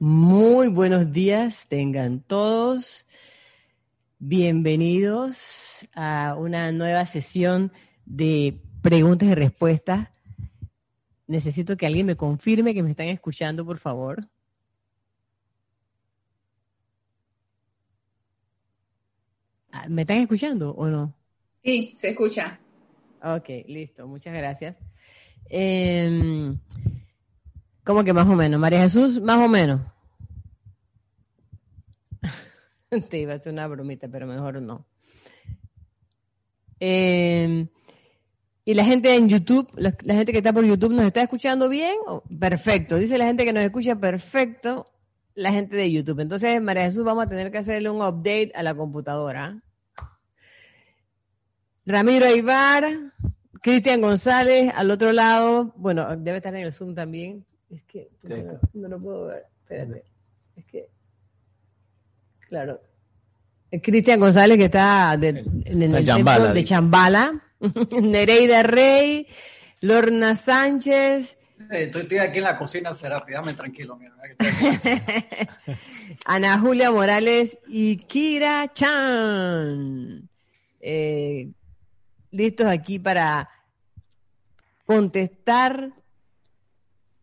[0.00, 3.04] Muy buenos días, tengan todos.
[4.20, 7.72] Bienvenidos a una nueva sesión
[8.06, 10.08] de preguntas y respuestas.
[11.26, 14.28] Necesito que alguien me confirme que me están escuchando, por favor.
[19.72, 21.12] Ah, ¿Me están escuchando o no?
[21.64, 22.60] Sí, se escucha.
[23.20, 24.76] Ok, listo, muchas gracias.
[25.50, 26.54] Eh,
[27.88, 28.60] ¿Cómo que más o menos?
[28.60, 29.80] María Jesús, más o menos.
[33.08, 34.86] Te iba a hacer una bromita, pero mejor no.
[36.80, 37.66] Eh,
[38.66, 41.96] y la gente en YouTube, la, gente que está por YouTube, ¿nos está escuchando bien?
[42.38, 42.98] Perfecto.
[42.98, 44.92] Dice la gente que nos escucha perfecto,
[45.34, 46.20] la gente de YouTube.
[46.20, 49.62] Entonces, María Jesús, vamos a tener que hacerle un update a la computadora.
[51.86, 53.14] Ramiro Aybar,
[53.62, 57.47] Cristian González, al otro lado, bueno, debe estar en el Zoom también.
[57.70, 59.46] Es que no, no lo puedo ver.
[59.62, 60.04] Espérate.
[60.56, 60.88] Es que,
[62.48, 62.80] claro.
[63.82, 67.42] Cristian González, que está de, en el Chambala, de Chambala.
[68.02, 69.26] Nereida Rey,
[69.80, 71.38] Lorna Sánchez.
[71.70, 73.96] Estoy, estoy, aquí en la cocina, Serapi, dame tranquilo.
[73.96, 74.14] Mira,
[76.24, 80.28] Ana Julia Morales y Kira Chan.
[80.80, 81.50] Eh,
[82.30, 83.50] listos aquí para
[84.86, 85.92] contestar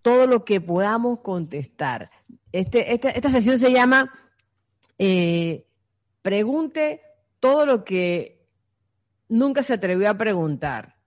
[0.05, 2.11] todo lo que podamos contestar.
[2.51, 4.13] Este, esta, esta sesión se llama
[4.99, 5.65] eh,
[6.21, 7.01] Pregunte
[7.39, 8.47] todo lo que
[9.29, 10.97] nunca se atrevió a preguntar.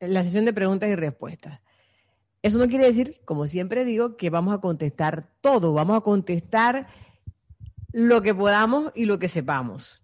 [0.00, 1.60] La sesión de preguntas y respuestas.
[2.42, 5.72] Eso no quiere decir, como siempre digo, que vamos a contestar todo.
[5.72, 6.88] Vamos a contestar
[7.92, 10.02] lo que podamos y lo que sepamos.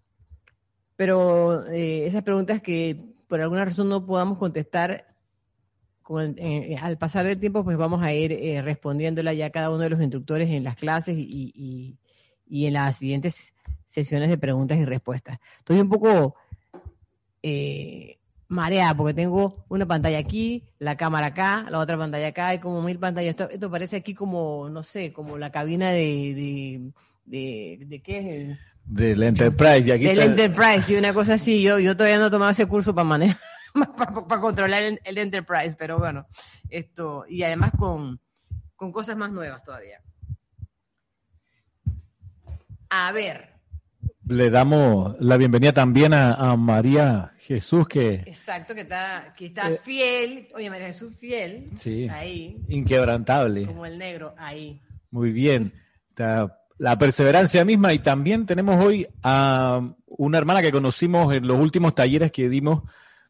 [0.95, 5.14] Pero eh, esas preguntas que por alguna razón no podamos contestar,
[6.05, 9.79] con, eh, al pasar del tiempo, pues vamos a ir eh, respondiéndola ya cada uno
[9.79, 11.97] de los instructores en las clases y, y,
[12.47, 13.55] y, en las siguientes
[13.87, 15.39] sesiones de preguntas y respuestas.
[15.57, 16.35] Estoy un poco
[17.41, 22.59] eh, mareada porque tengo una pantalla aquí, la cámara acá, la otra pantalla acá, hay
[22.59, 23.31] como mil pantallas.
[23.31, 26.91] Esto, esto parece aquí como, no sé, como la cabina de, de,
[27.25, 29.89] de, de qué es del Enterprise.
[29.89, 30.25] Y aquí del está...
[30.25, 31.63] Enterprise, y una cosa así.
[31.63, 33.39] Yo, yo todavía no he tomado ese curso para manejar,
[33.97, 36.27] para, para controlar el, el, Enterprise, pero bueno,
[36.69, 38.19] esto, y además con,
[38.75, 40.01] con cosas más nuevas todavía.
[42.89, 43.53] A ver.
[44.27, 48.15] Le damos la bienvenida también a, a María Jesús, que...
[48.25, 50.47] Exacto, que está, que está eh, fiel.
[50.55, 51.69] Oye, María Jesús fiel.
[51.77, 52.07] Sí.
[52.09, 52.63] Ahí.
[52.69, 53.65] Inquebrantable.
[53.67, 54.81] Como el negro, ahí.
[55.11, 55.73] Muy bien.
[56.09, 61.57] Está la perseverancia misma y también tenemos hoy a una hermana que conocimos en los
[61.57, 62.83] últimos talleres que dimos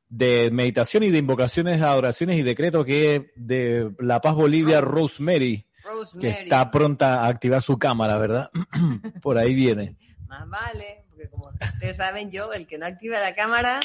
[0.09, 6.21] de meditación y de invocaciones, adoraciones y decretos que de La Paz Bolivia, Rosemary, Rosemary,
[6.21, 8.49] que está pronta a activar su cámara, ¿verdad?
[9.21, 9.95] Por ahí viene.
[10.27, 13.79] Más vale, porque como ustedes saben yo, el que no activa la cámara,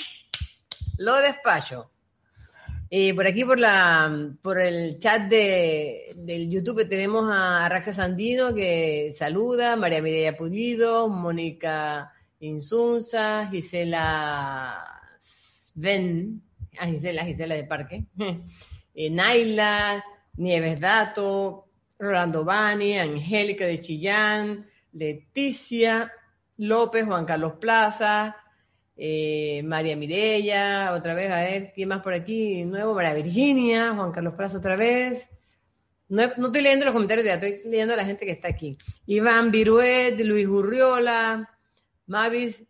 [0.98, 1.90] lo despacho.
[2.92, 8.52] Y por aquí, por la por el chat de, del YouTube, tenemos a Raxa Sandino
[8.52, 14.99] que saluda, María Mireia Pulido, Mónica Insunza, Gisela
[15.74, 16.42] Sven,
[16.78, 18.04] a Gisela, Gisela de Parque,
[18.94, 20.04] eh, Naila,
[20.36, 21.66] Nieves Dato,
[21.98, 26.12] Rolando Bani, Angélica de Chillán, Leticia
[26.56, 28.36] López, Juan Carlos Plaza,
[28.96, 32.64] eh, María Mireya, otra vez, a ver, ¿quién más por aquí?
[32.64, 35.28] Nuevo, María Virginia, Juan Carlos Plaza otra vez.
[36.08, 38.76] No, estoy leyendo los comentarios ya, estoy leyendo a la gente que está aquí.
[39.06, 41.48] Iván Viruet, Luis Gurriola,
[42.06, 42.64] Mavis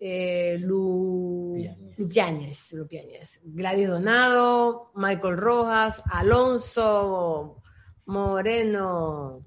[0.00, 1.54] eh, Lu...
[2.00, 7.62] Lupiáñez, Lupiáñez, Gladys Donado, Michael Rojas, Alonso
[8.06, 9.44] Moreno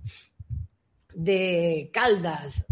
[1.16, 2.64] de Caldas,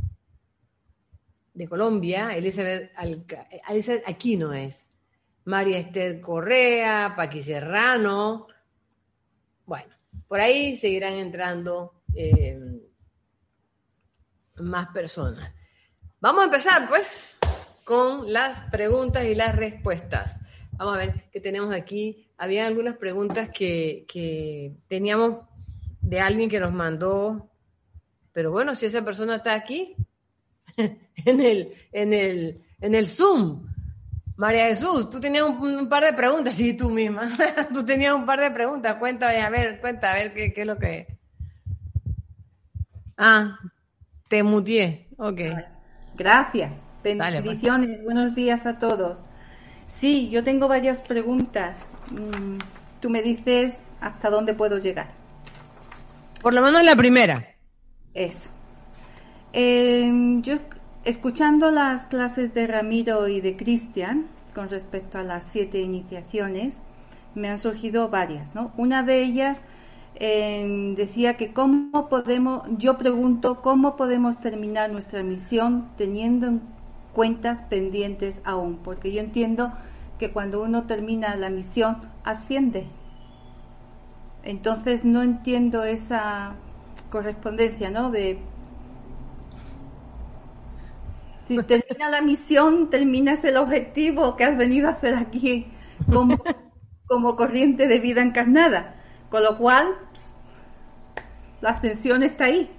[1.56, 4.03] de Colombia, Elizabeth, Alca, Elizabeth
[4.56, 4.86] es,
[5.46, 8.46] María Esther Correa, Paqui Serrano,
[9.66, 9.96] bueno,
[10.28, 12.59] por ahí seguirán entrando eh,
[14.57, 15.51] más personas.
[16.19, 17.39] Vamos a empezar pues
[17.83, 20.39] con las preguntas y las respuestas.
[20.74, 22.28] Vamos a ver qué tenemos aquí.
[22.38, 25.45] Había algunas preguntas que, que teníamos
[26.01, 27.50] de alguien que nos mandó,
[28.33, 29.95] pero bueno, si esa persona está aquí,
[30.78, 33.68] en el, en el, en el Zoom.
[34.38, 37.31] María Jesús, tú tenías un, par de preguntas, sí, tú misma.
[37.74, 38.95] tú tenías un par de preguntas.
[38.95, 41.07] Cuéntame, a ver, cuenta, a ver qué, qué es lo que es.
[43.18, 43.60] Ah,
[44.28, 45.10] te mutié.
[45.18, 45.42] Ok.
[46.16, 46.83] Gracias.
[47.03, 47.89] Bendiciones.
[47.89, 49.21] Dale, Buenos días a todos.
[49.88, 51.86] Sí, yo tengo varias preguntas.
[53.00, 55.07] Tú me dices hasta dónde puedo llegar.
[56.42, 57.56] Por lo menos la primera.
[58.13, 58.50] Eso.
[59.53, 60.56] Em, yo,
[61.03, 66.81] escuchando las clases de Ramiro y de Cristian con respecto a las siete iniciaciones,
[67.36, 68.71] me han surgido varias, ¿no?
[68.77, 69.62] Una de ellas
[70.15, 76.62] em, decía que cómo podemos, yo pregunto, ¿cómo podemos terminar nuestra misión teniendo en
[77.13, 78.78] cuentas pendientes aún?
[78.78, 79.74] Porque yo entiendo
[80.19, 82.88] que cuando uno termina la misión, asciende.
[84.44, 86.54] Entonces no entiendo esa
[87.10, 88.12] correspondencia, ¿no?
[88.12, 88.40] De
[91.48, 95.68] si termina la misión, terminas el objetivo que has venido a hacer aquí
[96.12, 96.38] como,
[97.07, 98.96] como corriente de vida encarnada.
[99.30, 99.96] Con lo cual,
[101.62, 102.69] la ascensión está ahí.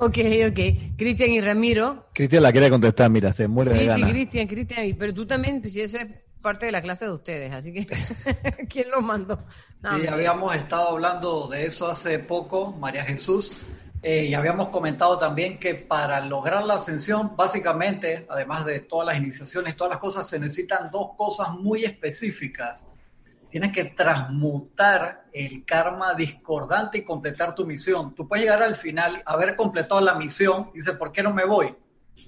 [0.00, 0.18] Ok,
[0.48, 0.96] ok.
[0.96, 2.06] Cristian y Ramiro.
[2.14, 4.08] Cristian la quiere contestar, mira, se muere de ganas.
[4.08, 4.96] Sí, Cristian, Cristian.
[4.98, 6.08] Pero tú también, pues, si esa es
[6.40, 7.86] parte de la clase de ustedes, así que
[8.70, 9.38] ¿quién lo mandó?
[9.82, 13.52] sí, habíamos estado hablando de eso hace poco, María Jesús.
[14.00, 19.16] Eh, y habíamos comentado también que para lograr la ascensión, básicamente, además de todas las
[19.16, 22.86] iniciaciones, todas las cosas, se necesitan dos cosas muy específicas.
[23.50, 28.14] Tienes que transmutar el karma discordante y completar tu misión.
[28.14, 31.44] Tú puedes llegar al final, haber completado la misión, y dices, ¿por qué no me
[31.44, 31.74] voy?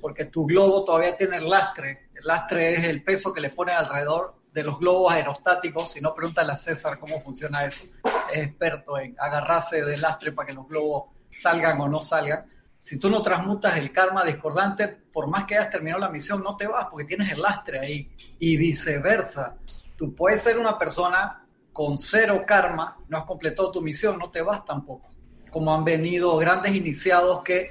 [0.01, 2.09] Porque tu globo todavía tiene el lastre.
[2.15, 5.93] El lastre es el peso que le ponen alrededor de los globos aerostáticos.
[5.93, 7.85] Si no, pregúntale a César cómo funciona eso.
[8.33, 12.47] Es experto en agarrarse del lastre para que los globos salgan o no salgan.
[12.83, 16.57] Si tú no transmutas el karma discordante, por más que hayas terminado la misión, no
[16.57, 18.11] te vas porque tienes el lastre ahí.
[18.39, 19.57] Y viceversa.
[20.01, 21.45] Tú puedes ser una persona
[21.75, 25.11] con cero karma, no has completado tu misión, no te vas tampoco.
[25.51, 27.69] Como han venido grandes iniciados que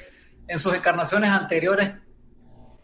[0.47, 1.91] en sus encarnaciones anteriores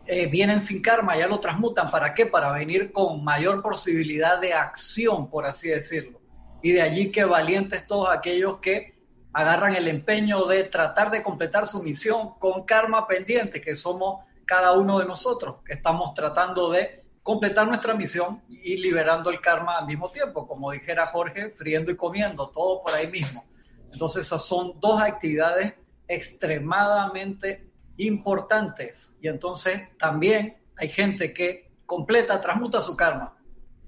[0.07, 1.91] eh, vienen sin karma, ya lo transmutan.
[1.91, 2.25] ¿Para qué?
[2.25, 6.19] Para venir con mayor posibilidad de acción, por así decirlo.
[6.63, 8.95] Y de allí que valientes todos aquellos que
[9.31, 14.71] agarran el empeño de tratar de completar su misión con karma pendiente, que somos cada
[14.71, 19.87] uno de nosotros, que estamos tratando de completar nuestra misión y liberando el karma al
[19.87, 23.43] mismo tiempo, como dijera Jorge, friendo y comiendo, todo por ahí mismo.
[23.91, 25.73] Entonces esas son dos actividades
[26.07, 27.67] extremadamente
[27.97, 29.17] importantes.
[29.19, 33.35] Y entonces también hay gente que completa, transmuta su karma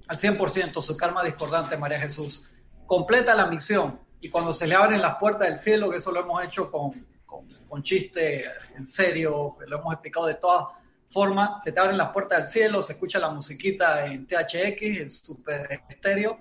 [0.08, 2.44] al 100%, su karma discordante, María Jesús,
[2.86, 6.22] completa la misión, y cuando se le abren las puertas del cielo, que eso lo
[6.22, 6.90] hemos hecho con,
[7.24, 10.76] con, con chiste en serio, lo hemos explicado de todas
[11.18, 15.10] formas, se te abren las puertas del cielo, se escucha la musiquita en THX, en
[15.10, 16.38] super estéreo,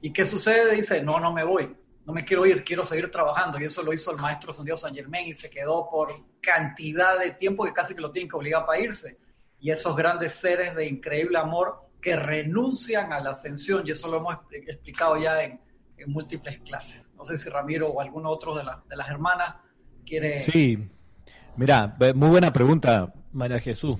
[0.00, 0.74] y ¿qué sucede?
[0.74, 3.92] Dice, no, no me voy, no me quiero ir, quiero seguir trabajando, y eso lo
[3.92, 7.94] hizo el maestro Santiago San Germán y se quedó por cantidad de tiempo que casi
[7.94, 9.16] que lo tienen que obligar para irse.
[9.60, 14.16] Y esos grandes seres de increíble amor que renuncian a la ascensión, y eso lo
[14.16, 15.60] hemos explicado ya en,
[15.98, 17.14] en múltiples clases.
[17.16, 19.54] No sé si Ramiro o alguno otro de, de las hermanas
[20.04, 20.40] quiere...
[20.40, 20.90] Sí,
[21.54, 23.98] mira, muy buena pregunta, María Jesús.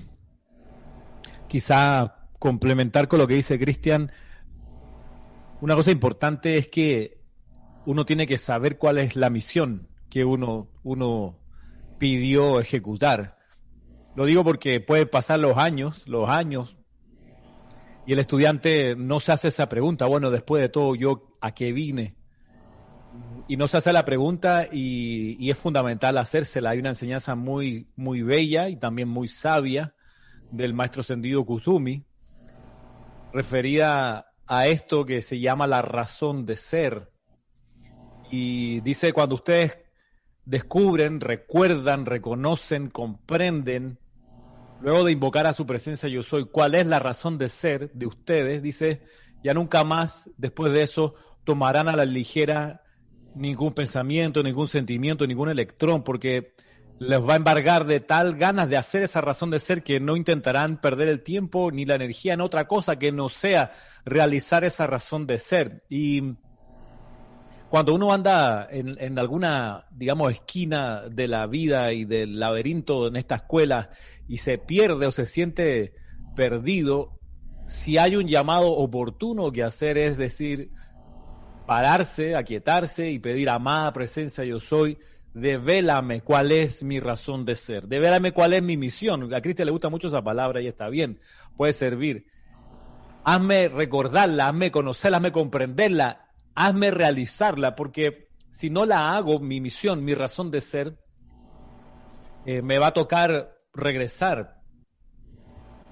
[1.47, 4.11] Quizá complementar con lo que dice Cristian,
[5.61, 7.21] una cosa importante es que
[7.85, 11.37] uno tiene que saber cuál es la misión que uno, uno
[11.97, 13.37] pidió ejecutar.
[14.15, 16.75] Lo digo porque puede pasar los años, los años,
[18.05, 21.71] y el estudiante no se hace esa pregunta, bueno, después de todo, ¿yo a qué
[21.71, 22.15] vine?
[23.47, 26.69] Y no se hace la pregunta y, es fundamental hacérsela.
[26.69, 29.93] Hay una enseñanza muy, muy bella y también muy sabia
[30.51, 32.05] del maestro Sendido Kusumi,
[33.33, 37.11] referida a esto que se llama la razón de ser.
[38.29, 39.77] Y dice, cuando ustedes
[40.45, 43.99] descubren, recuerdan, reconocen, comprenden
[44.81, 48.07] luego de invocar a su presencia yo soy, cuál es la razón de ser de
[48.07, 49.03] ustedes, dice,
[49.43, 52.83] ya nunca más después de eso tomarán a la ligera
[53.35, 56.53] ningún pensamiento, ningún sentimiento, ningún electrón, porque
[56.99, 60.15] les va a embargar de tal ganas de hacer esa razón de ser que no
[60.15, 63.71] intentarán perder el tiempo ni la energía en otra cosa que no sea
[64.05, 65.83] realizar esa razón de ser.
[65.89, 66.35] Y
[67.69, 73.15] cuando uno anda en, en, alguna, digamos, esquina de la vida y del laberinto en
[73.15, 73.89] esta escuela
[74.27, 75.93] y se pierde o se siente
[76.35, 77.19] perdido,
[77.65, 80.71] si hay un llamado oportuno que hacer es decir,
[81.71, 84.97] pararse, aquietarse y pedir amada presencia yo soy,
[85.33, 89.33] devélame cuál es mi razón de ser, devélame cuál es mi misión.
[89.33, 91.21] A Cristian le gusta mucho esa palabra y está bien,
[91.55, 92.25] puede servir.
[93.23, 100.03] Hazme recordarla, hazme conocerla, hazme comprenderla, hazme realizarla, porque si no la hago, mi misión,
[100.03, 100.99] mi razón de ser,
[102.45, 104.61] eh, me va a tocar regresar.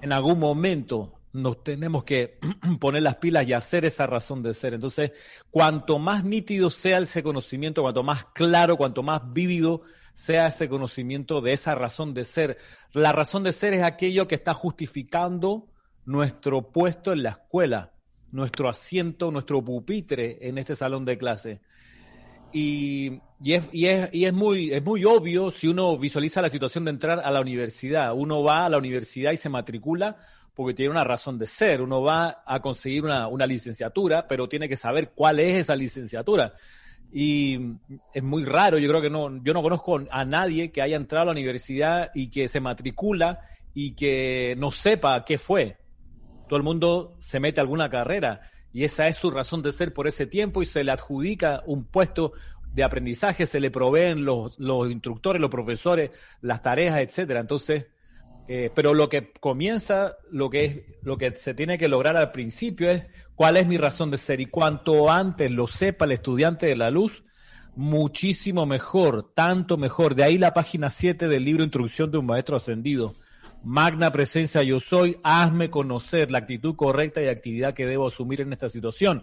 [0.02, 2.38] En algún momento nos tenemos que
[2.80, 4.74] poner las pilas y hacer esa razón de ser.
[4.74, 5.12] Entonces,
[5.50, 9.82] cuanto más nítido sea ese conocimiento, cuanto más claro, cuanto más vívido
[10.12, 12.58] sea ese conocimiento de esa razón de ser.
[12.92, 15.68] La razón de ser es aquello que está justificando
[16.04, 17.92] nuestro puesto en la escuela,
[18.32, 21.60] nuestro asiento, nuestro pupitre en este salón de clase.
[22.52, 27.20] Y, es, y, es, y es muy obvio si uno visualiza la situación de entrar
[27.20, 28.12] a la universidad.
[28.12, 30.16] Uno va a la universidad y se matricula
[30.60, 31.80] porque tiene una razón de ser.
[31.80, 36.52] Uno va a conseguir una, licenciatura, pero tiene que saber cuál es esa licenciatura.
[37.10, 37.58] Y
[38.12, 41.22] es muy raro, yo creo que no, yo no conozco a nadie que haya entrado
[41.22, 43.40] a la universidad y que se matricula
[43.72, 45.78] y que no sepa qué fue.
[46.46, 49.94] Todo el mundo se mete a alguna carrera y esa es su razón de ser
[49.94, 52.34] por ese tiempo y se le adjudica un puesto
[52.70, 56.10] de aprendizaje, se le proveen los, los instructores, los profesores,
[56.42, 57.40] las tareas, etcétera.
[57.40, 57.86] Entonces,
[58.52, 62.32] eh, pero lo que comienza, lo que es, lo que se tiene que lograr al
[62.32, 66.66] principio es cuál es mi razón de ser y cuanto antes lo sepa el estudiante
[66.66, 67.22] de la luz,
[67.76, 70.16] muchísimo mejor, tanto mejor.
[70.16, 73.14] De ahí la página 7 del libro Introducción de un Maestro Ascendido.
[73.62, 78.52] Magna presencia yo soy, hazme conocer la actitud correcta y actividad que debo asumir en
[78.52, 79.22] esta situación.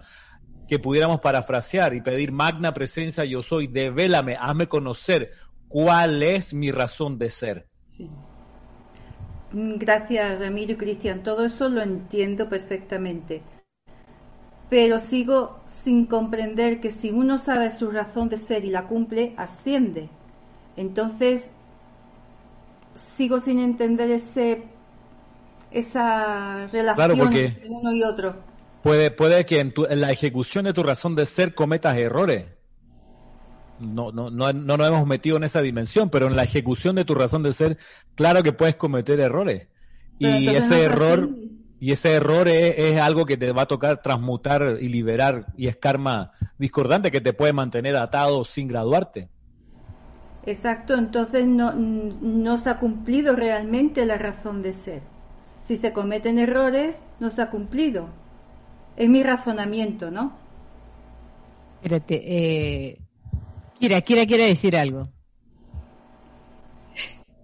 [0.69, 5.31] Que pudiéramos parafrasear y pedir, magna presencia yo soy, devélame, hazme conocer
[5.67, 7.67] cuál es mi razón de ser.
[7.89, 8.09] Sí.
[9.59, 11.23] Gracias, Ramiro y Cristian.
[11.23, 13.41] Todo eso lo entiendo perfectamente.
[14.69, 19.33] Pero sigo sin comprender que si uno sabe su razón de ser y la cumple,
[19.35, 20.09] asciende.
[20.75, 21.53] Entonces,
[22.95, 24.63] sigo sin entender ese
[25.71, 28.35] esa relación entre uno y otro.
[28.83, 32.45] Puede, puede que en, tu, en, la ejecución de tu razón de ser cometas errores.
[33.79, 37.05] No, no, no, no nos hemos metido en esa dimensión, pero en la ejecución de
[37.05, 37.77] tu razón de ser,
[38.15, 39.67] claro que puedes cometer errores.
[40.17, 41.29] y ese no error,
[41.79, 45.67] y ese error es, es, algo que te va a tocar transmutar y liberar, y
[45.67, 49.29] es karma discordante que te puede mantener atado sin graduarte.
[50.47, 55.01] Exacto, entonces no, no se ha cumplido realmente la razón de ser.
[55.61, 58.07] Si se cometen errores, no se ha cumplido.
[58.95, 60.31] Es mi razonamiento, ¿no?
[61.81, 63.01] Espérate, eh,
[63.79, 65.09] Kira, Kira quiere decir algo.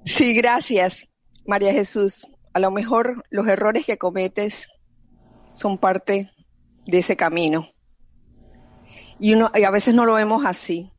[0.06, 1.10] Sí, gracias,
[1.46, 2.28] María Jesús.
[2.54, 4.70] A lo mejor los errores que cometes
[5.54, 6.30] son parte
[6.86, 7.68] de ese camino.
[9.20, 10.90] Y, uno, y a veces no lo vemos así.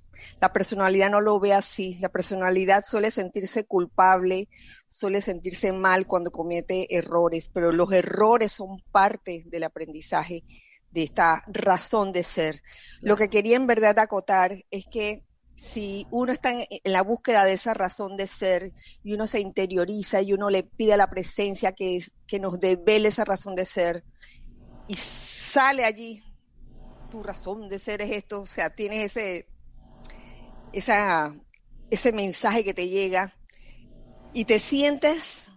[0.40, 1.98] La personalidad no lo ve así.
[2.00, 4.48] La personalidad suele sentirse culpable,
[4.86, 10.42] suele sentirse mal cuando comete errores, pero los errores son parte del aprendizaje
[10.94, 12.62] de esta razón de ser.
[13.00, 15.24] Lo que quería en verdad acotar es que
[15.56, 18.72] si uno está en, la búsqueda de esa razón de ser
[19.02, 23.08] y uno se interioriza y uno le pide a la presencia que, que nos devele
[23.08, 24.04] esa razón de ser
[24.86, 26.22] y sale allí,
[27.10, 29.48] tu razón de ser es esto, o sea, tienes ese,
[30.72, 31.34] esa,
[31.90, 33.36] ese mensaje que te llega
[34.32, 35.50] y te sientes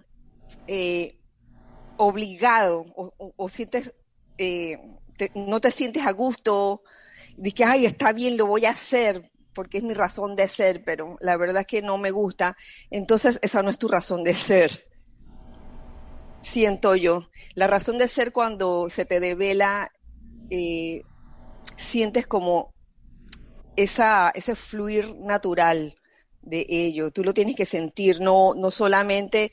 [0.67, 1.19] eh,
[1.97, 3.93] obligado o, o, o sientes,
[4.37, 4.77] eh,
[5.35, 6.83] no te sientes a gusto,
[7.37, 10.83] de que, ay, está bien, lo voy a hacer porque es mi razón de ser,
[10.83, 12.55] pero la verdad es que no me gusta,
[12.91, 14.85] entonces esa no es tu razón de ser.
[16.43, 17.29] Siento yo.
[17.55, 19.91] La razón de ser cuando se te devela,
[20.51, 21.01] eh,
[21.75, 22.71] sientes como
[23.75, 25.95] esa, ese fluir natural
[26.43, 27.09] de ello.
[27.09, 29.51] Tú lo tienes que sentir, no, no solamente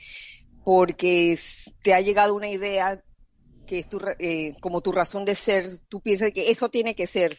[0.64, 1.38] porque
[1.82, 3.02] te ha llegado una idea
[3.66, 7.06] que es tu, eh, como tu razón de ser, tú piensas que eso tiene que
[7.06, 7.38] ser.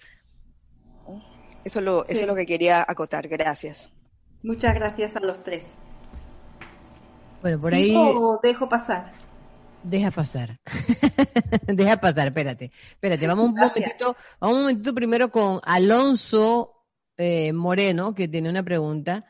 [1.63, 2.13] Eso, lo, sí.
[2.13, 3.27] eso es lo que quería acotar.
[3.27, 3.91] Gracias.
[4.43, 5.77] Muchas gracias a los tres.
[7.41, 7.93] Bueno, por ahí.
[7.95, 9.11] O dejo pasar.
[9.83, 10.59] Deja pasar.
[11.67, 12.71] Deja pasar, espérate.
[12.89, 18.63] Espérate, vamos un momentito, vamos un momentito primero con Alonso eh, Moreno, que tiene una
[18.63, 19.25] pregunta.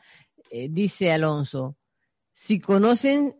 [0.50, 1.76] Eh, dice Alonso,
[2.32, 3.36] si conocen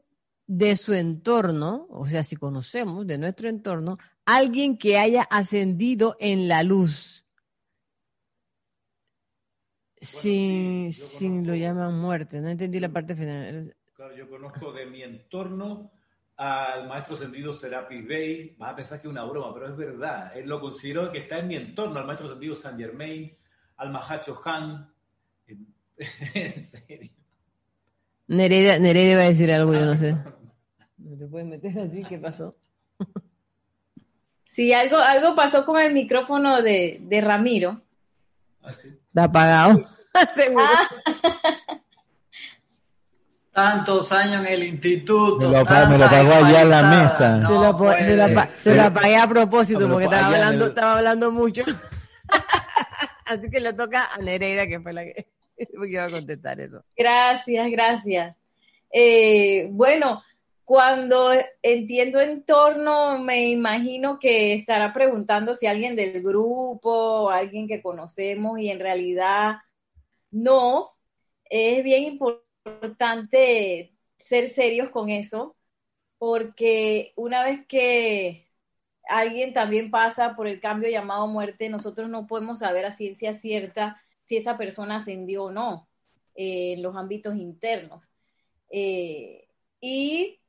[0.47, 6.49] de su entorno, o sea, si conocemos de nuestro entorno, alguien que haya ascendido en
[6.49, 7.25] la luz,
[9.97, 13.75] bueno, sin, sí, sin lo llaman muerte, no entendí la parte final.
[13.95, 15.91] Claro, yo conozco de mi entorno
[16.37, 20.37] al maestro ascendido Serapis Bey, vas a pensar que es una broma, pero es verdad,
[20.37, 23.35] él lo considero que está en mi entorno, al maestro ascendido San Germain,
[23.79, 24.93] al Mahacho Han,
[25.47, 25.75] en,
[26.35, 27.11] en serio.
[28.29, 30.17] Nereida, Nereida va a decir algo, yo no sé.
[31.07, 32.03] ¿No te puedes meter así?
[32.03, 32.57] ¿Qué pasó?
[34.53, 37.81] Sí, algo, algo pasó con el micrófono de, de Ramiro.
[38.63, 38.89] ¿Ah, sí?
[38.89, 39.85] Está apagado.
[40.35, 40.65] Seguro.
[40.67, 40.89] Ah.
[43.53, 45.49] Tantos años en el instituto.
[45.49, 47.37] Me lo, me lo pagó allá en la mesa.
[47.37, 50.71] No, se, lo, se, lo, se, lo, apagué a propósito porque estaba hablando, el...
[50.71, 51.63] estaba hablando mucho.
[53.27, 55.29] Así que le toca a Nereida, que fue la que.
[55.77, 56.85] Porque a contestar eso.
[56.97, 58.37] Gracias, gracias.
[58.91, 60.23] Eh, bueno,
[60.67, 61.31] cuando
[61.63, 68.71] entiendo entorno, me imagino que estará preguntando si alguien del grupo, alguien que conocemos y
[68.71, 69.59] en realidad
[70.33, 70.91] no.
[71.45, 73.95] Es bien importante
[74.25, 75.57] ser serios con eso,
[76.19, 78.49] porque una vez que
[79.09, 84.03] alguien también pasa por el cambio llamado muerte, nosotros no podemos saber a ciencia cierta
[84.25, 85.89] si esa persona ascendió o no
[86.35, 88.11] eh, en los ámbitos internos.
[88.71, 89.49] Eh,
[89.81, 90.41] y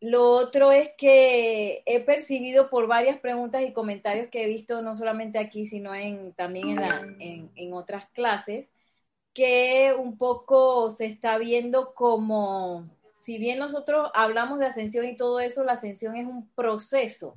[0.00, 4.94] lo otro es que he percibido por varias preguntas y comentarios que he visto, no
[4.94, 6.78] solamente aquí, sino en, también
[7.18, 8.68] en, en otras clases,
[9.32, 12.88] que un poco se está viendo como,
[13.20, 17.34] si bien nosotros hablamos de ascensión y todo eso, la ascensión es un proceso.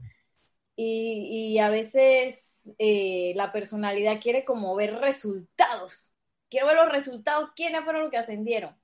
[0.76, 6.14] Y, y a veces eh, la personalidad quiere como ver resultados.
[6.50, 8.76] Quiero ver los resultados, quiénes fueron los que ascendieron.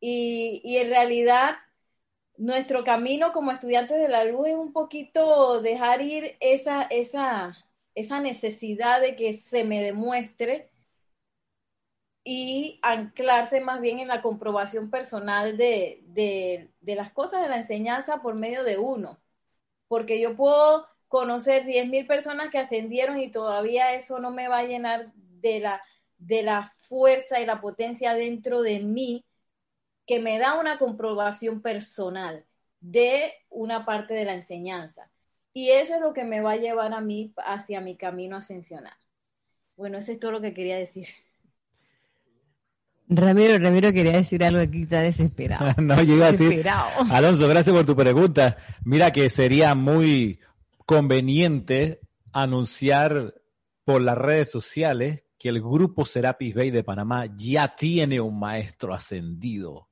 [0.00, 1.56] Y, y en realidad
[2.38, 7.56] nuestro camino como estudiantes de la luz es un poquito dejar ir esa, esa,
[7.94, 10.70] esa necesidad de que se me demuestre
[12.24, 17.58] y anclarse más bien en la comprobación personal de, de, de, las cosas de la
[17.58, 19.18] enseñanza por medio de uno.
[19.88, 24.64] Porque yo puedo conocer 10.000 personas que ascendieron y todavía eso no me va a
[24.64, 25.82] llenar de la,
[26.18, 29.24] de la fuerza y la potencia dentro de mí
[30.08, 32.46] que me da una comprobación personal
[32.80, 35.10] de una parte de la enseñanza.
[35.52, 38.96] Y eso es lo que me va a llevar a mí hacia mi camino ascensional.
[39.76, 41.08] Bueno, eso es todo lo que quería decir.
[43.06, 45.74] Ramiro, Ramiro quería decir algo aquí, está desesperado.
[45.82, 46.64] no, yo iba a decir,
[47.10, 48.56] Alonso, gracias por tu pregunta.
[48.84, 50.40] Mira que sería muy
[50.86, 52.00] conveniente
[52.32, 53.34] anunciar
[53.84, 58.94] por las redes sociales que el grupo Serapis Bay de Panamá ya tiene un maestro
[58.94, 59.87] ascendido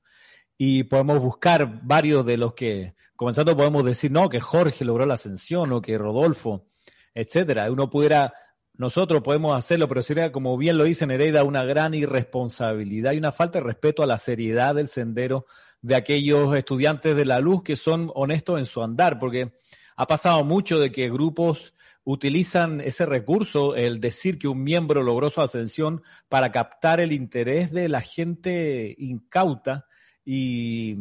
[0.59, 5.15] y podemos buscar varios de los que, comenzando podemos decir, no, que Jorge logró la
[5.15, 6.67] ascensión o que Rodolfo,
[7.15, 7.71] etcétera.
[7.71, 8.33] Uno pudiera,
[8.75, 13.33] nosotros podemos hacerlo, pero sería, como bien lo dice Nereida, una gran irresponsabilidad y una
[13.33, 15.47] falta de respeto a la seriedad del sendero
[15.83, 19.53] de aquellos estudiantes de la luz que son honestos en su andar, porque
[19.97, 25.29] ha pasado mucho de que grupos utilizan ese recurso, el decir que un miembro logró
[25.29, 29.87] su ascensión, para captar el interés de la gente incauta
[30.27, 30.99] y,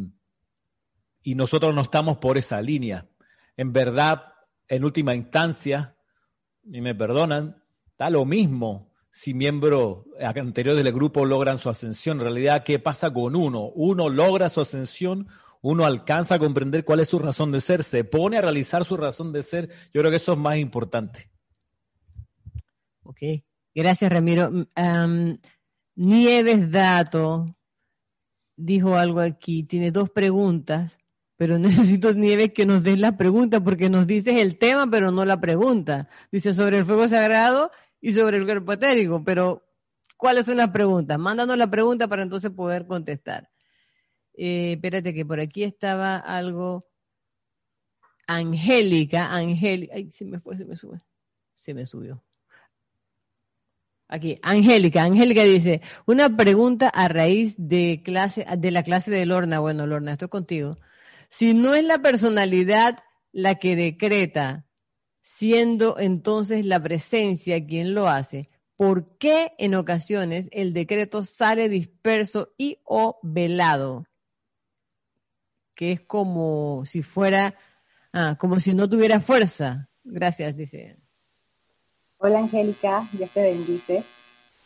[1.24, 3.10] y nosotros no estamos por esa línea.
[3.58, 4.24] En verdad,
[4.68, 5.98] en última instancia,
[6.64, 7.62] y me perdonan,
[7.98, 12.18] da lo mismo si miembros anteriores del grupo logran su ascensión.
[12.18, 13.70] En realidad, ¿qué pasa con uno?
[13.70, 15.28] Uno logra su ascensión,
[15.62, 18.98] uno alcanza a comprender cuál es su razón de ser, se pone a realizar su
[18.98, 19.70] razón de ser.
[19.94, 21.32] Yo creo que eso es más importante.
[23.04, 23.22] Ok,
[23.74, 24.50] gracias Ramiro.
[24.50, 25.38] Um,
[25.96, 27.55] Nieves Dato
[28.56, 31.00] dijo algo aquí, tiene dos preguntas,
[31.38, 35.26] pero necesito, Nieves, que nos des la pregunta porque nos dices el tema, pero no
[35.26, 36.10] la pregunta.
[36.32, 39.65] Dice sobre el fuego sagrado y sobre el cuerpo etérico, pero
[40.18, 41.18] ¿cuáles son las preguntas?
[41.20, 43.50] Mándanos la pregunta para entonces poder contestar.
[44.34, 46.88] Eh, espérate que por aquí estaba algo.
[48.28, 51.00] Angélica, Angélica, ay, se me fue, se me sube,
[51.54, 52.24] se me subió.
[54.08, 55.04] Aquí, Angélica.
[55.04, 59.60] Angélica dice, una pregunta a raíz de clase, de la clase de Lorna.
[59.60, 60.78] Bueno, Lorna, estoy contigo.
[61.28, 63.00] Si no es la personalidad
[63.32, 64.65] la que decreta,
[65.22, 72.54] siendo entonces la presencia quien lo hace, ¿por qué en ocasiones el decreto sale disperso
[72.58, 74.06] y o velado?
[75.74, 77.56] Que es como si fuera,
[78.13, 79.89] ah, como si no tuviera fuerza.
[80.04, 81.05] Gracias, dice.
[82.17, 84.04] Hola Angélica, Dios te bendice.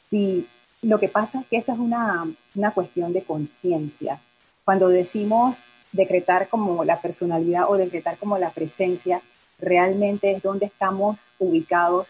[0.10, 0.48] Sí,
[0.84, 4.22] lo que pasa es que esa es una, una cuestión de conciencia.
[4.64, 5.56] Cuando decimos
[5.92, 9.22] decretar como la personalidad o decretar como la presencia,
[9.60, 12.08] realmente es donde estamos ubicados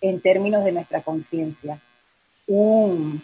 [0.00, 1.78] en términos de nuestra conciencia.
[2.46, 3.20] Un,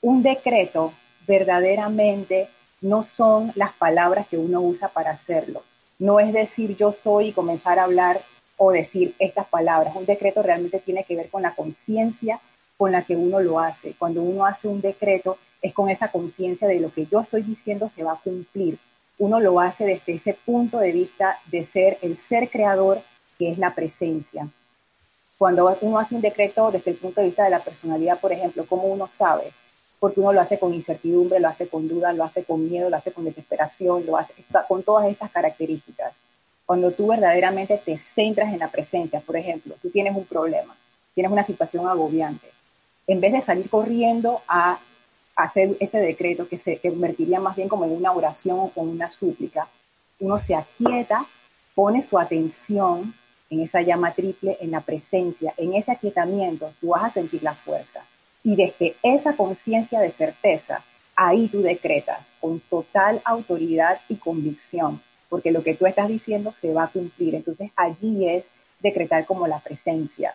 [0.00, 0.92] un decreto
[1.26, 2.48] verdaderamente
[2.80, 5.64] no son las palabras que uno usa para hacerlo.
[5.98, 8.20] No es decir yo soy y comenzar a hablar
[8.56, 9.94] o decir estas palabras.
[9.94, 12.40] Un decreto realmente tiene que ver con la conciencia
[12.76, 13.94] con la que uno lo hace.
[13.98, 17.90] Cuando uno hace un decreto es con esa conciencia de lo que yo estoy diciendo
[17.94, 18.78] se va a cumplir.
[19.18, 23.00] Uno lo hace desde ese punto de vista de ser el ser creador
[23.38, 24.48] que es la presencia.
[25.38, 28.64] Cuando uno hace un decreto desde el punto de vista de la personalidad, por ejemplo,
[28.66, 29.52] ¿cómo uno sabe?
[29.98, 32.96] Porque uno lo hace con incertidumbre, lo hace con duda, lo hace con miedo, lo
[32.96, 34.34] hace con desesperación, lo hace
[34.68, 36.12] con todas estas características
[36.66, 39.20] cuando tú verdaderamente te centras en la presencia.
[39.20, 40.76] Por ejemplo, tú tienes un problema,
[41.14, 42.56] tienes una situación agobiante
[43.06, 44.78] en vez de salir corriendo a
[45.36, 49.12] hacer ese decreto que se convertiría más bien como en una oración o con una
[49.12, 49.68] súplica,
[50.18, 51.26] uno se aquieta,
[51.74, 53.14] pone su atención
[53.50, 57.54] en esa llama triple, en la presencia, en ese aquietamiento, tú vas a sentir la
[57.54, 58.04] fuerza.
[58.42, 60.82] Y desde esa conciencia de certeza,
[61.14, 66.72] ahí tú decretas con total autoridad y convicción, porque lo que tú estás diciendo se
[66.72, 67.34] va a cumplir.
[67.34, 68.44] Entonces allí es
[68.80, 70.34] decretar como la presencia,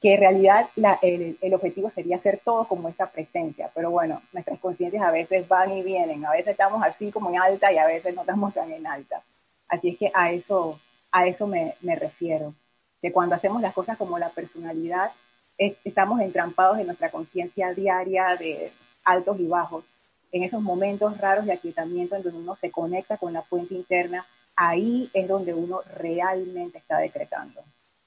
[0.00, 0.68] que en realidad
[1.02, 5.72] el, objetivo sería hacer todo como esa presencia, pero bueno, nuestras conciencias a veces van
[5.72, 8.72] y vienen, a veces estamos así como en alta y a veces no estamos tan
[8.72, 9.22] en alta.
[9.68, 10.80] Así es que a eso,
[11.12, 12.54] a eso me, me refiero,
[13.02, 15.10] que cuando hacemos las cosas como la personalidad,
[15.58, 18.72] estamos entrampados en nuestra conciencia diaria de
[19.04, 19.84] altos y bajos,
[20.32, 24.26] en esos momentos raros de aquietamiento en donde uno se conecta con la fuente interna,
[24.56, 27.62] ahí es donde uno realmente está decretando.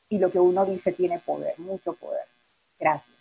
[0.09, 2.25] Y lo que uno dice tiene poder, mucho poder.
[2.79, 3.13] Gracias.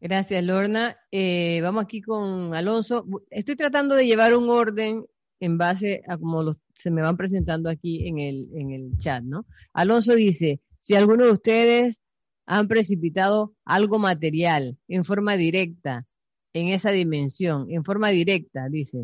[0.00, 0.98] Gracias, Lorna.
[1.10, 3.06] Eh, vamos aquí con Alonso.
[3.30, 5.06] Estoy tratando de llevar un orden
[5.40, 9.22] en base a cómo los, se me van presentando aquí en el, en el chat,
[9.22, 9.46] ¿no?
[9.72, 12.02] Alonso dice, si alguno de ustedes
[12.46, 16.06] han precipitado algo material en forma directa
[16.54, 19.02] en esa dimensión, en forma directa, dice.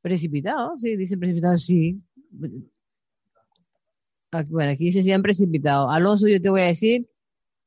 [0.00, 2.00] Precipitado, sí, dice precipitado, sí.
[4.30, 5.90] Ah, bueno, aquí dice si han precipitado.
[5.90, 7.08] Alonso, yo te voy a decir,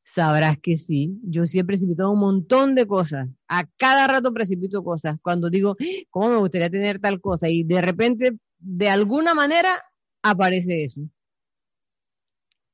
[0.04, 1.20] sabrás que sí.
[1.24, 3.28] Yo sí he precipitado un montón de cosas.
[3.50, 5.18] A cada rato precipito cosas.
[5.22, 5.76] Cuando digo,
[6.10, 7.50] ¿cómo me gustaría tener tal cosa?
[7.50, 9.82] Y de repente, de alguna manera,
[10.24, 11.02] aparece eso.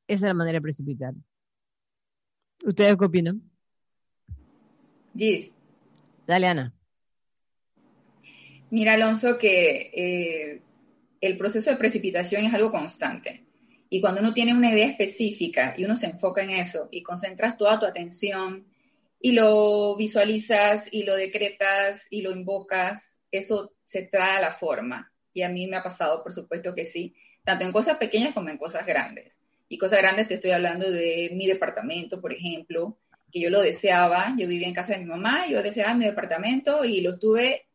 [0.08, 1.16] Esa es la manera de precipitar.
[2.64, 3.42] ¿Ustedes qué opinan?
[5.18, 5.55] Gis.
[6.28, 6.74] Dale, Ana.
[8.72, 10.62] Mira, Alonso, que eh,
[11.22, 13.46] el proceso de precipitación es algo constante.
[13.90, 17.58] Y cuando uno tiene una idea específica y uno se enfoca en eso y concentras
[17.58, 18.66] toda tu atención
[19.22, 25.12] y lo visualizas y lo decretas y lo invocas, eso se trae a la forma.
[25.34, 28.50] Y a mí me ha pasado, por supuesto que sí, tanto en cosas pequeñas como
[28.50, 29.40] en cosas grandes.
[29.68, 32.98] Y cosas grandes te estoy hablando de mi departamento, por ejemplo,
[33.36, 34.34] que yo lo deseaba.
[34.38, 37.68] Yo vivía en casa de mi mamá, yo deseaba mi departamento y lo estuve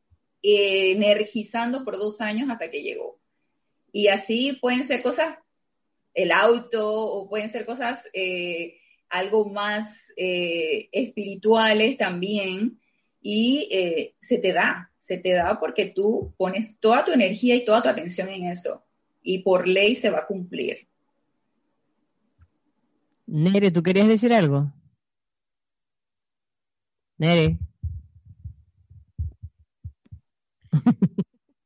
[0.42, 3.20] eh, energizando por dos años hasta que llegó.
[3.92, 5.36] Y así pueden ser cosas,
[6.14, 8.78] el auto, o pueden ser cosas eh,
[9.10, 12.80] algo más eh, espirituales también.
[13.20, 13.68] Y
[14.18, 17.90] se te da, se te da porque tú pones toda tu energía y toda tu
[17.90, 18.82] atención en eso.
[19.22, 20.88] Y por ley se va a cumplir.
[23.26, 24.72] Nere, ¿tú querías decir algo?
[27.20, 27.58] Nere.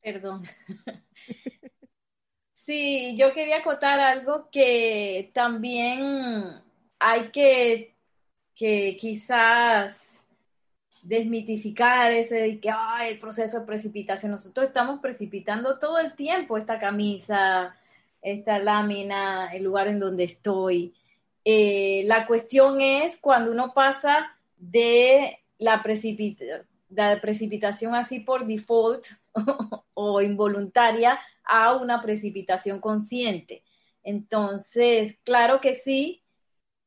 [0.02, 0.42] Perdón.
[2.66, 6.60] Sí, yo quería acotar algo que también
[6.98, 7.94] hay que,
[8.56, 10.24] que quizás
[11.02, 12.72] desmitificar ese que
[13.08, 14.32] el proceso de precipitación.
[14.32, 17.76] Nosotros estamos precipitando todo el tiempo esta camisa,
[18.20, 20.94] esta lámina, el lugar en donde estoy.
[21.44, 29.06] Eh, la cuestión es cuando uno pasa de la, precipitación así por default
[29.94, 33.64] o involuntaria a una precipitación consciente.
[34.02, 36.22] Entonces, claro que sí,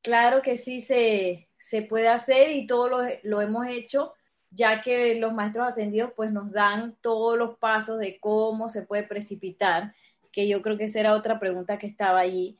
[0.02, 4.14] claro que sí se, se puede hacer y todo lo, lo, hemos hecho,
[4.52, 9.04] ya que los maestros ascendidos pues nos dan todos los pasos de cómo se puede
[9.04, 9.94] precipitar,
[10.32, 12.60] que yo creo que esa era otra pregunta que estaba allí,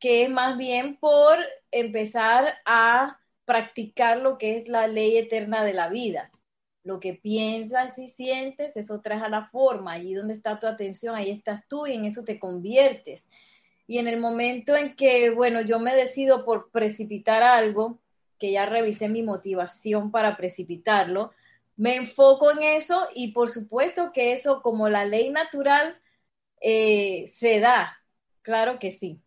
[0.00, 1.38] que es más bien por
[1.70, 6.30] empezar a practicar lo que es la ley eterna de la vida.
[6.82, 9.92] Lo que piensas y sientes, eso traes a la forma.
[9.92, 13.26] Allí donde está tu atención, ahí estás tú y en eso te conviertes.
[13.86, 18.00] Y en el momento en que, bueno, yo me decido por precipitar algo,
[18.38, 21.32] que ya revisé mi motivación para precipitarlo,
[21.76, 25.98] me enfoco en eso y por supuesto que eso como la ley natural
[26.60, 27.98] eh, se da,
[28.42, 29.23] claro que sí.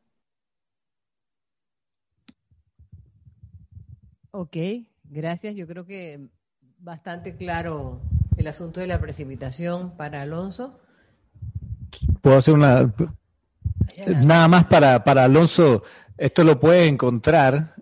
[4.40, 4.56] Ok,
[5.06, 5.56] gracias.
[5.56, 6.28] Yo creo que
[6.78, 8.04] bastante claro
[8.38, 10.80] el asunto de la precipitación para Alonso.
[12.22, 12.94] Puedo hacer una...
[14.24, 15.82] Nada más para, para Alonso,
[16.18, 17.74] esto lo puedes encontrar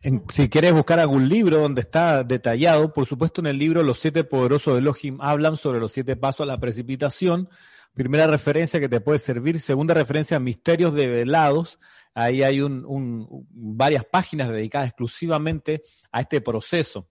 [0.00, 3.98] en, si quieres buscar algún libro donde está detallado, por supuesto en el libro Los
[3.98, 7.50] siete poderosos de Elohim hablan sobre los siete pasos a la precipitación.
[7.92, 9.60] Primera referencia que te puede servir.
[9.60, 11.78] Segunda referencia, misterios develados.
[12.14, 17.08] Ahí hay un, varias páginas dedicadas exclusivamente a este proceso.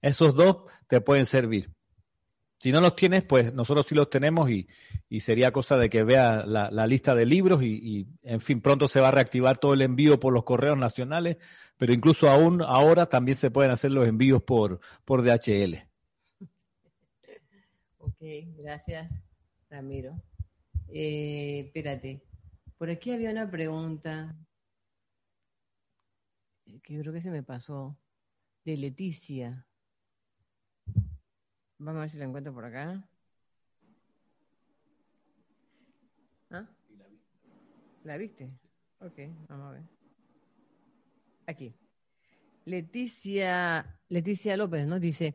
[0.00, 1.70] Esos dos te pueden servir.
[2.58, 4.68] Si no los tienes, pues nosotros sí los tenemos y,
[5.20, 9.08] sería cosa de que vea la, lista de libros y, en fin, pronto se va
[9.08, 11.38] a reactivar todo el envío por los correos nacionales,
[11.78, 15.78] pero incluso aún ahora también se pueden hacer los envíos por, por DHL.
[17.96, 18.20] Ok,
[18.58, 19.10] gracias,
[19.70, 20.20] Ramiro.
[20.88, 22.20] Eh, espérate,
[22.80, 24.34] por aquí había una pregunta
[26.64, 27.98] que creo que se me pasó,
[28.64, 29.66] de Leticia.
[31.76, 33.06] Vamos a ver si la encuentro por acá.
[36.48, 36.66] ¿Ah?
[38.04, 38.50] ¿La viste?
[39.00, 39.82] Ok, vamos a ver.
[41.48, 41.74] Aquí.
[42.64, 45.34] Leticia, Leticia López nos dice,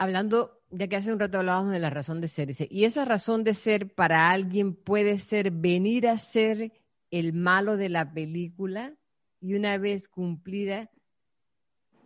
[0.00, 3.04] hablando, ya que hace un rato hablábamos de la razón de ser, dice, y esa
[3.04, 6.72] razón de ser para alguien puede ser venir a ser
[7.10, 8.94] el malo de la película
[9.42, 10.90] y una vez cumplida,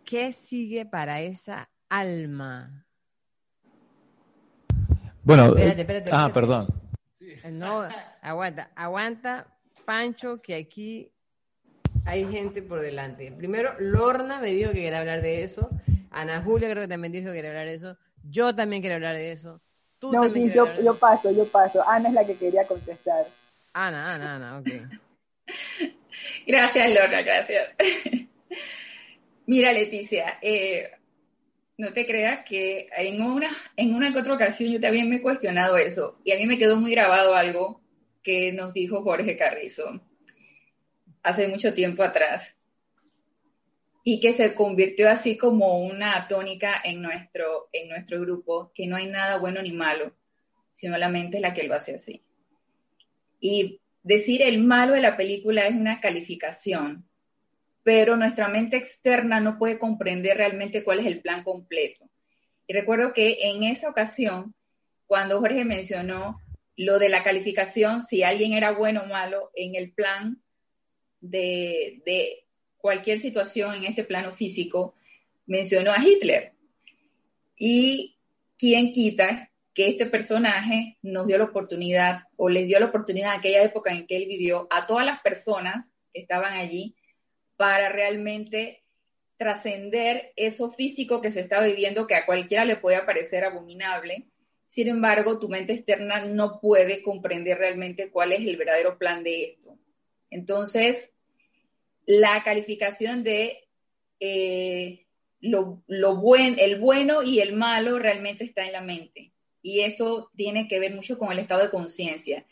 [0.03, 2.85] ¿qué sigue para esa alma?
[5.23, 6.67] Bueno, espérate, espérate, ah, perdón.
[7.49, 7.87] No,
[8.21, 9.47] aguanta, aguanta,
[9.85, 11.13] Pancho, que aquí
[12.03, 13.31] hay gente por delante.
[13.31, 15.69] Primero, Lorna me dijo que quería hablar de eso.
[16.15, 17.97] Ana Julia creo que también dijo que quería hablar de eso.
[18.23, 19.61] Yo también quería hablar de eso.
[19.99, 21.83] Tú no, sí, yo, yo paso, yo paso.
[21.87, 23.25] Ana es la que quería contestar.
[23.73, 24.67] Ana, Ana, Ana, ok.
[26.47, 27.69] gracias, Lorna, gracias.
[29.45, 30.89] Mira, Leticia, eh,
[31.77, 35.21] no te creas que en una, en una que otra ocasión yo también me he
[35.21, 37.81] cuestionado eso y a mí me quedó muy grabado algo
[38.23, 40.01] que nos dijo Jorge Carrizo
[41.21, 42.54] hace mucho tiempo atrás
[44.07, 48.97] y que se convirtió así como una tónica en nuestro, en nuestro grupo, que no
[48.97, 50.15] hay nada bueno ni malo,
[50.73, 52.21] sino la mente es la que lo hace así.
[53.39, 57.09] Y decir el malo de la película es una calificación,
[57.81, 62.07] pero nuestra mente externa no puede comprender realmente cuál es el plan completo.
[62.67, 64.53] Y recuerdo que en esa ocasión,
[65.07, 66.39] cuando Jorge mencionó
[66.77, 70.43] lo de la calificación, si alguien era bueno o malo en el plan
[71.21, 72.44] de, de
[72.85, 74.93] cualquier situación en este plano físico,
[75.47, 76.53] mencionó a Hitler.
[77.57, 78.19] Y
[78.59, 83.39] quién quita que este personaje nos dio la oportunidad o les dio la oportunidad en
[83.39, 86.95] aquella época en que él vivió a todas las personas que estaban allí
[87.57, 88.83] para realmente
[89.35, 94.27] trascender eso físico que se estaba viviendo, que a cualquiera le puede parecer abominable.
[94.67, 99.43] Sin embargo, tu mente externa no puede comprender realmente cuál es el verdadero plan de
[99.45, 99.75] esto.
[100.29, 101.14] Entonces,
[102.05, 103.67] la calificación de
[104.19, 105.05] eh,
[105.39, 105.83] lo,
[106.15, 109.31] buen, el bueno y el malo realmente está en la mente.
[109.61, 112.45] Y esto tiene que ver mucho con el estado de conciencia.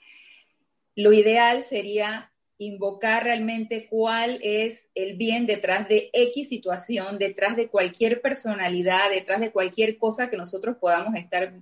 [0.96, 7.68] Lo ideal sería invocar realmente cuál es el bien detrás de X situación, detrás de
[7.68, 11.54] cualquier personalidad, detrás de cualquier cosa que nosotros podamos estar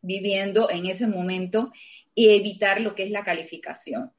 [0.00, 1.72] viviendo en ese momento
[2.14, 4.12] y evitar lo que es la calificación.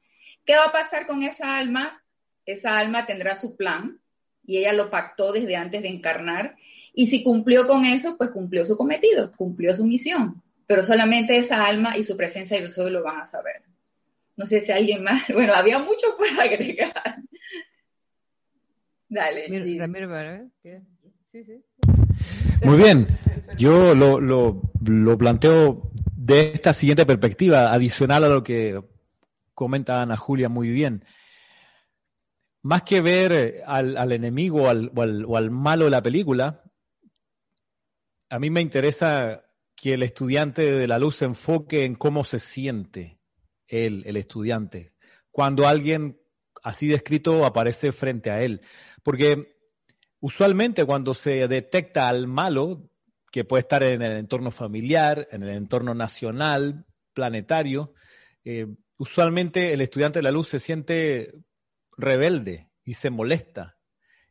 [0.44, 2.03] ¿Qué va a pasar con esa alma?
[2.46, 4.00] Esa alma tendrá su plan
[4.46, 6.56] y ella lo pactó desde antes de encarnar
[6.92, 11.66] y si cumplió con eso, pues cumplió su cometido, cumplió su misión, pero solamente esa
[11.66, 13.62] alma y su presencia y uso lo van a saber.
[14.36, 15.22] No sé si alguien más.
[15.32, 17.16] Bueno, había mucho por agregar.
[19.08, 19.48] Dale.
[22.62, 23.06] Muy bien.
[23.58, 28.80] Yo lo, lo, planteo de esta siguiente perspectiva, adicional a lo que
[29.54, 31.04] comenta Ana Julia muy bien.
[32.64, 36.62] Más que ver al, al enemigo al, o al malo de la película,
[38.30, 39.44] a mí me interesa
[39.76, 43.20] que el estudiante de la luz se enfoque en cómo se siente
[43.68, 44.94] él, el estudiante,
[45.30, 46.18] cuando alguien
[46.62, 48.62] así descrito aparece frente a él.
[49.02, 49.58] Porque
[50.20, 52.90] usualmente cuando se detecta al malo,
[53.30, 57.92] que puede estar en el entorno familiar, en el entorno nacional, planetario,
[58.42, 61.34] eh, usualmente el estudiante de la luz se siente
[61.96, 63.78] rebelde y se molesta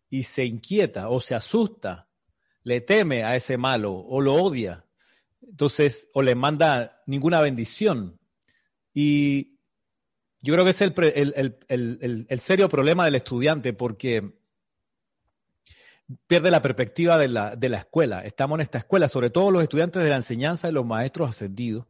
[0.10, 2.08] y se inquieta o se asusta,
[2.64, 4.86] le teme a ese malo o lo odia.
[5.42, 8.20] Entonces, o le manda ninguna bendición.
[8.94, 9.60] Y
[10.42, 14.38] yo creo que es el, serio problema del estudiante porque
[16.28, 18.22] pierde la perspectiva de la, de la escuela.
[18.22, 21.88] Estamos en esta escuela, sobre todo los estudiantes de la enseñanza y los maestros ascendidos,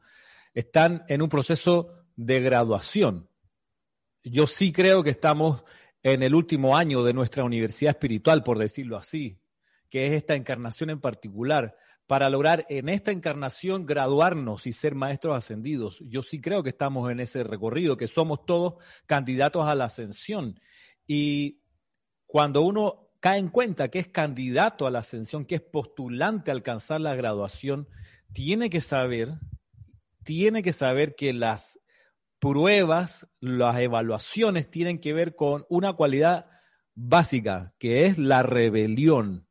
[0.53, 3.27] están en un proceso de graduación.
[4.23, 5.63] Yo sí creo que estamos
[6.01, 9.37] en el último año de nuestra universidad espiritual, por decirlo así,
[9.89, 11.75] que es esta encarnación en particular,
[12.07, 15.99] para lograr en esta encarnación graduarnos y ser maestros ascendidos.
[16.01, 20.59] Yo sí creo que estamos en ese recorrido, que somos todos candidatos a la ascensión.
[21.05, 21.61] Y
[22.25, 26.53] cuando uno cae en cuenta que es candidato a la ascensión, que es postulante a
[26.53, 27.87] alcanzar la graduación,
[28.33, 29.33] tiene que saber,
[30.23, 31.79] tiene que saber que las
[32.43, 36.47] pruebas, las evaluaciones tienen que ver con una cualidad
[36.93, 39.47] básica, que es la rebelión.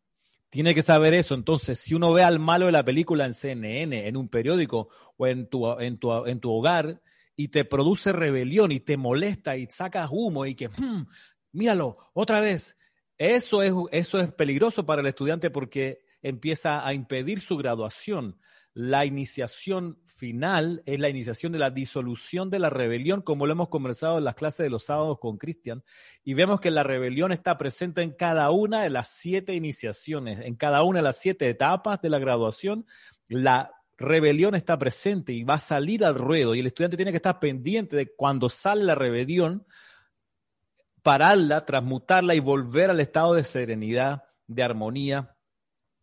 [0.50, 1.34] Tiene que saber eso.
[1.34, 5.26] Entonces, si uno ve al malo de la película en CNN, en un periódico o
[5.26, 7.00] en tu, en tu, en tu hogar,
[7.34, 11.06] y te produce rebelión y te molesta y sacas humo y que, hmm,
[11.52, 12.76] míralo, otra vez,
[13.16, 18.38] eso es, eso es peligroso para el estudiante porque empieza a impedir su graduación.
[18.74, 23.68] La iniciación final es la iniciación de la disolución de la rebelión, como lo hemos
[23.68, 25.82] conversado en las clases de los sábados con Cristian,
[26.22, 30.54] y vemos que la rebelión está presente en cada una de las siete iniciaciones, en
[30.54, 32.86] cada una de las siete etapas de la graduación,
[33.26, 37.16] la rebelión está presente y va a salir al ruedo, y el estudiante tiene que
[37.16, 39.66] estar pendiente de cuando sale la rebelión,
[41.02, 45.31] pararla, transmutarla y volver al estado de serenidad, de armonía,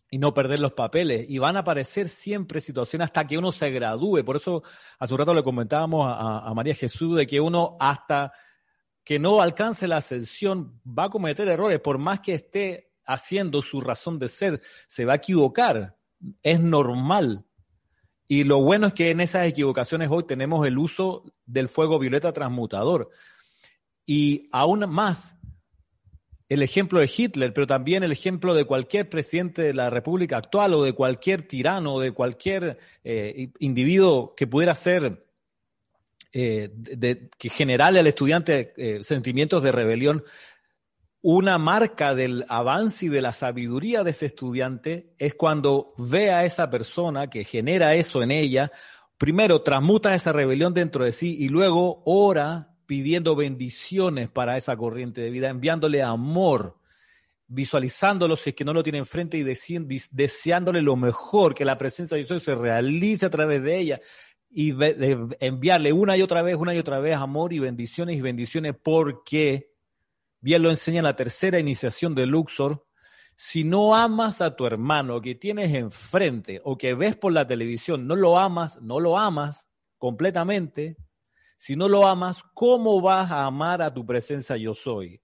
[0.09, 1.25] y no perder los papeles.
[1.29, 4.23] Y van a aparecer siempre situaciones hasta que uno se gradúe.
[4.23, 4.63] Por eso
[4.97, 8.33] hace un rato le comentábamos a, María Jesús de que uno hasta
[9.03, 13.81] que no alcance la ascensión va a cometer errores, por más que esté haciendo su
[13.81, 15.97] razón de ser, se va a equivocar.
[16.43, 17.45] Es normal.
[18.27, 22.31] Y lo bueno es que en esas equivocaciones hoy tenemos el uso del fuego violeta
[22.31, 23.09] transmutador.
[24.05, 25.38] Y aún más,
[26.49, 30.73] el ejemplo de Hitler, pero también el ejemplo de cualquier presidente de la República actual
[30.73, 35.27] o de cualquier tirano, de cualquier eh, individuo que pudiera ser,
[36.33, 36.71] eh,
[37.37, 40.23] que generale al estudiante eh, sentimientos de rebelión,
[41.21, 46.45] una marca del avance y de la sabiduría de ese estudiante es cuando ve a
[46.45, 48.71] esa persona que genera eso en ella,
[49.17, 55.21] primero transmuta esa rebelión dentro de sí y luego ora pidiendo bendiciones para esa corriente
[55.21, 56.79] de vida, enviándole amor,
[57.45, 62.17] visualizándolo si es que no lo tiene enfrente y deseándole lo mejor, que la presencia
[62.17, 64.01] de Dios se realice a través de ella
[64.49, 64.73] y
[65.39, 69.71] enviarle una y otra vez, una y otra vez amor y bendiciones y bendiciones porque,
[70.41, 72.87] bien lo enseña la tercera iniciación de Luxor,
[73.35, 78.07] si no amas a tu hermano que tienes enfrente o que ves por la televisión,
[78.07, 80.97] no lo amas, no lo amas completamente,
[81.59, 85.21] si no lo amas, ¿cómo vas a amar a tu presencia yo soy?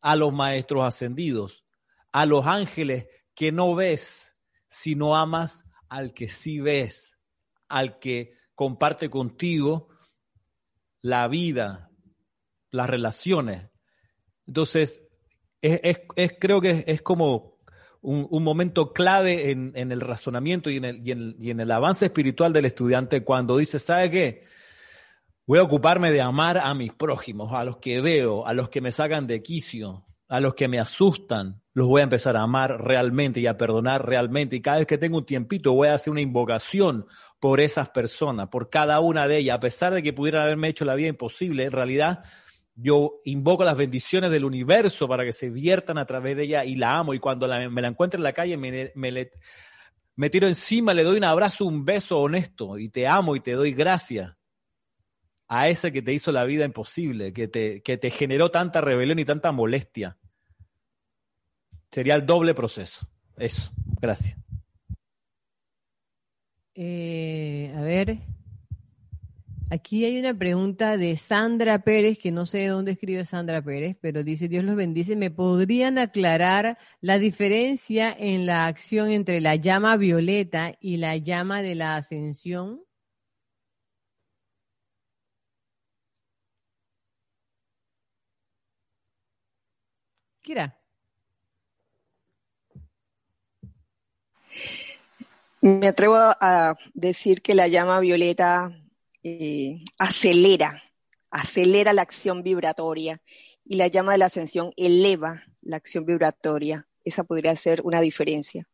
[0.00, 1.64] A los maestros ascendidos,
[2.10, 3.06] a los ángeles
[3.36, 7.20] que no ves, si no amas al que sí ves,
[7.68, 9.90] al que comparte contigo
[11.02, 11.88] la vida,
[12.72, 13.70] las relaciones.
[14.48, 15.00] Entonces,
[15.62, 16.00] es,
[16.40, 17.60] creo que es, como
[18.00, 22.64] un, momento clave en, el razonamiento y en el, y en el avance espiritual del
[22.64, 24.59] estudiante cuando dice, ¿sabe qué?
[25.46, 28.80] Voy a ocuparme de amar a mis prójimos, a los que veo, a los que
[28.80, 31.62] me sacan de quicio, a los que me asustan.
[31.72, 34.56] Los voy a empezar a amar realmente y a perdonar realmente.
[34.56, 37.06] Y cada vez que tengo un tiempito voy a hacer una invocación
[37.40, 39.56] por esas personas, por cada una de ellas.
[39.56, 42.22] A pesar de que pudieran haberme hecho la vida imposible, en realidad
[42.76, 46.76] yo invoco las bendiciones del universo para que se viertan a través de ella y
[46.76, 47.12] la amo.
[47.12, 51.24] Y cuando me la encuentro en la calle, me, me tiro encima, le doy un
[51.24, 54.36] abrazo, un beso honesto y te amo y te doy gracias
[55.52, 59.18] a ese que te hizo la vida imposible, que te, que te generó tanta rebelión
[59.18, 60.16] y tanta molestia.
[61.90, 63.08] Sería el doble proceso.
[63.36, 64.38] Eso, gracias.
[66.76, 68.18] Eh, a ver,
[69.70, 73.96] aquí hay una pregunta de Sandra Pérez, que no sé de dónde escribe Sandra Pérez,
[74.00, 79.56] pero dice, Dios los bendice, ¿me podrían aclarar la diferencia en la acción entre la
[79.56, 82.84] llama violeta y la llama de la ascensión?
[95.60, 98.72] Me atrevo a decir que la llama violeta
[99.22, 100.82] eh, acelera,
[101.30, 103.20] acelera la acción vibratoria
[103.62, 106.88] y la llama de la ascensión eleva la acción vibratoria.
[107.04, 108.66] Esa podría ser una diferencia.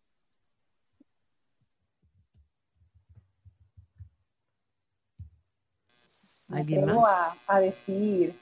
[6.47, 8.33] Me atrevo a, a decir,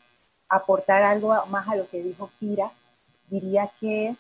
[0.51, 2.71] aportar algo más a lo que dijo Kira
[3.35, 4.15] diría que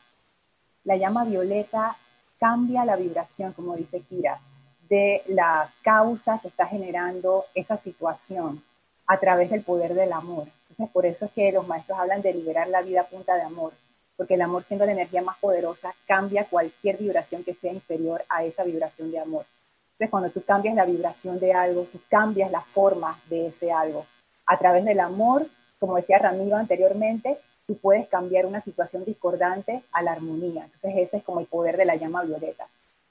[0.83, 1.97] la llama violeta
[2.41, 4.41] cambia la vibración, como dice Kira,
[4.89, 8.62] de la causa que está generando esa situación
[9.07, 10.49] a través del poder del amor.
[10.62, 13.43] Entonces, por eso es que los maestros hablan de liberar la vida a punta de
[13.43, 13.73] amor,
[14.17, 18.43] porque el amor siendo la energía más poderosa cambia cualquier vibración que sea inferior a
[18.43, 19.47] esa vibración de amor.
[19.93, 24.07] Entonces, cuando tú cambias la vibración de algo, tú cambias la forma de ese algo.
[24.45, 25.47] A través del amor,
[25.79, 30.65] como decía Ramiro anteriormente, tú puedes cambiar una situación discordante a la armonía.
[30.65, 32.67] Entonces ese es como el poder de la llama violeta.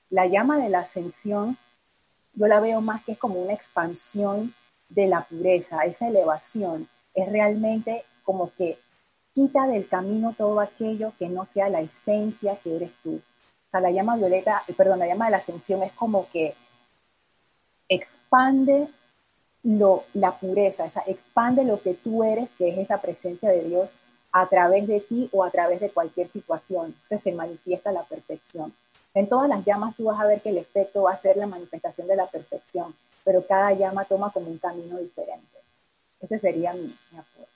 [0.10, 1.58] La llama de la ascensión
[2.36, 4.54] yo la veo más que es como una expansión
[4.90, 6.88] de la pureza, esa elevación.
[7.14, 8.80] Es realmente como que
[9.34, 13.16] quita del camino todo aquello que no sea la esencia que eres tú.
[13.16, 16.56] O sea, la llama violeta, perdón, la llama de la ascensión es como que
[17.88, 18.88] expande
[19.64, 23.64] lo, la pureza, o sea, expande lo que tú eres, que es esa presencia de
[23.64, 23.92] Dios
[24.34, 26.88] a través de ti o a través de cualquier situación.
[26.88, 28.74] Entonces se manifiesta la perfección.
[29.14, 31.46] En todas las llamas tú vas a ver que el efecto va a ser la
[31.46, 35.46] manifestación de la perfección, pero cada llama toma como un camino diferente.
[36.20, 37.48] Ese sería mi, apoyo.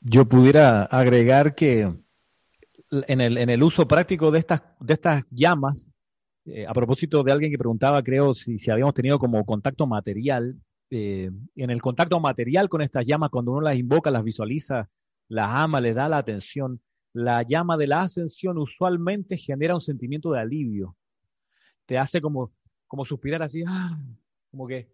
[0.00, 1.92] Yo pudiera agregar que
[2.90, 5.90] en el, en el uso práctico de estas, de estas llamas,
[6.46, 10.56] eh, a propósito de alguien que preguntaba, creo, si, si habíamos tenido como contacto material,
[10.90, 14.88] eh, en el contacto material con estas llamas, cuando uno las invoca, las visualiza,
[15.28, 16.80] las ama, les da la atención,
[17.12, 20.96] la llama de la ascensión usualmente genera un sentimiento de alivio.
[21.86, 22.52] Te hace como,
[22.86, 23.98] como suspirar así, ¡ah!
[24.50, 24.88] como que...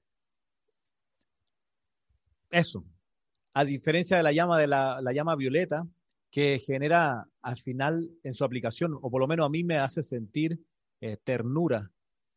[2.50, 2.84] Eso.
[3.54, 5.86] A diferencia de la llama de la, la llama violeta,
[6.30, 10.02] que genera al final en su aplicación, o por lo menos a mí me hace
[10.02, 10.58] sentir
[11.00, 11.90] eh, ternura,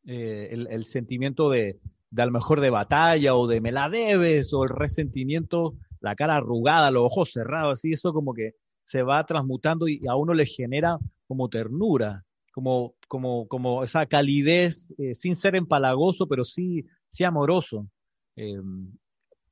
[0.06, 1.80] eh, el, sentimiento de,
[2.16, 6.16] de a lo mejor de batalla o de me la debes o el resentimiento, la
[6.16, 8.54] cara arrugada, los ojos cerrados, así, eso como que
[8.86, 10.98] se va transmutando y a uno le genera
[11.28, 17.90] como ternura, como, como, como esa calidez, eh, sin ser empalagoso, pero sí, sí amoroso,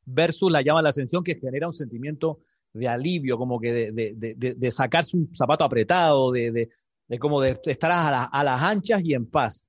[0.05, 2.39] versus la llama de la ascensión que genera un sentimiento
[2.71, 7.41] de alivio, como que de, de, de, de sacarse un zapato apretado, de, de como
[7.41, 9.67] de estar a, a las anchas y en paz.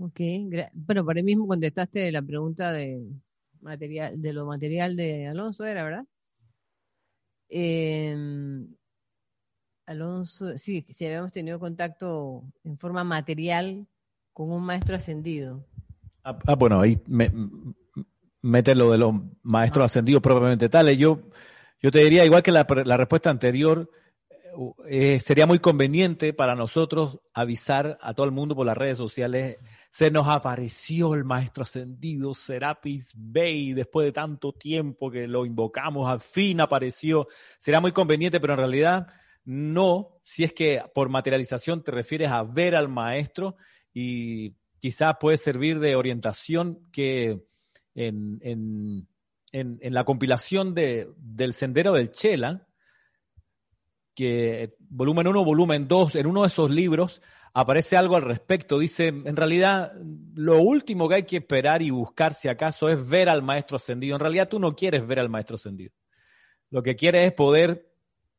[0.00, 0.20] Ok,
[0.72, 3.02] bueno, para mí mismo contestaste la pregunta de
[3.60, 6.06] material, de lo material de Alonso, era, ¿verdad?
[7.48, 8.74] Em,
[9.86, 13.86] Alonso, sí, si habíamos tenido contacto en forma material
[14.32, 15.66] con un maestro ascendido.
[16.24, 17.30] Ah, ah bueno, ahí me,
[18.40, 19.86] mete lo de los maestros ah.
[19.86, 20.96] ascendidos propiamente tales.
[20.96, 21.20] Yo
[21.82, 23.90] yo te diría, igual que la, respuesta anterior,
[24.86, 29.56] eh, sería muy conveniente para nosotros avisar a todo el mundo por las redes sociales.
[29.90, 36.08] Se nos apareció el maestro ascendido Serapis Bey después de tanto tiempo que lo invocamos,
[36.08, 37.26] al fin apareció.
[37.58, 39.08] Será muy conveniente, pero en realidad
[39.44, 43.56] no, si es que por materialización te refieres a ver al maestro
[43.92, 47.44] y quizás puede servir de orientación que
[47.94, 49.08] en, en
[49.52, 52.66] en, la compilación de, del Sendero del Chela,
[54.14, 57.22] que volumen 1, volumen 2, en uno de esos libros
[57.52, 58.78] aparece algo al respecto.
[58.78, 59.92] Dice, en realidad,
[60.34, 64.16] lo último que hay que esperar y buscar, si acaso, es ver al maestro ascendido.
[64.16, 65.92] En realidad, tú no quieres ver al maestro ascendido.
[66.70, 67.90] Lo que quieres es poder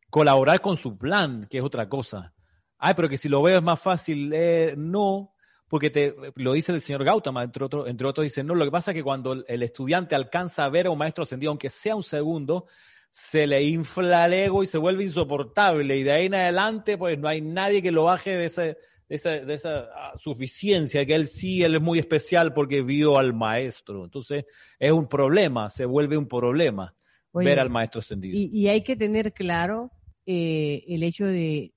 [0.10, 2.34] colaborar con su plan, que es otra cosa.
[2.78, 4.32] Ay, pero que si lo veo es más fácil.
[4.34, 5.34] Eh, no,
[5.68, 8.72] porque te, lo dice el señor Gautama, entre, otros, entre otros, dice, no, lo que
[8.72, 11.96] pasa es que cuando el estudiante alcanza a ver a un maestro ascendido, aunque sea
[11.96, 12.66] un segundo,
[13.10, 17.18] se le infla el ego y se vuelve insoportable, y de ahí en adelante, pues
[17.18, 18.78] no hay nadie que lo baje de, ese,
[19.12, 23.18] de esa, de esa ah, suficiencia, que él sí, él es muy especial porque vio
[23.18, 24.06] al maestro.
[24.06, 24.46] Entonces,
[24.80, 26.96] es un problema, se vuelve un problema
[27.34, 28.38] ver al maestro ascendido.
[28.38, 29.92] Y, hay que tener claro
[30.26, 31.74] eh, el hecho de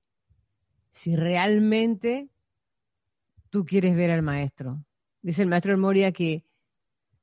[0.92, 2.28] si realmente
[3.50, 4.84] tú quieres ver al maestro.
[5.20, 6.44] Dice el maestro Moria que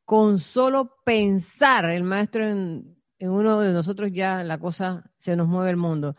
[0.04, 5.70] con solo pensar el maestro en, uno de nosotros ya la cosa se nos mueve
[5.70, 6.18] el mundo.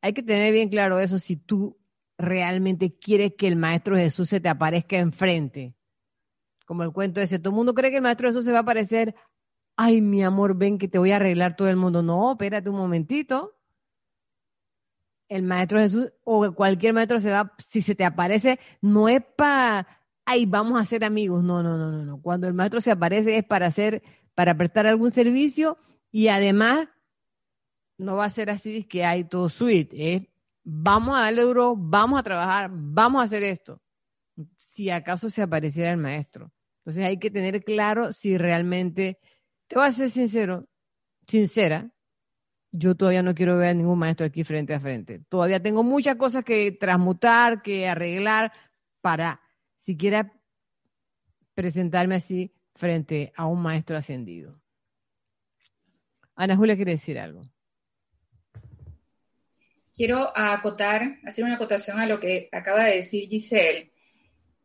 [0.00, 1.81] Hay que tener bien claro eso si tú
[2.22, 5.74] realmente quieres que el maestro Jesús se te aparezca enfrente.
[6.66, 8.62] Como el cuento ese, todo el mundo cree que el maestro Jesús se va a
[8.62, 9.14] aparecer,
[9.76, 12.02] ay mi amor, ven que te voy a arreglar todo el mundo.
[12.02, 13.56] No, espérate un momentito
[15.32, 19.86] el maestro Jesús o cualquier maestro se va, si se te aparece, no es para,
[20.26, 21.42] ay, vamos a ser amigos.
[21.42, 22.20] No, no, no, no, no.
[22.20, 24.02] Cuando el maestro se aparece es para hacer,
[24.34, 25.78] para prestar algún servicio
[26.10, 26.88] y además
[27.96, 30.14] no va a ser así que hay todo suite.
[30.14, 30.22] Es,
[30.64, 33.80] vamos a darle duro, vamos a trabajar, vamos a hacer esto.
[34.58, 36.52] Si acaso se apareciera el maestro.
[36.78, 39.18] Entonces hay que tener claro si realmente,
[39.68, 40.68] te voy a ser sincero,
[41.26, 41.92] sincera,
[42.72, 45.20] yo todavía no quiero ver a ningún maestro aquí frente a frente.
[45.28, 48.52] Todavía tengo muchas cosas que transmutar, que arreglar
[49.00, 49.40] para
[49.76, 50.32] siquiera
[51.54, 54.60] presentarme así frente a un maestro ascendido.
[56.34, 57.46] Ana Julia quiere decir algo.
[60.02, 63.92] Quiero acotar, hacer una acotación a lo que acaba de decir Giselle.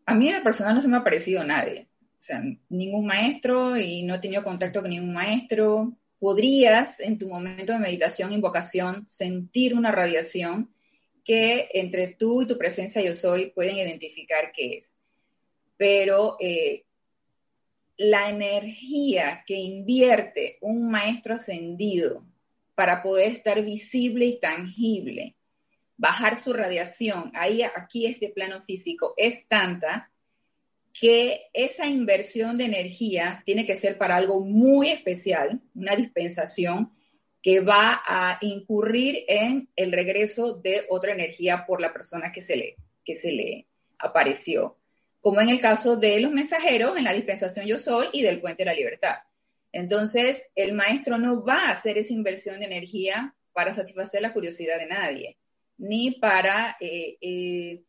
[0.08, 1.90] A mí en el personal no se me ha parecido nadie.
[2.02, 7.30] O sea, ningún maestro y no he tenido contacto con ningún maestro podrías en tu
[7.30, 10.74] momento de meditación, invocación, sentir una radiación
[11.24, 14.96] que entre tú y tu presencia yo soy pueden identificar qué es.
[15.78, 16.84] Pero eh,
[17.96, 22.26] la energía que invierte un maestro ascendido
[22.78, 25.36] para poder estar visible y tangible,
[25.98, 30.12] bajar su radiación, ahí aquí este plano físico es tanta
[30.94, 36.92] que esa inversión de energía tiene que ser para algo muy especial, una dispensación
[37.42, 42.58] que va a incurrir en el regreso de otra energía por la persona que se
[42.58, 43.66] le, que se le
[43.98, 44.78] apareció,
[45.20, 48.62] como en el caso de los mensajeros en la dispensación Yo Soy y del Puente
[48.62, 49.16] de la Libertad.
[49.78, 54.80] Entonces, el maestro no va a hacer esa inversión de energía para satisfacer la curiosidad
[54.80, 55.38] de nadie,
[55.78, 57.84] ni para eh, eh,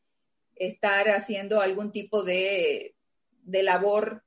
[0.54, 2.94] estar haciendo algún tipo de
[3.46, 4.22] labor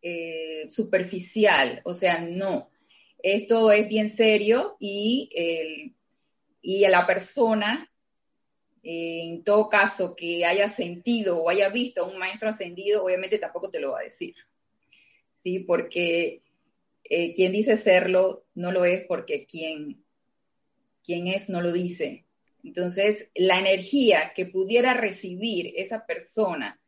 [0.00, 2.70] eh, superficial, o sea, no.
[3.22, 5.92] Esto es bien serio y,
[6.62, 7.92] y a la persona,
[8.82, 13.70] en todo caso, que haya sentido o haya visto a un maestro ascendido, obviamente tampoco
[13.70, 14.34] te lo va a decir.
[15.34, 16.42] Sí, porque
[17.10, 20.04] eh, quien dice serlo no lo es porque quien,
[21.04, 22.24] quien es no lo dice.
[22.64, 26.80] Entonces, la energía que pudiera recibir esa persona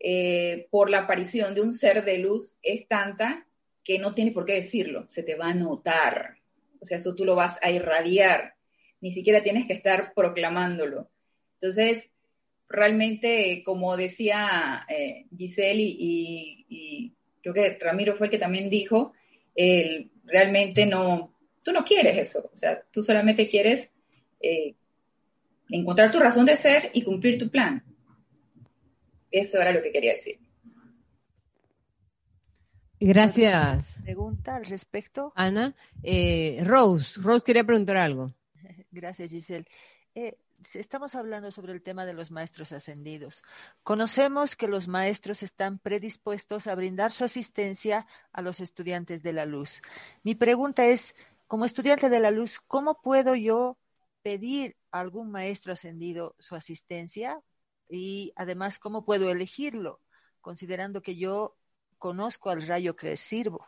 [0.00, 3.46] eh, por la aparición de un ser de luz es tanta
[3.82, 6.38] que no tiene por qué decirlo, se te va a notar.
[6.80, 8.56] O sea, eso tú lo vas a irradiar,
[9.00, 11.08] ni siquiera tienes que estar proclamándolo.
[11.54, 12.10] Entonces,
[12.68, 19.12] realmente, como decía eh, Giselle y, creo que Ramiro fue el que también dijo,
[20.24, 21.34] realmente no,
[21.64, 23.92] tú no quieres eso, o sea, tú solamente quieres
[24.40, 24.74] eh,
[25.70, 27.82] encontrar tu razón de ser y cumplir tu plan.
[29.30, 30.38] Eso era lo que quería decir.
[32.98, 33.96] Gracias.
[34.02, 35.32] Pregunta al respecto.
[35.34, 35.74] Ana.
[36.02, 38.32] Eh, Rose, Rose quería preguntar algo.
[38.90, 39.66] Gracias, Giselle.
[40.14, 40.38] Eh,
[40.74, 43.42] estamos hablando sobre el tema de los maestros ascendidos.
[43.82, 49.46] Conocemos que los maestros están predispuestos a brindar su asistencia a los estudiantes de la
[49.46, 49.82] luz.
[50.22, 51.14] Mi pregunta es,
[51.46, 53.78] como estudiante de la luz, ¿cómo puedo yo
[54.22, 57.40] pedir a algún maestro ascendido su asistencia?
[57.88, 60.00] y además cómo puedo elegirlo,
[60.40, 61.56] considerando que yo
[61.98, 63.66] conozco al rayo que sirvo.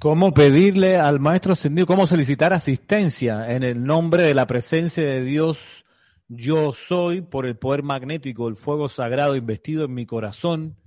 [0.00, 5.22] ¿Cómo pedirle al maestro ascendido, cómo solicitar asistencia en el nombre de la presencia de
[5.22, 5.84] Dios?
[6.26, 10.78] Yo soy por el poder magnético, el fuego sagrado investido en mi corazón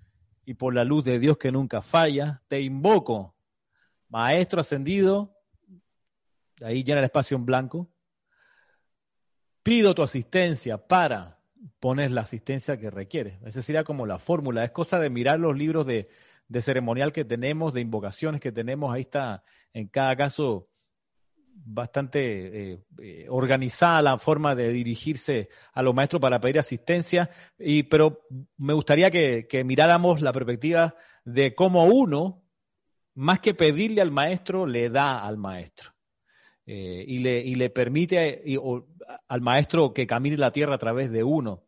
[0.45, 2.41] y por la luz de Dios que nunca falla.
[2.47, 3.35] Te invoco,
[4.09, 5.37] maestro ascendido,
[6.63, 7.91] ahí llena el espacio en blanco.
[9.61, 11.39] Pido tu asistencia para
[11.79, 13.37] poner la asistencia que requiere.
[13.45, 14.63] Esa sería como la fórmula.
[14.63, 16.09] Es cosa de mirar los libros de,
[16.61, 18.93] ceremonial que tenemos, de invocaciones que tenemos.
[18.93, 19.43] Ahí está,
[19.73, 20.63] en cada caso,
[21.55, 27.29] bastante eh, eh, organizada la forma de dirigirse a los maestros para pedir asistencia.
[27.57, 28.21] Y, pero
[28.57, 30.95] me gustaría que, que miráramos la perspectiva
[31.25, 32.43] de cómo uno,
[33.15, 35.93] más que pedirle al maestro, le da al maestro.
[36.65, 38.43] Eh, y, le, y, le, permite
[39.27, 41.63] al maestro que camine la tierra a través de uno.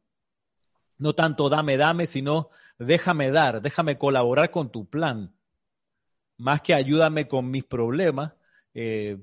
[0.98, 5.34] No tanto dame, dame, sino déjame dar, déjame colaborar con tu plan.
[6.38, 8.34] Más que ayúdame con mis problemas,
[8.74, 9.18] eh,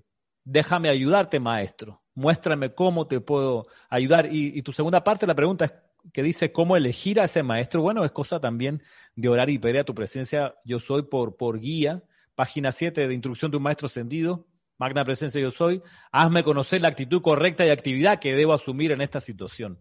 [0.45, 2.03] déjame ayudarte, maestro.
[2.15, 4.29] Muéstrame cómo te puedo ayudar.
[4.31, 5.73] Y, tu segunda parte de la pregunta es
[6.13, 7.83] que dice cómo elegir a ese maestro.
[7.83, 8.83] Bueno, es cosa también
[9.15, 10.55] de orar y pedir a tu presencia.
[10.65, 12.03] Yo soy por, por guía.
[12.35, 14.47] Página 7 de instrucción de un maestro ascendido
[14.83, 15.81] Magna presencia yo soy,
[16.11, 19.79] hazme conocer la actitud correcta y actividad que debo asumir en esta situación.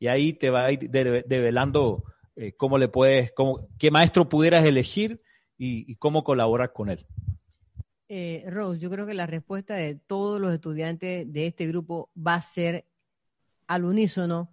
[0.00, 2.02] Y ahí te va a ir develando
[2.36, 5.22] eh, cómo le puedes, cómo, qué maestro pudieras elegir
[5.56, 7.06] y, cómo colaborar con él.
[8.08, 12.34] Eh, Rose, yo creo que la respuesta de todos los estudiantes de este grupo va
[12.34, 12.86] a ser
[13.66, 14.52] al unísono,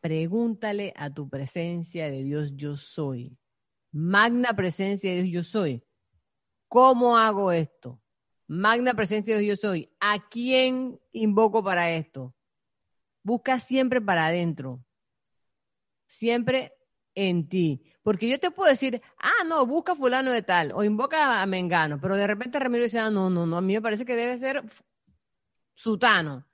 [0.00, 3.38] pregúntale a tu presencia de Dios yo soy.
[3.92, 5.84] Magna presencia de Dios yo soy.
[6.66, 8.00] ¿Cómo hago esto?
[8.46, 9.90] Magna presencia de Dios yo soy.
[10.00, 12.34] ¿A quién invoco para esto?
[13.22, 14.83] Busca siempre para adentro.
[16.06, 16.72] Siempre
[17.14, 17.82] en ti.
[18.02, 22.00] Porque yo te puedo decir, ah, no, busca fulano de tal, o invoca a Mengano,
[22.00, 24.36] pero de repente Ramiro dice, ah, no, no, no, a mí me parece que debe
[24.36, 24.62] ser
[25.74, 26.46] Sutano.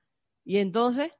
[0.45, 1.13] Y entonces,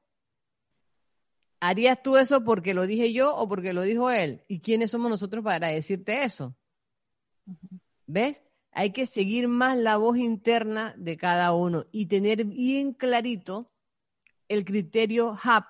[1.59, 4.43] ¿harías tú eso porque lo dije yo o porque lo dijo él?
[4.47, 6.55] ¿Y quiénes somos nosotros para decirte eso?
[8.07, 8.41] ¿Ves?
[8.71, 13.71] hay que seguir más la voz interna de cada uno y tener bien clarito
[14.47, 15.65] el criterio HAP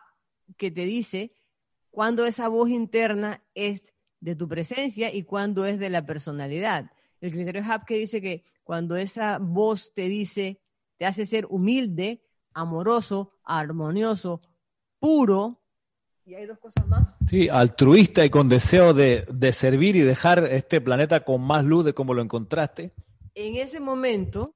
[0.58, 1.34] que te dice
[1.92, 6.92] cuándo esa voz interna es de tu presencia y cuándo es de la personalidad.
[7.20, 10.60] El criterio Hapke dice que cuando esa voz te dice,
[10.98, 12.24] te hace ser humilde,
[12.54, 14.42] amoroso, armonioso,
[15.00, 15.60] puro,
[16.24, 17.18] y hay dos cosas más.
[17.28, 21.84] Sí, altruista y con deseo de, de servir y dejar este planeta con más luz
[21.84, 22.94] de como lo encontraste.
[23.34, 24.56] En ese momento,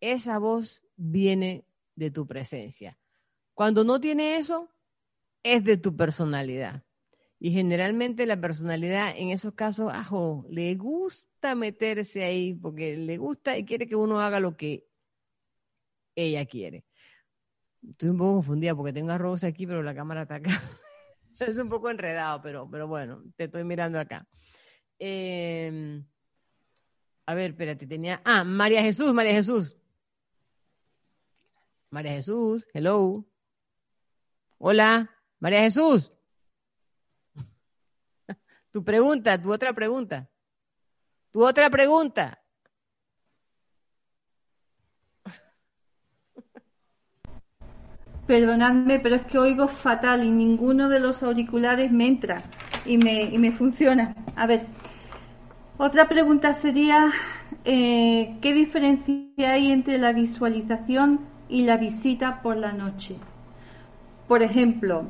[0.00, 1.64] esa voz viene
[1.96, 2.98] de tu presencia.
[3.54, 4.68] Cuando no tiene eso,
[5.42, 6.84] es de tu personalidad.
[7.40, 13.56] Y generalmente la personalidad en esos casos, ajo, le gusta meterse ahí porque le gusta
[13.56, 14.88] y quiere que uno haga lo que
[16.16, 16.84] ella quiere.
[17.88, 20.50] Estoy un poco confundida porque tengo a Rose aquí, pero la cámara está acá.
[21.38, 24.26] es un poco enredado, pero, pero bueno, te estoy mirando acá.
[24.98, 26.02] Eh,
[27.24, 28.20] a ver, espérate, tenía.
[28.24, 29.76] Ah, María Jesús, María Jesús.
[31.90, 33.24] María Jesús, hello.
[34.58, 36.12] Hola, María Jesús.
[38.70, 40.28] Tu pregunta, tu otra pregunta.
[41.30, 42.42] Tu otra pregunta.
[48.26, 52.42] Perdonadme, pero es que oigo fatal y ninguno de los auriculares me entra
[52.84, 54.14] y me, y me funciona.
[54.36, 54.66] A ver,
[55.78, 57.10] otra pregunta sería,
[57.64, 63.16] eh, ¿qué diferencia hay entre la visualización y la visita por la noche?
[64.26, 65.08] Por ejemplo,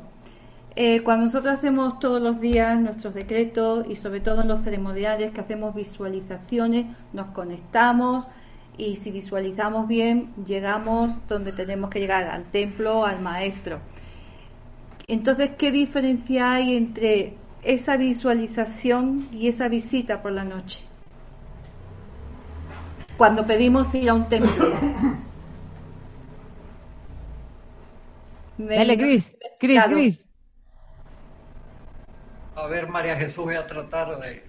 [0.75, 5.31] eh, cuando nosotros hacemos todos los días nuestros decretos y sobre todo en los ceremoniales
[5.31, 8.27] que hacemos visualizaciones, nos conectamos
[8.77, 13.79] y si visualizamos bien llegamos donde tenemos que llegar, al templo, al maestro.
[15.07, 20.81] Entonces, ¿qué diferencia hay entre esa visualización y esa visita por la noche?
[23.17, 24.71] Cuando pedimos ir a un templo.
[28.57, 30.28] Dale, Cris, Cris, Cris.
[32.59, 34.43] A ver, María Jesús, voy a tratar de,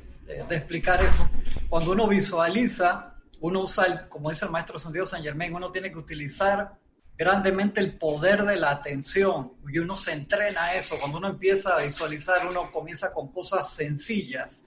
[0.51, 1.31] explicar eso.
[1.69, 5.99] Cuando uno visualiza, uno usa, como dice el maestro Santiago San Germain, uno tiene que
[5.99, 6.73] utilizar
[7.17, 10.97] grandemente el poder de la atención y uno se entrena a eso.
[10.99, 14.67] Cuando uno empieza a visualizar, uno comienza con cosas sencillas.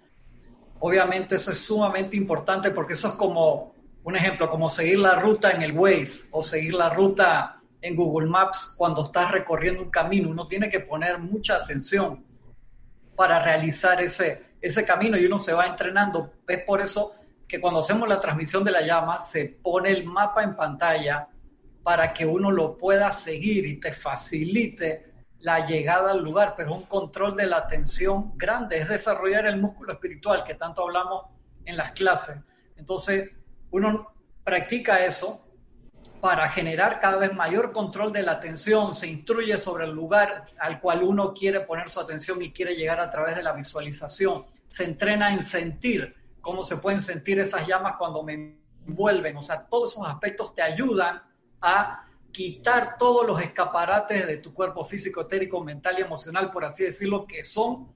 [0.79, 3.75] Obviamente eso es sumamente importante porque eso es como,
[4.05, 8.29] un ejemplo, como seguir la ruta en el Waze o seguir la ruta en Google
[8.29, 10.29] Maps cuando estás recorriendo un camino.
[10.29, 12.31] Uno tiene que poner mucha atención
[13.15, 16.33] para realizar ese, ese camino y uno se va entrenando.
[16.47, 17.15] Es por eso
[17.47, 21.27] que cuando hacemos la transmisión de la llama se pone el mapa en pantalla
[21.83, 26.77] para que uno lo pueda seguir y te facilite la llegada al lugar, pero es
[26.77, 31.25] un control de la atención grande, es desarrollar el músculo espiritual que tanto hablamos
[31.65, 32.41] en las clases.
[32.77, 33.29] Entonces,
[33.69, 35.42] uno practica eso
[36.23, 40.79] para generar cada vez mayor control de la atención, se instruye sobre el lugar al
[40.79, 44.85] cual uno quiere poner su atención y quiere llegar a través de la visualización, se
[44.85, 48.55] entrena en sentir cómo se pueden sentir esas llamas cuando me
[48.87, 51.21] envuelven, o sea, todos esos aspectos te ayudan
[51.59, 56.85] a quitar todos los escaparates de tu cuerpo físico, etérico, mental y emocional, por así
[56.85, 57.93] decirlo, que son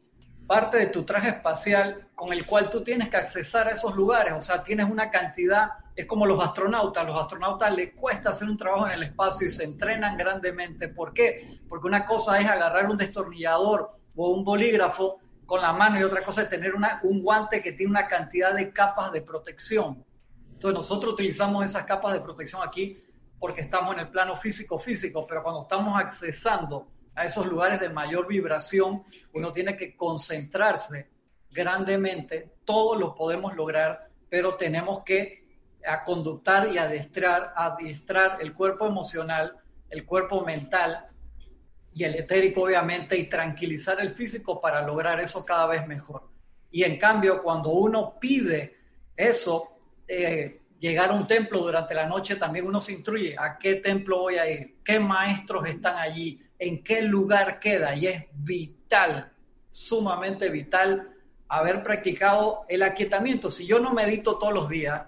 [0.48, 4.34] parte de tu traje espacial con el cual tú tienes que accesar a esos lugares.
[4.34, 8.58] O sea, tienes una cantidad, es como los astronautas, los astronautas les cuesta hacer un
[8.58, 10.88] trabajo en el espacio y se entrenan grandemente.
[10.88, 11.60] ¿Por qué?
[11.68, 16.24] Porque una cosa es agarrar un destornillador o un bolígrafo con la mano y otra
[16.24, 16.74] cosa es tener
[17.04, 20.04] un guante que tiene una cantidad de capas de protección.
[20.54, 23.02] Entonces nosotros utilizamos esas capas de protección aquí
[23.40, 26.88] porque estamos en el plano físico-físico, pero cuando estamos accesando
[27.18, 29.04] a esos lugares de mayor vibración,
[29.34, 31.10] uno tiene que concentrarse
[31.50, 35.48] grandemente, todos lo podemos lograr, pero tenemos que
[35.84, 39.58] a conductar y adiestrar, adiestrar el cuerpo emocional,
[39.90, 41.08] el cuerpo mental
[41.92, 46.30] y el etérico obviamente y tranquilizar el físico para lograr eso cada vez mejor.
[46.70, 48.78] Y en cambio, cuando uno pide
[49.16, 53.76] eso, eh, llegar a un templo durante la noche, también uno se instruye a qué
[53.76, 57.96] templo voy a ir, qué maestros están allí, en qué lugar queda.
[57.96, 59.32] Y es vital,
[59.72, 61.14] sumamente vital,
[61.48, 63.52] haber practicado el aquietamiento.
[63.52, 65.04] Si yo no medito todos los días,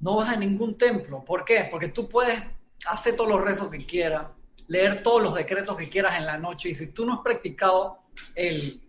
[0.00, 1.24] no vas a ningún templo.
[1.24, 1.68] ¿Por qué?
[1.70, 2.42] Porque tú puedes
[2.86, 4.28] hacer todos los rezos que quieras,
[4.68, 6.70] leer todos los decretos que quieras en la noche.
[6.70, 7.98] Y si tú no has practicado
[8.34, 8.80] el,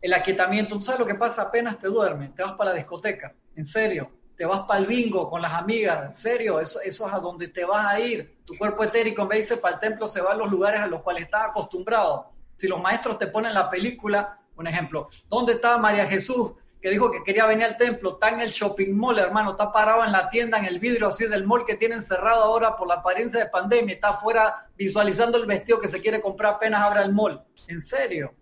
[0.00, 1.42] el aquietamiento, ¿tú sabes lo que pasa?
[1.42, 3.34] Apenas te duermes, te vas para la discoteca.
[3.56, 4.10] En serio,
[4.40, 7.48] te vas para el bingo con las amigas, en serio, eso, eso es a donde
[7.48, 8.38] te vas a ir.
[8.46, 10.80] Tu cuerpo etérico en vez de irse para el templo se va a los lugares
[10.80, 12.32] a los cuales estás acostumbrado.
[12.56, 16.52] Si los maestros te ponen la película, un ejemplo, ¿dónde está María Jesús?
[16.80, 20.06] que dijo que quería venir al templo, está en el shopping mall, hermano, está parado
[20.06, 22.94] en la tienda, en el vidrio así del mall que tienen cerrado ahora por la
[22.94, 27.12] apariencia de pandemia, está afuera visualizando el vestido que se quiere comprar apenas abra el
[27.12, 27.44] mall.
[27.68, 28.32] ¿En serio?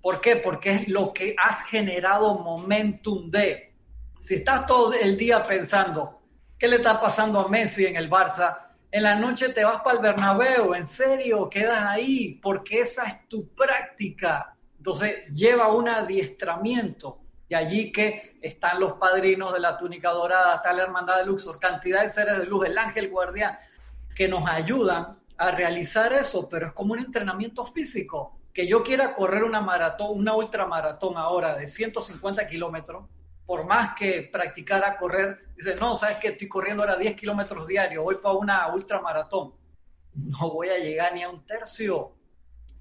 [0.00, 0.36] ¿Por qué?
[0.36, 3.73] Porque es lo que has generado momentum de
[4.24, 6.22] Si estás todo el día pensando,
[6.58, 8.56] ¿qué le está pasando a Messi en el Barça?
[8.90, 13.28] En la noche te vas para el Bernabéu, en serio, quedas ahí, porque esa es
[13.28, 14.56] tu práctica.
[14.78, 17.20] Entonces lleva un adiestramiento.
[17.50, 21.60] Y allí que están los padrinos de la túnica dorada, está la hermandad de Luxor,
[21.60, 23.58] cantidad de seres de luz, el ángel guardián,
[24.16, 28.40] que nos ayudan a realizar eso, pero es como un entrenamiento físico.
[28.54, 33.04] Que yo quiera correr una maratón, una ultramaratón ahora de 150 kilómetros,
[33.46, 38.02] por más que practicara correr, dice, no, sabes que estoy corriendo ahora 10 kilómetros diarios,
[38.02, 39.54] voy para una ultramaratón.
[40.14, 42.12] No voy a llegar ni a un tercio,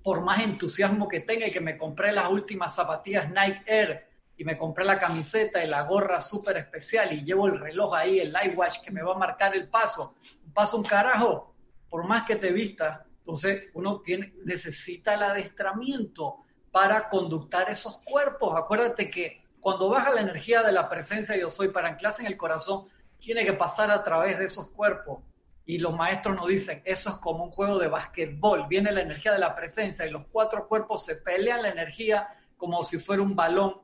[0.03, 4.43] por más entusiasmo que tenga y que me compré las últimas zapatillas Nike Air y
[4.43, 8.35] me compré la camiseta y la gorra súper especial y llevo el reloj ahí, el
[8.55, 10.15] Watch que me va a marcar el paso.
[10.45, 11.55] Un paso un carajo,
[11.89, 13.05] por más que te vista.
[13.19, 16.39] Entonces uno tiene, necesita el adestramiento
[16.71, 18.57] para conductar esos cuerpos.
[18.57, 22.27] Acuérdate que cuando baja la energía de la presencia de yo soy para anclarse en
[22.27, 25.23] el corazón, tiene que pasar a través de esos cuerpos.
[25.65, 29.31] Y los maestros nos dicen, eso es como un juego de basquetbol, viene la energía
[29.31, 33.37] de la presencia y los cuatro cuerpos se pelean la energía como si fuera un
[33.37, 33.77] balón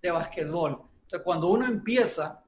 [0.00, 0.80] de basquetbol.
[1.02, 2.42] Entonces, cuando uno empieza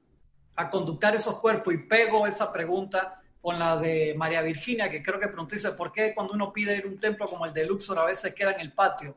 [0.55, 5.19] a conductar esos cuerpos y pego esa pregunta con la de María Virginia, que creo
[5.19, 7.63] que pronto dice, ¿por qué cuando uno pide ir a un templo como el de
[7.63, 9.15] Luxor a veces queda en el patio?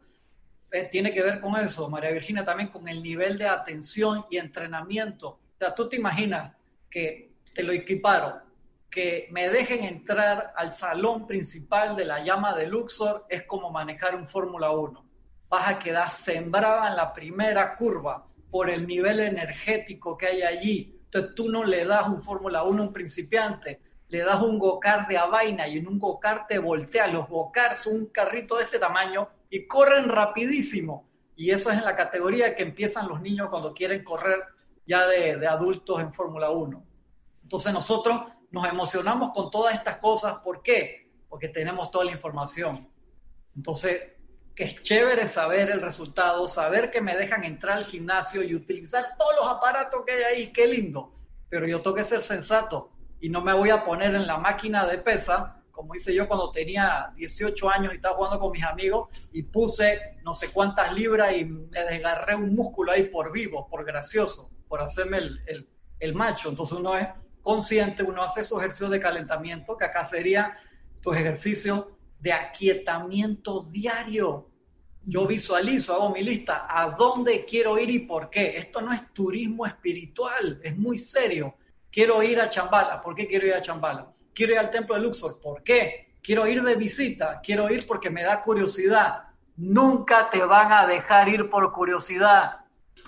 [0.75, 4.39] Eh, tiene que ver con eso, María Virginia, también con el nivel de atención y
[4.39, 5.29] entrenamiento.
[5.29, 6.53] O sea, tú te imaginas
[6.91, 8.41] que te lo equiparon,
[8.91, 14.17] que me dejen entrar al salón principal de la llama de Luxor es como manejar
[14.17, 15.05] un Fórmula 1.
[15.49, 21.01] Vas a quedar sembrada en la primera curva por el nivel energético que hay allí.
[21.05, 23.81] Entonces tú no le das un Fórmula 1 a un principiante,
[24.15, 27.09] le das un go-kart de a vaina y en un go-kart te voltea.
[27.09, 31.09] Los go-karts son un carrito de este tamaño y corren rapidísimo.
[31.35, 34.41] Y eso es en la categoría que empiezan los niños cuando quieren correr
[34.87, 36.85] ya de, adultos en Fórmula 1.
[37.43, 40.37] Entonces nosotros nos emocionamos con todas estas cosas.
[40.45, 41.11] ¿Por qué?
[41.29, 42.89] Porque tenemos toda la información.
[43.57, 44.13] Entonces,
[44.55, 49.17] que es chévere saber el resultado, saber que me dejan entrar al gimnasio y utilizar
[49.19, 51.13] todos los aparatos que hay ahí, qué lindo.
[51.49, 52.94] Pero yo tengo que ser sensato
[53.25, 56.53] y no me voy a poner en la máquina de pesa como hice yo cuando
[56.53, 61.35] tenía 18 años y estaba jugando con mis amigos y puse no sé cuántas libras
[61.35, 65.17] y me desgarré un músculo ahí por vivo, por gracioso, por hacerme
[65.47, 65.67] el,
[66.01, 66.51] el, macho.
[66.51, 67.09] Entonces uno es
[67.41, 70.59] consciente, uno hace su ejercicio de calentamiento, que acá sería
[71.01, 74.51] tu ejercicio de aquietamiento diario.
[75.03, 78.59] Yo visualizo, hago mi lista, a dónde quiero ir y por qué.
[78.59, 81.55] Esto no es turismo espiritual, es muy serio.
[81.95, 83.01] Quiero ir a Chambala.
[83.01, 84.15] ¿Por qué quiero ir a Chambala?
[84.35, 85.41] quiero ir al templo de Luxor.
[85.41, 86.17] ¿Por qué?
[86.23, 89.25] Quiero ir de visita, quiero ir porque me da curiosidad.
[89.57, 92.61] Nunca te van a dejar ir por curiosidad.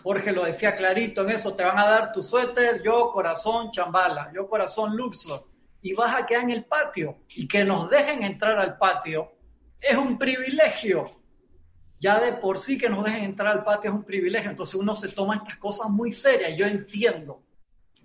[0.03, 4.31] Jorge lo decía clarito en eso, te van a dar tu suéter, yo corazón chambala,
[4.33, 5.49] yo corazón Luxor,
[5.81, 7.19] y vas a quedar en el patio.
[7.31, 9.33] Y que nos dejen entrar al patio
[9.81, 11.11] es un privilegio.
[11.99, 14.95] Ya de por sí que nos dejen entrar al patio es un privilegio, entonces uno
[14.95, 16.53] se toma estas cosas muy serias.
[16.57, 17.43] Yo entiendo,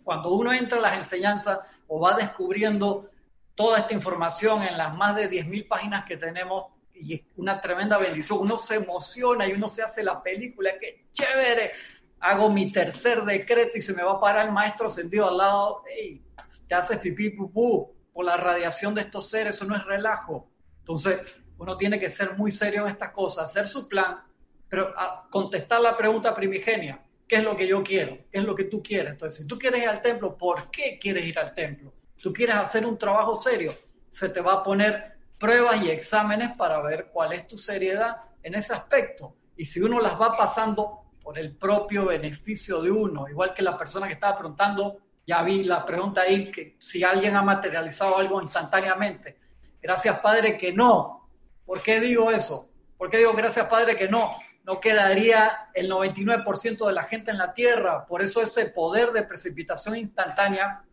[0.04, 3.10] cuando uno entra a las enseñanzas o va descubriendo
[3.56, 7.98] toda esta información en las más de 10.000 páginas que tenemos y es una tremenda
[7.98, 8.40] bendición.
[8.40, 11.72] Uno se emociona y uno se hace la película, qué chévere.
[12.20, 15.84] Hago mi tercer decreto y se me va a parar el maestro sentido al lado.
[15.88, 16.24] Hey,
[16.68, 20.48] te haces pipí pupú por la radiación de estos seres, eso no es relajo.
[20.80, 21.20] Entonces,
[21.58, 24.22] uno tiene que ser muy serio en estas cosas, hacer su plan,
[24.68, 24.94] pero
[25.30, 27.00] contestar la pregunta primigenia.
[27.32, 28.18] ¿Qué es lo que yo quiero?
[28.30, 29.14] ¿Qué es lo que tú quieres?
[29.14, 31.94] Entonces, si tú quieres ir al templo, ¿por qué quieres ir al templo?
[32.22, 33.74] Tú quieres hacer un trabajo serio,
[34.10, 38.56] se te va a poner pruebas y exámenes para ver cuál es tu seriedad en
[38.56, 39.34] ese aspecto.
[39.56, 43.78] Y si uno las va pasando por el propio beneficio de uno, igual que la
[43.78, 48.42] persona que estaba preguntando, ya vi la pregunta ahí, que si alguien ha materializado algo
[48.42, 49.38] instantáneamente.
[49.82, 51.30] Gracias Padre que no.
[51.66, 52.70] ¿Por qué digo eso?
[52.98, 54.32] ¿Por qué digo gracias Padre que no?
[54.64, 58.06] No quedaría el 99% de la gente en la Tierra.
[58.06, 60.84] Por eso ese poder de precipitación instantánea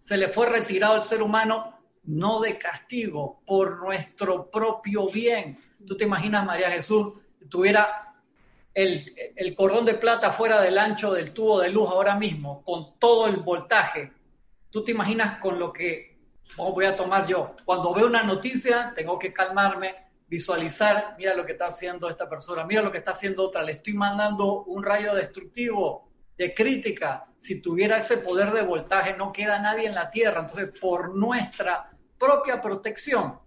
[0.00, 5.56] se le fue retirado al ser humano no de castigo, por nuestro propio bien.
[5.86, 7.14] Tú te imaginas, María Jesús,
[7.48, 8.14] tuviera
[8.74, 12.98] el, el, cordón de plata fuera del ancho del tubo de luz ahora mismo, con
[12.98, 14.12] todo el voltaje.
[14.70, 16.18] Tú te imaginas con lo que
[16.56, 17.54] voy a tomar yo.
[17.64, 19.94] Cuando veo una noticia, tengo que calmarme,
[20.32, 23.72] visualizar, mira lo que está haciendo esta persona, mira lo que está haciendo otra, le
[23.72, 26.08] estoy mandando un rayo destructivo
[26.38, 27.26] de crítica.
[27.36, 30.40] Si tuviera ese poder de voltaje, no queda nadie en la Tierra.
[30.40, 33.40] Entonces, por nuestra propia protección,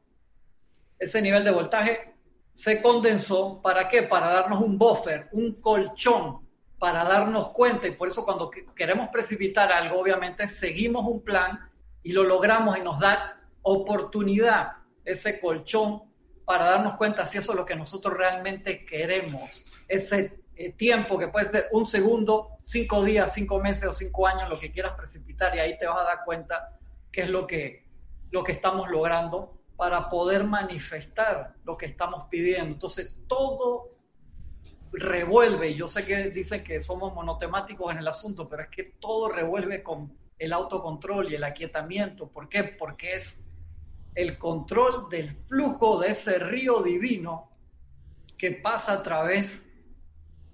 [1.00, 2.14] ese nivel de voltaje
[2.54, 3.64] se condensó.
[3.64, 4.04] ¿Para qué?
[4.04, 6.46] Para darnos un buffer, un colchón
[6.78, 11.72] para darnos cuenta y por eso cuando queremos precipitar algo, obviamente seguimos un plan
[12.04, 14.74] y lo logramos y nos da oportunidad,
[15.04, 16.04] ese colchón
[16.46, 19.66] para darnos cuenta si eso es lo que nosotros realmente queremos.
[19.88, 24.50] Ese eh, tiempo que puede ser un segundo, cinco días, cinco meses o cinco años,
[24.50, 26.78] lo que quieras precipitar y ahí te vas a dar cuenta
[27.12, 27.86] qué es lo que,
[28.32, 32.74] lo que estamos logrando para poder manifestar lo que estamos pidiendo.
[32.74, 33.92] Entonces, todo
[34.92, 38.84] revuelve, y yo sé que dicen que somos monotemáticos en el asunto, pero es que
[38.84, 42.30] todo revuelve con el autocontrol y el aquietamiento.
[42.30, 42.64] ¿Por qué?
[42.64, 43.45] Porque es
[44.16, 47.52] el control del flujo de ese río divino
[48.38, 49.66] que pasa a través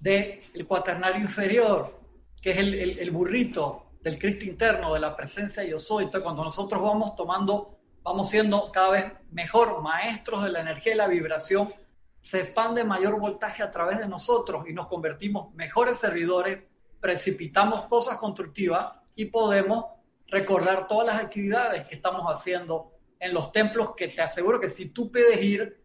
[0.00, 2.00] del cuaternario inferior,
[2.40, 6.04] que es el, burrito del Cristo interno, de la presencia yo soy.
[6.04, 10.96] Entonces, cuando nosotros vamos tomando, vamos siendo cada vez mejor maestros de la energía y
[10.96, 11.72] la vibración,
[12.20, 16.64] se expande mayor voltaje a través de nosotros y nos convertimos mejores servidores,
[17.00, 19.86] precipitamos cosas constructivas y podemos
[20.28, 22.92] recordar todas las actividades que estamos haciendo
[23.22, 25.80] en los templos que te aseguro que si tú puedes ir,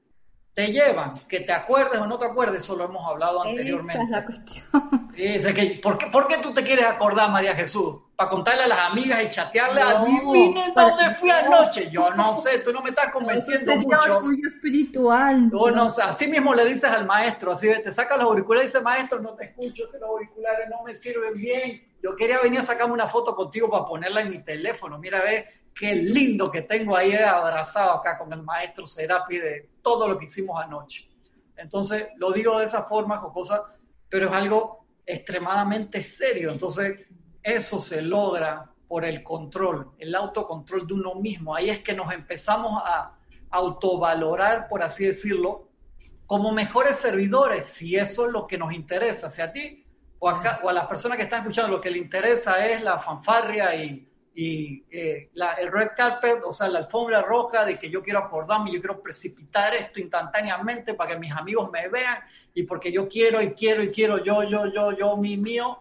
[0.56, 3.94] te llevan, que te acuerdes o no te acuerdes, eso lo hemos hablado anteriormente.
[3.94, 4.64] Esa es la cuestión.
[5.16, 7.96] Sí, que, ¿por, qué, ¿por, qué, tú te quieres acordar, María Jesús?
[8.16, 10.56] ¿Para contarle a las amigas y chatearle a mí?
[10.76, 11.92] dónde fui anoche.
[11.92, 14.18] Yo no sé, tú no me estás convenciendo no, mucho.
[14.18, 15.50] orgullo espiritual.
[15.50, 18.84] No, no, así mismo le dices al maestro, así te saca los auriculares y dice,
[18.84, 21.88] maestro, no te escucho, que los auriculares no me sirven bien.
[22.02, 24.98] Yo quería venir a sacarme una foto contigo para ponerla en mi teléfono.
[24.98, 25.48] Mira, ve,
[25.78, 30.26] qué lindo que tengo ahí abrazado acá con el maestro Serapi de todo lo que
[30.26, 31.08] hicimos anoche.
[31.56, 33.76] Entonces, lo digo de esa forma, jocosa,
[34.10, 36.52] pero es algo extremadamente serio.
[36.52, 37.08] Entonces,
[37.44, 41.56] eso se logra por el control, el autocontrol de uno mismo.
[41.56, 43.18] Ahí es que nos empezamos a
[43.50, 45.68] autovalorar, por así decirlo,
[46.26, 49.32] como mejores servidores, si eso es lo que nos interesa.
[49.32, 49.86] Si a ti
[50.20, 54.07] o, a las personas que están escuchando lo que le interesa es la fanfarria y
[54.40, 58.20] y eh, la, el red carpet, o sea, la alfombra roja de que yo quiero
[58.20, 62.20] acordarme, yo quiero precipitar esto instantáneamente para que mis amigos me vean
[62.54, 65.80] y porque yo quiero y quiero y quiero yo, yo, yo, yo, mi, mío,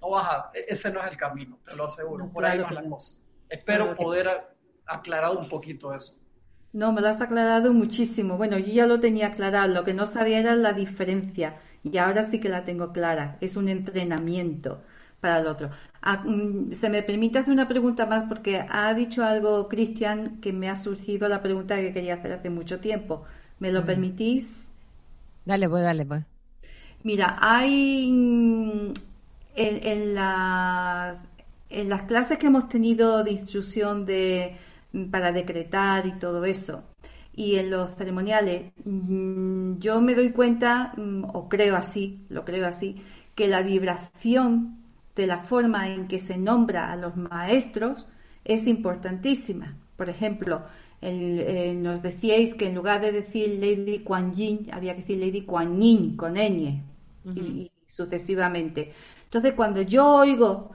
[0.00, 2.74] no vas a, e, ese no es el camino, te lo aseguro, por ahí van
[2.74, 3.22] las cosas.
[3.50, 4.30] Espero poder
[4.86, 6.18] aclarar un poquito eso.
[6.72, 8.38] No, me lo has aclarado muchísimo.
[8.38, 12.24] Bueno, yo ya lo tenía aclarado, lo que no sabía era la diferencia y ahora
[12.24, 14.82] sí que la tengo clara, es un entrenamiento
[15.22, 15.70] para el otro.
[16.02, 20.52] Ah, mm, se me permite hacer una pregunta más porque ha dicho algo Cristian que
[20.52, 23.24] me ha surgido la pregunta que quería hacer hace mucho tiempo.
[23.60, 24.70] ¿Me lo permitís?
[25.44, 26.24] Dale, pues, dale, pues.
[27.02, 28.92] Mira, hay mm,
[29.56, 31.18] en, las,
[31.70, 34.56] en las clases que hemos tenido de instrucción de,
[34.92, 36.84] mm, para decretar y todo eso,
[37.34, 40.94] y en los ceremoniales, yo me doy cuenta,
[41.32, 43.02] o creo así, lo creo así,
[43.34, 44.81] que la vibración
[45.16, 48.08] de la forma en que se nombra a los maestros
[48.44, 49.76] es importantísima.
[49.96, 50.62] Por ejemplo,
[51.00, 55.42] eh, nos decíais que en lugar de decir Lady Kuan Yin, había que decir Lady
[55.42, 56.82] Kuan Yin con ñ
[57.34, 58.92] y, sucesivamente.
[59.24, 60.70] Entonces, cuando yo oigo,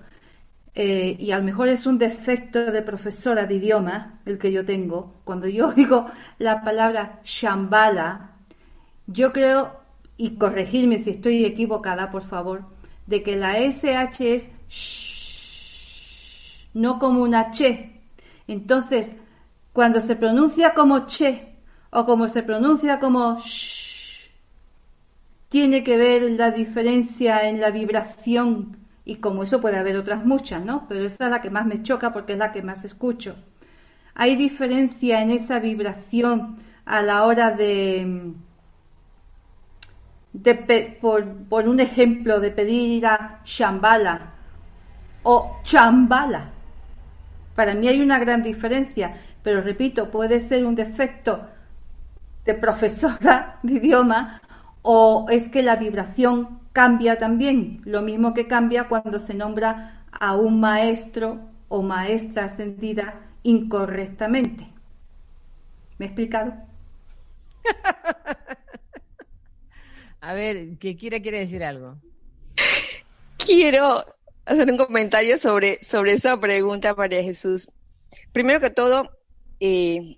[0.75, 4.65] eh, y a lo mejor es un defecto de profesora de idioma el que yo
[4.65, 6.07] tengo, cuando yo oigo
[6.39, 8.31] la palabra Shambhala,
[9.07, 9.79] yo creo,
[10.17, 12.65] y corregirme si estoy equivocada, por favor,
[13.07, 14.47] de que la SH es
[16.73, 18.01] no como una che.
[18.47, 19.13] Entonces,
[19.73, 21.55] cuando se pronuncia como che
[21.89, 24.29] o como se pronuncia como sh,
[25.49, 30.63] tiene que ver la diferencia en la vibración y como eso puede haber otras muchas,
[30.63, 30.85] ¿no?
[30.89, 33.35] Pero esta es la que más me choca porque es la que más escucho.
[34.13, 38.33] Hay diferencia en esa vibración a la hora de
[41.01, 44.33] por, un ejemplo, de pedir a Shambhala
[45.23, 46.51] o Chambala.
[47.55, 51.47] Para mí hay una gran diferencia, pero repito, puede ser un defecto
[52.45, 54.41] de profesora de idioma
[54.81, 60.35] o es que la vibración cambia también, lo mismo que cambia cuando se nombra a
[60.35, 64.67] un maestro o maestra ascendida incorrectamente.
[65.97, 66.53] ¿Me he explicado?
[70.27, 71.95] A ver, que quiere quiere decir algo.
[73.37, 74.03] Quiero
[74.43, 77.69] hacer un comentario sobre, sobre esa pregunta, María Jesús.
[78.33, 79.09] Primero que todo,
[79.61, 80.17] eh,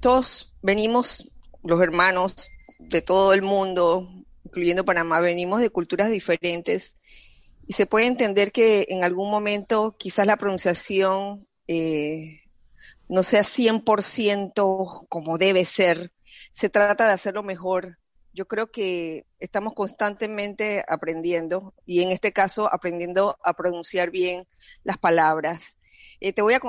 [0.00, 1.30] todos venimos,
[1.64, 4.08] los hermanos de todo el mundo,
[4.46, 6.94] incluyendo Panamá, venimos de culturas diferentes
[7.66, 12.40] y se puede entender que en algún momento quizás la pronunciación eh,
[13.06, 16.10] no sea 100% como debe ser.
[16.52, 17.98] Se trata de hacerlo mejor
[18.32, 24.46] yo creo que estamos constantemente aprendiendo y en este caso aprendiendo a pronunciar bien
[24.84, 25.78] las palabras.
[26.20, 26.60] Eh, te voy a,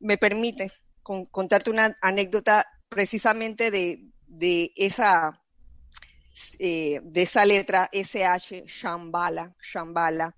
[0.00, 0.70] me permite
[1.02, 5.40] contarte una anécdota precisamente de, de esa
[6.58, 10.36] eh, de esa letra SH, Shambhala, Shambhala.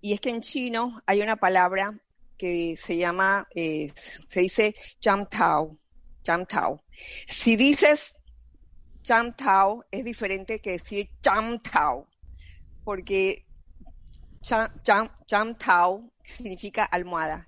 [0.00, 1.98] Y es que en chino hay una palabra
[2.36, 5.78] que se llama, eh, se dice Jamtao,
[6.24, 6.84] Jamtao.
[7.26, 8.14] Si dices
[9.04, 12.08] Jamtao es diferente que decir Jamtao,
[12.84, 13.44] porque
[15.28, 17.46] Jamtao significa almohada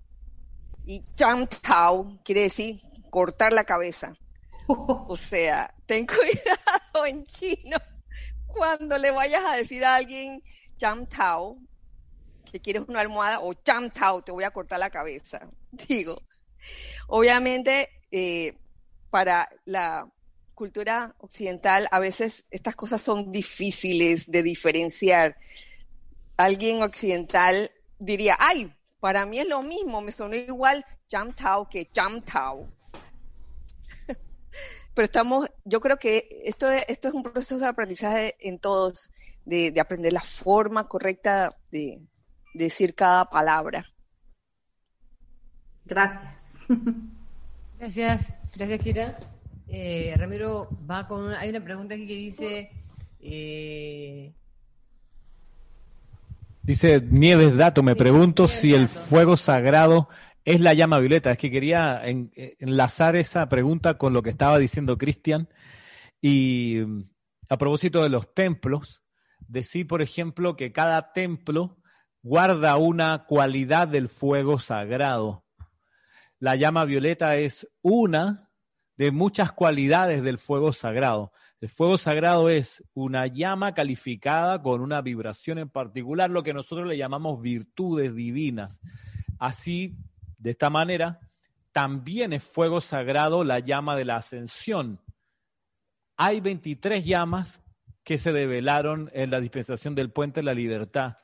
[0.86, 2.80] y Jamtao quiere decir
[3.10, 4.14] cortar la cabeza.
[4.66, 7.76] O sea, ten cuidado en chino
[8.46, 10.42] cuando le vayas a decir a alguien
[10.78, 11.58] Jam Tao,
[12.50, 15.40] que quieres una almohada, o Jam Tao, te voy a cortar la cabeza.
[15.70, 16.22] Digo,
[17.08, 18.56] obviamente, eh,
[19.10, 20.08] para la
[20.54, 25.36] cultura occidental, a veces estas cosas son difíciles de diferenciar.
[26.36, 31.90] Alguien occidental diría, ay, para mí es lo mismo, me sonó igual Jam Tao que
[31.94, 32.66] Jam Tao
[34.94, 39.10] pero estamos, yo creo que esto, esto es un proceso de aprendizaje en todos,
[39.44, 42.06] de, aprender la forma correcta de,
[42.54, 43.84] decir cada palabra.
[45.84, 46.44] Gracias.
[47.78, 49.33] Gracias, gracias Kira.
[49.76, 52.70] Eh, Ramiro va con hay una pregunta aquí que dice
[53.18, 54.32] eh,
[56.62, 60.08] Dice Nieves Dato, me pregunto si el fuego sagrado
[60.44, 61.32] es la llama violeta.
[61.32, 65.48] Es que quería enlazar esa pregunta con lo que estaba diciendo Cristian.
[66.22, 66.78] Y
[67.48, 69.02] a propósito de los templos,
[69.40, 71.78] decir, por ejemplo, que cada templo
[72.22, 75.44] guarda una cualidad del fuego sagrado.
[76.38, 78.43] La llama violeta es una
[78.96, 81.32] de muchas cualidades del fuego sagrado.
[81.60, 86.86] El fuego sagrado es una llama calificada con una vibración en particular, lo que nosotros
[86.86, 88.80] le llamamos virtudes divinas.
[89.38, 89.96] Así
[90.38, 91.20] de esta manera,
[91.72, 95.00] también es fuego sagrado la llama de la ascensión.
[96.16, 97.62] Hay 23 llamas
[98.04, 101.16] que se develaron en la dispensación del puente de la libertad.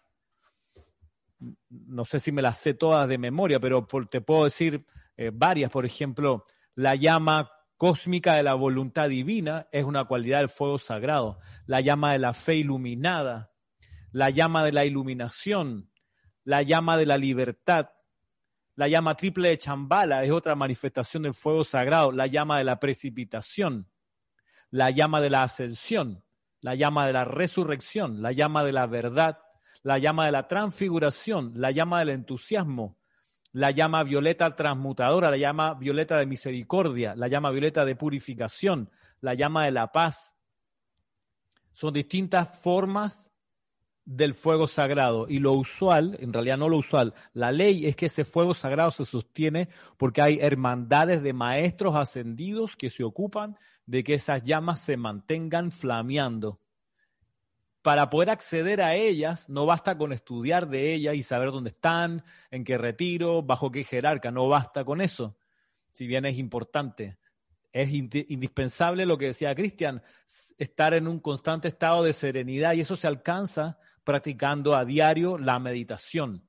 [1.69, 5.71] No sé si me las sé todas de memoria, pero te puedo decir eh, varias.
[5.71, 7.51] Por ejemplo, la llama
[7.81, 11.39] cósmica de la voluntad divina es una cualidad del fuego sagrado.
[11.65, 13.53] La llama de la fe iluminada,
[14.13, 15.91] la llama de la iluminación,
[16.45, 17.89] la llama de la libertad,
[18.75, 22.79] la llama triple de Chambala es otra manifestación del fuego sagrado, la llama de la
[22.79, 23.91] precipitación,
[24.69, 26.23] la llama de la ascensión,
[26.61, 29.39] la llama de la resurrección, la llama de la verdad,
[29.83, 33.00] la llama de la transfiguración, la llama del entusiasmo,
[33.53, 38.91] la llama violeta transmutadora, la llama violeta de misericordia, la llama violeta de purificación,
[39.21, 40.37] la llama de la paz.
[41.73, 43.33] Son distintas formas
[44.05, 45.27] del fuego sagrado.
[45.29, 48.91] Y lo usual, en realidad no lo usual, la ley es que ese fuego sagrado
[48.91, 54.81] se sostiene porque hay hermandades de maestros ascendidos que se ocupan de que esas llamas
[54.81, 56.61] se mantengan flameando.
[57.83, 62.23] Para poder acceder a ellas, no basta con estudiar de ellas y saber dónde están,
[62.51, 65.39] en qué retiro, bajo qué jerarca, no basta con eso,
[65.93, 67.17] si bien es importante.
[67.73, 70.03] Es indispensable lo que decía Cristian,
[70.59, 75.59] estar en un constante estado de serenidad y eso se alcanza practicando a diario la
[75.59, 76.47] meditación,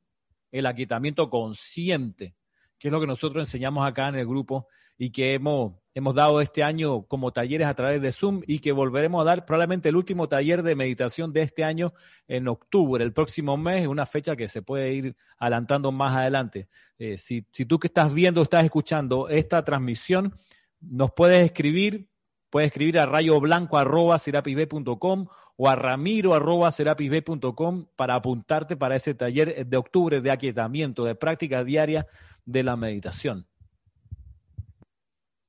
[0.51, 2.35] el aquietamiento consciente,
[2.77, 4.67] que es lo que nosotros enseñamos acá en el grupo
[5.03, 8.71] y que hemos, hemos dado este año como talleres a través de Zoom y que
[8.71, 11.91] volveremos a dar probablemente el último taller de meditación de este año
[12.27, 16.67] en octubre, el próximo mes, una fecha que se puede ir adelantando más adelante.
[16.99, 20.35] Eh, si, si tú que estás viendo, estás escuchando esta transmisión,
[20.79, 22.07] nos puedes escribir,
[22.51, 25.25] puedes escribir a rayoblanco.com
[25.57, 32.05] o a ramiro.com para apuntarte para ese taller de octubre de aquietamiento, de práctica diaria
[32.45, 33.47] de la meditación.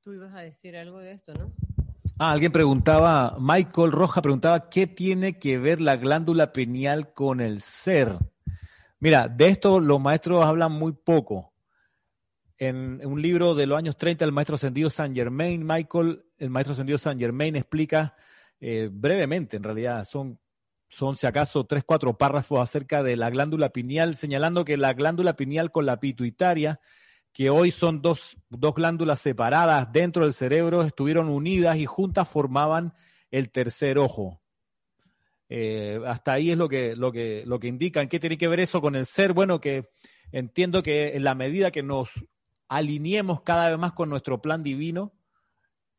[0.03, 1.53] Tú ibas a decir algo de esto, ¿no?
[2.19, 7.61] Ah, alguien preguntaba, Michael Roja preguntaba, ¿qué tiene que ver la glándula pineal con el
[7.61, 8.17] ser?
[8.99, 11.53] Mira, de esto los maestros hablan muy poco.
[12.57, 16.73] En un libro de los años 30, el maestro ascendido San Germain, Michael, el maestro
[16.73, 18.13] ascendido San Germain explica
[18.59, 20.37] eh, brevemente, en realidad, son,
[20.89, 25.37] son si acaso tres, cuatro párrafos acerca de la glándula pineal, señalando que la glándula
[25.37, 26.81] pineal con la pituitaria,
[27.33, 32.93] que hoy son dos, dos glándulas separadas dentro del cerebro, estuvieron unidas y juntas formaban
[33.31, 34.39] el tercer ojo.
[35.49, 38.07] Eh, hasta ahí es lo que, lo, que, lo que indican.
[38.07, 39.33] ¿Qué tiene que ver eso con el ser?
[39.33, 39.89] Bueno, que
[40.31, 42.11] entiendo que en la medida que nos
[42.67, 45.13] alineemos cada vez más con nuestro plan divino,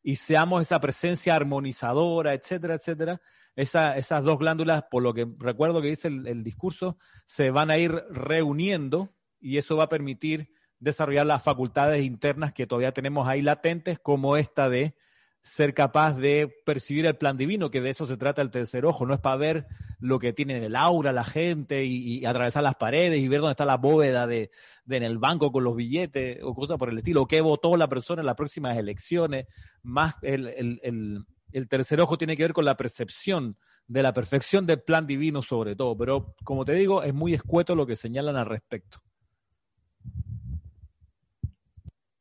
[0.06, 3.20] y seamos esa presencia armonizadora, etcétera, etcétera,
[3.56, 7.90] esas dos glándulas, por lo que recuerdo que dice el discurso, se van a ir
[8.10, 10.50] reuniendo y eso va a permitir
[10.84, 14.94] desarrollar las facultades internas que todavía tenemos ahí latentes, como esta de
[15.40, 19.04] ser capaz de percibir el plan divino, que de eso se trata el tercer ojo,
[19.04, 19.66] no es para ver
[19.98, 23.52] lo que tiene en el aura la gente y, atravesar las paredes y ver dónde
[23.52, 24.50] está la bóveda de,
[24.88, 28.20] en el banco con los billetes o cosas por el estilo, qué votó la persona
[28.20, 29.46] en las próximas elecciones,
[29.82, 34.66] más el, el, el tercer ojo tiene que ver con la percepción de la perfección
[34.66, 38.36] del plan divino sobre todo, pero como te digo, es muy escueto lo que señalan
[38.36, 39.02] al respecto.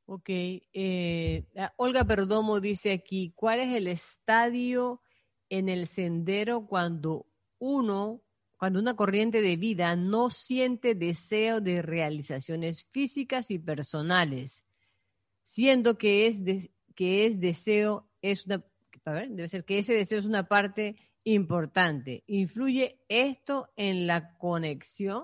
[0.05, 0.29] Ok.
[0.29, 5.01] Eh, ah, Olga Perdomo dice aquí, ¿cuál es el estadio
[5.49, 7.27] en el sendero cuando
[7.59, 8.21] uno,
[8.57, 14.65] cuando una corriente de vida no siente deseo de realizaciones físicas y personales,
[15.43, 16.41] siendo que es,
[16.95, 18.65] que es deseo, es una,
[19.05, 22.23] debe ser que ese deseo es una parte importante.
[22.27, 25.23] ¿Influye esto en la conexión?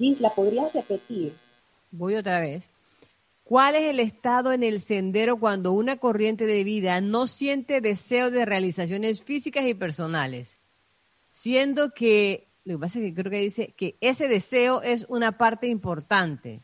[0.00, 1.34] Gisla, ¿podrías repetir?
[1.90, 2.64] Voy otra vez.
[3.44, 8.30] ¿Cuál es el estado en el sendero cuando una corriente de vida no siente deseo
[8.30, 10.56] de realizaciones físicas y personales?
[11.30, 15.36] Siendo que, lo que pasa es que creo que dice que ese deseo es una
[15.36, 16.62] parte importante.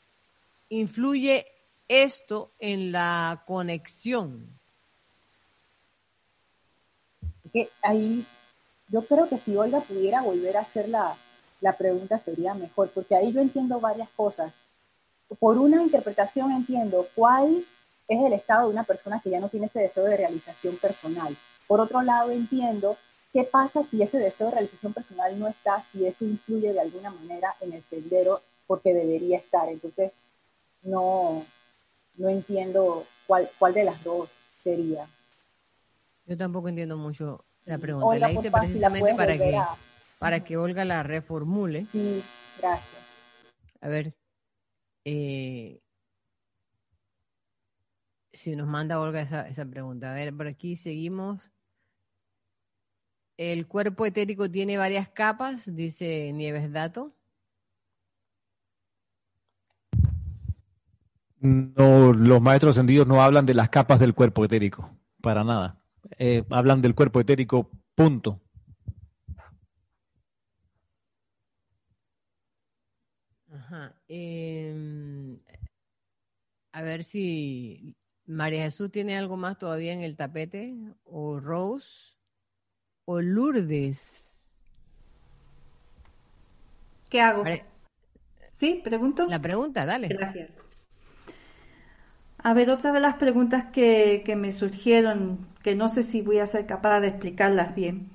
[0.70, 1.46] ¿Influye
[1.88, 4.48] esto en la conexión?
[7.52, 8.24] Que ahí,
[8.88, 11.16] yo creo que si Olga pudiera volver a hacer la,
[11.60, 14.52] la pregunta sería mejor, porque ahí yo entiendo varias cosas.
[15.38, 17.64] Por una interpretación entiendo cuál
[18.08, 21.36] es el estado de una persona que ya no tiene ese deseo de realización personal.
[21.66, 22.96] Por otro lado entiendo
[23.32, 27.10] qué pasa si ese deseo de realización personal no está, si eso influye de alguna
[27.10, 29.68] manera en el sendero porque debería estar.
[29.68, 30.12] Entonces,
[30.82, 31.44] no,
[32.16, 35.08] no entiendo cuál, cuál de las dos sería.
[36.26, 38.18] Yo tampoco entiendo mucho la pregunta.
[38.18, 39.58] la hice precisamente para que
[40.18, 41.84] para que Olga la reformule.
[41.84, 42.22] Sí,
[42.58, 43.02] gracias.
[43.80, 44.14] A ver,
[45.04, 45.80] eh,
[48.32, 50.10] si nos manda Olga esa, esa pregunta.
[50.10, 51.50] A ver, por aquí seguimos.
[53.36, 57.14] El cuerpo etérico tiene varias capas, dice Nieves Dato.
[61.38, 64.90] No, los maestros ascendidos no hablan de las capas del cuerpo etérico,
[65.20, 65.78] para nada.
[66.18, 68.40] Eh, hablan del cuerpo etérico, punto.
[74.08, 75.38] Em,
[76.72, 77.96] a ver si
[78.26, 82.16] María Jesús tiene algo más todavía en el tapete, o Rose,
[83.04, 84.64] o Lourdes.
[87.08, 87.44] ¿Qué hago?
[88.52, 88.80] ¿Sí?
[88.82, 89.26] ¿Pregunto?
[89.26, 90.08] La pregunta, dale.
[90.08, 90.50] Gracias.
[92.38, 96.38] A ver, otra de las preguntas que, que me surgieron, que no sé si voy
[96.38, 98.10] a ser capaz de explicarlas bien,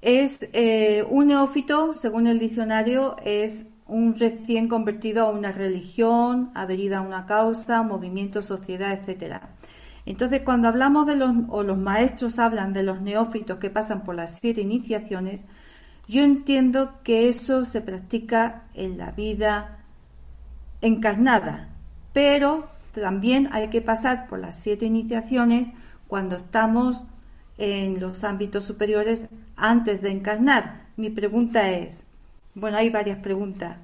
[0.00, 6.98] es eh, un neófito, según el diccionario, es un recién convertido a una religión, adherida
[6.98, 9.50] a una causa, movimiento, sociedad, etcétera.
[10.06, 14.14] Entonces, cuando hablamos de los, o los maestros hablan de los neófitos que pasan por
[14.14, 15.44] las siete iniciaciones,
[16.06, 19.84] yo entiendo que eso se practica en la vida
[20.80, 21.68] encarnada,
[22.12, 25.68] pero también hay que pasar por las siete iniciaciones
[26.06, 27.04] cuando estamos
[27.58, 29.26] en los ámbitos superiores
[29.56, 30.86] antes de encarnar.
[30.96, 32.04] Mi pregunta es,
[32.54, 33.78] bueno, hay varias preguntas.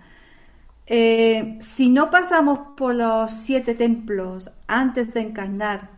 [0.86, 5.90] Eh, si no pasamos por los siete templos antes de encarnar,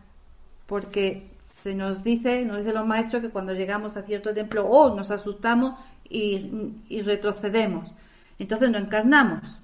[0.65, 4.95] porque se nos dice, nos dicen los maestros que cuando llegamos a cierto templo, oh,
[4.95, 5.79] nos asustamos
[6.09, 7.95] y, y retrocedemos.
[8.39, 9.59] Entonces no encarnamos.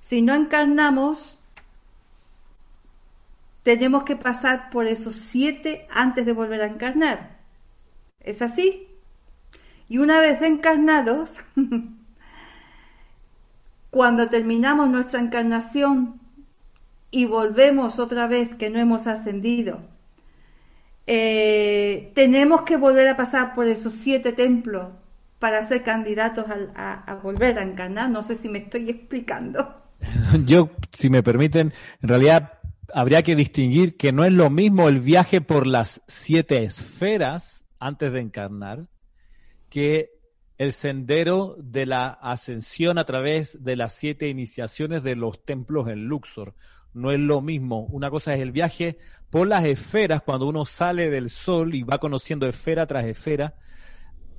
[0.00, 1.36] Si no encarnamos,
[3.62, 7.38] tenemos que pasar por esos siete antes de volver a encarnar.
[8.20, 8.86] ¿Es así?
[9.88, 11.36] Y una vez encarnados,
[13.90, 16.20] cuando terminamos nuestra encarnación
[17.10, 19.80] y volvemos otra vez que no hemos ascendido,
[21.06, 24.88] eh, tenemos que volver a pasar por esos siete templos
[25.38, 28.08] para ser candidatos a, volver a encarnar.
[28.08, 29.76] No sé si me estoy explicando.
[30.46, 32.54] Yo, si me permiten, en realidad
[32.94, 38.12] habría que distinguir que no es lo mismo el viaje por las siete esferas antes
[38.12, 38.86] de encarnar
[39.74, 40.12] que
[40.56, 46.04] el sendero de la ascensión a través de las siete iniciaciones de los templos en
[46.04, 46.54] Luxor.
[46.92, 47.80] No es lo mismo.
[47.90, 48.98] Una cosa es el viaje
[49.30, 53.56] por las esferas cuando uno sale del sol y va conociendo esfera tras esfera.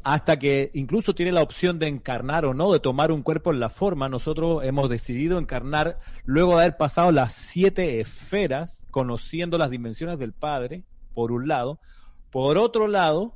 [0.05, 3.59] hasta que incluso tiene la opción de encarnar o no, de tomar un cuerpo en
[3.59, 9.69] la forma, nosotros hemos decidido encarnar luego de haber pasado las siete esferas, conociendo las
[9.69, 11.79] dimensiones del Padre, por un lado.
[12.31, 13.35] Por otro lado,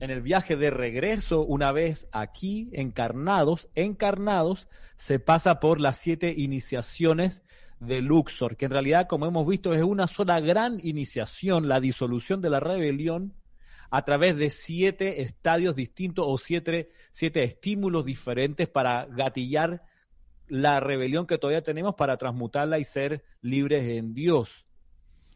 [0.00, 6.32] en el viaje de regreso, una vez aquí encarnados, encarnados, se pasa por las siete
[6.36, 7.42] iniciaciones
[7.80, 12.40] de Luxor, que en realidad, como hemos visto, es una sola gran iniciación, la disolución
[12.40, 13.34] de la rebelión
[13.90, 19.82] a través de siete estadios distintos o siete, siete estímulos diferentes para gatillar
[20.46, 24.66] la rebelión que todavía tenemos para transmutarla y ser libres en Dios.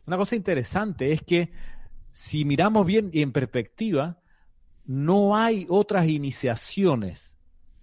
[0.06, 1.52] Una cosa interesante es que
[2.10, 4.22] si miramos bien y en perspectiva,
[4.85, 7.37] no hay otras iniciaciones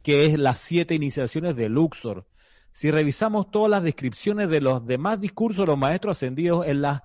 [0.04, 2.26] que es las siete iniciaciones de Luxor.
[2.72, 7.02] Si revisamos todas las descripciones de los demás discursos de los maestros ascendidos, en las,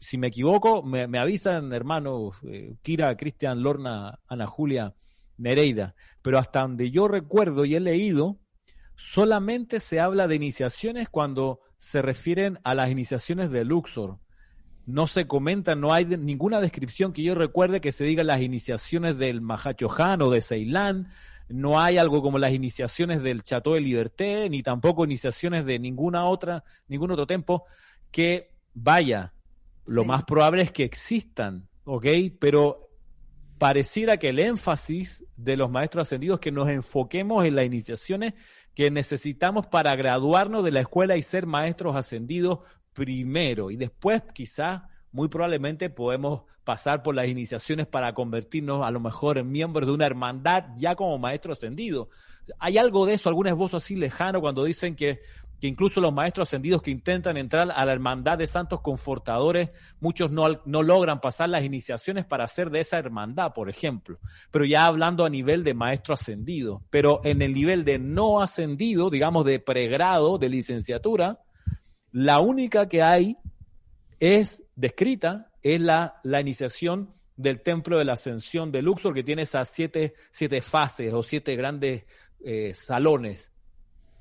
[0.00, 4.94] si me equivoco, me, avisan, hermanos, eh, Kira, Cristian, Lorna, Ana Julia,
[5.38, 8.38] Nereida, pero hasta donde yo recuerdo y he leído,
[8.96, 14.18] solamente se habla de iniciaciones cuando se refieren a las iniciaciones de Luxor.
[14.86, 19.18] No se comenta, no hay ninguna descripción que yo recuerde que se diga las iniciaciones
[19.18, 21.08] del Mahachohan o de Ceilán,
[21.50, 26.26] no hay algo como las iniciaciones del Chateau de Liberté, ni tampoco iniciaciones de ninguna
[26.26, 27.64] otra, ningún otro tiempo,
[28.10, 29.34] que vaya,
[29.84, 32.06] lo más probable es que existan, ¿ok?
[32.38, 32.90] Pero
[33.58, 38.34] pareciera que el énfasis de los maestros ascendidos es que nos enfoquemos en las iniciaciones
[38.74, 42.60] que necesitamos para graduarnos de la escuela y ser maestros ascendidos
[42.92, 49.00] primero y después quizás muy probablemente podemos pasar por las iniciaciones para convertirnos a lo
[49.00, 52.10] mejor en miembros de una hermandad ya como maestro ascendido.
[52.58, 55.20] ¿Hay algo de eso, algún esbozo así lejano cuando dicen que,
[55.60, 60.30] que incluso los maestros ascendidos que intentan entrar a la hermandad de santos confortadores, muchos
[60.30, 64.18] no, no logran pasar las iniciaciones para ser de esa hermandad, por ejemplo?
[64.50, 69.10] Pero ya hablando a nivel de maestro ascendido, pero en el nivel de no ascendido,
[69.10, 71.40] digamos de pregrado, de licenciatura,
[72.12, 73.36] la única que hay
[74.18, 79.42] es descrita es la, la iniciación del templo de la ascensión de Luxor, que tiene
[79.42, 82.04] esas siete, siete fases o siete grandes
[82.40, 83.49] eh, salones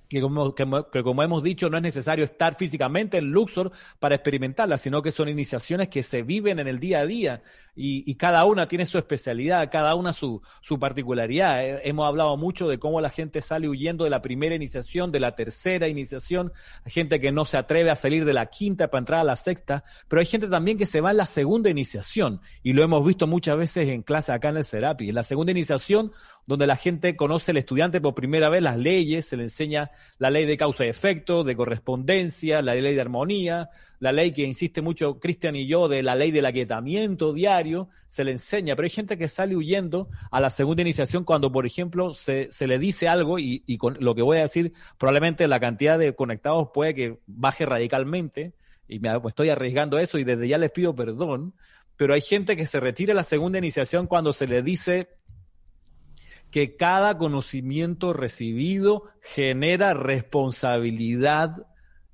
[0.10, 4.82] que como, que, como hemos dicho, no es necesario estar físicamente en Luxor para experimentarlas,
[4.82, 7.44] sino que son iniciaciones que se viven en el día a día
[7.76, 11.64] y, cada una tiene su especialidad, cada una su, su particularidad.
[11.64, 15.22] Eh, hemos hablado mucho de cómo la gente sale huyendo de la primera iniciación, de
[15.22, 16.52] la tercera iniciación,
[16.84, 19.38] hay gente que no se atreve a salir de la quinta para entrar a la
[19.38, 23.06] sexta, pero hay gente también que se va en la segunda iniciación y lo hemos
[23.06, 25.10] visto muchas veces en clase acá en el Serapi.
[25.10, 26.12] En la segunda iniciación,
[26.48, 30.30] donde la gente conoce al estudiante por primera vez las leyes, se le enseña la
[30.30, 33.70] ley de causa y efecto, de correspondencia, la ley de armonía,
[34.00, 38.24] la ley que insiste mucho Cristian y yo de la ley del aquietamiento diario, se
[38.24, 42.14] le enseña, pero hay gente que sale huyendo a la segunda iniciación cuando, por ejemplo,
[42.14, 45.60] se, se le dice algo y, y con lo que voy a decir, probablemente la
[45.60, 48.54] cantidad de conectados puede que baje radicalmente
[48.88, 51.54] y me estoy arriesgando eso y desde ya les pido perdón,
[51.96, 55.19] pero hay gente que se retira a la segunda iniciación cuando se le dice
[56.52, 61.68] que cada conocimiento recibido genera responsabilidad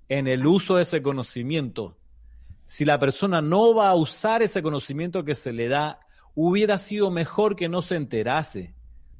[0.10, 1.98] en el uso de ese conocimiento.
[2.66, 6.00] Si la persona no va a usar ese conocimiento que se le da,
[6.34, 8.76] hubiera sido mejor que no se enterase,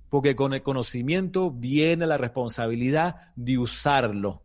[0.10, 4.42] porque con el conocimiento viene la responsabilidad de usarlo.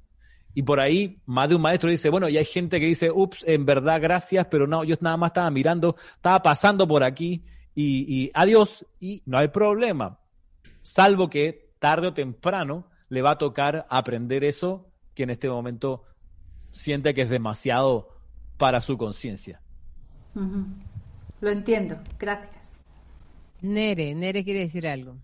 [0.54, 3.44] Y por ahí más de un maestro dice, bueno, y hay gente que dice, ups,
[3.46, 7.44] en verdad, gracias, pero no, yo nada más estaba mirando, estaba pasando por aquí
[7.74, 10.19] y, y adiós, y no hay problema
[10.82, 16.04] salvo que tarde o temprano le va a tocar aprender eso que en este momento
[16.72, 18.08] siente que es demasiado
[18.56, 19.60] para su conciencia.
[21.40, 22.82] Lo entiendo, gracias.
[23.60, 25.16] Nere, Nere quiere decir algo.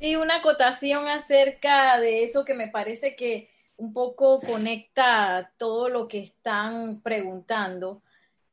[0.00, 6.08] Sí, una acotación acerca de eso que me parece que un poco conecta todo lo
[6.08, 8.02] que están preguntando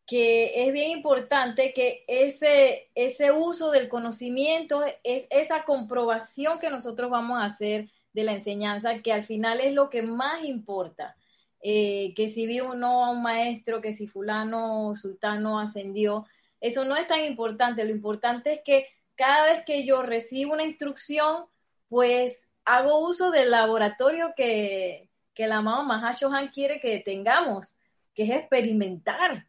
[0.09, 7.11] que es bien importante que ese, ese uso del conocimiento es esa comprobación que nosotros
[7.11, 11.15] vamos a hacer de la enseñanza, que al final es lo que más importa.
[11.61, 16.25] Eh, que si vi uno a un maestro, que si fulano, sultano ascendió,
[16.59, 17.85] eso no es tan importante.
[17.85, 21.45] Lo importante es que cada vez que yo recibo una instrucción,
[21.87, 27.77] pues hago uso del laboratorio que, que la mamá Mahashohan quiere que tengamos,
[28.15, 29.48] que es experimentar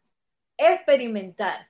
[0.67, 1.67] experimentar.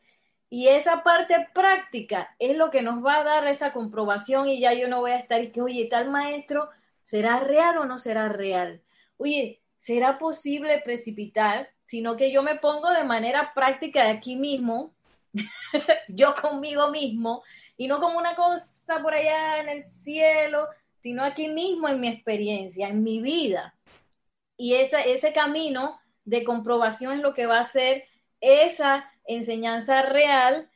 [0.50, 4.74] Y esa parte práctica es lo que nos va a dar esa comprobación y ya
[4.74, 6.70] yo no voy a estar y que, oye, tal maestro,
[7.06, 8.82] ¿será real o no será real?
[9.16, 11.70] Oye, ¿será posible precipitar?
[11.86, 14.94] Sino que yo me pongo de manera práctica aquí mismo,
[16.10, 17.44] yo conmigo mismo,
[17.78, 20.68] y no como una cosa por allá en el cielo,
[21.00, 23.74] sino aquí mismo en mi experiencia, en mi vida.
[24.58, 28.04] Y ese, ese camino de comprobación es lo que va a ser
[28.42, 30.70] esa enseñanza real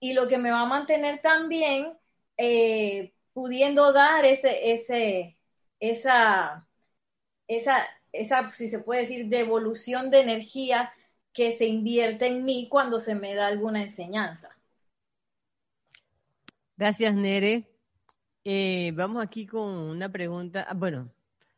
[0.00, 1.92] y lo que me va a mantener también
[2.36, 5.36] eh, pudiendo dar ese, ese,
[5.80, 6.66] esa,
[7.48, 10.92] esa, esa, si se puede decir, devolución de energía
[11.32, 14.56] que se invierte en mí cuando se me da alguna enseñanza.
[16.76, 17.68] Gracias, Nere.
[18.44, 20.64] Eh, vamos aquí con una pregunta.
[20.68, 21.12] Ah, bueno,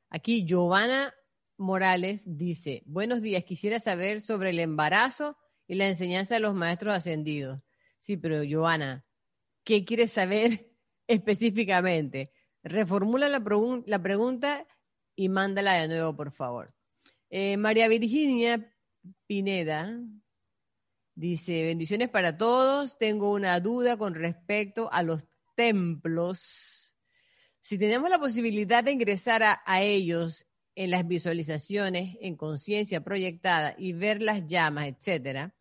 [0.09, 1.15] aquí Giovanna
[1.59, 5.37] Morales dice, buenos días, quisiera saber sobre el embarazo
[5.71, 7.61] y la enseñanza de los maestros ascendidos.
[7.97, 9.05] Sí, pero Giovanna,
[9.63, 10.69] ¿qué quieres saber
[11.07, 12.33] específicamente?
[12.65, 13.41] Reformula la,
[13.87, 14.67] la pregunta
[15.15, 16.75] y mándala de nuevo, por favor.
[17.29, 18.75] Eh, María Virginia
[19.29, 19.97] Pineda
[21.15, 22.99] dice, bendiciones para todos.
[22.99, 25.25] Tengo una duda con respecto a los
[25.55, 26.97] templos.
[27.61, 33.77] Si tenemos la posibilidad de ingresar a, a ellos en las visualizaciones, en conciencia proyectada
[33.79, 35.55] y ver las llamas, etcétera,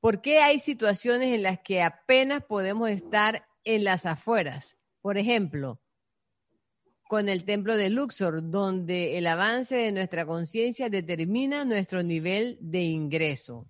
[0.00, 4.76] ¿por qué hay situaciones en las que apenas podemos estar en las afueras?
[5.00, 5.80] Por ejemplo,
[7.08, 12.82] con el templo de Luxor, donde el avance de nuestra conciencia determina nuestro nivel de
[12.82, 13.68] ingreso.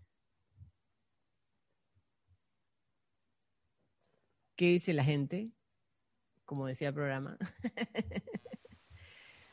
[4.57, 5.51] ¿Qué dice la gente?
[6.45, 7.39] Como decía el programa.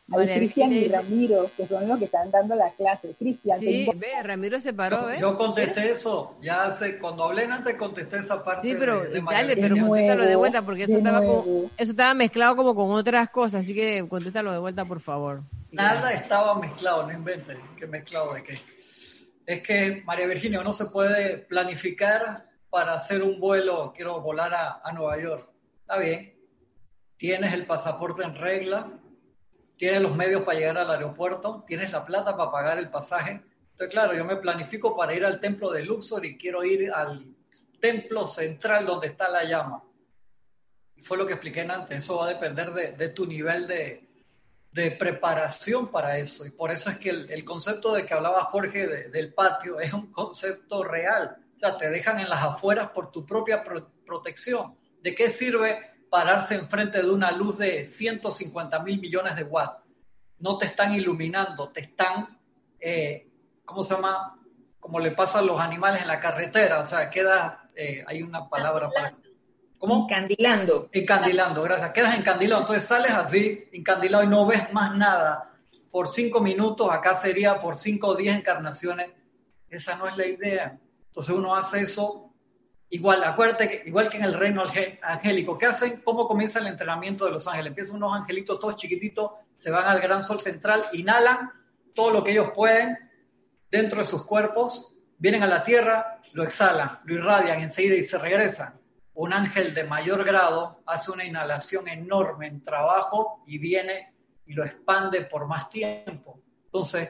[0.09, 3.13] Hay Cristian y Ramiro, que son los que están dando la clase.
[3.19, 3.59] Cristian.
[3.59, 5.17] Sí, ve, Ramiro se paró, ¿eh?
[5.19, 8.69] Yo contesté eso, ya hace, cuando hablé antes contesté esa parte.
[8.69, 12.73] Sí, pero de, dale, pero contéstalo de vuelta, porque eso estaba, eso estaba mezclado como
[12.73, 15.41] con otras cosas, así que contéstalo de vuelta, por favor.
[15.71, 18.59] Nada estaba mezclado, no inventen, que mezclado de qué.
[19.45, 24.81] Es que, María Virginia, uno se puede planificar para hacer un vuelo, quiero volar a,
[24.83, 25.49] a Nueva York.
[25.81, 26.33] Está bien,
[27.17, 28.96] tienes el pasaporte en regla,
[29.77, 33.41] tienes los medios para llegar al aeropuerto, tienes la plata para pagar el pasaje.
[33.71, 37.25] Entonces, claro, yo me planifico para ir al templo de Luxor y quiero ir al
[37.79, 39.83] templo central donde está la llama.
[40.99, 44.03] Fue lo que expliqué antes, eso va a depender de, tu nivel de,
[44.97, 46.45] preparación para eso.
[46.45, 50.11] Y por eso es que el, concepto de que hablaba Jorge del patio es un
[50.11, 51.37] concepto real.
[51.55, 53.63] O sea, te dejan en las afueras por tu propia
[54.05, 54.75] protección.
[55.01, 59.83] ¿De qué sirve pararse enfrente de una luz de 150 mil millones de watts.
[60.39, 62.37] No te están iluminando, te están,
[62.79, 63.27] eh,
[63.65, 64.39] ¿cómo se llama?
[64.79, 68.47] Como le pasa a los animales en la carretera, o sea, queda, eh, hay una
[68.47, 69.11] palabra para.
[69.77, 70.03] ¿Cómo?
[70.03, 70.89] Encandilando.
[70.91, 71.91] Encandilando, gracias.
[71.91, 75.51] Quedas encandilado, entonces sales así, encandilado y no ves más nada.
[75.91, 79.11] Por cinco minutos, acá sería por cinco o diez encarnaciones.
[79.69, 80.79] Esa no es la idea.
[81.07, 82.26] Entonces uno hace eso
[82.89, 84.63] Igual, acuérdate que igual que en el reino
[85.01, 86.01] angélico, ¿qué hacen?
[86.03, 87.71] ¿Cómo comienza el entrenamiento de los ángeles?
[87.71, 91.51] Empiezan unos angelitos todos chiquititos, se van al gran sol central, inhalan
[91.93, 92.97] todo lo que ellos pueden
[93.69, 98.17] dentro de sus cuerpos, vienen a la tierra, lo exhalan, lo irradian enseguida y se
[98.17, 98.79] regresan.
[99.15, 104.13] Un ángel de mayor grado hace una inhalación enorme en trabajo y viene
[104.45, 106.39] y lo expande por más tiempo.
[106.65, 107.09] Entonces,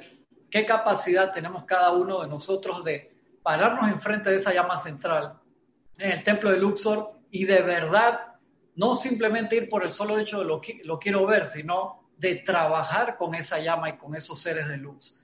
[0.50, 5.38] ¿qué capacidad tenemos cada uno de nosotros de pararnos enfrente de esa llama central,
[6.00, 8.20] en el templo de Luxor y de verdad
[8.76, 12.36] no simplemente ir por el solo hecho de lo que lo quiero ver, sino de
[12.36, 15.20] trabajar con esa llama y con esos seres de luz.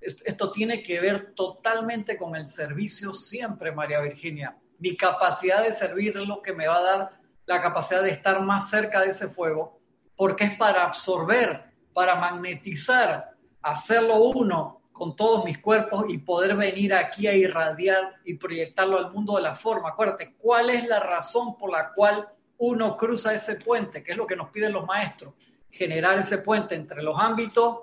[0.00, 4.56] Esto tiene que ver totalmente con el servicio siempre, María Virginia.
[4.78, 7.10] Mi capacidad de servir es lo que me va a dar
[7.46, 9.80] la capacidad de estar más cerca de ese fuego,
[10.14, 13.30] porque es para absorber, para magnetizar,
[13.62, 19.12] hacerlo uno, con todos mis cuerpos y poder venir aquí a irradiar y proyectarlo al
[19.12, 19.90] mundo de la forma.
[19.90, 24.02] Acuérdate, ¿cuál es la razón por la cual uno cruza ese puente?
[24.02, 25.34] ¿Qué es lo que nos piden los maestros?
[25.70, 27.78] Generar ese puente entre los ámbitos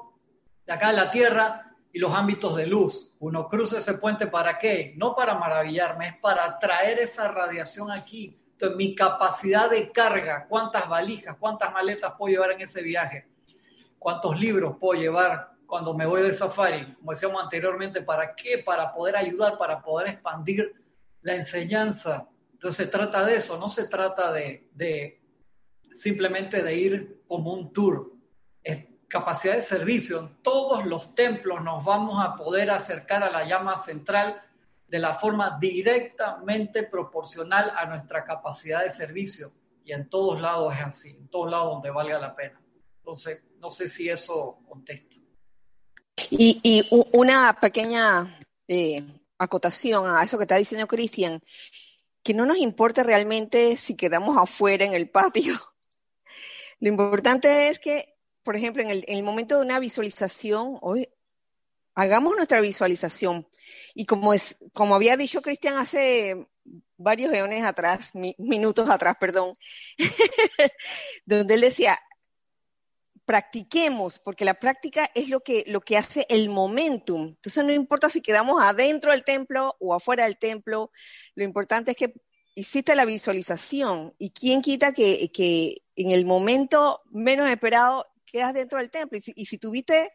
[0.66, 3.16] de acá de la Tierra y los ámbitos de luz.
[3.20, 4.94] Uno cruza ese puente para qué?
[4.98, 8.38] No para maravillarme, es para traer esa radiación aquí.
[8.52, 13.28] Entonces, mi capacidad de carga, cuántas valijas, cuántas maletas puedo llevar en ese viaje,
[13.98, 18.60] cuántos libros puedo llevar, cuando me voy de safari, como decíamos anteriormente, ¿para qué?
[18.60, 20.74] Para poder ayudar, para poder expandir
[21.22, 22.28] la enseñanza.
[22.54, 25.22] Entonces se trata de eso, no se trata de, de
[25.94, 28.14] simplemente de ir como un tour.
[28.64, 30.20] Es capacidad de servicio.
[30.20, 34.42] En todos los templos nos vamos a poder acercar a la llama central
[34.88, 39.52] de la forma directamente proporcional a nuestra capacidad de servicio.
[39.84, 42.60] Y en todos lados es así, en todos lados donde valga la pena.
[42.98, 45.15] Entonces, no sé si eso contesta.
[46.32, 49.04] Y, una pequeña eh,
[49.38, 51.42] acotación a eso que está diciendo Cristian.
[52.24, 55.54] que no nos importa realmente si quedamos afuera en el patio.
[56.80, 61.08] Lo importante es que, por ejemplo, en el, momento de una visualización, hoy
[61.94, 63.48] hagamos nuestra visualización.
[63.94, 66.48] Y como, es, como había dicho Cristian hace
[66.98, 69.54] varios eones atrás, minutos atrás, perdón,
[71.26, 72.00] donde él decía,
[73.26, 77.30] practiquemos, porque la práctica es lo que, lo que hace el momentum.
[77.30, 80.92] Entonces no importa si quedamos adentro del templo o afuera del templo,
[81.34, 82.14] lo importante es que
[82.54, 88.80] hiciste la visualización y quién quita que, que en el momento menos esperado quedas dentro
[88.80, 89.18] del templo.
[89.18, 90.12] Y si, tuviste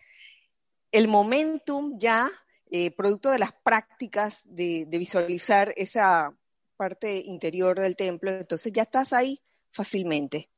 [0.93, 2.31] el momentum ya,
[2.70, 6.32] eh, producto de las prácticas de, de visualizar esa
[6.77, 9.43] parte interior del templo, entonces ya estás ahí
[9.73, 10.49] fácilmente.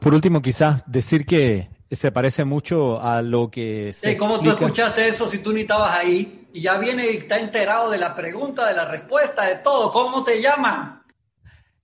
[0.00, 4.16] Por último, quizás decir que se parece mucho a lo que se.
[4.16, 6.48] ¿Cómo tú escuchaste eso si tú ni estabas ahí?
[6.52, 9.92] Y ya viene y está enterado de la pregunta, de la respuesta, de todo.
[9.92, 11.02] ¿Cómo te llaman?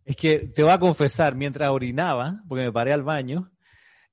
[0.04, 3.52] Es que te voy a confesar, mientras orinaba, porque me paré al baño,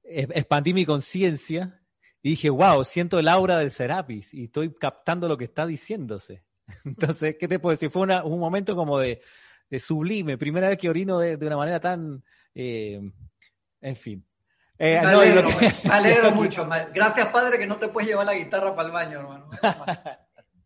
[0.03, 1.81] expandí mi conciencia
[2.21, 6.43] y dije, wow, siento el aura del Serapis y estoy captando lo que está diciéndose.
[6.85, 7.89] Entonces, ¿qué te puedo decir?
[7.89, 9.21] Fue un momento como de,
[9.79, 12.23] sublime, primera vez que orino de, una manera tan
[12.53, 12.99] eh,
[13.81, 14.25] en fin.
[14.77, 15.09] Eh, me
[15.91, 16.67] alegro, mucho.
[16.93, 19.49] Gracias, padre, que no te puedes llevar la guitarra para el baño, hermano.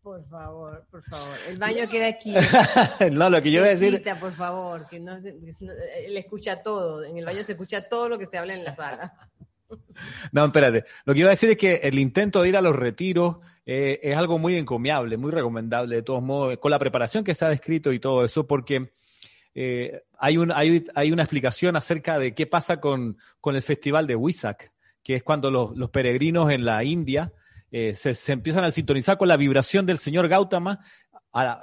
[0.04, 1.36] Por favor, por favor.
[1.48, 2.34] El baño queda aquí.
[3.10, 4.02] no, lo que yo voy a decir.
[4.20, 7.02] por favor, que no, él escucha todo.
[7.02, 9.14] En el baño se escucha todo lo que se habla en la sala.
[10.30, 10.84] No, espérate.
[11.06, 13.98] Lo que iba a decir es que el intento de ir a los retiros eh,
[14.02, 17.48] es algo muy encomiable, muy recomendable, de todos modos, con la preparación que se ha
[17.48, 18.92] descrito y todo eso, porque
[19.54, 24.06] eh, hay, un, hay, hay, una explicación acerca de qué pasa con, con el festival
[24.06, 24.72] de Wisak,
[25.02, 27.32] que es cuando los, los peregrinos en la India
[27.70, 30.80] eh, se, se, empiezan a sintonizar con la vibración del señor Gautama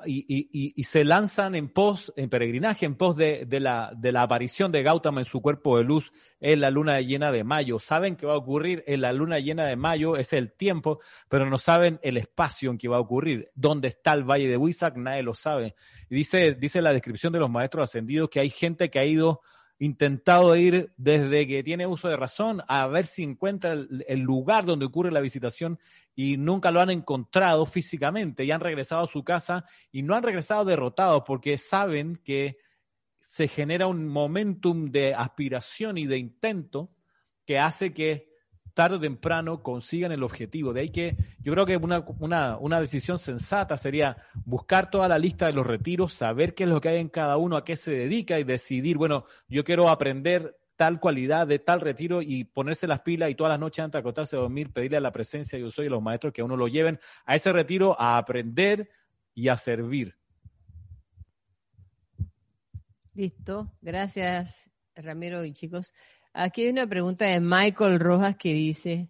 [0.06, 4.84] y, se lanzan en pos, en peregrinaje, en pos de, la, de la aparición de
[4.84, 6.12] Gautama en su cuerpo de luz
[6.42, 7.80] en la luna llena de mayo.
[7.80, 11.00] Saben que va a ocurrir en la luna llena de mayo, es el tiempo,
[11.30, 13.50] pero no saben el espacio en que va a ocurrir.
[13.56, 14.98] ¿Dónde está el valle de Huizac?
[14.98, 15.76] Nadie lo sabe.
[16.10, 19.42] Y dice, dice la descripción de los maestros ascendidos que hay gente que ha ido
[19.82, 24.86] intentado ir desde que tiene uso de razón a ver si encuentra el, lugar donde
[24.86, 25.80] ocurre la visitación
[26.16, 30.24] y nunca lo han encontrado físicamente y han regresado a su casa y no han
[30.24, 32.58] regresado derrotados porque saben que
[33.20, 36.92] se genera un momentum de aspiración y de intento
[37.46, 38.32] que hace que
[38.74, 40.74] tarde o temprano consigan el objetivo.
[40.74, 45.20] De ahí que yo creo que una, una, una, decisión sensata sería buscar toda la
[45.20, 47.76] lista de los retiros, saber qué es lo que hay en cada uno, a qué
[47.76, 52.88] se dedica y decidir, bueno, yo quiero aprender tal cualidad de tal retiro y ponerse
[52.88, 55.60] las pilas y todas las noches antes de acostarse a dormir, pedirle a la presencia
[55.60, 58.90] yo soy de los maestros que a uno lo lleven a ese retiro a aprender
[59.34, 60.16] y a servir.
[63.14, 65.94] Listo, gracias Ramiro y chicos.
[66.34, 69.10] Aquí hay una pregunta de Michael Rojas que dice,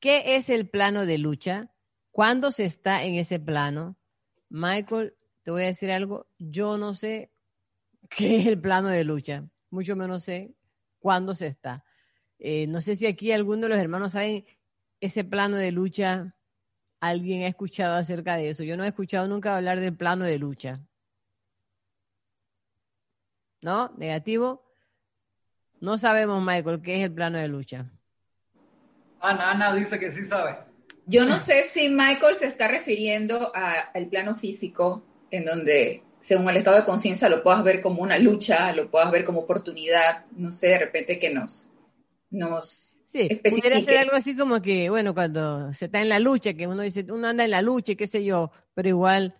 [0.00, 1.70] ¿qué es el plano de lucha?
[2.10, 3.98] ¿Cuándo se está en ese plano?
[4.48, 7.32] Michael, te voy a decir algo, yo no sé
[8.08, 10.54] qué es el plano de lucha, mucho menos sé
[11.04, 11.84] cuándo se está.
[12.38, 14.46] Eh, no sé si aquí alguno de los hermanos saben
[15.00, 16.34] ese plano de lucha,
[16.98, 18.64] alguien ha escuchado acerca de eso.
[18.64, 20.80] Yo no he escuchado nunca hablar del plano de lucha.
[23.60, 23.92] ¿No?
[23.98, 24.64] Negativo.
[25.78, 27.84] No sabemos, Michael, qué es el plano de lucha.
[29.20, 30.56] Ana, Ana dice que sí sabe.
[31.04, 36.56] Yo no sé si Michael se está refiriendo al plano físico, en donde, según el
[36.56, 40.50] estado de conciencia, lo puedas ver como una lucha, lo puedas ver como oportunidad, no
[40.50, 41.68] sé, de repente que nos...
[42.30, 46.54] nos sí, pudiera ser algo así como que, bueno, cuando se está en la lucha,
[46.54, 49.38] que uno dice, uno anda en la lucha, qué sé yo, pero igual,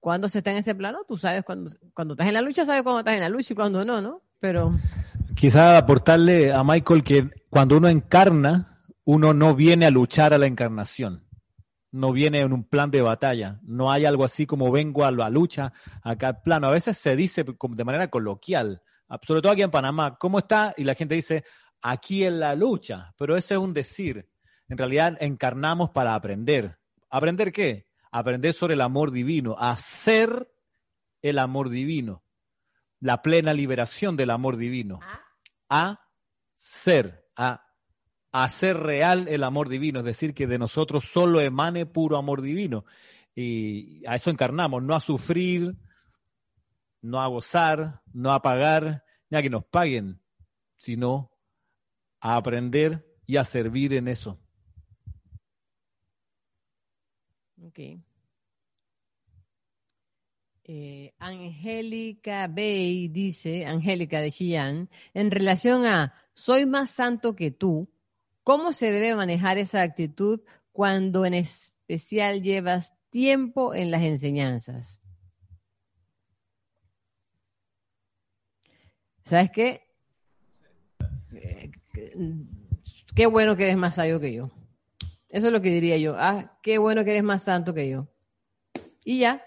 [0.00, 2.82] cuando se está en ese plano, tú sabes cuando, cuando estás en la lucha, sabes
[2.82, 4.20] cuando estás en la lucha y cuando no, ¿no?
[4.40, 4.76] Pero...
[5.36, 10.46] Quizá aportarle a Michael que cuando uno encarna, uno no viene a luchar a la
[10.46, 11.22] encarnación,
[11.92, 15.30] no viene en un plan de batalla, no hay algo así como vengo a la
[15.30, 16.66] lucha acá al plano.
[16.66, 18.82] A veces se dice de manera coloquial,
[19.22, 20.74] sobre todo aquí en Panamá, ¿cómo está?
[20.76, 21.44] Y la gente dice,
[21.82, 24.28] aquí en la lucha, pero eso es un decir.
[24.68, 26.78] En realidad encarnamos para aprender.
[27.10, 27.86] ¿Aprender qué?
[28.10, 30.50] Aprender sobre el amor divino, hacer
[31.20, 32.24] el amor divino
[33.02, 35.00] la plena liberación del amor divino.
[35.68, 36.00] A
[36.54, 37.66] ser, a
[38.32, 42.84] hacer real el amor divino, es decir, que de nosotros solo emane puro amor divino.
[43.34, 45.76] Y a eso encarnamos, no a sufrir,
[47.02, 50.20] no a gozar, no a pagar, ni a que nos paguen,
[50.76, 51.30] sino
[52.20, 54.38] a aprender y a servir en eso.
[57.62, 57.78] Ok.
[60.64, 67.91] Eh, Angélica Bay dice, Angélica de Xi'an, en relación a soy más santo que tú,
[68.42, 70.40] ¿cómo se debe manejar esa actitud
[70.72, 75.00] cuando en especial llevas tiempo en las enseñanzas?
[79.24, 79.82] ¿Sabes qué?
[81.34, 81.70] Eh,
[83.14, 84.50] qué bueno que eres más sabio que yo.
[85.28, 86.14] Eso es lo que diría yo.
[86.18, 88.06] Ah, qué bueno que eres más santo que yo.
[89.04, 89.42] Y ya.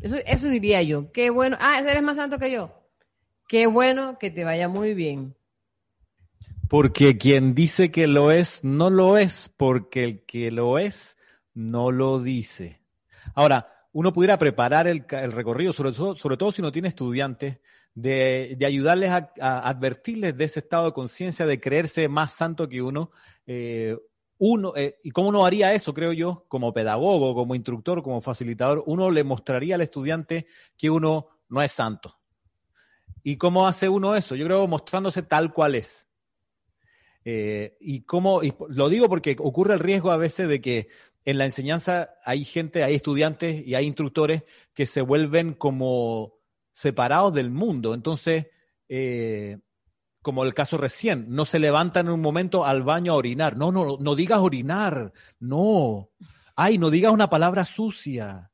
[0.00, 1.12] Eso, eso diría yo.
[1.12, 1.58] Qué bueno.
[1.60, 2.72] Ah, eres más santo que yo.
[3.46, 5.36] Qué bueno que te vaya muy bien.
[6.70, 11.16] Porque quien dice que lo es, no lo es, porque el que lo es,
[11.52, 12.80] no lo dice.
[13.34, 17.58] Ahora, uno pudiera preparar el, recorrido, sobre todo, sobre todo si no tiene estudiantes,
[17.92, 19.32] de, ayudarles a,
[19.68, 23.10] advertirles de ese estado de conciencia, de creerse más santo que uno.
[23.48, 23.98] Eh,
[24.38, 28.84] uno, eh, ¿Y cómo uno haría eso, creo yo, como pedagogo, como instructor, como facilitador?
[28.86, 30.46] Uno le mostraría al estudiante
[30.78, 32.20] que uno no es santo.
[33.24, 34.36] ¿Y cómo hace uno eso?
[34.36, 36.06] Yo creo mostrándose tal cual es.
[37.24, 40.88] Eh, y cómo, y lo digo porque ocurre el riesgo a veces de que
[41.24, 46.34] en la enseñanza hay gente, hay estudiantes y hay instructores que se vuelven como
[46.72, 47.94] separados del mundo.
[47.94, 48.46] Entonces,
[48.88, 49.58] eh,
[50.22, 53.56] como el caso recién, no se levantan en un momento al baño a orinar.
[53.56, 55.12] No, no, no digas orinar.
[55.38, 56.10] No.
[56.56, 58.50] Ay, no digas una palabra sucia.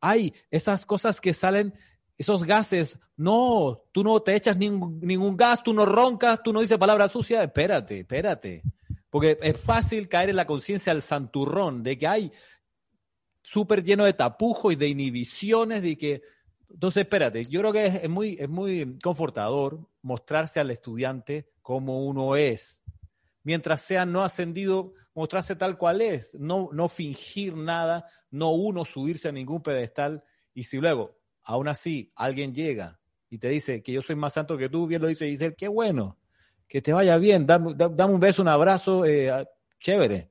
[0.00, 1.74] Ay, esas cosas que salen,
[2.16, 2.98] esos gases.
[3.16, 7.08] No, tú no te echas ningún, ningún gas, tú no roncas, tú no dices palabra
[7.08, 7.42] sucia.
[7.42, 8.62] Espérate, espérate.
[9.10, 12.32] Porque es fácil caer en la conciencia al santurrón de que hay
[13.42, 16.22] súper lleno de tapujos y de inhibiciones, de que
[16.74, 22.34] entonces, espérate, yo creo que es, muy, es muy confortador mostrarse al estudiante como uno
[22.34, 22.80] es.
[23.44, 29.28] Mientras sea no ascendido, mostrarse tal cual es, no, no fingir nada, no uno subirse
[29.28, 30.24] a ningún pedestal.
[30.52, 32.98] Y si luego, aún así, alguien llega
[33.30, 35.54] y te dice que yo soy más santo que tú, bien lo dice, y dice,
[35.54, 36.18] qué bueno,
[36.68, 39.46] que te vaya bien, dame, un beso, un abrazo, eh,
[39.78, 40.30] chévere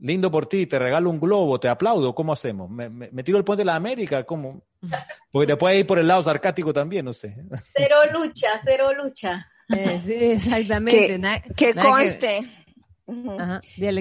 [0.00, 2.68] lindo por ti, te regalo un globo, te aplaudo, ¿cómo hacemos?
[2.70, 4.24] ¿Me, tiro el puente de la América?
[4.24, 4.62] ¿Cómo?
[5.30, 7.36] Porque te puedes ir por el lado sarcástico también, no sé.
[7.74, 9.46] Cero lucha, cero lucha.
[9.68, 11.20] Eh, sí, exactamente.
[11.56, 12.40] Que, conste.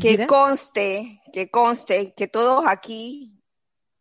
[0.01, 3.32] que, conste, que conste que todos aquí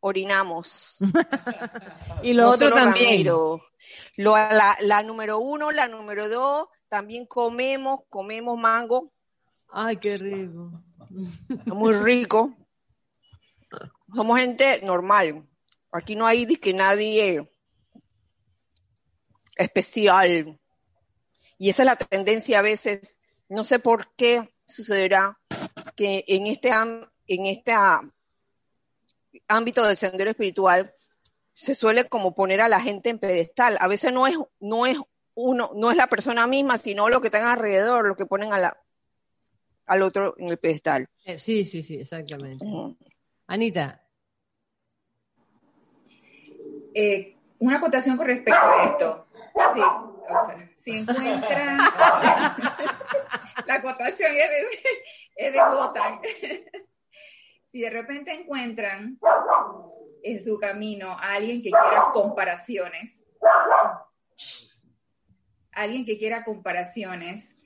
[0.02, 0.98] orinamos.
[2.22, 3.26] y lo otro también.
[3.26, 9.10] Lo, la, la número uno, la número dos, también comemos, comemos mango.
[9.68, 10.82] Ay, qué rico
[11.66, 12.54] muy rico.
[14.14, 15.46] Somos gente normal.
[15.90, 17.50] Aquí no hay que nadie
[19.56, 20.58] especial.
[21.58, 23.18] Y esa es la tendencia a veces.
[23.48, 25.38] No sé por qué sucederá
[25.96, 27.72] que en este, en este
[29.48, 30.94] ámbito del sendero espiritual
[31.52, 33.76] se suele como poner a la gente en pedestal.
[33.80, 34.98] A veces no es, no es
[35.34, 38.58] uno, no es la persona misma, sino lo que están alrededor, lo que ponen a
[38.58, 38.76] la,
[39.86, 41.08] al otro en el pedestal.
[41.24, 42.64] Eh, sí, sí, sí, exactamente.
[43.46, 44.02] Anita.
[46.94, 49.26] Eh, una acotación con respecto a esto.
[49.74, 51.78] Sí, o sea, si encuentran.
[53.66, 54.66] la acotación es de,
[55.36, 55.60] es de
[57.72, 59.18] si de repente encuentran
[60.22, 63.26] en su camino a alguien que quiera comparaciones,
[65.72, 67.56] alguien que quiera comparaciones,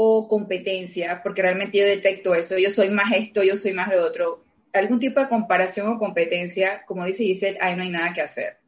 [0.00, 4.04] o competencia, porque realmente yo detecto eso, yo soy más esto, yo soy más lo
[4.04, 4.44] otro.
[4.72, 8.58] Algún tipo de comparación o competencia, como dice Giselle, ahí no hay nada que hacer.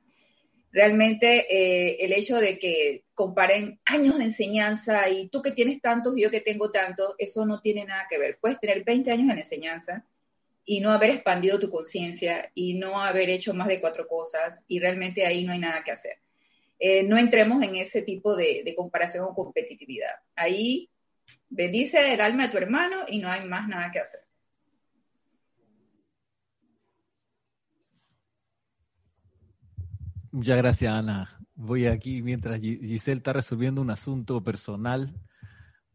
[0.73, 6.19] Realmente eh, el hecho de que comparen años de enseñanza y tú que tienes tantos
[6.19, 8.39] y yo que tengo tantos, eso no tiene nada que ver.
[8.41, 10.05] Puedes tener 20 años en enseñanza
[10.65, 14.79] y no haber expandido tu conciencia y no haber hecho más de cuatro cosas y
[14.79, 16.19] realmente ahí no hay nada que hacer.
[16.79, 20.15] Eh, no entremos en ese tipo de, de comparación o competitividad.
[20.35, 20.91] Ahí
[21.49, 24.21] Bendice el alma de tu hermano y no hay más nada que hacer.
[30.31, 31.41] Muchas gracias, Ana.
[31.57, 35.13] Voy aquí mientras Giselle está resolviendo un asunto personal,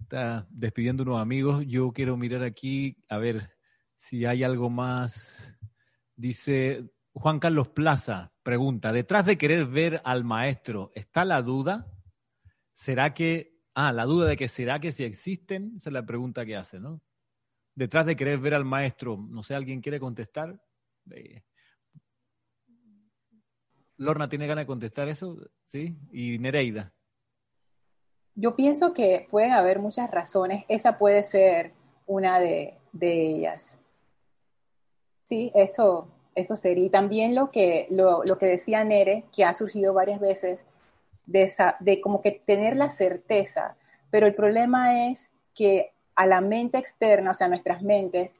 [0.01, 1.63] está despidiendo unos amigos.
[1.65, 3.54] Yo quiero mirar aquí a ver
[4.07, 5.57] si hay algo más.
[6.15, 11.91] Dice Juan Carlos Plaza, pregunta, detrás de querer ver al maestro, ¿está la duda?
[12.71, 16.45] ¿Será que Ah, la duda de que será que si existen, esa es la pregunta
[16.45, 17.01] que hace, ¿no?
[17.75, 20.57] Detrás de querer ver al maestro, no sé, ¿alguien quiere contestar?
[23.97, 25.97] Lorna tiene ganas de contestar eso, ¿sí?
[26.09, 26.93] Y Nereida.
[28.33, 31.73] Yo pienso que pueden haber muchas razones, esa puede ser
[32.05, 33.81] una de, ellas.
[35.25, 36.85] Sí, eso, eso sería.
[36.85, 40.65] Y también lo que, lo, lo que decía Nere, que ha surgido varias veces,
[41.25, 43.75] de, esa, de como que tener la certeza,
[44.11, 48.37] pero el problema es que a la mente externa, o sea, nuestras mentes,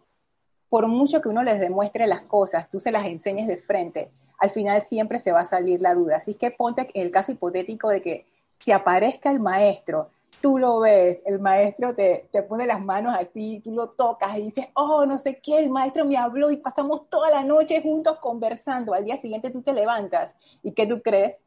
[0.70, 4.50] por mucho que uno les demuestre las cosas, tú se las enseñes de frente, al
[4.50, 6.18] final siempre se va a salir la duda.
[6.18, 8.26] Así que ponte en el caso hipotético de que
[8.60, 10.10] si aparezca el maestro,
[10.46, 14.44] tú lo ves, el maestro te, te pone las manos así, tú lo tocas y
[14.44, 18.20] dices, oh, no sé qué, el maestro me habló y pasamos toda la noche juntos
[18.20, 18.94] conversando.
[18.94, 21.42] Al día siguiente tú te levantas y ¿qué tú crees?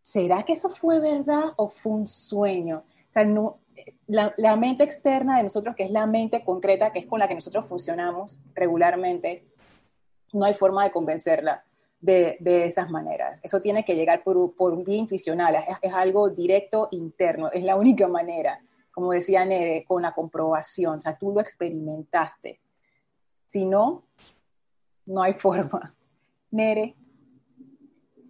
[0.00, 2.84] ¿Será que eso fue verdad o fue un sueño?
[3.08, 3.58] O sea, no,
[4.06, 7.26] la, la, mente externa de nosotros, que es la mente concreta, que es con la
[7.26, 9.44] que nosotros funcionamos regularmente,
[10.32, 11.64] no hay forma de convencerla
[12.00, 13.40] de, de esas maneras.
[13.42, 17.62] Eso tiene que llegar por, por un vía intuicional, es, es, algo directo interno, es
[17.62, 18.60] la única manera,
[18.90, 22.60] como decía Nere, con la comprobación, o sea, tú lo experimentaste.
[23.44, 24.04] Si no,
[25.06, 25.94] no hay forma.
[26.50, 26.94] Nere.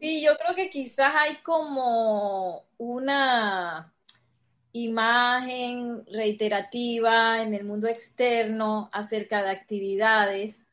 [0.00, 3.92] Sí, yo creo que quizás hay como una
[4.72, 10.64] imagen reiterativa en el mundo externo acerca de actividades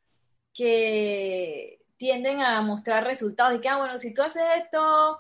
[0.53, 5.19] que tienden a mostrar resultados y que, ah, bueno, si tú haces esto,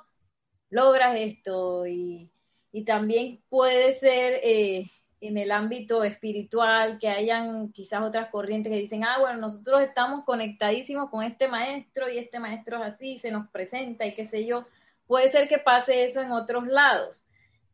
[0.69, 2.31] logras esto y,
[2.71, 4.89] y también puede ser eh,
[5.19, 10.23] en el ámbito espiritual que hayan quizás otras corrientes que dicen, ah, bueno, nosotros estamos
[10.25, 14.45] conectadísimos con este maestro y este maestro es así, se nos presenta y qué sé
[14.45, 14.65] yo.
[15.07, 17.25] Puede ser que pase eso en otros lados.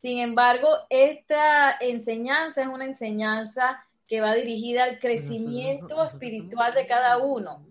[0.01, 7.17] Sin embargo, esta enseñanza es una enseñanza que va dirigida al crecimiento espiritual de cada
[7.17, 7.65] uno.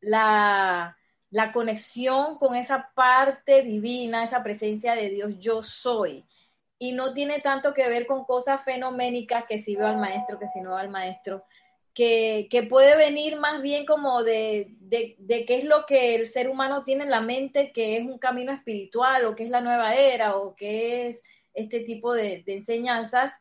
[0.00, 0.96] La,
[1.30, 6.24] la conexión con esa parte divina, esa presencia de Dios, yo soy.
[6.78, 10.48] Y no tiene tanto que ver con cosas fenoménicas que si veo al maestro, que
[10.48, 11.44] si no veo al maestro,
[11.94, 16.26] que, que, puede venir más bien como de, de, de, qué es lo que el
[16.26, 19.60] ser humano tiene en la mente, que es un camino espiritual, o que es la
[19.60, 21.22] nueva era, o que es
[21.52, 23.32] este tipo de, de enseñanzas,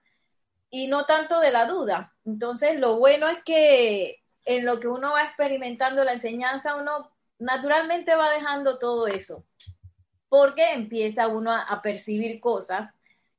[0.70, 2.14] y no tanto de la duda.
[2.26, 8.16] Entonces, lo bueno es que en lo que uno va experimentando la enseñanza, uno naturalmente
[8.16, 9.46] va dejando todo eso,
[10.28, 12.94] porque empieza uno a, percibir cosas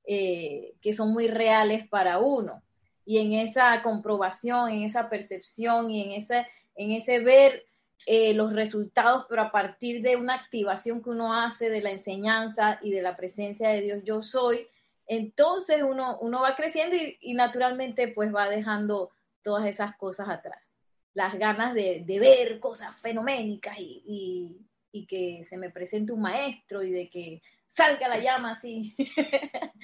[0.05, 2.63] eh, que son muy reales para uno
[3.05, 7.67] y en esa comprobación, en esa percepción y en ese, en ese ver
[8.07, 12.79] eh, los resultados, pero a partir de una activación que uno hace de la enseñanza
[12.83, 14.67] y de la presencia de Dios, yo soy,
[15.07, 19.11] entonces uno, uno va creciendo y, y naturalmente pues va dejando
[19.43, 20.70] todas esas cosas atrás.
[21.15, 24.57] Las ganas de, de ver cosas fenoménicas y,
[24.93, 28.95] y, que se me presente un maestro y de que salga la llama así.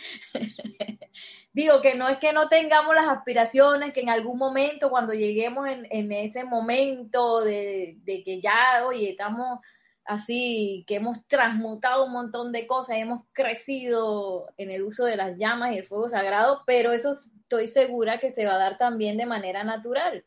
[1.52, 5.66] Digo que no es que no tengamos las aspiraciones, que en algún momento, cuando lleguemos
[5.68, 9.60] en, en ese momento de, de, que ya, oye, estamos
[10.06, 15.36] así, que hemos transmutado un montón de cosas, hemos crecido en el uso de las
[15.38, 19.16] llamas y el fuego sagrado, pero eso estoy segura que se va a dar también
[19.16, 20.24] de manera natural.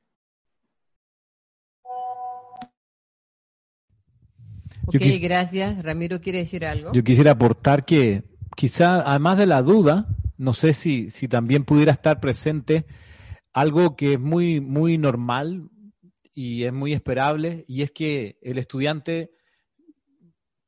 [4.89, 5.19] Ok, quis...
[5.19, 5.83] gracias.
[5.83, 6.91] Ramiro quiere decir algo.
[6.93, 8.23] Yo quisiera aportar que
[8.55, 10.07] quizá, además de la duda,
[10.37, 12.85] no sé si, si también pudiera estar presente
[13.53, 15.69] algo que es muy, muy normal
[16.33, 19.31] y es muy esperable, y es que el estudiante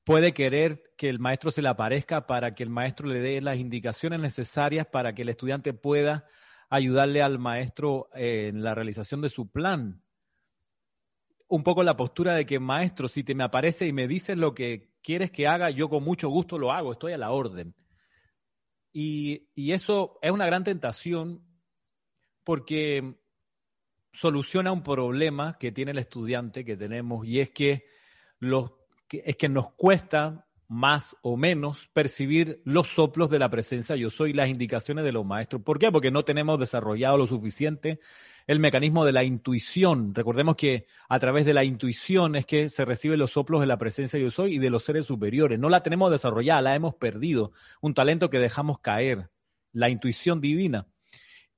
[0.04, 3.58] puede querer que el maestro se le aparezca para que el maestro le dé las
[3.58, 6.26] indicaciones necesarias para que el estudiante pueda
[6.70, 10.02] ayudarle al maestro en la realización de su plan.
[11.52, 14.54] Un poco la postura de que, maestro, si te me aparece y me dices lo
[14.54, 17.76] que quieres que haga, yo con mucho gusto lo hago, estoy a la orden.
[18.94, 21.44] Y, y, eso es una gran tentación
[22.46, 23.20] porque
[24.14, 27.86] soluciona un problema que tiene el estudiante que tenemos y es que,
[28.40, 28.72] los,
[29.10, 34.32] es que nos cuesta más o menos percibir los soplos de la presencia yo soy,
[34.32, 35.62] las indicaciones de los maestros.
[35.64, 35.92] ¿Por qué?
[35.92, 38.00] Porque no tenemos desarrollado lo suficiente
[38.48, 40.16] el mecanismo de la intuición.
[40.16, 43.78] Recordemos que a través de la intuición es que se reciben los soplos de la
[43.78, 45.60] presencia yo soy y de los seres superiores.
[45.60, 47.52] No la tenemos desarrollada, la hemos perdido.
[47.82, 49.30] Un talento que dejamos caer,
[49.74, 50.88] la intuición divina.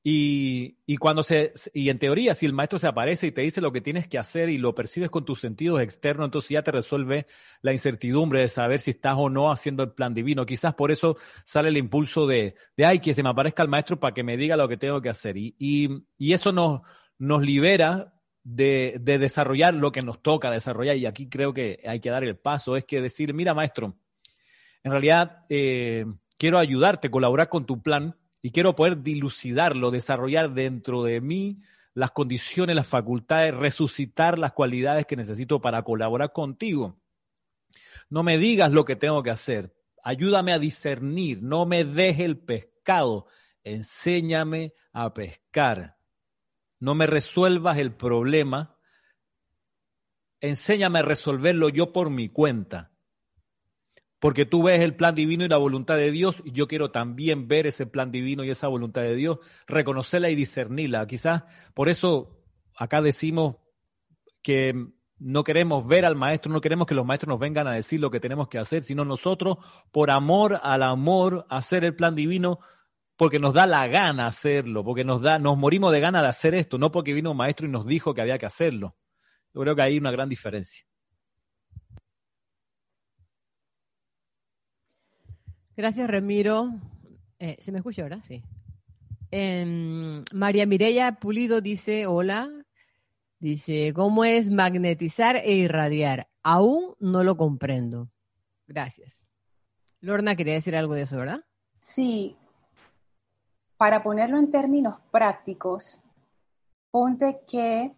[0.06, 3.62] Y, y, cuando se, y en teoría, si el maestro se aparece y te dice
[3.62, 6.72] lo que tienes que hacer y lo percibes con tus sentidos externos, entonces ya te
[6.72, 7.26] resuelve
[7.62, 10.46] la incertidumbre de saber si estás o no haciendo el plan divino.
[10.46, 11.16] Quizás por eso
[11.46, 14.36] sale el impulso de, de ay, que se me aparezca el maestro para que me
[14.36, 15.38] diga lo que tengo que hacer.
[15.38, 16.82] Y, y, y eso nos,
[17.18, 18.14] nos libera
[18.44, 20.98] de, de desarrollar lo que nos toca desarrollar.
[20.98, 23.96] Y aquí creo que hay que dar el paso, es que decir, mira, maestro,
[24.84, 26.06] en realidad eh,
[26.38, 31.62] quiero ayudarte, colaborar con tu plan y quiero poder dilucidarlo, desarrollar dentro de mí
[31.94, 37.00] las condiciones, las facultades, resucitar las cualidades que necesito para colaborar contigo.
[38.10, 39.74] No me digas lo que tengo que hacer.
[40.04, 41.42] Ayúdame a discernir.
[41.42, 43.28] No me deje el pescado.
[43.64, 45.98] Enséñame a pescar.
[46.80, 48.78] No me resuelvas el problema.
[50.42, 52.93] Enséñame a resolverlo yo por mi cuenta.
[54.24, 57.50] Porque tú ves el plan divino y la voluntad de Dios y yo quiero también
[57.50, 61.06] ver ese plan divino y esa voluntad de Dios, reconocerla y discernirla.
[61.08, 61.44] Quizás
[61.74, 62.42] por eso
[62.74, 63.58] acá decimos
[64.42, 64.74] que
[65.20, 68.10] no queremos ver al maestro, no queremos que los maestros nos vengan a decir lo
[68.12, 69.58] que tenemos que hacer, sino nosotros,
[69.92, 72.60] por amor al amor, hacer el plan divino,
[73.18, 76.56] porque nos da la gana hacerlo, porque nos da, nos morimos de gana de hacer
[76.56, 78.96] esto, no porque vino un maestro y nos dijo que había que hacerlo.
[79.54, 80.86] Yo creo que hay una gran diferencia.
[85.76, 86.70] Gracias, Ramiro.
[87.40, 88.22] Eh, ¿Se me escucha ahora?
[88.28, 88.44] Sí.
[89.32, 92.50] Em, María Mireya Pulido dice, hola,
[93.44, 96.30] Dice, ¿cómo es magnetizar e irradiar?
[96.44, 98.10] Aún no lo comprendo.
[98.68, 99.22] Gracias.
[100.00, 101.44] Lorna quería decir algo de eso, ¿verdad?
[101.78, 102.38] Sí.
[103.76, 106.00] Para ponerlo en términos prácticos,
[106.90, 107.92] ponte que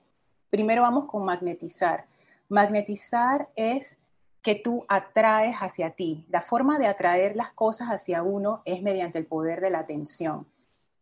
[0.49, 2.07] primero vamos con magnetizar.
[2.49, 3.99] Magnetizar es
[4.45, 6.23] que tú atraes hacia ti.
[6.29, 10.45] La forma de atraer las cosas hacia uno es mediante el poder de la atención.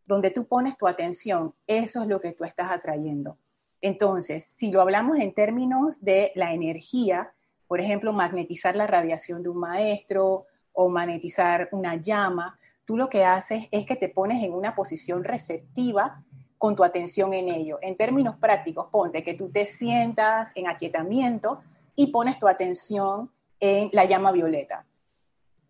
[0.06, 3.36] Donde tú pones tu atención, eso es lo que tú estás atrayendo.
[3.82, 7.34] Entonces, si lo hablamos en términos de la energía,
[7.66, 13.26] por ejemplo, magnetizar la radiación de un maestro o magnetizar una llama, tú lo que
[13.26, 16.24] haces es que te pones en una posición receptiva
[16.56, 17.78] con tu atención en ello.
[17.82, 21.60] En términos prácticos, ponte que tú te sientas en aquietamiento
[21.94, 23.30] y pones tu atención
[23.64, 24.86] en la llama violeta.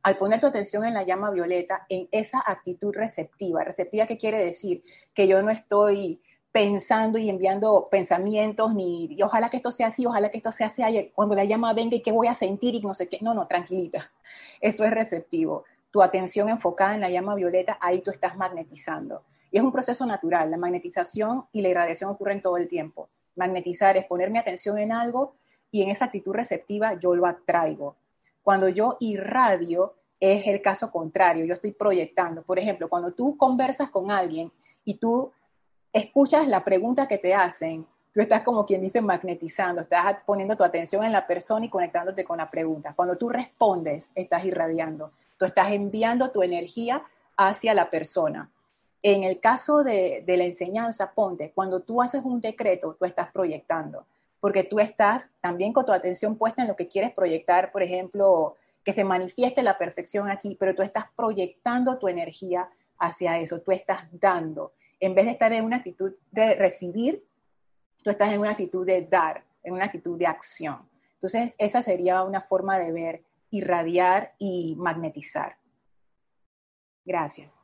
[0.03, 4.45] Al poner tu atención en la llama violeta, en esa actitud receptiva, receptiva, ¿qué quiere
[4.45, 4.83] decir?
[5.15, 10.07] Que yo no estoy pensando y enviando pensamientos, ni y ojalá que esto sea así,
[10.07, 10.83] ojalá que esto sea así,
[11.15, 13.21] cuando la llama venga y qué voy a sentir y no sé qué.
[13.23, 14.13] No, no, tranquilita.
[14.61, 15.65] Eso es receptivo.
[15.93, 19.23] Tu atención enfocada en la llama violeta, ahí tú estás magnetizando.
[19.53, 20.51] Y es un proceso natural.
[20.51, 23.09] La magnetización y la irradiación ocurren todo el tiempo.
[23.37, 25.37] Magnetizar es poner mi atención en algo
[25.75, 27.97] y en esa actitud receptiva yo lo atraigo.
[28.45, 32.43] Cuando yo irradio, es el caso contrario, yo estoy proyectando.
[32.43, 34.53] Por ejemplo, cuando tú conversas con alguien
[34.85, 35.33] y tú
[35.93, 40.63] escuchas la pregunta que te hacen, tú estás como quien dice magnetizando, estás poniendo tu
[40.63, 42.93] atención en la persona y conectándote con la pregunta.
[42.95, 47.03] Cuando tú respondes, estás irradiando, tú estás enviando tu energía
[47.37, 48.49] hacia la persona.
[49.03, 54.07] En el caso de, la enseñanza, ponte, cuando tú haces un decreto, tú estás proyectando,
[54.45, 58.59] porque tú estás también con tu atención puesta en lo que quieres proyectar, por ejemplo,
[58.85, 62.69] que se manifieste la perfección aquí, pero tú estás proyectando tu energía
[62.99, 67.25] hacia eso, tú estás dando en vez de estar en una actitud de recibir,
[68.03, 70.91] tú estás en una actitud de dar, en una actitud de acción.
[71.15, 75.57] Entonces, esa sería una forma de ver, irradiar y magnetizar.
[77.03, 77.64] Gracias.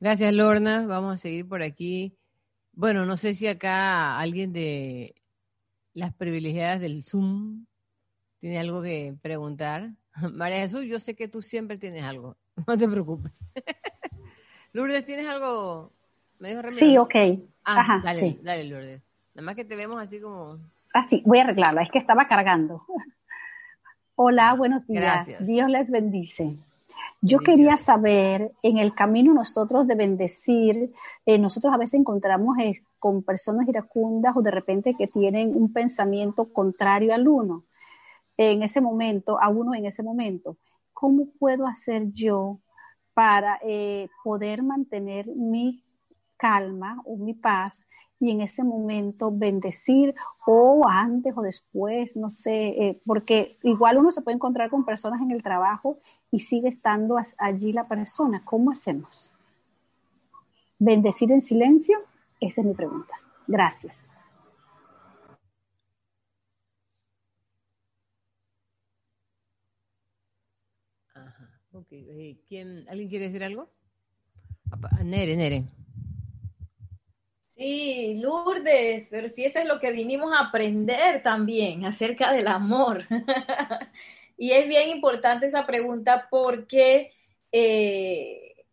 [0.00, 0.86] Gracias, Lorna.
[0.86, 2.16] Vamos a seguir por aquí.
[2.72, 5.16] Bueno, no sé si acá alguien de
[5.92, 7.66] las privilegiadas del Zoom
[8.38, 9.90] tiene algo que preguntar.
[10.32, 13.32] María Jesús, yo sé que tú siempre tienes algo, no te preocupes.
[14.72, 15.92] Lourdes, ¿tienes algo?
[16.68, 17.14] sí, ok.
[17.64, 19.02] Ah, Ajá, dale, dale, Lourdes.
[19.34, 20.58] Nada más que te vemos así como...
[20.94, 22.84] Ah, sí, voy a arreglarla, es que estaba cargando.
[24.14, 25.44] Hola, buenos días.
[25.44, 26.56] Dios les bendice.
[27.20, 30.92] Yo quería saber, en el camino nosotros de bendecir,
[31.26, 35.72] eh, nosotros a veces encontramos eh, con personas iracundas o de repente que tienen un
[35.72, 37.64] pensamiento contrario al uno
[38.36, 40.56] en ese momento, a uno en ese momento.
[40.92, 42.60] ¿Cómo puedo hacer yo
[43.14, 45.82] para eh, poder mantener mi
[46.36, 47.88] calma o mi paz
[48.20, 50.14] y en ese momento bendecir
[50.46, 55.20] o antes o después, no sé, eh, porque igual uno se puede encontrar con personas
[55.20, 55.98] en el trabajo
[56.30, 58.42] y sigue estando allí la persona.
[58.44, 59.30] ¿Cómo hacemos?
[60.78, 61.98] ¿Bendecir en silencio?
[62.40, 63.14] Esa es mi pregunta.
[63.46, 64.06] Gracias.
[71.90, 73.70] Eh, ¿Quién, ¿Alguien quiere decir algo?
[75.02, 75.64] Nere, Nere.
[77.56, 83.04] Sí, Lourdes, pero si eso es lo que vinimos a aprender también acerca del amor.
[84.38, 87.12] y es bien importante esa pregunta porque
[87.52, 88.64] eh,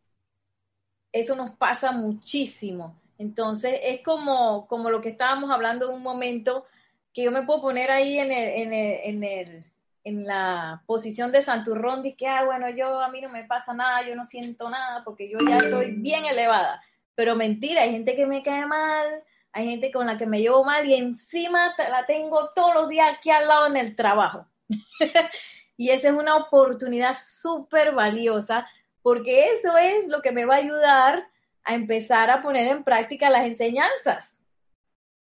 [1.11, 3.01] eso nos pasa muchísimo.
[3.17, 6.65] Entonces, es como, como lo que estábamos hablando en un momento,
[7.13, 8.73] que yo me puedo poner ahí en el,
[9.03, 9.65] en el
[10.05, 14.07] en la posición de Santurrón, que, ah, bueno, yo a mí no me pasa nada,
[14.07, 16.79] yo no siento nada, porque yo ya estoy bien elevada.
[17.15, 20.63] Pero mentira, hay gente que me cae mal, hay gente con la que me llevo
[20.63, 24.45] mal y encima la tengo todos los días aquí al lado en el trabajo.
[25.77, 28.67] y esa es una oportunidad súper valiosa
[29.01, 31.27] porque eso es lo que me va a ayudar
[31.63, 34.37] a empezar a poner en práctica las enseñanzas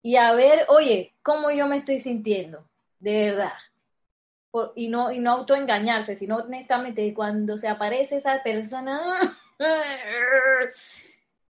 [0.01, 2.65] y a ver, oye, cómo yo me estoy sintiendo,
[2.99, 3.53] de verdad
[4.75, 9.37] y no, y no autoengañarse, sino honestamente cuando se aparece esa persona.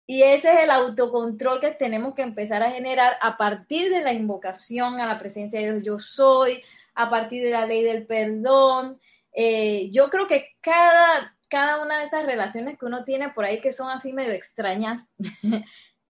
[0.09, 4.13] Y ese es el autocontrol que tenemos que empezar a generar a partir de la
[4.13, 6.63] invocación a la presencia de Dios yo soy,
[6.97, 8.99] a partir de la ley del perdón.
[9.31, 13.61] Eh, yo creo que cada, cada una de esas relaciones que uno tiene por ahí
[13.61, 15.07] que son así medio extrañas,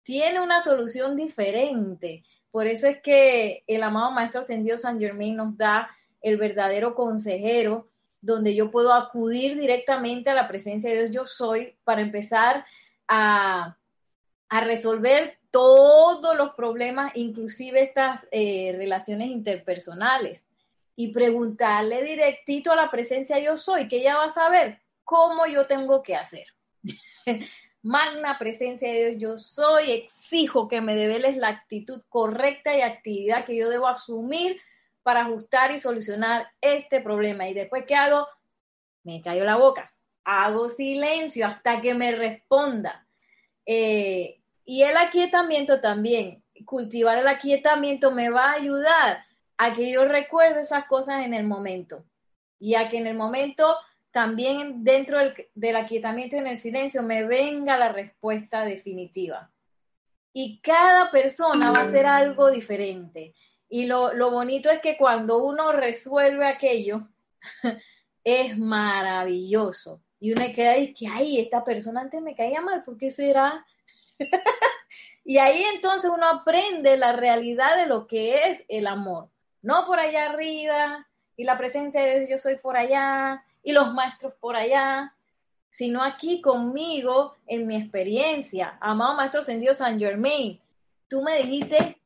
[0.03, 2.23] tiene una solución diferente.
[2.51, 5.89] Por eso es que el amado Maestro Ascendido San Germain nos da
[6.21, 7.89] el verdadero consejero,
[8.21, 12.65] donde yo puedo acudir directamente a la presencia de Dios yo soy para empezar
[13.09, 13.77] a,
[14.49, 20.47] resolver todos los problemas, inclusive estas eh, relaciones interpersonales,
[20.99, 25.67] y preguntarle directito a la presencia yo soy, que ella va a saber cómo yo
[25.67, 26.47] tengo que hacer.
[27.83, 33.45] Magna presencia de Dios, yo soy, exijo que me develes la actitud correcta y actividad
[33.45, 34.59] que yo debo asumir
[35.03, 37.47] para ajustar y solucionar este problema.
[37.47, 38.27] Y después, ¿qué hago?
[39.03, 39.93] Me cayó la boca.
[40.23, 43.07] Hago silencio hasta que me responda.
[43.67, 49.26] Eh, y el aquietamiento también, cultivar el aquietamiento me va a ayudar
[49.57, 52.05] a que yo recuerde esas cosas en el momento.
[52.59, 53.75] Y a que en el momento
[54.11, 59.51] también dentro del, del aquietamiento y en el silencio me venga la respuesta definitiva.
[60.33, 63.33] Y cada persona va a hacer algo diferente.
[63.69, 67.07] Y lo, bonito es que cuando uno resuelve aquello,
[68.23, 70.01] es maravilloso.
[70.19, 73.65] Y uno queda y que, ay, esta persona antes me caía mal, ¿por qué será?
[75.25, 79.29] y ahí entonces uno aprende la realidad de lo que es el amor.
[79.67, 83.93] No por allá arriba, y la presencia de Dios, yo soy por allá, y los
[83.93, 85.13] maestros por allá,
[85.71, 88.77] sino aquí conmigo, en mi experiencia.
[88.79, 90.57] Amado Maestro Ascendido San Germain,
[91.09, 92.01] tú me dijiste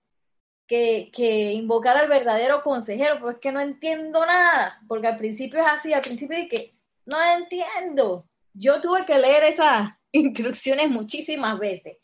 [0.65, 1.11] que,
[1.53, 5.93] invocar al verdadero consejero, pero es que no entiendo nada, porque al principio es así,
[5.93, 6.73] al principio es que
[7.05, 8.25] no entiendo.
[8.55, 11.99] Yo tuve que leer esas instrucciones muchísimas veces,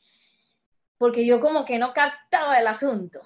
[1.00, 3.22] porque yo como que no captaba el asunto.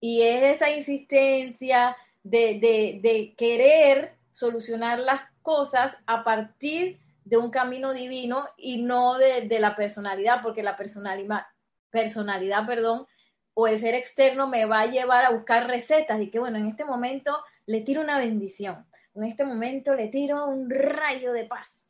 [0.00, 8.46] Y es esa insistencia de, querer solucionar las cosas a partir de un camino divino
[8.56, 11.46] y no de, de la personalidad, porque la personalidad,
[11.90, 13.06] personalidad, perdón,
[13.54, 16.66] o el ser externo me va a llevar a buscar recetas y que bueno, en
[16.66, 21.86] este momento le tiro una bendición, en este momento le tiro un rayo de paz.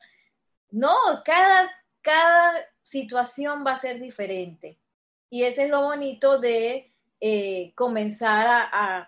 [0.69, 1.71] No, cada,
[2.01, 4.79] cada situación va a ser diferente.
[5.29, 6.90] Y ese es lo bonito de
[7.21, 9.07] eh, comenzar a,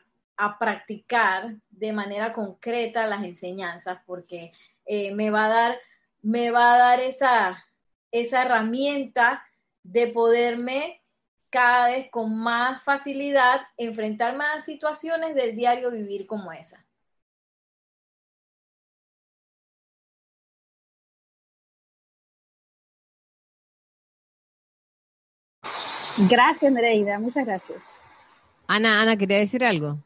[0.59, 4.51] practicar de manera concreta las enseñanzas, porque
[4.85, 5.79] eh, me va a dar,
[6.21, 7.65] me va a dar esa,
[8.11, 9.45] esa herramienta
[9.83, 11.01] de poderme
[11.49, 16.85] cada vez con más facilidad enfrentar más situaciones del diario vivir como esa.
[26.29, 27.92] Gracias, Nereida, muchas gracias.
[28.75, 30.03] Ana, Ana, quería decir algo.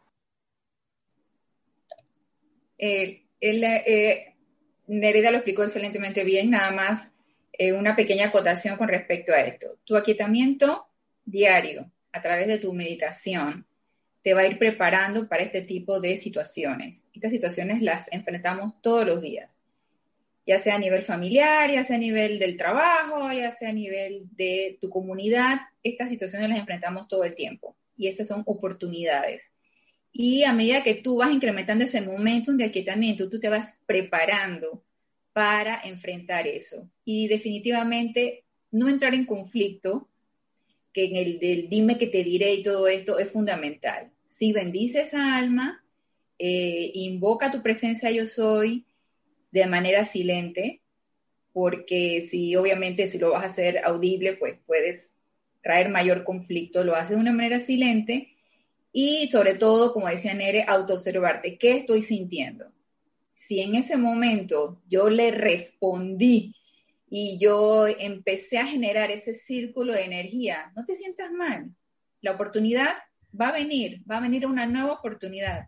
[2.77, 4.35] Eh, eh,
[4.87, 7.13] Nereida lo explicó excelentemente bien, nada más
[7.53, 9.67] eh, una pequeña acotación con respecto a esto.
[9.85, 10.85] Tu aquietamiento
[11.23, 13.65] diario a través de tu meditación
[14.21, 17.05] te va a ir preparando para este tipo de situaciones.
[17.13, 19.59] Estas situaciones las enfrentamos todos los días,
[20.45, 24.23] ya sea a nivel familiar, ya sea a nivel del trabajo, ya sea a nivel
[24.31, 25.57] de tu comunidad.
[25.83, 29.51] Estas situaciones las enfrentamos todo el tiempo y estas son oportunidades.
[30.11, 34.83] Y a medida que tú vas incrementando ese momento de aquietamiento, tú te vas preparando
[35.33, 36.89] para enfrentar eso.
[37.05, 40.09] Y definitivamente no entrar en conflicto
[40.91, 44.11] que en el del dime que te diré y todo esto es fundamental.
[44.25, 45.83] Si bendice esa alma,
[46.39, 48.85] eh, invoca tu presencia yo soy
[49.51, 50.81] de manera silente,
[51.53, 55.11] porque si obviamente si lo vas a hacer audible, pues puedes
[55.61, 58.35] traer mayor conflicto, lo haces de una manera silente
[58.91, 62.71] y sobre todo, como decía Nere, autoobservarte, ¿qué estoy sintiendo?
[63.33, 66.55] Si en ese momento yo le respondí
[67.09, 70.71] y yo empecé a generar ese círculo de energía.
[70.75, 71.71] No te sientas mal.
[72.21, 72.95] La oportunidad
[73.39, 75.67] va a venir, va a venir una nueva oportunidad.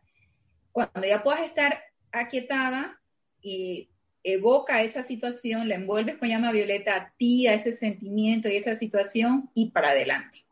[0.72, 3.00] Cuando ya puedas estar aquietada
[3.42, 3.90] y
[4.24, 8.76] evoca esa situación, la envuelves con llama violeta a ti, a ese sentimiento y esa
[8.76, 10.46] situación y para adelante.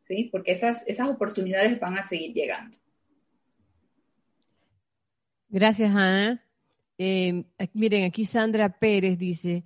[0.00, 0.28] ¿Sí?
[0.32, 2.76] Porque esas, esas oportunidades van a seguir llegando.
[5.48, 6.42] Gracias, Ana.
[6.98, 9.64] Eh, miren, aquí Sandra Pérez dice,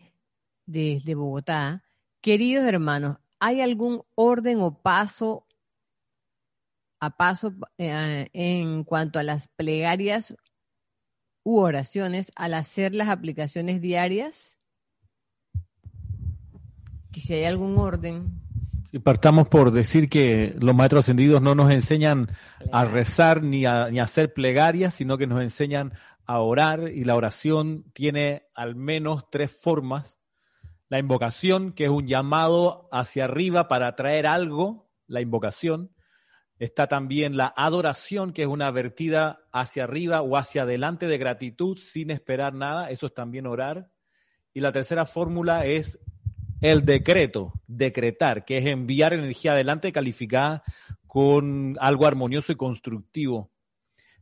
[0.66, 1.84] desde Bogotá,
[2.20, 5.46] queridos hermanos, ¿hay algún orden o paso
[6.98, 10.34] a paso eh, en cuanto a las plegarias
[11.46, 14.58] u oraciones al hacer las aplicaciones diarias?
[17.12, 18.32] Que si hay algún orden.
[18.90, 22.28] Y partamos por decir que los maestros ascendidos no nos enseñan
[22.72, 25.92] a rezar ni a, ni a hacer plegarias, sino que nos enseñan
[26.26, 30.18] a orar y la oración tiene al menos tres formas.
[30.88, 35.92] La invocación, que es un llamado hacia arriba para traer algo, la invocación.
[36.58, 41.78] Está también la adoración, que es una vertida hacia arriba o hacia adelante de gratitud
[41.78, 42.90] sin esperar nada.
[42.90, 43.90] Eso es también orar.
[44.54, 45.98] Y la tercera fórmula es
[46.62, 50.62] el decreto, decretar, que es enviar energía adelante calificada
[51.06, 53.50] con algo armonioso y constructivo.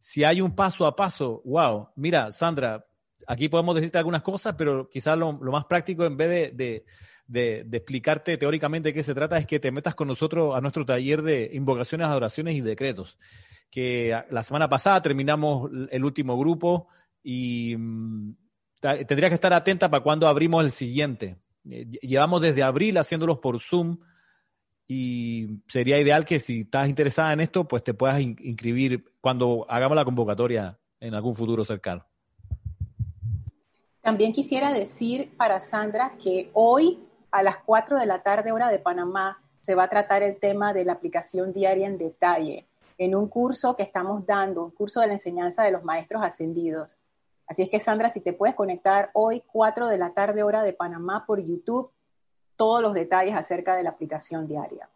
[0.01, 2.85] Si hay un paso a paso, wow, mira, Sandra,
[3.27, 6.85] aquí podemos decirte algunas cosas, pero quizás lo, más práctico en vez de de,
[7.32, 11.22] explicarte teóricamente de qué se trata es que te metas con nosotros a nuestro taller
[11.22, 13.18] de invocaciones, adoraciones y decretos.
[13.70, 16.88] Que la semana pasada terminamos el último grupo
[17.22, 18.36] y mm,
[18.80, 21.38] tendría que estar atenta para cuando abrimos el siguiente.
[21.68, 23.98] Eh, llevamos desde abril haciéndolos por Zoom
[24.86, 29.96] y sería ideal que si estás interesada en esto, pues te puedas inscribir cuando hagamos
[29.96, 32.05] la convocatoria en algún futuro cercano.
[34.02, 36.98] También quisiera decir para Sandra que hoy
[37.35, 40.73] a las 4 de la tarde hora de Panamá se va a tratar el tema
[40.73, 45.09] de la aplicación diaria en detalle en un curso que estamos dando, un curso de
[45.09, 47.01] la enseñanza de los maestros ascendidos.
[47.48, 50.74] Así es que Sandra, si te puedes conectar hoy 4 de la tarde hora de
[50.74, 51.90] Panamá por YouTube,
[52.55, 54.89] todos los detalles acerca de la aplicación diaria.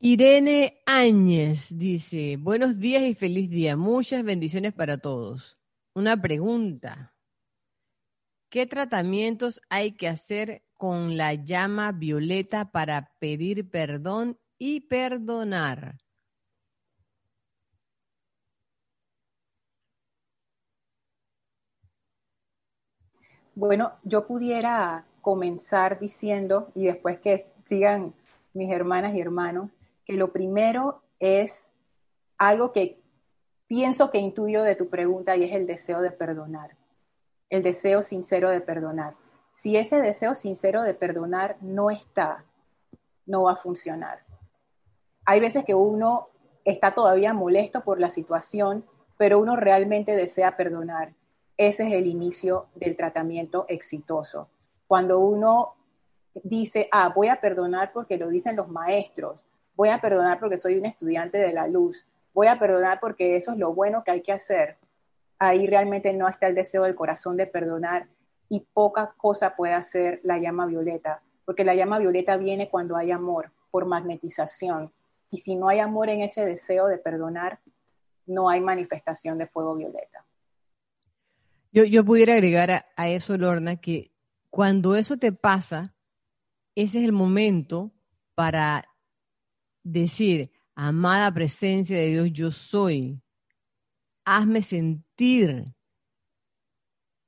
[0.00, 3.76] Irene Áñez dice, buenos días y feliz día.
[3.76, 5.58] Muchas bendiciones para todos.
[5.94, 7.13] Una pregunta.
[8.54, 15.98] ¿Qué tratamientos hay que hacer con la llama violeta para pedir perdón y perdonar?
[23.56, 28.14] Bueno, yo pudiera comenzar diciendo, y después que sigan
[28.52, 29.72] mis hermanas y hermanos,
[30.04, 31.72] que lo primero es
[32.38, 33.00] algo que
[33.66, 36.83] pienso que intuyo de tu pregunta y es el deseo de perdonar
[37.54, 39.14] el deseo sincero de perdonar.
[39.52, 42.44] Si ese deseo sincero de perdonar no está,
[43.26, 44.24] no va a funcionar.
[45.24, 46.30] Hay veces que uno
[46.64, 48.84] está todavía molesto por la situación,
[49.16, 51.12] pero uno realmente desea perdonar.
[51.56, 54.48] Ese es el inicio del tratamiento exitoso.
[54.88, 55.74] Cuando uno
[56.42, 59.44] dice, ah, voy a perdonar porque lo dicen los maestros,
[59.76, 63.52] voy a perdonar porque soy un estudiante de la luz, voy a perdonar porque eso
[63.52, 64.76] es lo bueno que hay que hacer
[65.38, 68.08] ahí realmente no está el deseo del corazón de perdonar
[68.48, 73.10] y poca cosa puede hacer la llama violeta, porque la llama violeta viene cuando hay
[73.10, 74.92] amor, por magnetización.
[75.30, 77.58] Y si no hay amor en ese deseo de perdonar,
[78.26, 80.24] no hay manifestación de fuego violeta.
[81.72, 84.12] Yo, pudiera agregar a, eso, Lorna, que
[84.48, 85.92] cuando eso te pasa,
[86.76, 87.90] ese es el momento
[88.36, 88.88] para
[89.82, 93.20] decir, amada presencia de Dios, yo soy,
[94.24, 95.74] hazme sentir,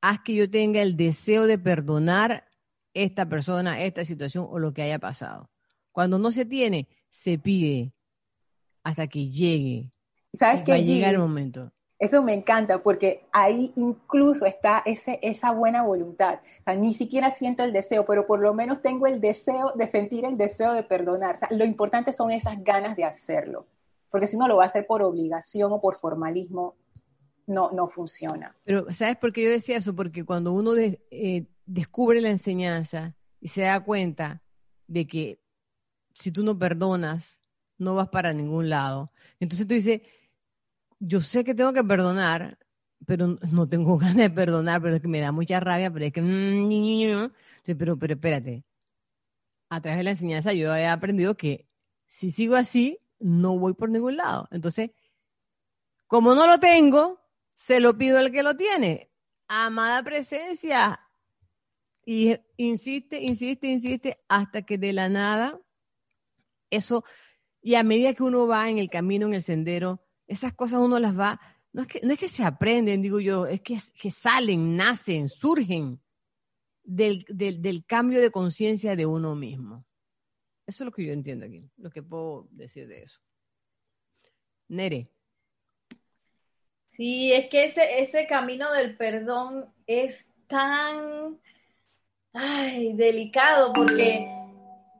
[0.01, 2.44] haz que yo tenga el deseo de perdonar
[2.94, 5.51] esta persona, esta situación o lo que haya pasado.
[5.93, 7.93] Cuando no se tiene, se pide
[8.82, 9.90] hasta que llegue.
[10.32, 10.73] ¿Sabes qué?
[10.73, 11.73] Va a llegar el momento.
[11.98, 16.40] Eso me encanta porque ahí incluso está ese, esa buena voluntad.
[16.60, 19.86] O sea, ni siquiera siento el deseo, pero por lo menos tengo el deseo de
[19.86, 21.36] sentir el deseo de perdonar.
[21.36, 23.66] O sea, lo importante son esas ganas de hacerlo.
[24.10, 26.74] Porque si uno lo va a hacer por obligación o por formalismo,
[27.47, 28.56] no, no funciona.
[28.64, 29.94] Pero, ¿sabes por qué yo decía eso?
[29.94, 34.43] Porque cuando uno eh, descubre la enseñanza y se da cuenta
[34.86, 35.40] de que
[36.12, 37.40] si tú no perdonas,
[37.78, 39.12] no vas para ningún lado.
[39.39, 40.02] Entonces tú dices,
[40.98, 42.59] yo sé que tengo que perdonar,
[43.06, 46.12] pero no tengo ganas de perdonar, pero es que me da mucha rabia, pero es
[46.12, 46.23] que...
[46.23, 47.31] Mm,
[47.77, 48.64] pero, pero espérate,
[49.68, 51.68] a través de la enseñanza yo he aprendido que
[52.06, 54.48] si sigo así, no voy por ningún lado.
[54.51, 54.90] Entonces,
[56.06, 57.20] como no lo tengo,
[57.57, 59.11] se lo pido al que lo tiene.
[59.49, 61.01] Amada presencia.
[62.05, 65.59] Y insiste, insiste, insiste, hasta que de la nada,
[66.70, 67.03] eso,
[67.61, 71.01] y a medida que uno va en el camino, en el sendero, esas cosas uno
[71.01, 71.41] las va,
[71.73, 75.28] no es que, no es que se aprenden, digo yo, es que, que salen, nacen,
[75.28, 76.01] surgen
[76.85, 79.85] del, del cambio de conciencia de uno mismo.
[80.66, 83.20] Eso es lo que yo entiendo aquí, lo que puedo decir de eso.
[84.69, 85.15] Nere.
[86.97, 91.39] Sí, es que ese, ese camino del perdón es tan
[92.32, 94.28] ay, delicado porque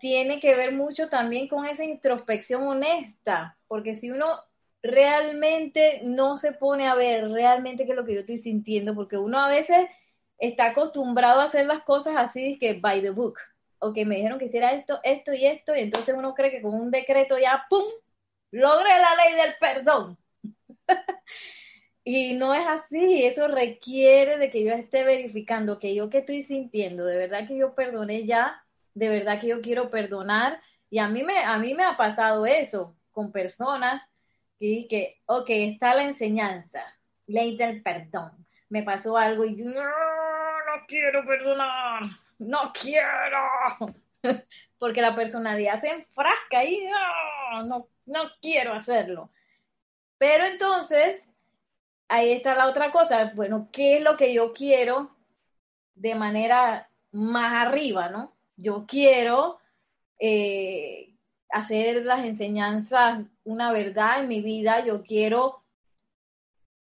[0.01, 4.27] tiene que ver mucho también con esa introspección honesta, porque si uno
[4.83, 9.17] realmente no se pone a ver realmente qué es lo que yo estoy sintiendo, porque
[9.17, 9.89] uno a veces
[10.39, 13.39] está acostumbrado a hacer las cosas así, que by the book,
[13.79, 16.63] o que me dijeron que hiciera esto, esto y esto, y entonces uno cree que
[16.63, 17.85] con un decreto ya, ¡pum!,
[18.51, 20.19] logré la ley del perdón.
[22.09, 26.45] y no es así, eso requiere de que yo esté verificando que yo que estoy
[26.45, 28.65] sintiendo, de verdad que yo perdoné ya,
[28.95, 30.63] de verdad que yo quiero perdonar.
[30.89, 34.03] Y a mí me, a mí me ha pasado eso con personas
[34.61, 36.81] que, que ok, está la enseñanza,
[37.27, 38.47] ley del perdón.
[38.69, 42.03] Me pasó algo y yo, no, no quiero perdonar,
[42.39, 43.43] no quiero.
[44.79, 49.31] Porque la personalidad se enfrasca y no, no no quiero hacerlo.
[50.19, 51.29] Pero entonces,
[52.09, 53.33] ahí está la otra cosa.
[53.35, 55.11] Bueno, ¿qué es lo que yo quiero
[55.95, 58.37] de manera más arriba, no?
[58.57, 59.59] Yo quiero
[60.19, 61.15] eh,
[61.51, 64.85] hacer las enseñanzas una verdad en mi vida.
[64.85, 65.63] Yo quiero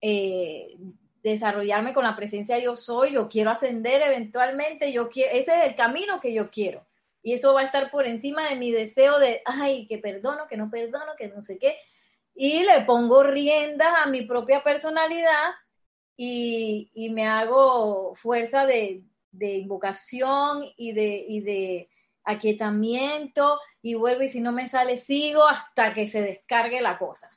[0.01, 0.77] eh,
[1.23, 3.13] desarrollarme con la presencia yo soy.
[3.13, 4.93] Yo quiero ascender eventualmente.
[4.93, 6.87] Yo quiero, ese es el camino que yo quiero
[7.27, 10.57] y eso va a estar por encima de mi deseo de, ay, que perdono, que
[10.57, 11.77] no perdono, que no sé qué.
[12.37, 15.55] Y le pongo riendas a mi propia personalidad
[16.17, 19.03] y, me hago fuerza de,
[19.41, 21.89] invocación y de, y de
[22.25, 27.31] aquietamiento y vuelvo y si no me sale sigo hasta que se descargue la cosa.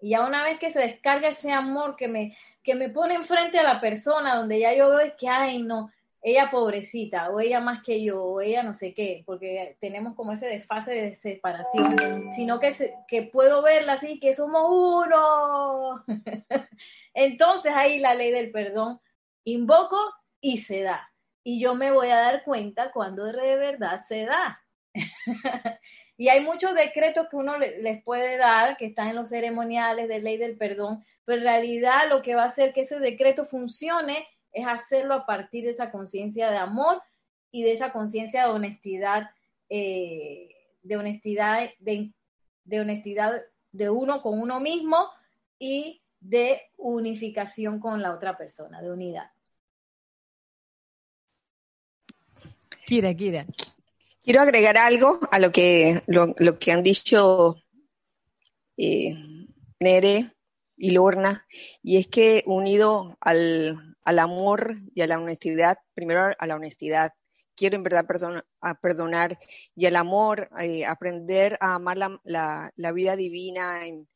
[0.00, 3.58] Y ya una vez que se descarga ese amor que me, que me pone enfrente
[3.58, 5.90] a la persona, donde ya yo veo que, ay, no,
[6.26, 10.32] ella pobrecita, o ella más que yo, o ella no sé qué, porque tenemos como
[10.32, 11.96] ese desfase de separación,
[12.34, 12.74] sino que,
[13.06, 16.04] que puedo verla así, que somos uno.
[17.14, 18.98] Entonces ahí la ley del perdón,
[19.44, 20.00] invoco
[20.40, 21.12] y se da.
[21.44, 24.60] Y yo me voy a dar cuenta cuando de verdad se da.
[26.16, 30.18] y hay muchos decretos que uno les puede dar, que están en los ceremoniales de
[30.18, 34.26] ley del perdón, pero en realidad lo que va a hacer que ese decreto funcione
[34.56, 37.02] es hacerlo a partir de esa conciencia de amor
[37.52, 39.30] y de esa conciencia de honestidad,
[39.68, 40.48] eh,
[40.82, 42.10] de honestidad, de,
[42.64, 43.42] de honestidad
[43.72, 45.10] de uno con uno mismo
[45.58, 49.30] y de unificación con la otra persona, de unidad.
[52.86, 53.44] Kira, Kira.
[54.22, 57.56] Quiero agregar algo a lo que, lo, que han dicho
[58.78, 59.14] eh,
[59.80, 60.30] Nere
[60.78, 61.46] y Lorna,
[61.82, 67.12] y es que unido al, al amor y a la honestidad, primero a la honestidad.
[67.56, 68.06] Quiero en verdad
[68.60, 69.36] a perdonar
[69.74, 74.08] y al amor, eh, aprender a amar la, la, vida divina en,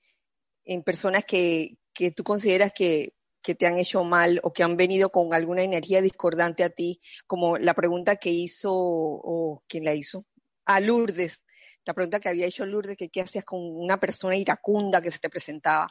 [0.65, 4.77] en personas que, que, tú consideras que, que te han hecho mal o que han
[4.77, 9.95] venido con alguna energía discordante a ti, como la pregunta que hizo, o quién la
[9.95, 10.25] hizo,
[10.67, 11.45] a Lourdes,
[11.85, 15.19] la pregunta que había hecho Lourdes, que qué hacías con una persona iracunda que se
[15.19, 15.91] te presentaba.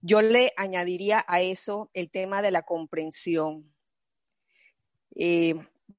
[0.00, 3.74] Yo le añadiría a eso el tema de la comprensión
[5.14, 5.54] eh,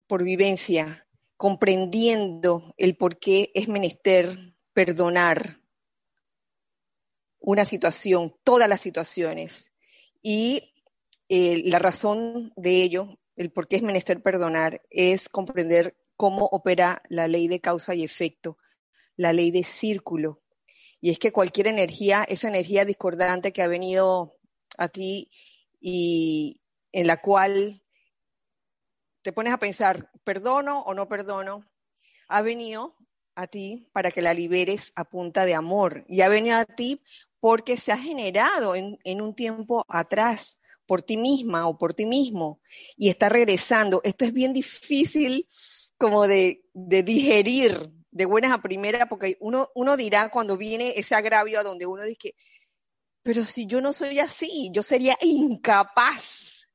[0.07, 5.59] por vivencia, comprendiendo el por qué es menester perdonar
[7.39, 9.71] una situación, todas las situaciones.
[10.21, 10.73] Y
[11.27, 17.01] eh, la razón de ello, el por qué es menester perdonar, es comprender cómo opera
[17.09, 18.57] la ley de causa y efecto,
[19.15, 20.41] la ley de círculo,
[21.01, 24.37] y es que cualquier energía, esa energía discordante que ha venido
[24.77, 25.29] a ti
[25.79, 26.61] y
[26.91, 27.81] en la cual
[29.21, 31.65] te pones a pensar, ¿perdono o no perdono?
[32.27, 32.95] Ha venido
[33.35, 37.01] a ti para que la liberes a punta de amor y ha venido a ti
[37.39, 42.59] porque se ha generado en, un tiempo atrás por ti misma o por ti mismo
[42.97, 44.01] y está regresando.
[44.03, 45.47] Esto es bien difícil
[45.97, 51.15] como de, de digerir, de buenas a primeras, porque uno, uno dirá cuando viene ese
[51.15, 52.35] agravio a donde uno dice,
[53.23, 56.67] pero si yo no soy así, yo sería incapaz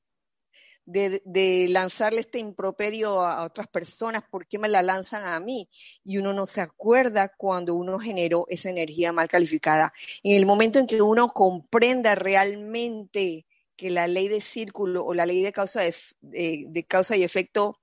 [0.86, 5.68] de, de, lanzarle este improperio a otras personas, ¿por qué me la lanzan a mí?
[6.04, 9.92] Y uno no se acuerda cuando uno generó esa energía mal calificada.
[10.22, 13.46] En el momento en que uno comprenda realmente
[13.76, 17.80] que la ley de círculo o la ley de causa, de, de causa y efecto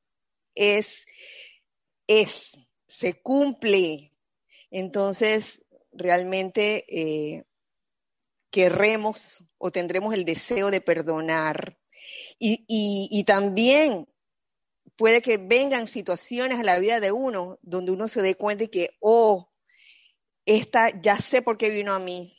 [0.56, 1.06] es,
[2.08, 2.58] es
[2.92, 4.14] se cumple.
[4.70, 5.64] Entonces,
[5.94, 7.46] realmente eh,
[8.50, 11.78] querremos o tendremos el deseo de perdonar.
[12.38, 14.08] Y, también
[14.98, 18.70] puede que vengan situaciones a la vida de uno donde uno se dé cuenta de
[18.70, 19.52] que, oh,
[20.46, 22.36] esta ya sé por qué vino a mí.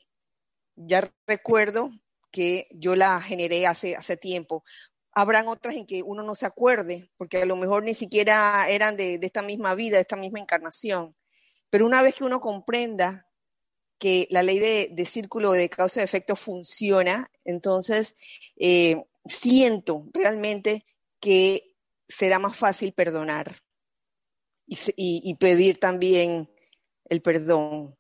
[0.75, 1.91] Ya recuerdo
[2.31, 4.65] que yo la generé hace, hace tiempo.
[5.13, 8.97] Habrán otras en que uno no se acuerde, porque a lo mejor ni siquiera eran
[8.97, 11.15] de, de esta misma vida, de esta misma encarnación.
[11.71, 13.27] Pero una vez que uno comprenda
[14.03, 18.17] que la ley de, círculo de causa y efecto funciona, entonces
[18.57, 20.85] eh, siento realmente
[21.21, 21.77] que
[22.09, 23.55] será más fácil perdonar
[24.67, 26.51] y, pedir también
[27.09, 27.97] el perdón.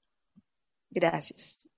[0.90, 1.68] Gracias.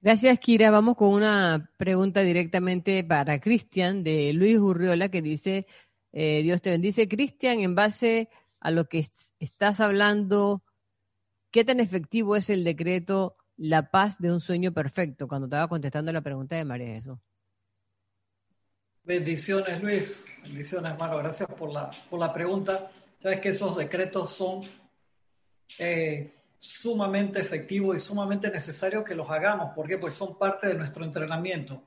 [0.00, 0.70] Gracias, Kira.
[0.70, 5.66] Vamos con una pregunta directamente para Cristian de Luis Urriola que dice,
[6.12, 7.08] eh, Dios te bendice.
[7.08, 8.28] Cristian, en base
[8.60, 9.06] a lo que
[9.38, 10.62] estás hablando
[11.50, 15.26] ¿Qué tan efectivo es el decreto La paz de un sueño perfecto?
[15.26, 17.18] Cuando estaba contestando la pregunta de María Jesús.
[19.02, 20.26] Bendiciones, Luis.
[20.42, 21.16] Bendiciones, hermano.
[21.16, 22.90] Gracias por la, por la pregunta.
[23.22, 24.60] Sabes que esos decretos son
[25.78, 29.72] eh, sumamente efectivos y sumamente necesarios que los hagamos.
[29.74, 29.98] ¿Por qué?
[29.98, 31.82] Pues son parte de nuestro entrenamiento.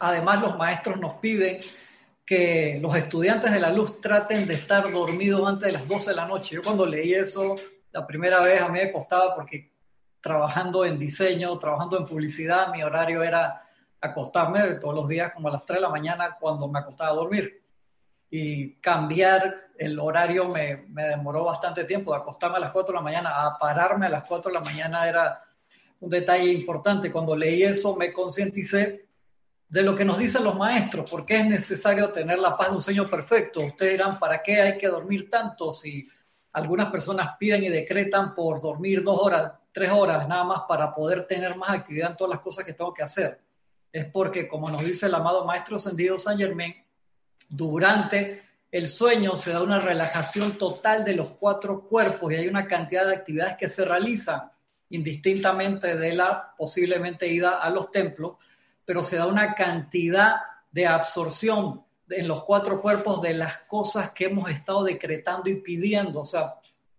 [0.00, 1.60] además, los maestros nos piden
[2.24, 6.16] que los estudiantes de la luz traten de estar dormidos antes de las 12 de
[6.16, 6.56] la noche.
[6.56, 7.56] Yo cuando leí eso
[7.90, 9.72] la primera vez a mí me costaba porque
[10.20, 13.62] trabajando en diseño, trabajando en publicidad, mi horario era
[14.00, 17.14] acostarme todos los días como a las 3 de la mañana cuando me acostaba a
[17.14, 17.62] dormir.
[18.30, 23.02] Y cambiar el horario me, me demoró bastante tiempo, acostarme a las 4 de la
[23.02, 25.42] mañana a pararme a las 4 de la mañana era
[26.00, 27.12] un detalle importante.
[27.12, 29.08] Cuando leí eso me concienticé
[29.68, 32.82] de lo que nos dicen los maestros, porque es necesario tener la paz de un
[32.82, 33.60] sueño perfecto.
[33.60, 36.08] Ustedes dirán, ¿para qué hay que dormir tanto si
[36.52, 41.26] algunas personas piden y decretan por dormir dos horas, tres horas nada más para poder
[41.26, 43.40] tener más actividad en todas las cosas que tengo que hacer.
[43.92, 46.74] Es porque, como nos dice el amado Maestro Ascendido San Germain,
[47.48, 52.66] durante el sueño se da una relajación total de los cuatro cuerpos y hay una
[52.66, 54.50] cantidad de actividades que se realizan
[54.90, 58.36] indistintamente de la posiblemente ida a los templos,
[58.84, 60.36] pero se da una cantidad
[60.70, 66.20] de absorción en los cuatro cuerpos de las cosas que hemos estado decretando y pidiendo.
[66.20, 66.54] O sea,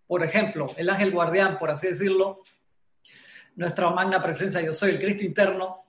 [0.06, 2.42] por ejemplo, el ángel guardián, por así decirlo,
[3.56, 5.84] nuestra magna presencia, yo soy el Cristo interno,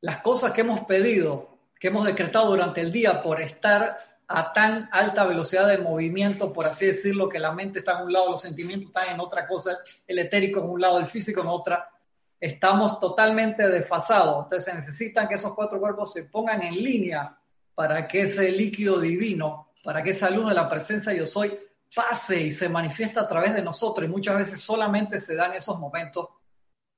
[0.00, 4.88] las cosas que hemos pedido, que hemos decretado durante el día por estar a tan
[4.92, 8.42] alta velocidad de movimiento, por así decirlo, que la mente está en un lado, los
[8.42, 11.90] sentimientos están en otra cosa, el etérico en un lado, el físico en otra,
[12.38, 14.44] estamos totalmente desfasados.
[14.44, 17.36] Entonces se necesitan que esos cuatro cuerpos se pongan en línea
[17.74, 21.58] para que ese líquido divino, para que esa luz de la presencia yo soy
[21.92, 24.06] pase y se manifiesta a través de nosotros.
[24.06, 26.28] Y muchas veces solamente se dan esos momentos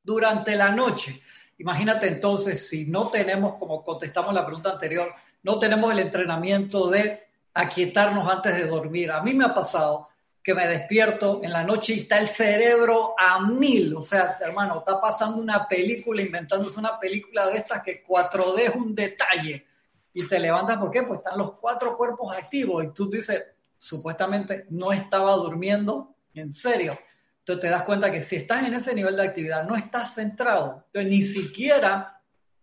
[0.02, 1.22] durante la noche.
[1.62, 5.06] Imagínate entonces si no tenemos, como contestamos la pregunta anterior,
[5.44, 7.22] no tenemos el entrenamiento de
[7.54, 9.12] aquietarnos antes de dormir.
[9.12, 10.08] A mí me ha pasado
[10.42, 13.94] que me despierto en la noche y está el cerebro a mil.
[13.94, 18.74] O sea, hermano, está pasando una película, inventándose una película de estas que 4D es
[18.74, 19.64] un detalle
[20.12, 21.04] y te levantas, ¿por qué?
[21.04, 23.40] Pues están los cuatro cuerpos activos y tú dices,
[23.78, 26.98] supuestamente no estaba durmiendo, en serio.
[27.42, 30.84] Entonces te das cuenta que si estás en ese nivel de actividad, no estás centrado.
[30.86, 32.20] Entonces ni siquiera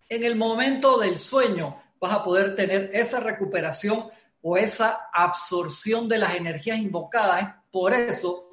[0.08, 4.06] en el momento del sueño vas a poder tener esa recuperación
[4.42, 7.56] o esa absorción de las energías invocadas.
[7.70, 8.50] Por eso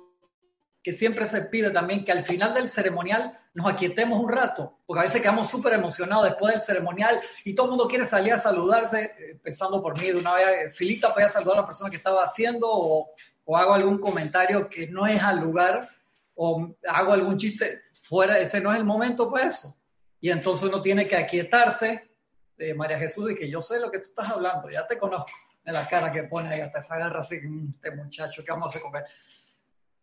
[0.83, 5.01] que siempre se pide también que al final del ceremonial nos aquietemos un rato, porque
[5.01, 8.39] a veces quedamos súper emocionados después del ceremonial y todo el mundo quiere salir a
[8.39, 11.91] saludarse, eh, pensando por mí, de una vez, eh, filita para saludar a la persona
[11.91, 13.11] que estaba haciendo o,
[13.45, 15.89] o, hago algún comentario que no es al lugar
[16.37, 19.75] o hago algún chiste fuera, ese no es el momento para eso.
[20.21, 22.11] Y entonces uno tiene que aquietarse,
[22.57, 25.31] de María Jesús, y que yo sé lo que tú estás hablando, ya te conozco,
[25.65, 28.67] de la cara que pone ahí, hasta esa garra así, mm, este muchacho, ¿qué vamos
[28.67, 29.05] a hacer comer?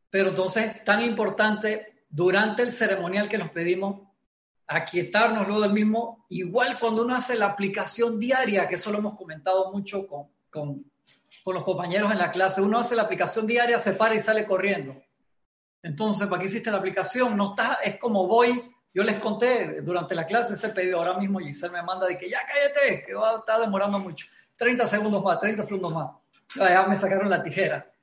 [0.09, 4.07] Pero entonces, tan importante, durante el ceremonial que nos pedimos,
[4.67, 9.17] aquietarnos luego del mismo, igual cuando uno hace la aplicación diaria, que eso lo hemos
[9.17, 10.91] comentado mucho con, con,
[11.43, 14.45] con los compañeros en la clase, uno hace la aplicación diaria, se para y sale
[14.45, 14.95] corriendo.
[15.83, 17.37] Entonces, ¿para qué hiciste la aplicación?
[17.37, 21.39] No está, es como voy, yo les conté durante la clase ese pedido, ahora mismo
[21.39, 24.25] Giselle me manda de que ya cállate, que va, está demorando mucho.
[24.55, 26.11] 30 segundos más, 30 segundos más.
[26.55, 27.93] Ya me sacaron la tijera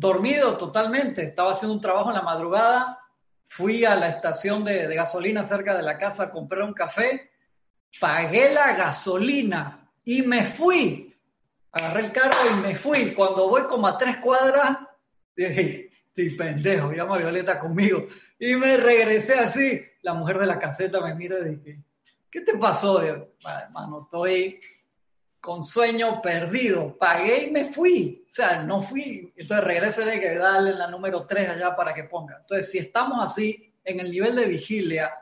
[0.00, 1.22] dormido totalmente.
[1.22, 2.98] Estaba haciendo un trabajo en la madrugada,
[3.44, 7.30] fui a la estación de, gasolina cerca de la casa, compré un café,
[8.00, 11.14] pagué la gasolina y me fui.
[11.72, 13.12] Agarré el carro y me fui.
[13.12, 14.78] Cuando voy como a tres cuadras,
[15.36, 18.06] dije, estoy pendejo, llama Violeta conmigo.
[18.38, 19.80] Y me regresé así.
[20.02, 21.80] La mujer de la caseta me mira y dije,
[22.30, 23.02] ¿qué te pasó?
[23.02, 24.60] Hermano, estoy
[25.40, 26.96] con sueño perdido.
[26.98, 28.24] Pagué y me fui.
[28.26, 29.32] O sea, no fui.
[29.36, 32.38] Entonces regreso y que darle la número 3 allá para que ponga.
[32.40, 35.12] Entonces, si estamos así en el nivel de vigilia,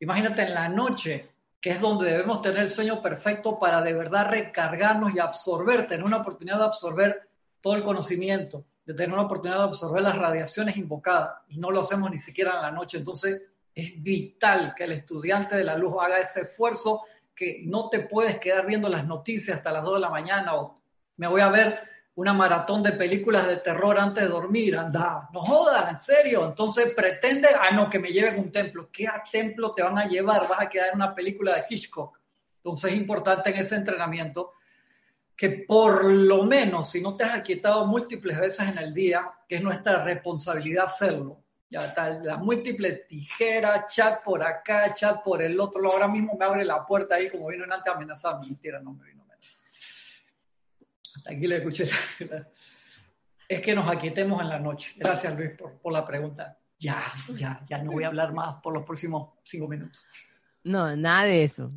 [0.00, 1.30] imagínate en la noche,
[1.60, 6.04] que es donde debemos tener el sueño perfecto para de verdad recargarnos y absorber, tener
[6.04, 7.28] una oportunidad de absorber
[7.60, 11.42] todo el conocimiento, de tener una oportunidad de absorber las radiaciones invocadas.
[11.48, 12.96] Y no lo hacemos ni siquiera en la noche.
[12.96, 13.42] Entonces,
[13.74, 17.02] es vital que el estudiante de la luz haga ese esfuerzo
[17.36, 20.74] que no te puedes quedar viendo las noticias hasta las 2 de la mañana o
[21.18, 21.80] me voy a ver
[22.14, 26.46] una maratón de películas de terror antes de dormir, anda, no jodas, en serio.
[26.46, 28.88] Entonces pretende, ah, no, que me lleven a un templo.
[28.90, 30.48] ¿Qué a templo te van a llevar?
[30.48, 32.18] Vas a quedar en una película de Hitchcock.
[32.56, 34.54] Entonces es importante en ese entrenamiento
[35.38, 39.54] que por lo menos, si no te has aquietado múltiples veces en el día, que
[39.54, 45.60] es nuestra responsabilidad hacerlo, ya está la múltiple tijera, chat por acá, chat por el
[45.60, 45.92] otro.
[45.92, 48.40] Ahora mismo me abre la puerta ahí como vino antes amenazado.
[48.40, 49.62] Mentira, no me vino amenazado.
[51.16, 51.88] Hasta aquí le escuché.
[53.48, 54.92] Es que nos aquietemos en la noche.
[54.96, 56.58] Gracias Luis por, por la pregunta.
[56.78, 57.02] Ya,
[57.34, 60.02] ya, ya no voy a hablar más por los próximos cinco minutos.
[60.64, 61.72] No, nada de eso.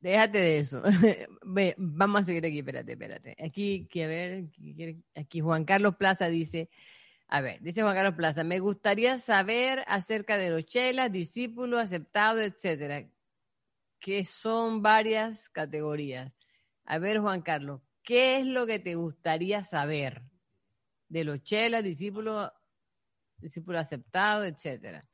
[0.00, 0.82] Déjate de eso.
[1.76, 3.36] Vamos a seguir aquí, espérate, espérate.
[3.42, 4.44] Aquí, que a ver,
[5.14, 6.68] aquí Juan Carlos Plaza dice,
[7.28, 12.42] a ver, dice Juan Carlos Plaza, me gustaría saber acerca de los chelas, discípulos, aceptados,
[12.42, 13.08] etcétera,
[14.00, 16.32] que son varias categorías.
[16.84, 20.22] A ver, Juan Carlos, ¿qué es lo que te gustaría saber
[21.08, 22.50] de los chelas, discípulos,
[23.38, 25.06] discípulos aceptados, etcétera?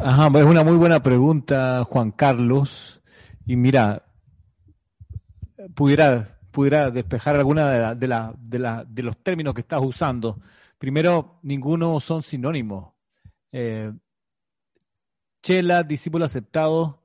[0.00, 3.00] Ajá, es una muy buena pregunta, Juan Carlos.
[3.46, 4.04] Y mira,
[5.74, 10.40] pudiera pudiera despejar alguna de, la, de, de, los términos que estás usando.
[10.78, 12.92] Primero, ninguno son sinónimos.
[13.50, 13.92] Eh,
[15.42, 17.02] chela, discípulo aceptado,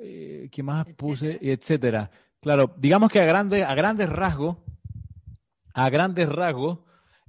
[0.00, 1.38] eh, ¿qué más puse?
[1.42, 2.08] Etcétera.
[2.40, 4.58] Claro, digamos que a, grande, a grandes rasgos,
[5.74, 6.78] a grandes rasgos,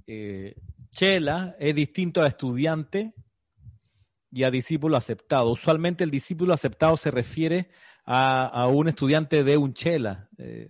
[0.06, 0.54] eh,
[0.90, 3.12] Chela es distinto a estudiante
[4.30, 5.50] y a discípulo aceptado.
[5.50, 7.68] Usualmente el discípulo aceptado se refiere
[8.04, 10.28] a, a un estudiante de un Chela.
[10.38, 10.68] Eh,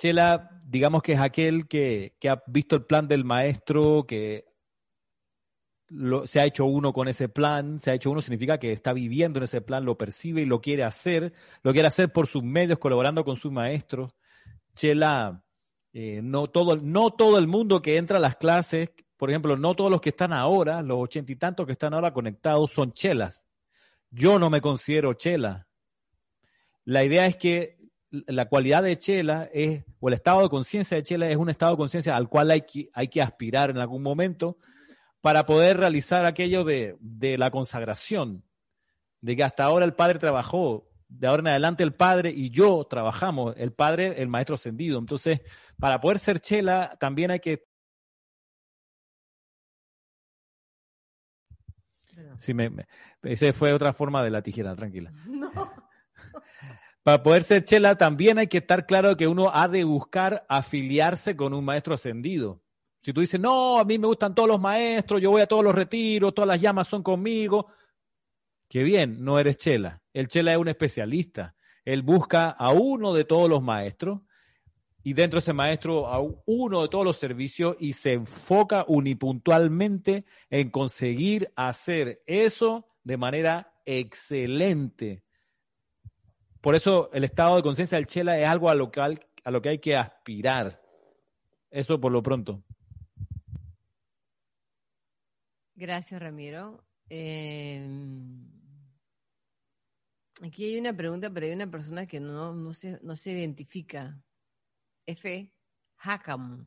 [0.00, 4.46] Chela, digamos que es aquel que, ha visto el plan del maestro, que
[6.24, 9.38] se ha hecho uno con ese plan, se ha hecho uno significa que está viviendo
[9.38, 12.78] en ese plan, lo percibe y lo quiere hacer, lo quiere hacer por sus medios,
[12.78, 14.14] colaborando con su maestro.
[14.74, 15.44] Chela,
[15.92, 19.76] eh, no, todo, no todo el mundo que entra a las clases, por ejemplo, no
[19.76, 23.44] todos los que están ahora, los ochenta y tantos que están ahora conectados son chelas.
[24.10, 25.68] Yo no me considero chela.
[26.86, 27.76] La idea es que
[28.10, 31.72] la cualidad de Chela es, o el estado de conciencia de Chela es un estado
[31.72, 34.56] de conciencia al cual hay que, hay que aspirar en algún momento
[35.20, 38.42] para poder realizar aquello de, de, la consagración,
[39.20, 42.86] de que hasta ahora el Padre trabajó, de ahora en adelante el Padre y yo
[42.88, 44.98] trabajamos, el Padre, el Maestro ascendido.
[44.98, 45.42] Entonces,
[45.78, 47.68] para poder ser Chela, también hay que...
[52.36, 52.86] Sí, me, me,
[53.22, 55.12] esa fue otra forma de la tijera, tranquila.
[55.26, 55.50] No.
[57.02, 61.34] Para poder ser chela también hay que estar claro que uno ha de buscar afiliarse
[61.34, 62.62] con un maestro ascendido.
[63.00, 65.64] Si tú dices, no, a mí me gustan todos los maestros, yo voy a todos
[65.64, 67.68] los retiros, todas las llamas son conmigo,
[68.68, 70.02] qué bien, no eres chela.
[70.12, 71.54] El chela es un especialista.
[71.86, 74.20] Él busca a uno de todos los maestros
[75.02, 80.24] y dentro de ese maestro a uno de todos los servicios y se enfoca unipuntualmente
[80.50, 85.24] en conseguir hacer eso de manera excelente
[86.60, 89.62] por eso el estado de conciencia del Chela es algo a lo, que, a lo
[89.62, 90.80] que hay que aspirar.
[91.70, 92.62] Eso por lo pronto.
[95.74, 96.84] Gracias, Ramiro.
[97.08, 98.46] Em,
[100.42, 104.22] aquí hay una pregunta, pero hay una persona que no, no, se, no se identifica.
[105.06, 105.52] F.
[105.98, 106.66] Hakam.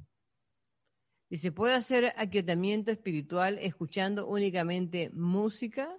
[1.29, 5.89] Dice, ¿puede hacer aquietamiento espiritual escuchando únicamente música?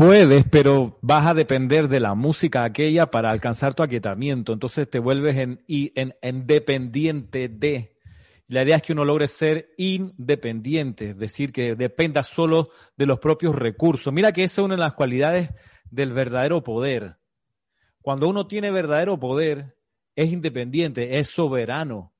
[0.00, 4.54] Puedes, pero vas a depender de la música aquella para alcanzar tu aquietamiento.
[4.54, 7.98] Entonces te vuelves en, en, dependiente de.
[8.48, 13.18] La idea es que uno logre ser independiente, es decir, que dependa solo de los
[13.18, 14.10] propios recursos.
[14.10, 15.50] Mira que esa es una de las cualidades
[15.90, 17.19] del verdadero poder.
[18.02, 19.76] Cuando uno tiene verdadero poder,
[20.16, 22.12] es independiente, es soberano.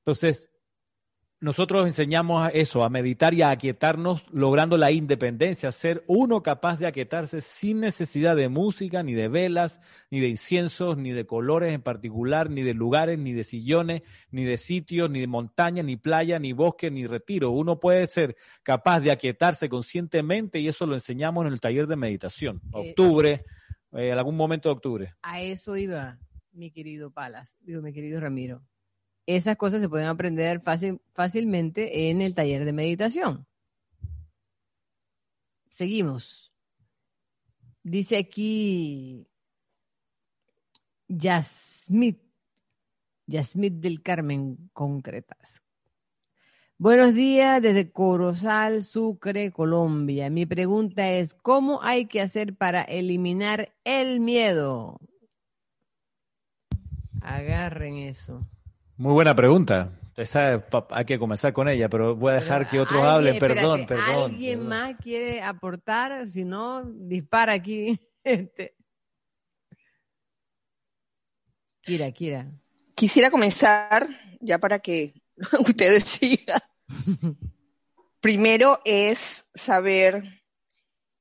[0.00, 0.50] Entonces,
[1.40, 6.88] nosotros enseñamos eso, a meditar y a aquietarnos, logrando la independencia, ser uno capaz de
[6.88, 9.80] aquietarse sin necesidad de música, ni de velas,
[10.10, 14.44] ni de inciensos, ni de colores en particular, ni de lugares, ni de sillones, ni
[14.44, 17.52] de sitios, ni de montaña, ni playa, ni bosque, ni retiro.
[17.52, 21.94] Uno puede ser capaz de aquietarse conscientemente y eso lo enseñamos en el taller de
[21.94, 22.62] meditación.
[22.74, 23.44] Eh, Octubre, eh,
[23.92, 25.14] en algún momento de octubre.
[25.22, 26.18] A eso iba
[26.52, 28.62] mi querido Palas, digo mi querido Ramiro
[29.28, 33.46] esas cosas se pueden aprender fácil, fácilmente en el taller de meditación.
[35.68, 36.50] Seguimos.
[37.82, 39.28] Dice aquí
[41.08, 42.22] Yasmit,
[43.26, 45.62] Yasmit del Carmen Concretas.
[46.80, 50.30] Buenos días desde Corozal, Sucre, Colombia.
[50.30, 55.00] Mi pregunta es, ¿cómo hay que hacer para eliminar el miedo?
[57.20, 58.46] Agarren eso.
[58.96, 59.90] Muy buena pregunta.
[60.16, 63.40] Esa, hay que comenzar con ella, pero voy a dejar que otros hablen.
[63.40, 64.30] Perdón, perdón.
[64.30, 66.30] ¿Alguien más quiere aportar?
[66.30, 68.00] Si no, dispara aquí.
[68.22, 68.76] Este.
[71.80, 72.46] Kira, Kira.
[72.94, 74.06] Quisiera comenzar
[74.40, 75.14] ya para que
[75.60, 76.60] ustedes sigan.
[78.20, 80.22] Primero es saber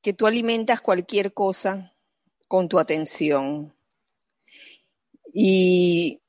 [0.02, 1.94] que tú alimentas cualquier cosa
[2.48, 3.74] con tu atención.
[5.34, 6.22] Y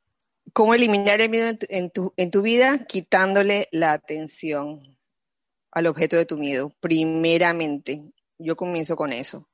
[0.58, 2.84] ¿Cómo eliminar el miedo en tu, en tu, vida?
[2.86, 4.98] Quitándole la atención
[5.70, 8.12] al objeto de tu miedo, primeramente.
[8.38, 9.48] Yo comienzo con eso.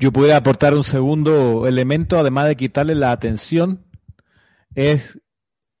[0.00, 3.84] Yo pudiera aportar un segundo elemento, además de quitarle la atención,
[4.74, 5.20] es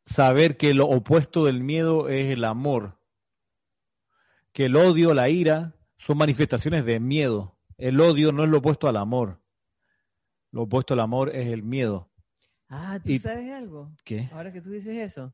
[0.04, 2.98] saber que lo opuesto del miedo es el amor,
[4.52, 7.56] que el odio, la ira, son manifestaciones de miedo.
[7.78, 9.40] El odio no es lo opuesto al amor.
[10.50, 12.10] Lo opuesto al amor es el miedo.
[12.68, 13.90] Ah, ¿tú sabes algo?
[14.04, 14.28] ¿Qué?
[14.32, 15.32] Ahora que tú dices eso.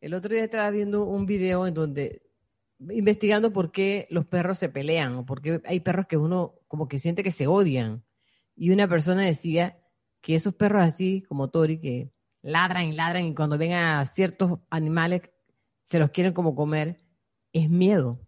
[0.00, 2.22] El otro día estaba viendo un video en donde,
[2.78, 6.88] investigando por qué los perros se pelean, o por qué hay perros que uno como
[6.88, 8.04] que siente que se odian.
[8.54, 9.78] Y una persona decía
[10.20, 12.10] que esos perros así, como Tori, que
[12.42, 15.22] ladran y ladran y cuando ven a ciertos animales
[15.84, 16.98] se los quieren como comer,
[17.52, 18.20] es miedo.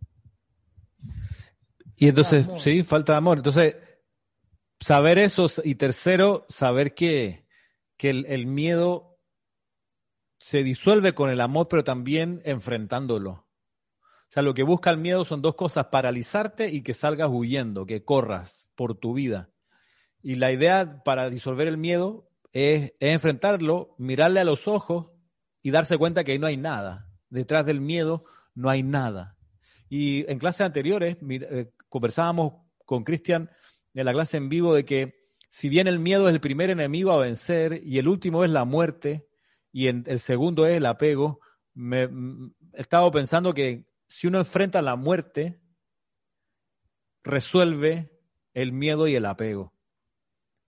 [1.96, 3.38] Y entonces, sí, falta de amor.
[3.38, 3.74] Entonces,
[4.78, 7.46] saber eso y tercero, saber que,
[7.96, 9.18] que el, el, miedo
[10.38, 13.47] se disuelve con el amor, pero también enfrentándolo.
[14.28, 17.86] O sea, lo que busca el miedo son dos cosas, paralizarte y que salgas huyendo,
[17.86, 19.48] que corras por tu vida.
[20.22, 25.06] Y la idea para disolver el miedo es, enfrentarlo, mirarle a los ojos
[25.62, 27.08] y darse cuenta que ahí no hay nada.
[27.30, 28.24] Detrás del miedo
[28.54, 29.38] no hay nada.
[29.88, 33.50] Y en clases anteriores eh, conversábamos con Cristian
[33.94, 37.12] en la clase en vivo de que si bien el miedo es el primer enemigo
[37.12, 39.26] a vencer y el último es la muerte
[39.72, 41.40] y el segundo es el apego,
[41.72, 42.02] me,
[42.74, 45.60] he estado pensando que si uno enfrenta la muerte,
[47.22, 48.10] resuelve
[48.54, 49.72] el miedo y el apego.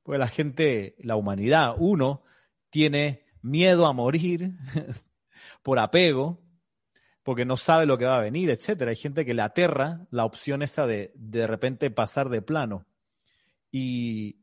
[0.02, 2.22] Pues la gente, la humanidad, uno
[2.68, 4.52] tiene miedo a morir
[5.62, 6.42] por apego,
[7.22, 8.90] porque no sabe lo que va a venir, etcétera.
[8.90, 12.86] Hay gente que le aterra la opción esa de de repente pasar de plano.
[13.70, 14.40] Y,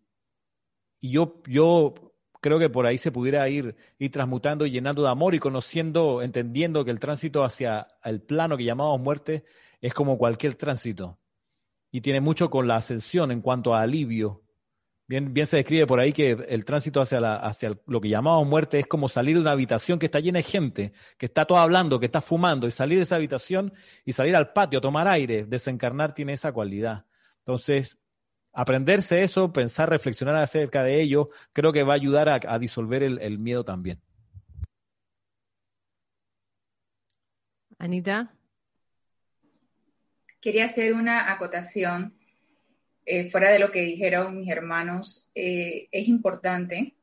[1.01, 2.06] yo, yo
[2.47, 6.21] creo que por ahí se pudiera ir, ir transmutando y llenando de amor y conociendo,
[6.21, 9.45] entendiendo que el tránsito hacia el plano que llamamos muerte
[9.81, 11.19] es como cualquier tránsito.
[11.91, 14.43] Y tiene mucho con la ascensión en cuanto a alivio
[15.09, 18.77] Bien, bien se describe por ahí que el tránsito hacia, hacia lo que llamamos muerte
[18.77, 21.97] es como salir de una habitación que está llena de gente, que está todo hablando,
[21.97, 23.71] que está fumando, y salir de esa habitación
[24.03, 25.45] y salir al patio a tomar aire.
[25.45, 27.05] Desencarnar tiene esa cualidad.
[27.39, 27.97] Entonces,
[28.57, 33.21] aprenderse eso, pensar, reflexionar acerca de ello, creo que va a ayudar a, disolver el,
[33.21, 34.01] el miedo también.
[37.77, 38.33] Anita.
[40.41, 42.17] Quería hacer una acotación
[43.05, 46.95] eh, fuera de lo que dijeron mis hermanos, eh, es importante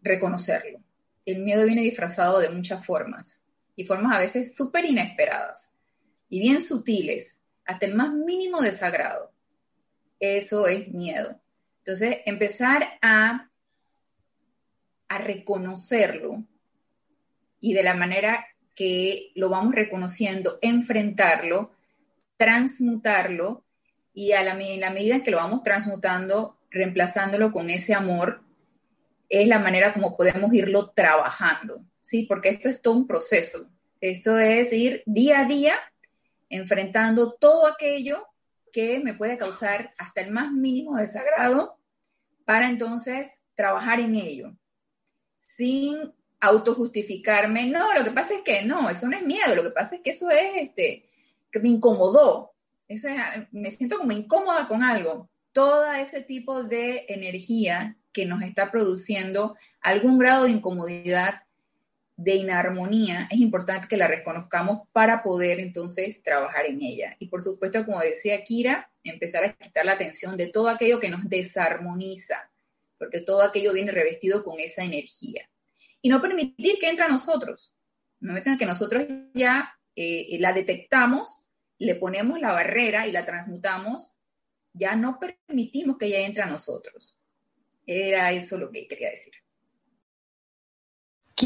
[0.00, 0.80] reconocerlo.
[1.26, 3.44] El miedo viene disfrazado de muchas formas
[3.76, 5.70] y formas a veces súper inesperadas
[6.30, 9.30] y bien sutiles, hasta el más mínimo desagrado.
[10.22, 11.40] Eso es miedo.
[11.78, 13.50] Entonces, empezar a,
[15.08, 16.44] a reconocerlo
[17.60, 18.46] y de la manera
[18.76, 21.72] que lo vamos reconociendo, enfrentarlo,
[22.36, 23.64] transmutarlo
[24.14, 28.44] y a la, en la medida en que lo vamos transmutando, reemplazándolo con ese amor,
[29.28, 32.26] es la manera como podemos irlo trabajando, ¿sí?
[32.28, 33.72] Porque esto es todo un proceso.
[34.00, 35.74] Esto es ir día a día
[36.48, 38.28] enfrentando todo aquello
[38.72, 41.78] que me puede causar hasta el más mínimo desagrado
[42.44, 44.56] para entonces trabajar en ello.
[45.40, 47.66] sin autojustificarme.
[47.68, 50.02] No, lo que pasa es que no, eso no es miedo, lo que pasa es
[50.02, 51.08] que eso es este,
[51.50, 52.52] que me incomodó.
[52.88, 53.08] Eso
[53.52, 55.30] me siento como incómoda con algo.
[55.52, 61.41] Todo ese tipo de energía que nos está produciendo algún grado de incomodidad,
[62.22, 67.16] de inarmonía, es importante que la reconozcamos para poder entonces trabajar en ella.
[67.18, 71.08] Y por supuesto, como decía Kira, empezar a quitar la atención de todo aquello que
[71.08, 72.48] nos desarmoniza,
[72.96, 75.50] porque todo aquello viene revestido con esa energía.
[76.00, 77.74] Y no permitir que entre a nosotros.
[78.20, 79.04] No metan que nosotros
[79.34, 84.20] ya eh, la detectamos, le ponemos la barrera y la transmutamos,
[84.72, 87.18] ya no permitimos que ella entre a nosotros.
[87.84, 89.41] Era eso lo que quería decir.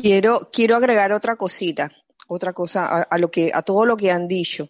[0.01, 1.91] Quiero, quiero agregar otra cosita,
[2.29, 4.69] otra cosa a, lo que, a todo lo que han dicho.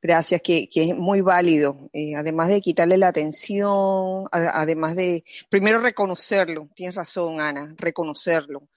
[0.00, 1.88] Gracias, que, que es muy válido.
[1.92, 6.68] Eh, además de quitarle la atención, además de, primero reconocerlo.
[6.74, 8.68] Tienes razón, Ana, reconocerlo.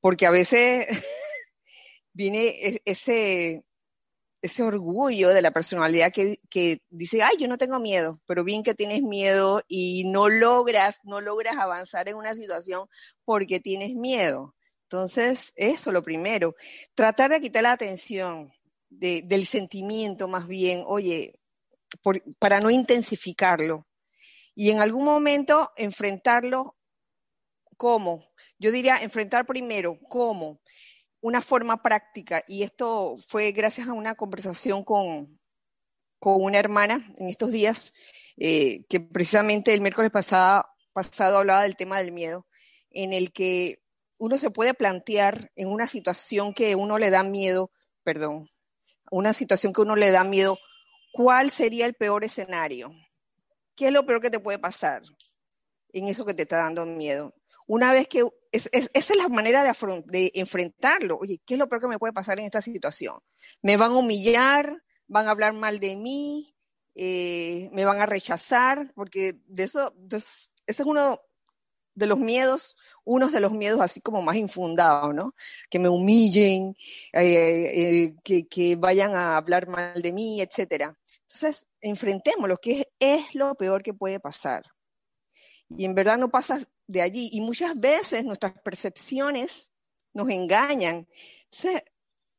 [0.00, 0.86] Porque a veces
[2.12, 3.64] viene ese,
[4.40, 8.62] ese orgullo de la personalidad que, que, dice, ay, yo no tengo miedo, pero bien
[8.62, 12.88] que tienes miedo y no logras, no logras avanzar en una situación
[13.24, 14.54] porque tienes miedo.
[14.92, 16.56] Entonces, eso lo primero,
[16.96, 18.52] tratar de quitar la atención
[18.88, 21.38] del sentimiento más bien, oye,
[22.40, 23.86] para no intensificarlo.
[24.52, 26.76] Y en algún momento enfrentarlo
[27.76, 30.60] como, yo diría enfrentar primero cómo,
[31.20, 32.42] una forma práctica.
[32.48, 35.38] Y esto fue gracias a una conversación con,
[36.18, 37.92] con una hermana en estos días,
[38.36, 42.48] eh, que precisamente el miércoles pasado, pasado hablaba del tema del miedo,
[42.90, 43.80] en el que
[44.20, 47.70] uno se puede plantear en una situación que uno le da miedo,
[48.04, 48.50] perdón,
[49.10, 50.58] una situación que uno le da miedo,
[51.10, 52.92] ¿cuál sería el peor escenario?
[53.74, 55.02] ¿Qué es lo peor que te puede pasar
[55.94, 57.34] en eso que te está dando miedo?
[57.66, 59.72] Una vez que, esa es la manera de,
[60.06, 61.16] de enfrentarlo.
[61.16, 63.18] Oye, ¿qué es lo peor que me puede pasar en esta situación?
[63.62, 64.82] ¿Me van a humillar?
[65.06, 66.54] ¿Van a hablar mal de mí?
[66.94, 68.92] Eh, ¿Me van a rechazar?
[68.94, 71.22] Porque de eso, de eso, ese es uno
[71.94, 75.34] de los miedos, unos de los miedos así como más infundados, ¿no?
[75.68, 76.76] Que me humillen,
[77.12, 80.96] eh, eh, que, vayan a hablar mal de mí, etcétera.
[81.22, 84.64] Entonces, enfrentemos lo que es, lo peor que puede pasar.
[85.68, 87.30] Y en verdad no pasa de allí.
[87.32, 89.70] Y muchas veces nuestras percepciones
[90.12, 91.06] nos engañan.
[91.44, 91.82] Entonces,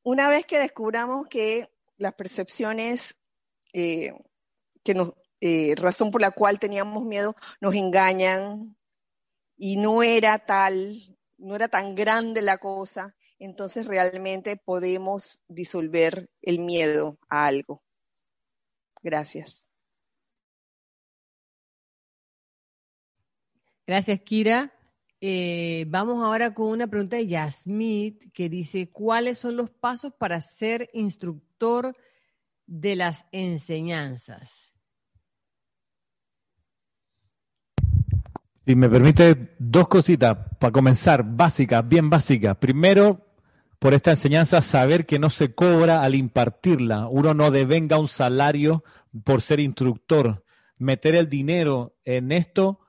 [0.03, 3.17] una vez que descubramos que las percepciones
[3.73, 4.13] eh,
[4.83, 8.75] que razón por la cual teníamos miedo, nos engañan,
[9.57, 16.59] y no era tal, no era tan grande la cosa, entonces realmente podemos disolver el
[16.59, 17.83] miedo a algo.
[19.01, 19.67] Gracias.
[23.87, 24.71] Gracias, Kira.
[25.19, 30.41] Eh, vamos ahora con una pregunta de Yasmit que dice, ¿cuáles son los pasos para
[30.41, 31.95] ser instructor
[32.65, 34.70] de las enseñanzas?
[38.65, 42.57] Si me permite dos cositas para comenzar, básicas, bien básicas.
[42.57, 43.25] Primero,
[43.79, 47.07] por esta enseñanza, saber que no se cobra al impartirla.
[47.07, 48.83] Uno no devenga un salario
[49.23, 50.45] por ser instructor.
[50.77, 52.79] Meter el dinero en esto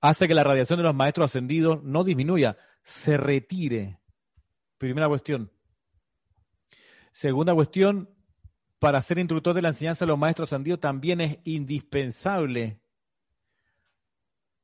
[0.00, 4.00] hace que la radiación de los maestros ascendidos no disminuya, se retire.
[4.76, 5.52] Primera cuestión.
[7.12, 8.10] Segunda cuestión,
[8.80, 12.81] para ser instructor de la enseñanza de los maestros ascendidos también es indispensable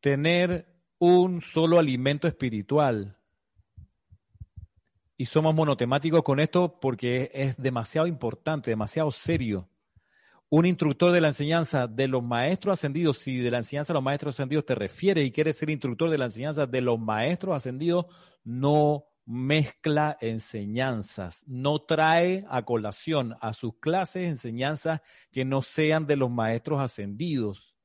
[0.00, 0.66] tener
[0.98, 3.16] un solo alimento espiritual.
[5.16, 9.68] Y somos monotemáticos con esto porque es demasiado importante, demasiado serio.
[10.50, 14.02] Un instructor de la enseñanza de los maestros ascendidos, si de la enseñanza de los
[14.02, 18.06] maestros ascendidos te refieres y quieres ser instructor de la enseñanza de los maestros ascendidos,
[18.44, 26.16] no mezcla enseñanzas, no trae a colación a sus clases enseñanzas que no sean de
[26.16, 27.77] los maestros ascendidos.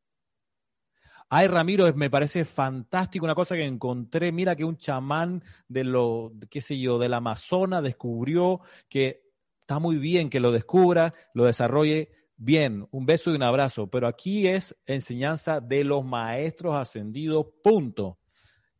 [1.35, 4.31] Ay, Ramiro, me parece fantástico una cosa que encontré.
[4.31, 9.97] Mira que un chamán de lo, qué sé yo, del Amazonas descubrió que está muy
[9.97, 12.87] bien que lo descubra, lo desarrolle bien.
[12.91, 13.87] Un beso y un abrazo.
[13.87, 18.19] Pero aquí es enseñanza de los maestros ascendidos, punto.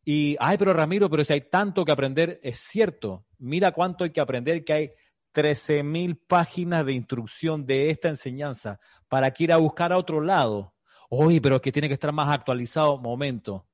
[0.05, 3.25] Y, ay, pero Ramiro, pero si hay tanto que aprender, es cierto.
[3.39, 4.89] Mira cuánto hay que aprender, que hay
[5.33, 10.72] 13.000 páginas de instrucción de esta enseñanza para que ir a buscar a otro lado.
[11.15, 12.97] Oye, pero que tiene que estar más actualizado.
[12.97, 13.67] Momento.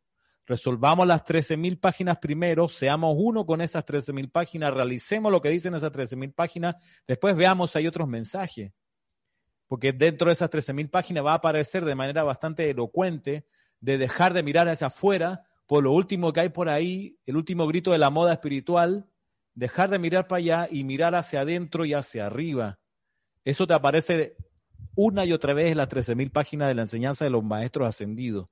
[0.46, 5.74] Resolvamos las 13.000 páginas primero, seamos uno con esas 13.000 páginas, realicemos lo que dicen
[5.76, 6.76] esas 13.000 páginas,
[7.08, 8.74] después veamos si hay otros mensajes.
[9.68, 13.46] Porque dentro de esas 13.000 páginas va a aparecer de manera bastante elocuente
[13.80, 17.68] de dejar de mirar hacia afuera por lo último que hay por ahí, el último
[17.68, 19.08] grito de la moda espiritual,
[19.54, 22.80] dejar de mirar para allá y mirar hacia adentro y hacia arriba.
[23.46, 24.36] Eso te aparece
[25.02, 28.50] una y otra vez las 13.000 páginas de la enseñanza de los maestros ascendidos.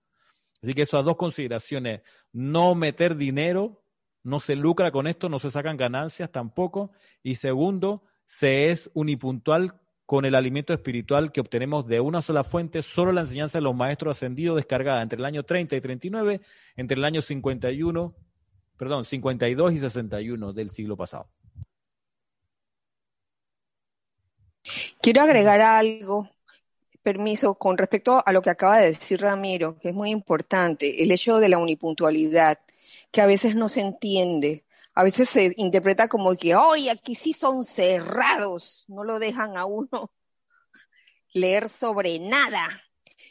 [0.64, 3.84] Así que esas dos consideraciones, no meter dinero,
[4.24, 6.92] no se lucra con esto, no se sacan ganancias tampoco.
[7.22, 12.82] Y segundo, se es unipuntual con el alimento espiritual que obtenemos de una sola fuente,
[12.82, 16.40] solo la enseñanza de los maestros ascendidos descargada entre el año 30 y 39,
[16.78, 18.16] entre el año 51,
[18.78, 21.28] perdón, 52 y 61 del siglo pasado.
[25.02, 26.30] Quiero agregar algo
[27.02, 31.12] permiso, con respecto a lo que acaba de decir Ramiro, que es muy importante, el
[31.12, 32.60] hecho de la unipuntualidad,
[33.12, 37.34] que a veces no se entiende, a veces se interpreta como que, hoy aquí sí
[37.34, 40.12] son cerrados, no lo dejan a uno
[41.34, 42.68] leer sobre nada.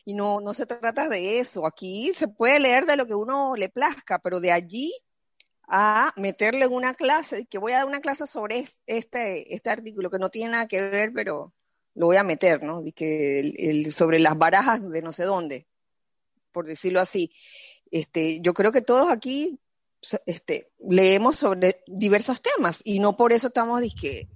[0.04, 3.56] Y no, no se trata de eso, aquí se puede leer de lo que uno
[3.56, 4.92] le plazca, pero de allí
[5.68, 10.10] a meterle en una clase, que voy a dar una clase sobre este, este artículo
[10.10, 11.52] que no tiene nada que ver, pero
[11.96, 12.82] lo voy a meter, ¿no?
[12.94, 15.66] que el, sobre las barajas de no sé dónde,
[16.52, 17.32] por decirlo así.
[17.90, 19.58] Este, yo creo que todos aquí
[20.26, 24.28] este, leemos sobre diversos temas y no por eso estamos de que,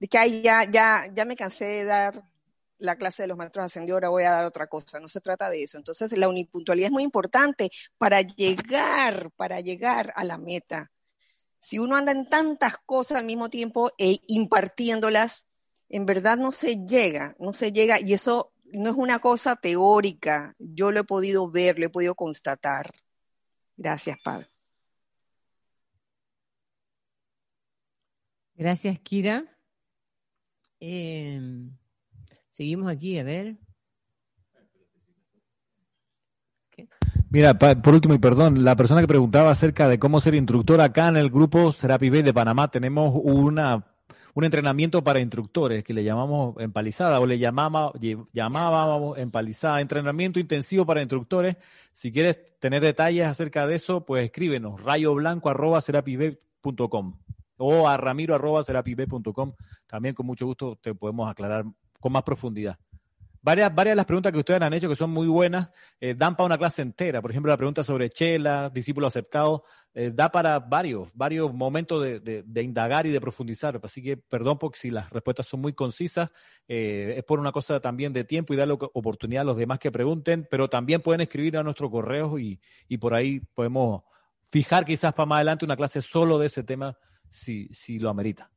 [0.00, 2.24] de que ya, ya, ya me cansé de dar
[2.78, 5.00] la clase de los maestros ascendidos, ahora voy a dar otra cosa.
[5.00, 5.78] No se trata de eso.
[5.78, 10.90] Entonces, la unipuntualidad es muy importante para llegar, para llegar a la meta.
[11.58, 15.45] Si uno anda en tantas cosas al mismo tiempo e impartiéndolas,
[15.88, 20.54] en verdad no se llega, no se llega, y eso no es una cosa teórica,
[20.58, 22.92] yo lo he podido ver, lo he podido constatar.
[23.76, 24.46] Gracias, Padre.
[28.54, 29.44] Gracias, Kira.
[30.80, 31.70] Em,
[32.50, 33.56] seguimos aquí, a ver.
[37.28, 41.08] Mira, por último, y perdón, la persona que preguntaba acerca de cómo ser instructor acá
[41.08, 43.84] en el grupo Serapi Bay de Panamá, tenemos una
[44.36, 47.90] un entrenamiento para instructores que le llamamos empalizada o le llamaba,
[48.34, 51.56] llamábamos empalizada, entrenamiento intensivo para instructores.
[51.90, 55.80] Si quieres tener detalles acerca de eso, pues escríbenos rayoblanco arroba
[57.56, 58.62] o a ramiro arroba
[59.86, 61.64] También con mucho gusto te podemos aclarar
[61.98, 62.78] con más profundidad.
[63.46, 65.70] Varias, varias de las preguntas que ustedes han hecho, que son muy buenas,
[66.00, 67.22] eh, dan para una clase entera.
[67.22, 69.62] Por ejemplo, la pregunta sobre Chela, discípulo aceptado,
[69.94, 73.78] eh, da para varios, varios momentos de, indagar y de profundizar.
[73.84, 76.32] Así que perdón porque si las respuestas son muy concisas,
[76.66, 79.92] eh, es por una cosa también de tiempo y darle oportunidad a los demás que
[79.92, 84.02] pregunten, pero también pueden escribir a nuestro correo y, y por ahí podemos
[84.42, 88.50] fijar quizás para más adelante una clase solo de ese tema si, si lo amerita.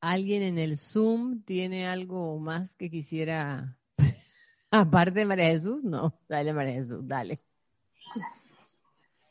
[0.00, 3.76] ¿Alguien en el Zoom tiene algo más que quisiera?
[4.70, 6.14] Aparte de María Jesús, no.
[6.28, 7.34] Dale, María Jesús, dale.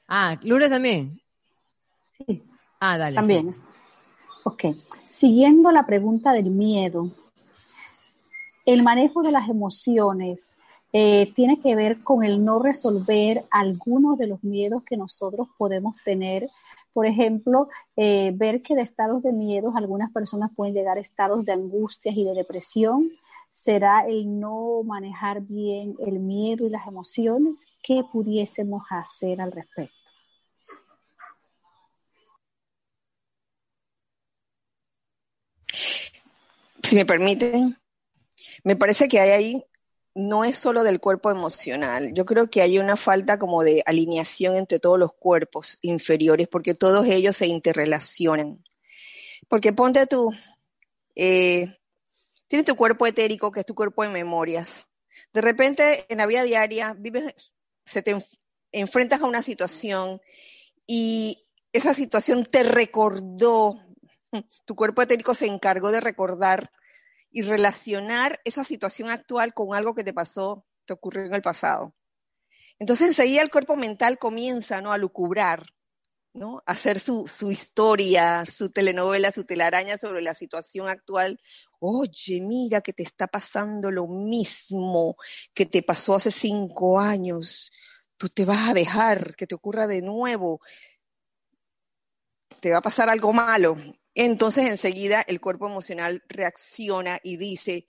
[0.07, 1.21] Ah, Lourdes también.
[2.17, 2.41] Sí.
[2.79, 3.15] Ah, dale.
[3.15, 3.51] También.
[4.43, 4.65] Ok.
[5.03, 7.11] Siguiendo la pregunta del miedo,
[8.65, 10.53] el manejo de las emociones
[10.93, 15.95] eh, tiene que ver con el no resolver algunos de los miedos que nosotros podemos
[16.03, 16.49] tener
[16.97, 21.45] por ejemplo, eh, ver que de estados de miedo algunas personas pueden llegar a estados
[21.45, 23.11] de angustias y de depresión.
[23.51, 27.67] ¿Será el no manejar bien el miedo y las emociones?
[27.83, 29.93] ¿Qué pudiésemos hacer al respecto?
[36.81, 37.77] Si me permiten,
[38.63, 39.65] me parece que hay ahí
[40.17, 42.11] no es solo del cuerpo emocional.
[42.11, 46.73] Yo creo que hay una falta como de alineación entre todos los cuerpos inferiores, porque
[46.73, 48.63] todos ellos se interrelacionan.
[49.47, 50.33] Porque ponte tú,
[51.15, 51.77] eh,
[52.47, 54.87] tienes tu cuerpo etérico, que es tu cuerpo de memorias.
[55.33, 57.53] De repente, en la vida diaria, vives,
[57.85, 58.15] se te
[58.71, 60.19] enfrentas a una situación
[60.87, 63.79] y esa situación te recordó,
[64.65, 66.71] tu cuerpo etérico se encargó de recordar
[67.37, 71.93] y relacionar esa situación actual con algo que te pasó, te ocurrió en el pasado.
[72.79, 74.91] Entonces enseguida el cuerpo mental comienza ¿no?
[74.91, 75.67] a lucubrar,
[76.33, 76.63] ¿no?
[76.65, 81.39] a hacer su, su historia, su telenovela, su telaraña sobre la situación actual.
[81.77, 85.15] Oye, mira que te está pasando lo mismo
[85.53, 87.71] que te pasó hace cinco años.
[88.17, 90.59] Tú te vas a dejar que te ocurra de nuevo.
[92.61, 93.77] Te va a pasar algo malo.
[94.19, 97.85] Entonces enseguida el cuerpo emocional reacciona y dice,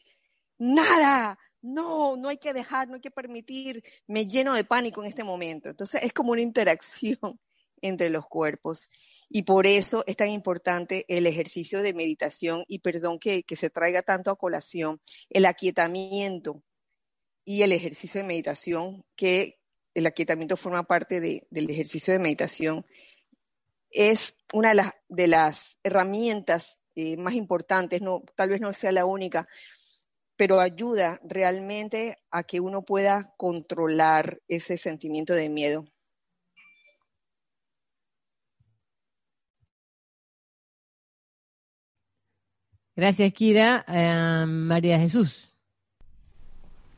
[0.58, 5.08] nada, no, no hay que dejar, no hay que permitir, me lleno de pánico en
[5.08, 5.70] este momento.
[5.70, 7.40] Entonces es como una interacción
[7.80, 8.90] entre los cuerpos
[9.30, 13.70] y por eso es tan importante el ejercicio de meditación y perdón que, que se
[13.70, 15.00] traiga tanto a colación,
[15.30, 16.62] el aquietamiento
[17.42, 19.60] y el ejercicio de meditación que
[19.94, 22.84] el aquietamiento forma parte del ejercicio de meditación,
[23.90, 28.92] es una de las, de las herramientas eh, más importantes, no, tal vez no sea
[28.92, 29.46] la única,
[30.36, 35.84] pero ayuda realmente a que uno pueda controlar ese sentimiento de miedo.
[42.94, 43.84] Gracias, Kira.
[43.86, 45.48] Eh, María Jesús.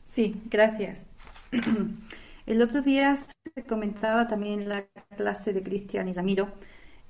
[0.05, 1.05] Sí, gracias.
[2.47, 6.51] El otro día se comentaba también en la clase de Cristian y Ramiro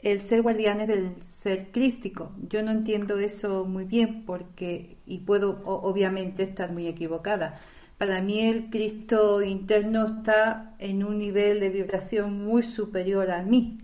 [0.01, 2.31] el ser guardianes del ser crístico.
[2.49, 7.59] Yo no entiendo eso muy bien porque, y puedo obviamente estar muy equivocada,
[7.97, 13.77] para mí el Cristo interno está en un nivel de vibración muy superior a mí.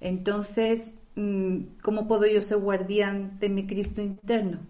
[0.00, 4.60] Entonces, mm, ¿cómo puedo yo ser guardián de mi Cristo interno?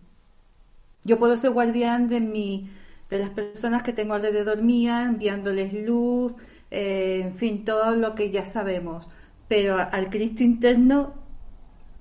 [1.05, 2.71] Yo puedo ser guardián de mi
[3.11, 6.35] de las personas que tengo alrededor mía, enviándoles luz,
[6.71, 9.07] eh, en fin, todo lo que ya sabemos
[9.49, 11.15] pero al Cristo interno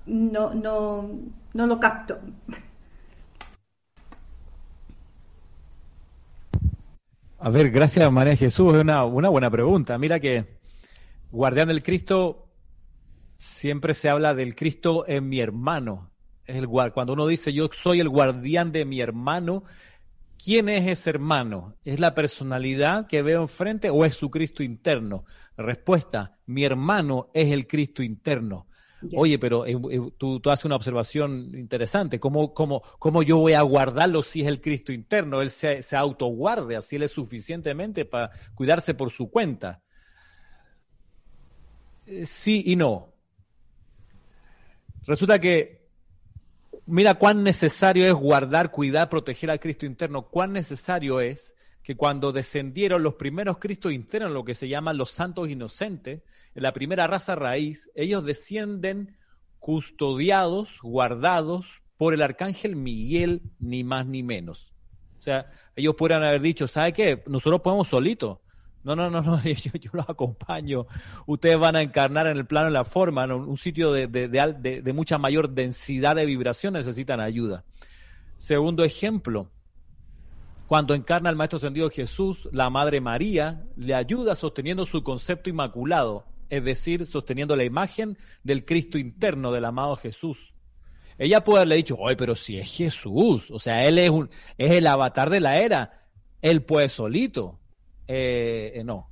[0.06, 1.10] no, no,
[1.54, 2.18] no lo capto.
[7.38, 9.98] A ver, gracias María Jesús, es una, una buena pregunta.
[9.98, 10.58] Mira que
[11.30, 12.48] guardián del Cristo,
[13.36, 16.10] siempre se habla del Cristo en mi hermano.
[16.44, 19.64] Es el, cuando uno dice yo soy el guardián de mi hermano,
[20.42, 21.76] ¿Quién es ese hermano?
[21.84, 25.24] ¿Es la personalidad que veo enfrente o es su Cristo interno?
[25.56, 28.66] Respuesta, mi hermano es el Cristo interno.
[29.14, 32.18] Oye, pero eh, eh, tú, haces una observación interesante.
[32.18, 35.42] ¿Cómo, cómo, ¿Cómo, yo voy a guardarlo si es el Cristo interno?
[35.42, 39.82] Él se, se autoguarde, así él es suficientemente para cuidarse por su cuenta.
[42.06, 43.12] Eh, sí y no.
[45.06, 45.75] Resulta que
[46.86, 52.32] mira cuán necesario es guardar, cuidar, proteger al Cristo interno, cuán necesario es que cuando
[52.32, 56.22] descendieron los primeros Cristos internos, lo que se llaman los santos inocentes,
[56.54, 59.16] en la primera raza raíz, ellos descienden
[59.58, 61.66] custodiados, guardados
[61.96, 64.72] por el arcángel Miguel, ni más ni menos.
[65.18, 67.22] O sea, ellos podrían haber dicho, ¿sabe qué?
[67.26, 68.38] Nosotros podemos solitos.
[68.86, 70.86] No, no, no, no, yo, los acompaño.
[71.26, 74.28] Ustedes van a encarnar en el plano de la forma, en un sitio de, de,
[74.28, 77.64] de, de, mucha mayor densidad de vibración, necesitan ayuda.
[78.36, 79.50] Segundo ejemplo,
[80.68, 86.24] cuando encarna el Maestro Ascendido Jesús, la Madre María le ayuda sosteniendo su concepto inmaculado,
[86.48, 90.54] es decir, sosteniendo la imagen del Cristo interno del amado Jesús.
[91.18, 94.70] Ella puede haberle dicho, oye, pero si es Jesús, o sea, él es, un, es
[94.70, 96.06] el avatar de la era,
[96.40, 97.58] él puede solito.
[98.08, 99.10] Eh, eh, no,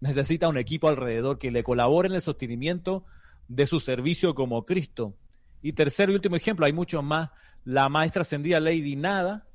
[0.00, 3.04] necesita un equipo alrededor que le colabore en el sostenimiento
[3.48, 5.14] de su servicio como Cristo.
[5.62, 7.30] Y tercer y último ejemplo, hay muchos más.
[7.64, 9.46] La maestra ascendida Lady Nada,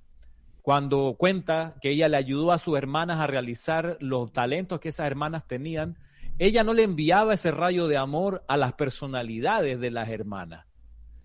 [0.62, 5.06] cuando cuenta que ella le ayudó a sus hermanas a realizar los talentos que esas
[5.06, 5.98] hermanas tenían,
[6.40, 10.66] ella no le enviaba ese rayo de amor a las personalidades de las hermanas,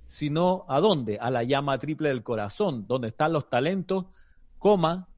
[0.06, 1.18] sino a dónde?
[1.20, 4.06] A la llama triple del corazón, donde están los talentos,
[4.58, 5.08] coma,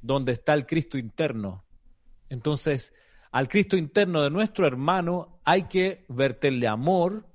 [0.00, 1.64] donde está el Cristo interno,
[2.32, 2.94] entonces,
[3.30, 7.26] al Cristo interno de nuestro hermano hay que verterle amor,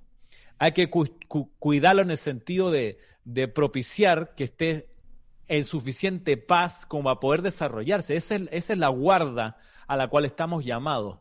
[0.58, 2.98] hay que cuidarlo en el sentido de,
[3.53, 4.90] propiciar que esté
[5.48, 8.16] en suficiente paz como a poder desarrollarse.
[8.16, 11.19] Esa es, la guarda a la cual estamos llamados.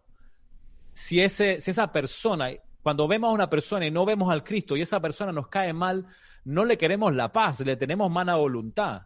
[0.95, 2.49] Si esa persona,
[2.83, 5.75] cuando vemos a una persona y no vemos al Cristo y esa persona nos cae
[5.75, 6.07] mal,
[6.45, 9.03] no le queremos la paz, le tenemos mala voluntad.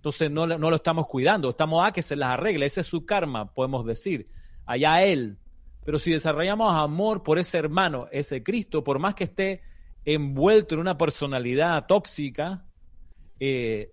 [0.00, 3.04] Entonces no, no lo estamos cuidando, estamos a que se las arregle, ese es su
[3.04, 4.28] karma, podemos decir,
[4.64, 5.36] allá él.
[5.84, 9.60] Pero si desarrollamos amor por ese hermano, ese Cristo, por más que esté
[10.06, 12.64] envuelto en una personalidad tóxica,
[13.40, 13.90] eh,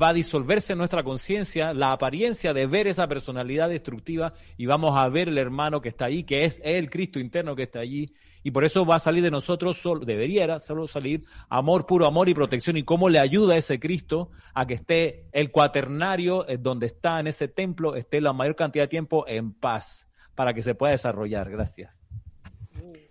[0.00, 4.92] va a disolverse en nuestra conciencia la apariencia de ver esa personalidad destructiva y vamos
[4.94, 8.12] a ver el hermano que está ahí, que es el Cristo interno que está allí
[8.46, 12.28] y por eso va a salir de nosotros, solo, debería solo salir amor, puro amor
[12.28, 12.76] y protección.
[12.76, 17.26] ¿Y cómo le ayuda ese Cristo a que esté el cuaternario eh, donde está en
[17.26, 21.50] ese templo, esté la mayor cantidad de tiempo en paz para que se pueda desarrollar?
[21.50, 22.04] Gracias.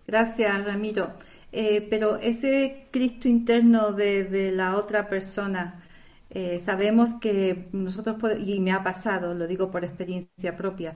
[0.08, 1.12] Gracias, Ramiro.
[1.52, 5.84] Eh, pero ese Cristo interno de, la otra persona,
[6.30, 10.96] eh, sabemos que nosotros, y me ha pasado, lo digo por experiencia propia,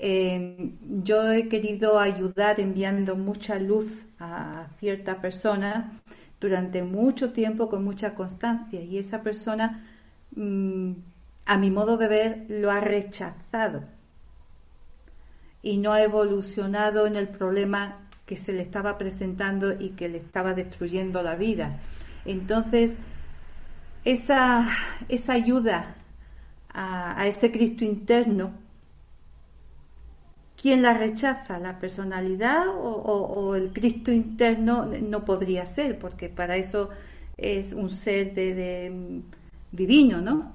[0.00, 5.92] yo he querido ayudar enviando mucha luz a cierta persona
[6.40, 9.86] durante mucho tiempo con mucha constancia y esa persona,
[10.34, 10.92] mm,
[11.44, 13.84] a mi modo de ver, lo ha rechazado
[15.62, 20.18] y no ha evolucionado en el problema que se le estaba presentando y que le
[20.18, 21.78] estaba destruyendo la vida.
[22.24, 22.96] Entonces,
[24.06, 24.66] esa,
[25.10, 25.96] esa ayuda
[26.72, 28.69] a ese Cristo interno
[30.60, 31.58] ¿quién la rechaza?
[31.58, 34.86] ¿La personalidad o, el Cristo interno?
[34.86, 36.90] No podría ser, porque para eso
[37.36, 39.22] es un ser de,
[39.72, 40.52] divino, ¿no?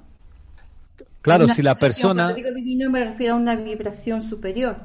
[1.21, 2.25] Claro, si la persona...
[2.25, 4.75] Cuando digo divino me refiero a una vibración superior.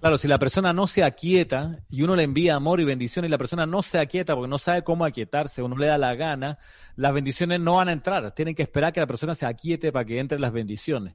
[0.00, 3.28] Claro, si la persona no se aquieta y uno le envía amor y bendición y
[3.28, 6.14] la persona no se aquieta porque no sabe cómo aquietarse o no le da la
[6.14, 6.58] gana,
[6.96, 8.34] las bendiciones no van a entrar.
[8.34, 11.14] Tienen que esperar que la persona se aquiete para que entren las bendiciones.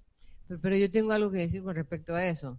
[0.62, 2.58] Pero, yo tengo algo que decir con respecto a eso.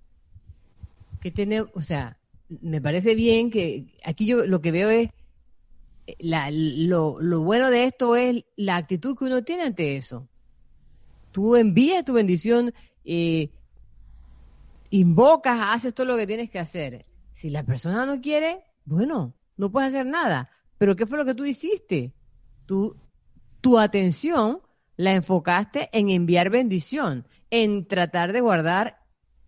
[1.20, 2.18] Que o sea,
[2.48, 5.10] me parece bien que aquí yo lo que veo es
[6.18, 10.28] la, lo, lo bueno de esto es la actitud que uno tiene ante eso.
[11.32, 12.74] Tú envías tu bendición.
[13.04, 13.50] Eh,
[14.90, 17.06] invocas, haces todo lo que tienes que hacer.
[17.32, 20.50] Si la persona no quiere, bueno, no puedes hacer nada.
[20.78, 22.12] Pero ¿qué fue lo que tú hiciste?
[22.66, 22.96] Tú,
[23.60, 24.60] tu atención
[24.96, 28.99] la enfocaste en enviar bendición, en tratar de guardar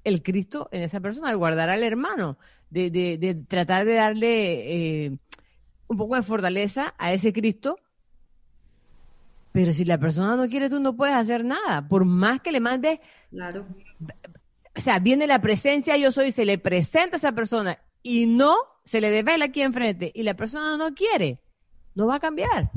[0.04, 2.38] el Cristo en esa persona, de guardar al hermano,
[2.70, 5.18] de, de, tratar de darle eh,
[5.86, 7.78] un poco de fortaleza a ese Cristo.
[9.52, 11.86] Pero si la persona no quiere, tú no puedes hacer nada.
[11.86, 13.00] Por más que le mandes
[13.30, 13.66] claro
[14.76, 18.56] o sea, viene la presencia yo soy, se le presenta a esa persona y no
[18.84, 21.40] se le devela aquí enfrente y la persona no quiere,
[21.94, 22.70] no va a cambiar.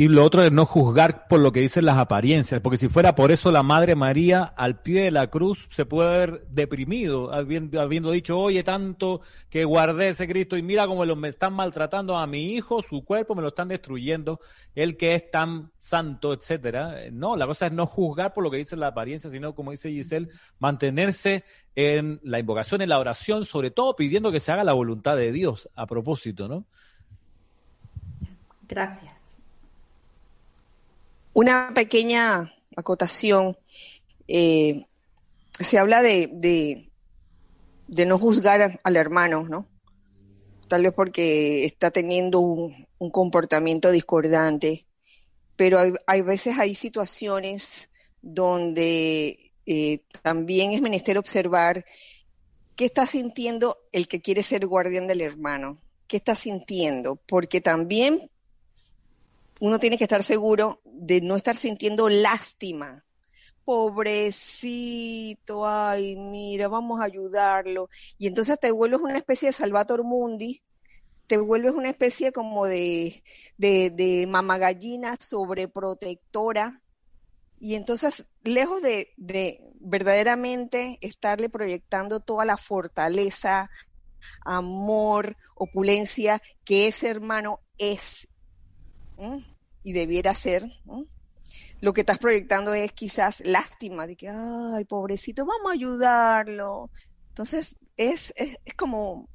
[0.00, 3.14] Y lo otro es no juzgar por lo que dicen las apariencias, porque si fuera
[3.14, 8.10] por eso la Madre María al pie de la cruz se puede haber deprimido, habiendo,
[8.10, 9.20] dicho, oye, tanto
[9.50, 13.34] que guardé ese Cristo y mira cómo me están maltratando a mi hijo, su cuerpo
[13.34, 14.40] me lo están destruyendo,
[14.74, 17.10] él que es tan santo, etcétera.
[17.12, 19.90] No, la cosa es no juzgar por lo que dice la apariencia, sino como dice
[19.90, 20.30] Giselle,
[20.60, 21.44] mantenerse
[21.76, 25.30] en la invocación, en la oración, sobre todo pidiendo que se haga la voluntad de
[25.30, 26.64] Dios a propósito, ¿no?
[28.66, 29.19] Gracias.
[31.32, 33.56] Una pequeña acotación.
[34.26, 34.84] Eh,
[35.58, 36.28] se habla de,
[37.86, 39.68] de, no juzgar al hermano, ¿no?
[40.68, 44.86] Tal vez porque está teniendo un, comportamiento discordante,
[45.56, 51.84] pero hay, veces hay situaciones donde eh, también es menester observar
[52.76, 58.30] qué está sintiendo el que quiere ser guardián del hermano, qué está sintiendo, porque también
[59.60, 63.04] uno tiene que estar seguro de no estar sintiendo lástima.
[63.64, 67.88] Pobrecito, ay, mira, vamos a ayudarlo.
[68.18, 70.62] Y entonces te vuelves una especie de Salvator Mundi,
[71.26, 73.22] te vuelves una especie como de,
[73.58, 76.82] de, de mamagallina sobreprotectora.
[77.60, 83.70] Y entonces, lejos de, de verdaderamente estarle proyectando toda la fortaleza,
[84.44, 88.29] amor, opulencia que ese hermano es
[89.82, 90.64] y debiera ser,
[91.80, 96.90] lo que estás proyectando es quizás lástima, de que, ay, pobrecito, vamos a ayudarlo.
[97.28, 99.28] Entonces, es, es, como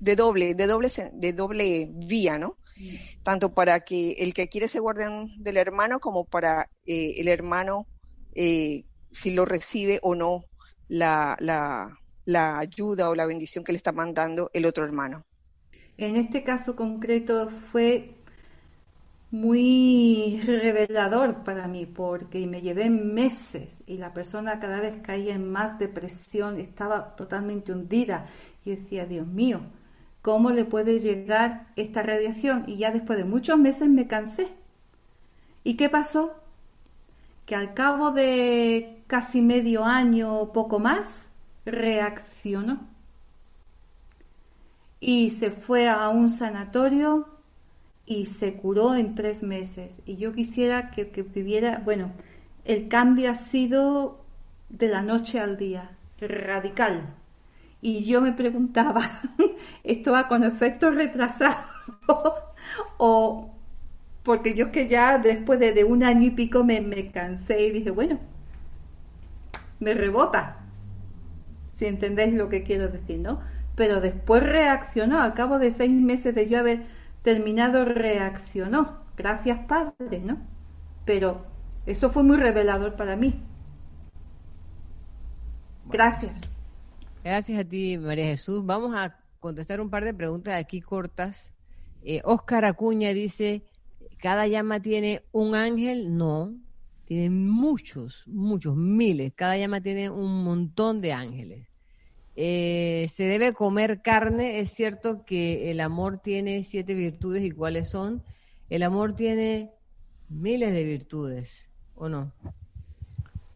[0.00, 2.58] de doble, de doble, de doble vía, ¿no?
[3.22, 7.86] Tanto para que el que quiere ser guardián del hermano como para eh, el hermano,
[8.34, 10.44] eh, si lo recibe o no
[10.88, 15.24] la, la, la ayuda o la bendición que le está mandando el otro hermano.
[15.96, 18.23] En este caso concreto fue
[19.34, 25.50] muy revelador para mí porque me llevé meses y la persona cada vez caía en
[25.50, 28.26] más depresión, estaba totalmente hundida.
[28.64, 29.60] Y decía, Dios mío,
[30.22, 32.62] ¿cómo le puede llegar esta radiación?
[32.68, 34.54] Y ya después de muchos meses me cansé.
[35.64, 36.34] ¿Y qué pasó?
[37.44, 41.28] Que al cabo de casi medio año o poco más,
[41.66, 42.86] reaccionó.
[45.00, 47.33] Y se fue a un sanatorio
[48.06, 50.00] y se curó en tres meses.
[50.04, 52.12] Y yo quisiera que, viviera, bueno,
[52.64, 54.24] el cambio ha sido
[54.68, 57.14] de la noche al día, radical.
[57.80, 59.02] Y yo me preguntaba,
[59.84, 61.56] ¿esto va con efecto retrasado?
[62.98, 63.50] o
[64.22, 67.90] porque yo que ya después de, un año y pico me, me, cansé y dije,
[67.90, 68.18] bueno,
[69.80, 70.60] me rebota,
[71.76, 73.40] si entendéis lo que quiero decir, ¿no?
[73.76, 76.86] Pero después reaccionó, al cabo de seis meses de yo haber
[77.24, 79.00] terminado reaccionó.
[79.16, 80.38] Gracias, Padre, ¿no?
[81.06, 81.46] Pero
[81.86, 83.42] eso fue muy revelador para mí.
[85.86, 86.40] Gracias.
[87.24, 88.64] Gracias a ti, María Jesús.
[88.64, 91.52] Vamos a contestar un par de preguntas aquí cortas.
[92.24, 93.62] Oscar eh, Acuña dice,
[94.18, 96.14] ¿cada llama tiene un ángel?
[96.16, 96.54] No,
[97.06, 99.32] tiene muchos, muchos, miles.
[99.34, 101.66] Cada llama tiene un montón de ángeles.
[102.36, 104.58] Eh, se debe comer carne.
[104.60, 108.22] Es cierto que el amor tiene siete virtudes y cuáles son.
[108.70, 109.70] El amor tiene
[110.28, 112.32] miles de virtudes, ¿o no?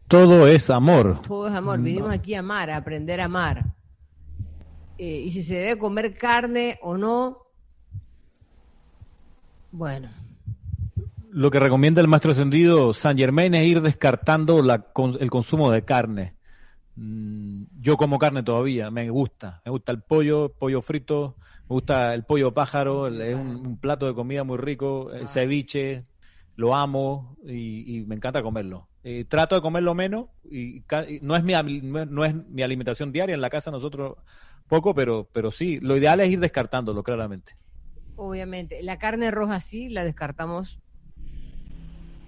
[0.07, 1.21] Todo es amor.
[1.21, 1.81] Todo es amor.
[1.81, 3.75] Vinimos aquí a amar, a aprender a amar.
[4.97, 7.37] eh, y si se debe comer carne o no.
[9.71, 10.09] Bueno.
[11.31, 14.59] Lo que recomienda el maestro ascendido San Germain es ir descartando
[15.19, 16.33] el consumo de carne.
[17.01, 19.61] Mm, yo como carne todavía, me gusta.
[19.63, 21.37] Me gusta el pollo, pollo frito,
[21.69, 26.03] me gusta el pollo pájaro, es un, plato de comida muy rico, el ceviche,
[26.57, 28.89] lo amo y, me encanta comerlo.
[29.01, 30.83] Eh, trato de comerlo menos y,
[31.21, 34.17] no, es mi, no es mi alimentación diaria, en la casa nosotros
[34.67, 37.55] poco, pero, pero sí, lo ideal es ir descartándolo claramente.
[38.17, 40.81] Obviamente, la carne roja sí, la descartamos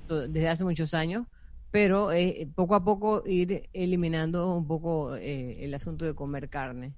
[0.07, 1.27] desde hace muchos años,
[1.71, 6.93] pero eh, poco a poco ir eliminando un poco eh, el asunto de comer carne.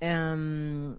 [0.00, 0.96] Um,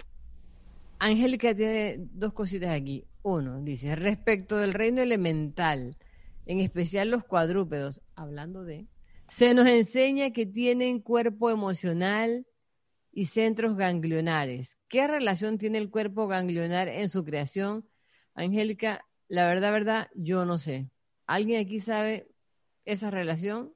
[1.00, 3.06] Angélica tiene dos cositas aquí.
[3.24, 5.98] Uno, dice, respecto del reino elemental,
[6.46, 8.88] en especial los cuadrúpedos, hablando de,
[9.28, 12.46] se nos enseña que tienen cuerpo emocional
[13.12, 14.78] y centros ganglionares.
[14.90, 17.88] ¿Qué relación tiene el cuerpo ganglionar en su creación?
[18.36, 20.90] Angélica, la verdad, verdad, yo no sé.
[21.26, 22.30] ¿Alguien aquí sabe
[22.86, 23.74] esa relación?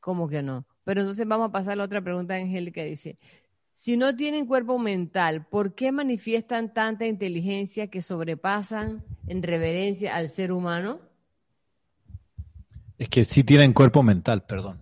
[0.00, 0.66] ¿Cómo que no?
[0.84, 2.82] Pero entonces vamos a pasar a la otra pregunta, Angélica.
[2.82, 3.18] Dice,
[3.72, 10.30] si no tienen cuerpo mental, ¿por qué manifiestan tanta inteligencia que sobrepasan en reverencia al
[10.30, 11.00] ser humano?
[12.98, 14.80] Es que sí tienen cuerpo mental, perdón.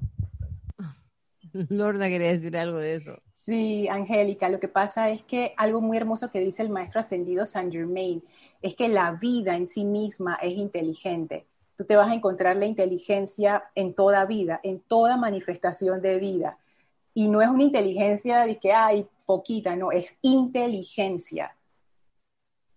[1.68, 3.20] Lorna quería decir algo de eso.
[3.32, 7.46] Sí, Angélica, lo que pasa es que algo muy hermoso que dice el maestro ascendido
[7.46, 8.22] Saint Germain
[8.62, 11.46] es que la vida en sí misma es inteligente.
[11.76, 16.58] Tú te vas a encontrar la inteligencia en toda vida, en toda manifestación de vida.
[17.12, 21.56] Y no es una inteligencia de que hay poquita, no, es inteligencia.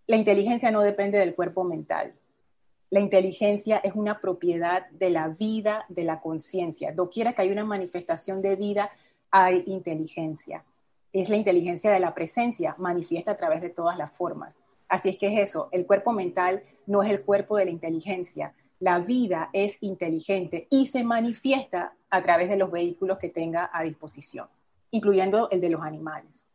[0.08, 2.14] La inteligencia no depende del cuerpo mental.
[2.90, 6.92] La inteligencia es una propiedad de la vida, de la conciencia.
[6.92, 8.92] Doquiera que hay una manifestación de vida,
[9.30, 10.66] hay inteligencia.
[11.14, 14.58] Es la inteligencia de la presencia, manifiesta a través de todas las formas.
[14.90, 18.56] Así es que es eso, el cuerpo mental no es el cuerpo de la inteligencia.
[18.80, 23.84] La vida es inteligente y se manifiesta a través de los vehículos que tenga a
[23.84, 24.48] disposición,
[24.90, 26.46] incluyendo el de los animales.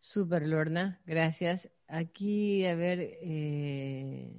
[0.00, 1.70] Super, Lorna, gracias.
[1.86, 4.34] Aquí, a ver, eh,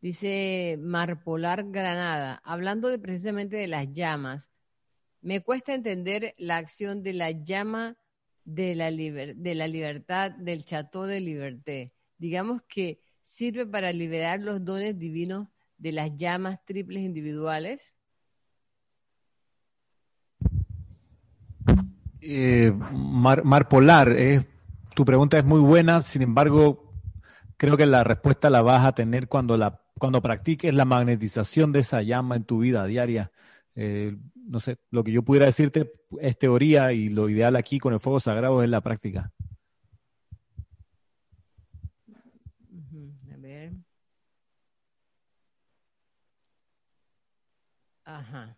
[0.00, 4.50] dice Marpolar Granada, hablando de, precisamente de las llamas,
[5.20, 7.96] me cuesta entender la acción de la llama
[8.46, 11.92] de la, de la libertad del Chateau de Liberté.
[12.16, 17.94] Digamos que sirve para liberar los dones divinos de las llamas triples individuales.
[22.20, 24.44] Eh, Mar, Polar, es
[24.94, 26.94] tu pregunta es muy buena, sin embargo,
[27.56, 31.80] creo que la respuesta la vas a tener cuando, la, cuando practiques la magnetización de
[31.80, 33.32] esa llama en tu vida diaria.
[33.78, 37.92] Eh, no sé, lo que yo pudiera decirte es teoría y lo ideal aquí con
[37.92, 39.32] el fuego sagrado es la práctica.
[43.32, 43.74] A ver.
[48.04, 48.56] Ajá.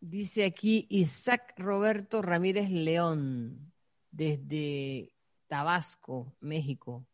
[0.00, 3.72] Dice aquí Isaac Roberto Ramírez León
[4.12, 5.12] desde
[5.48, 7.06] Tabasco, México.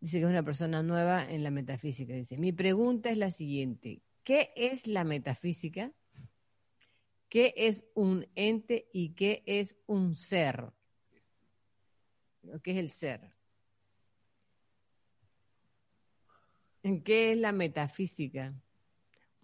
[0.00, 2.14] Dice que es una persona nueva en la metafísica.
[2.14, 4.02] Dice, mi pregunta es la siguiente.
[4.22, 5.92] ¿Qué es la metafísica?
[7.28, 10.72] ¿Qué es un ente y qué es un ser?
[12.62, 13.32] ¿Qué es el ser?
[16.82, 18.54] ¿En qué es la metafísica?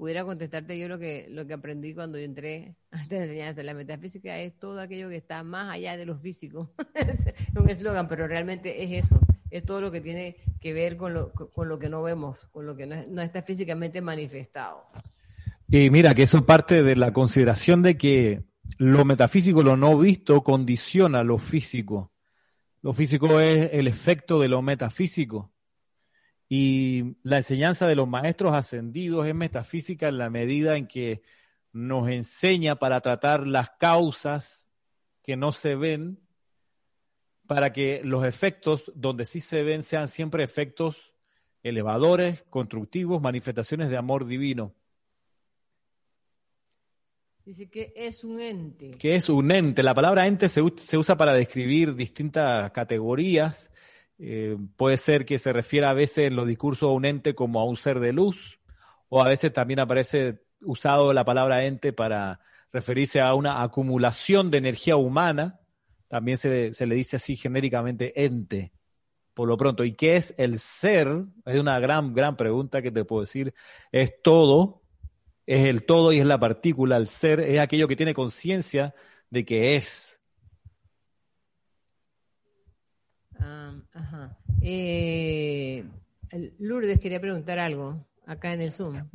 [0.03, 3.63] pudiera contestarte yo lo que, lo que aprendí cuando yo entré a esta enseñanza.
[3.63, 6.75] La metafísica es todo aquello que está más allá de lo físico.
[6.95, 9.21] es un eslogan, pero realmente es eso.
[9.53, 12.65] Es todo lo que tiene que ver con lo, con lo que no vemos, con
[12.65, 14.87] lo que no, está físicamente manifestado.
[15.69, 18.45] Y mira, que eso parte de la consideración de que
[18.79, 22.13] lo metafísico, lo no visto, condiciona lo físico.
[22.81, 25.53] Lo físico es el efecto de lo metafísico.
[26.49, 31.21] Y la enseñanza de los maestros ascendidos es metafísica en la medida en que
[31.73, 34.67] nos enseña para tratar las causas
[35.23, 36.22] que no se ven,
[37.55, 41.15] para que los efectos donde sí se ven sean siempre efectos
[41.63, 44.75] elevadores, constructivos, manifestaciones de amor divino.
[47.45, 48.93] Dice que es un ente.
[48.93, 49.83] Que es un ente.
[49.83, 53.71] La palabra ente se, se usa para describir distintas categorías
[54.25, 57.59] eh, puede ser que se refiera a veces en los discursos a un ente como
[57.59, 58.61] a un ser de luz,
[59.09, 62.39] o a veces también aparece usado la palabra ente para
[62.73, 65.59] referirse a una acumulación de energía humana.
[66.12, 68.70] También se, se le dice así genéricamente ente.
[69.32, 69.82] por lo pronto.
[69.82, 71.08] ¿Y qué es el ser?
[71.47, 73.55] Es una gran, gran pregunta que te puedo decir.
[73.91, 74.82] Es todo,
[75.47, 76.99] es el todo y es la partícula.
[76.99, 78.94] El ser es aquello que tiene conciencia
[79.31, 80.20] de que es.
[84.60, 85.82] Eh,
[86.58, 89.08] Lourdes quería preguntar algo acá en el Zoom.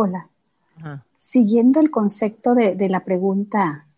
[0.00, 0.30] Hola.
[1.10, 3.88] Siguiendo el concepto de, de la pregunta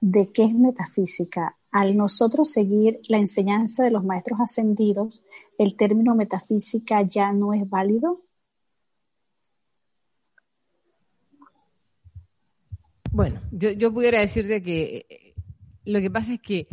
[0.00, 5.22] de qué es metafísica, al nosotros seguir la enseñanza de los maestros ascendidos,
[5.58, 8.22] ¿el término metafísica ya no es válido?
[13.10, 15.34] Bueno, yo, yo pudiera decirte que eh,
[15.84, 16.66] lo que pasa es que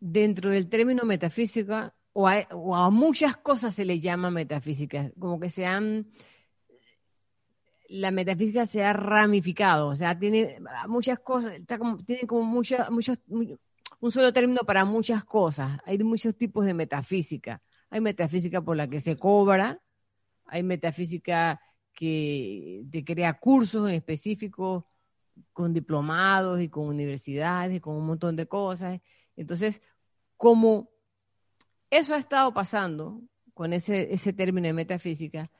[0.00, 5.66] dentro del término metafísica, o a, muchas cosas se le llama metafísica, como que se
[5.66, 6.06] han,
[7.88, 11.54] la metafísica se ha ramificado, o sea, tiene muchas cosas,
[12.06, 12.58] tiene como
[14.00, 15.78] un solo término para muchas cosas.
[15.84, 17.62] Hay muchos tipos de metafísica.
[17.90, 19.80] Hay metafísica por la que se cobra,
[20.46, 21.60] hay metafísica
[21.92, 24.84] que te crea cursos específicos
[25.52, 29.00] con diplomados y con universidades y con un montón de cosas.
[29.36, 29.80] Entonces,
[30.36, 30.90] como
[31.90, 33.22] eso ha estado pasando
[33.52, 35.50] con ese término de metafísica,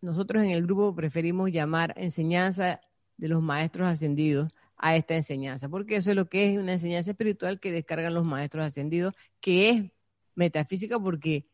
[0.00, 2.80] nosotros en el grupo preferimos llamar enseñanza
[3.16, 7.10] de los maestros ascendidos a esta enseñanza, porque eso es lo que es una enseñanza
[7.10, 9.90] espiritual que descargan los maestros ascendidos, que es
[10.34, 11.48] metafísica porque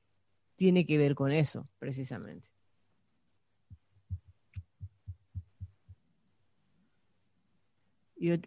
[0.57, 2.55] tiene que ver con eso, precisamente.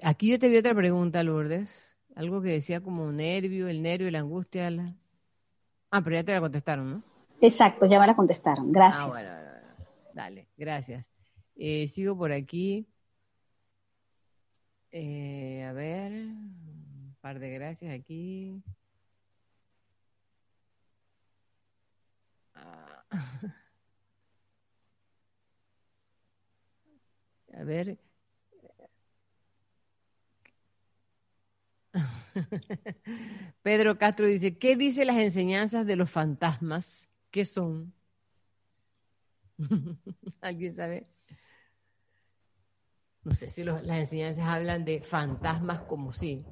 [0.03, 1.97] aquí yo te vi otra pregunta, Lourdes.
[2.15, 4.71] Algo que decía como nervio, el nervio, la angustia.
[5.91, 7.03] Ah, pero ya te la contestaron, ¿no?
[7.41, 8.71] Exacto, ya me la contestaron.
[8.71, 9.05] Gracias.
[9.05, 9.46] Ah, bueno,
[10.17, 11.11] dale, gracias.
[11.55, 12.87] Eh, sigo por aquí.
[14.91, 18.63] Eh, a ver, un par de gracias aquí.
[22.55, 23.05] Ah.
[27.53, 27.97] A ver,
[33.61, 37.09] Pedro Castro dice, ¿qué dice las enseñanzas de los fantasmas?
[37.31, 37.96] ¿Qué son?
[40.41, 41.07] ¿Alguien sabe?
[43.23, 46.45] No sé si las enseñanzas hablan de fantasmas como sí.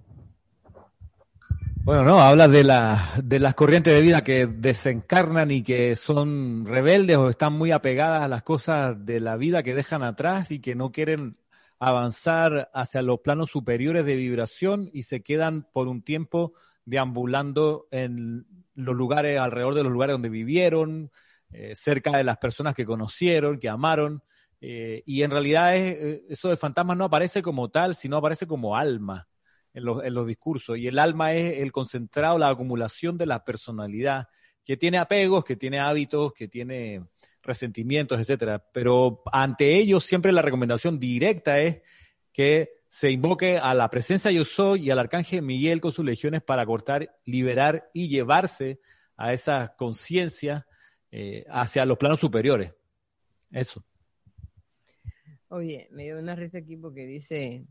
[1.85, 6.65] Bueno, no, habla de, la, de las corrientes de vida que desencarnan y que son
[6.65, 10.59] rebeldes o están muy apegadas a las cosas de la vida que dejan atrás y
[10.59, 11.37] que no quieren
[11.79, 16.53] avanzar hacia los planos superiores de vibración y se quedan por un tiempo
[16.85, 21.11] deambulando en los lugares, alrededor de los lugares donde vivieron,
[21.57, 24.21] eh, cerca de las personas que conocieron, que amaron.
[24.59, 28.75] Eh, y en realidad eh, eso de fantasmas no aparece como tal, sino aparece como
[28.75, 29.25] alma
[29.73, 30.77] en los, discursos.
[30.77, 34.27] Y el alma es el concentrado, la acumulación de la personalidad,
[34.65, 37.05] que tiene apegos, que tiene hábitos, que tiene
[37.41, 38.61] resentimientos, etcétera.
[38.73, 41.81] Pero ante ellos siempre la recomendación directa es
[42.33, 46.41] que se invoque a la presencia yo soy y al arcángel Miguel con sus legiones
[46.41, 48.81] para cortar, liberar y llevarse
[49.15, 50.65] a esa conciencia
[51.17, 52.73] eh, hacia los planos superiores.
[53.49, 53.81] Eso.
[55.47, 57.65] Oye, me dio una risa aquí porque dice,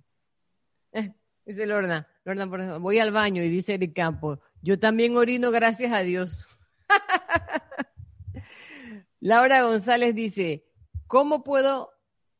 [0.92, 1.12] eh,
[1.44, 5.92] dice Lorna, Lorna, por voy al baño y dice Eric Campo, yo también orino gracias
[5.92, 6.48] a Dios.
[9.20, 10.64] Laura González dice,
[11.06, 11.90] ¿cómo puedo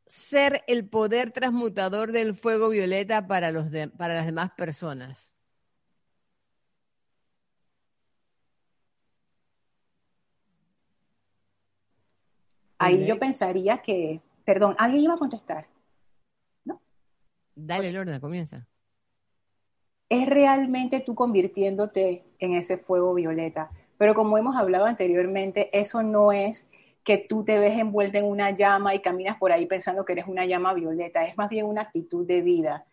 [0.06, 3.66] ser el poder transmutador del fuego violeta para, los
[3.98, 5.33] para las demás personas?
[12.78, 15.66] Ahí yo pensaría que, perdón, alguien iba a contestar.
[16.64, 16.80] ¿No?
[17.54, 18.66] Dale, Lorna, comienza.
[20.08, 23.70] Es realmente tú convirtiéndote en ese fuego violeta.
[23.96, 26.68] Pero como hemos hablado anteriormente, eso no es
[27.04, 30.26] que tú te ves envuelta en una llama y caminas por ahí pensando que eres
[30.26, 32.86] una llama violeta, es más bien una actitud de vida.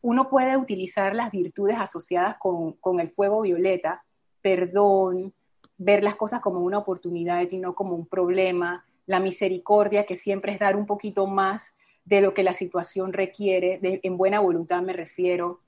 [0.00, 4.02] Uno puede utilizar las virtudes asociadas con, el fuego violeta,
[4.40, 5.34] perdón,
[5.76, 10.52] ver las cosas como una oportunidad y no como un problema, la misericordia, que siempre
[10.52, 11.74] es dar un poquito más
[12.04, 15.62] de lo que la situación requiere, en buena voluntad me refiero.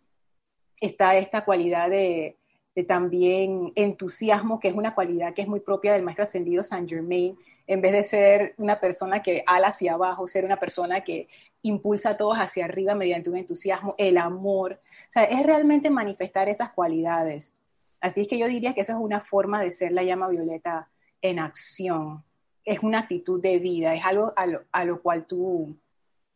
[0.80, 2.38] Está esta cualidad de,
[2.86, 7.36] también entusiasmo, que es una cualidad que es muy propia del maestro ascendido Saint Germain,
[7.66, 11.26] en vez de ser una persona que ala hacia abajo, ser una persona que
[11.62, 14.80] impulsa a todos hacia arriba mediante un entusiasmo, el amor.
[15.08, 17.56] O sea, es realmente manifestar esas cualidades.
[18.00, 20.88] Así es que yo diría que esa es una forma de ser la llama violeta
[21.20, 22.22] en acción.
[22.64, 25.76] Es una actitud de vida, es algo a lo, cual tú,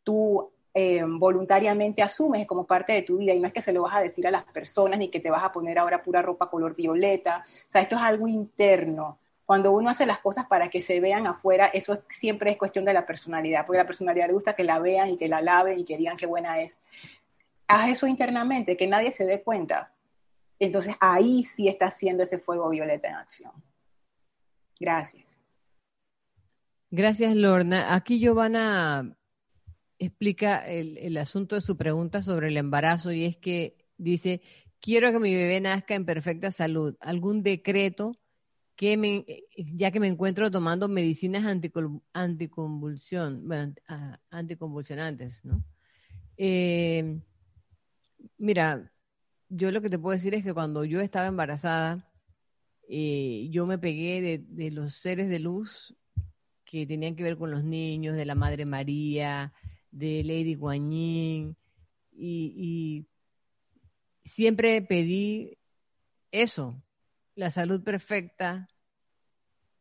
[0.03, 3.83] tú eh, voluntariamente asumes como parte de tu vida y no es que se lo
[3.83, 6.51] vas a decir a las personas ni que te vas a poner ahora pura ropa
[6.51, 7.45] color violeta.
[7.47, 9.19] O sea, esto es algo interno.
[9.47, 12.93] Cuando uno hace las cosas para que se vean afuera, eso siempre es cuestión de
[12.93, 15.97] la personalidad, porque la personalidad gusta que la vean y que la laven y que
[15.97, 16.81] digan qué buena es.
[17.69, 19.93] Haz eso internamente, que nadie se dé cuenta.
[20.59, 23.53] Entonces ahí sí está haciendo ese fuego violeta en acción.
[24.81, 25.36] Gracias.
[26.91, 27.95] Gracias, Lorna.
[27.95, 29.17] Aquí Giovanna
[29.99, 34.41] explica el, asunto de su pregunta sobre el embarazo y es que dice,
[34.81, 36.97] quiero que mi bebé nazca en perfecta salud.
[37.01, 38.19] ¿Algún decreto
[38.77, 39.25] que me,
[39.57, 41.45] ya que me encuentro tomando medicinas
[42.13, 43.51] anticonvulsión,
[43.89, 45.65] ah, anticonvulsionantes, ¿no?
[46.37, 47.21] Eh,
[48.39, 48.93] mira,
[49.49, 52.09] yo lo que te puedo decir es que cuando yo estaba embarazada,
[52.89, 55.97] eh, yo me pegué de, de, los seres de luz
[56.67, 59.53] que tenían que ver con los niños, de la Madre María,
[59.91, 61.57] de Lady Guanyin,
[62.13, 63.07] y,
[64.25, 65.57] siempre pedí
[66.33, 66.83] eso,
[67.37, 68.69] la salud perfecta,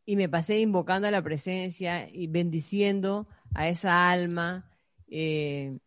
[0.06, 4.70] y me pasé invocando a la presencia y bendiciendo a esa alma,
[5.08, 5.80] eh,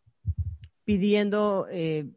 [0.84, 2.10] pidiendo eh,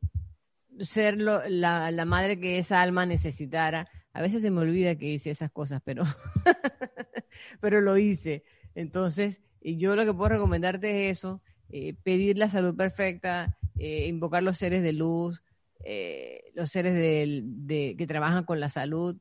[0.79, 3.87] ser la, la, madre que esa alma necesitara.
[4.13, 6.03] A veces se me olvida que hice esas cosas, pero,
[7.61, 8.43] pero lo hice.
[8.75, 14.43] Entonces, yo lo que puedo recomendarte es eso, eh, pedir la salud perfecta, eh, invocar
[14.43, 15.43] los seres de luz,
[15.83, 19.17] eh, los seres de, que trabajan con la salud,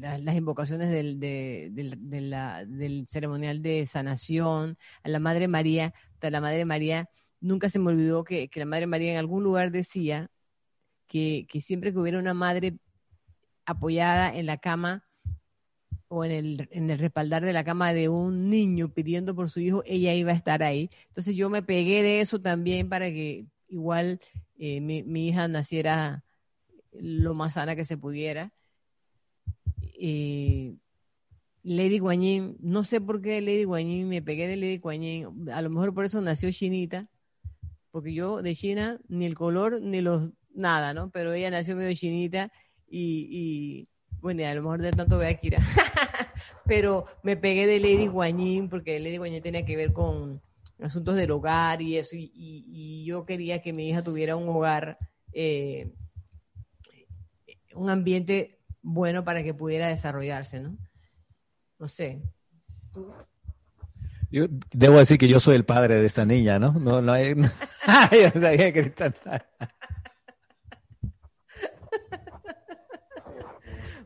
[0.00, 7.08] las invocaciones del, del, ceremonial de sanación, a la Madre María, a la Madre María,
[7.40, 10.30] nunca se me olvidó que, la Madre María en algún lugar decía
[11.08, 12.78] que siempre que hubiera una madre
[13.66, 15.03] apoyada en la cama,
[16.08, 19.60] o en el, en el respaldar de la cama de un niño pidiendo por su
[19.60, 20.90] hijo, ella iba a estar ahí.
[21.08, 24.20] Entonces yo me pegué de eso también para que igual
[24.58, 26.24] eh, mi, hija naciera
[26.92, 28.52] lo más sana que se pudiera.
[29.98, 30.74] Eh,
[31.62, 35.70] Lady Guanyin, no sé por qué Lady Guanyin, me pegué de Lady Guanyin, a lo
[35.70, 37.08] mejor por eso nació chinita,
[37.90, 41.10] porque yo de China ni el color ni los nada, ¿no?
[41.10, 42.52] Pero ella nació medio chinita
[42.86, 43.88] y
[44.24, 45.58] bueno, a lo mejor de tanto veo a Kira.
[46.64, 50.40] Pero me pegué de Lady Guanyin porque Lady Guanyin tenía que ver con
[50.80, 52.16] asuntos del hogar y eso.
[52.16, 54.96] Y, yo quería que mi hija tuviera un hogar,
[55.34, 55.92] eh,
[57.74, 60.78] un ambiente bueno para que pudiera desarrollarse, ¿no?
[61.78, 62.22] No sé.
[64.30, 66.72] Yo debo decir que yo soy el padre de esta niña, ¿no?
[66.72, 67.34] No, no hay.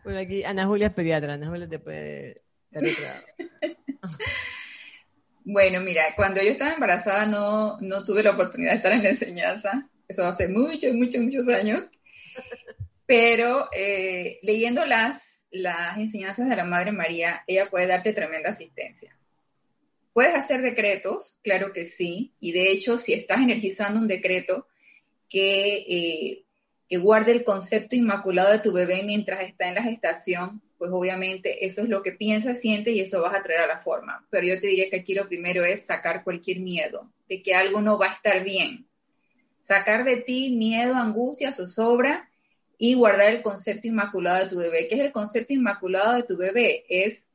[0.08, 2.40] Bueno, aquí Ana Julia es pediatra, Ana Julia te puede
[5.44, 9.10] Bueno, mira, cuando yo estaba embarazada no, no tuve la oportunidad de estar en la
[9.10, 11.90] enseñanza, eso hace muchos, muchos, muchos años,
[13.04, 19.14] pero eh, leyendo las, las enseñanzas de la Madre María, ella puede darte tremenda asistencia.
[20.14, 24.68] Puedes hacer decretos, claro que sí, y de hecho, si estás energizando un decreto
[25.28, 26.44] que eh,
[26.88, 31.66] que guarde el concepto inmaculado de tu bebé mientras está en la gestación, pues obviamente
[31.66, 34.26] eso es lo que piensa, siente y eso vas a traer a la forma.
[34.30, 37.80] Pero yo te diría que aquí lo primero es sacar cualquier miedo de que algo
[37.80, 38.86] no va a estar bien.
[39.60, 42.30] Sacar de ti miedo, angustia, zozobra
[42.78, 44.88] y guardar el concepto inmaculado de tu bebé.
[44.88, 46.84] ¿Qué es el concepto inmaculado de tu bebé?
[46.88, 47.28] Es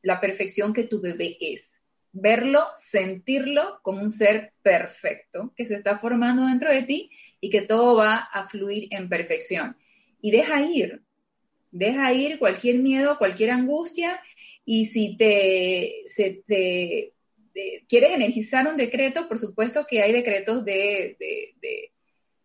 [0.00, 1.82] la perfección que tu bebé es.
[2.10, 7.10] Verlo, sentirlo como un ser perfecto que se está formando dentro de ti
[7.42, 9.76] y que todo va a fluir en perfección.
[10.22, 11.02] Y deja ir,
[11.72, 14.22] deja ir cualquier miedo, cualquier angustia,
[14.64, 16.04] y si te,
[17.88, 21.16] quieres energizar un decreto, por supuesto que hay decretos de,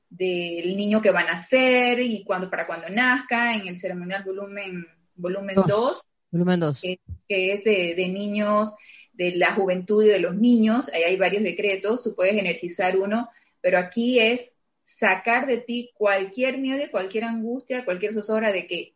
[0.10, 4.84] del niño que va a nacer y cuando, para cuando nazca, en el ceremonial volumen,
[5.14, 6.02] volumen 2,
[6.32, 6.82] volumen 2.
[6.82, 8.74] Que, que, es de, de niños,
[9.14, 13.30] de la juventud y de los niños, ahí hay varios decretos, tú puedes energizar uno,
[13.62, 14.57] pero aquí es
[14.98, 18.96] sacar de ti cualquier miedo, cualquier angustia, cualquier zozobra de que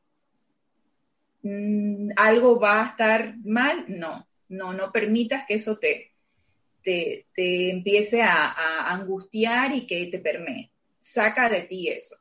[1.44, 6.14] mm, algo va a estar mal, no, no, no permitas que eso te,
[6.82, 7.28] te,
[7.70, 10.72] empiece a, angustiar y que te permee.
[10.98, 12.16] Saca de ti eso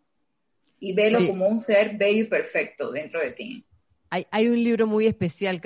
[0.78, 3.65] y velo como un ser bello y perfecto dentro de ti.
[4.10, 5.60] Hay, hay un libro muy especial,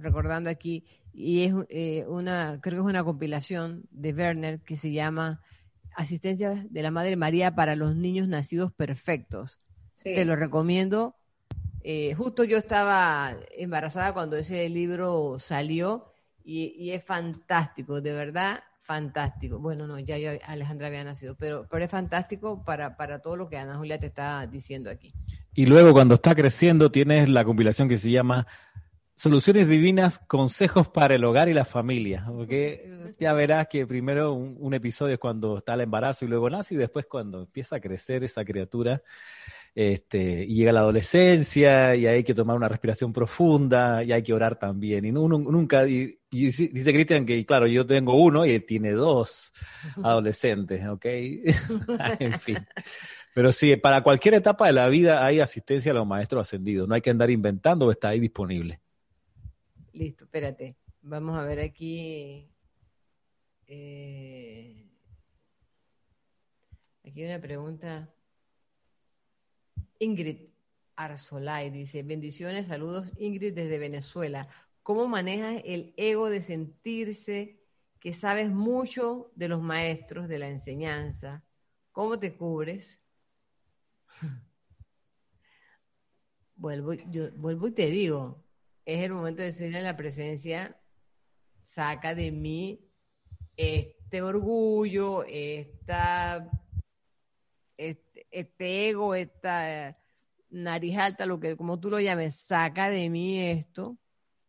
[0.00, 4.92] recordando aquí, y es eh, una, creo que es una compilación de Werner que se
[4.92, 5.42] llama
[5.94, 9.60] asistencia de la Madre María para los niños nacidos perfectos.
[10.02, 11.14] Te lo recomiendo.
[11.82, 16.12] Eh, justo yo estaba embarazada cuando ese libro salió
[16.44, 19.58] y, es fantástico, de verdad, fantástico.
[19.58, 23.48] Bueno, no, ya yo, Alejandra había nacido, pero, pero es fantástico para, para todo lo
[23.48, 25.14] que Ana Julia te está diciendo aquí.
[25.54, 28.46] Y luego cuando está creciendo tienes la compilación que se llama
[29.20, 32.24] Soluciones Divinas, Consejos para el Hogar y la Familia.
[32.32, 36.74] Porque ya verás que primero un, episodio es cuando está el embarazo y luego nace
[36.74, 39.02] y después cuando empieza a crecer esa criatura
[39.74, 44.32] este, y llega la adolescencia y hay que tomar una respiración profunda y hay que
[44.32, 45.04] orar también.
[45.04, 49.52] Y uno, nunca, y, dice Cristian que, claro, yo tengo uno y él tiene dos
[50.02, 51.04] adolescentes, ¿ok?
[52.20, 52.56] en fin.
[53.34, 56.88] Pero sí, para cualquier etapa de la vida hay asistencia a los maestros ascendidos.
[56.88, 58.80] No hay que andar inventando, está ahí disponible.
[59.92, 60.76] Listo, espérate.
[61.02, 62.48] Vamos a ver aquí.
[63.66, 64.88] Eh,
[67.04, 68.12] aquí hay una pregunta.
[69.98, 70.50] Ingrid
[70.96, 74.48] Arzolay dice: Bendiciones, saludos, Ingrid, desde Venezuela.
[74.82, 77.60] ¿Cómo manejas el ego de sentirse
[77.98, 81.44] que sabes mucho de los maestros de la enseñanza?
[81.92, 83.06] ¿Cómo te cubres?
[86.56, 88.44] vuelvo, yo, vuelvo y te digo,
[88.94, 90.76] es el momento de decirle a la presencia,
[91.62, 92.80] saca de mí
[93.56, 96.50] este orgullo, esta,
[97.76, 99.96] este, este ego, esta
[100.48, 103.96] nariz alta, lo que como tú lo llames, saca de mí esto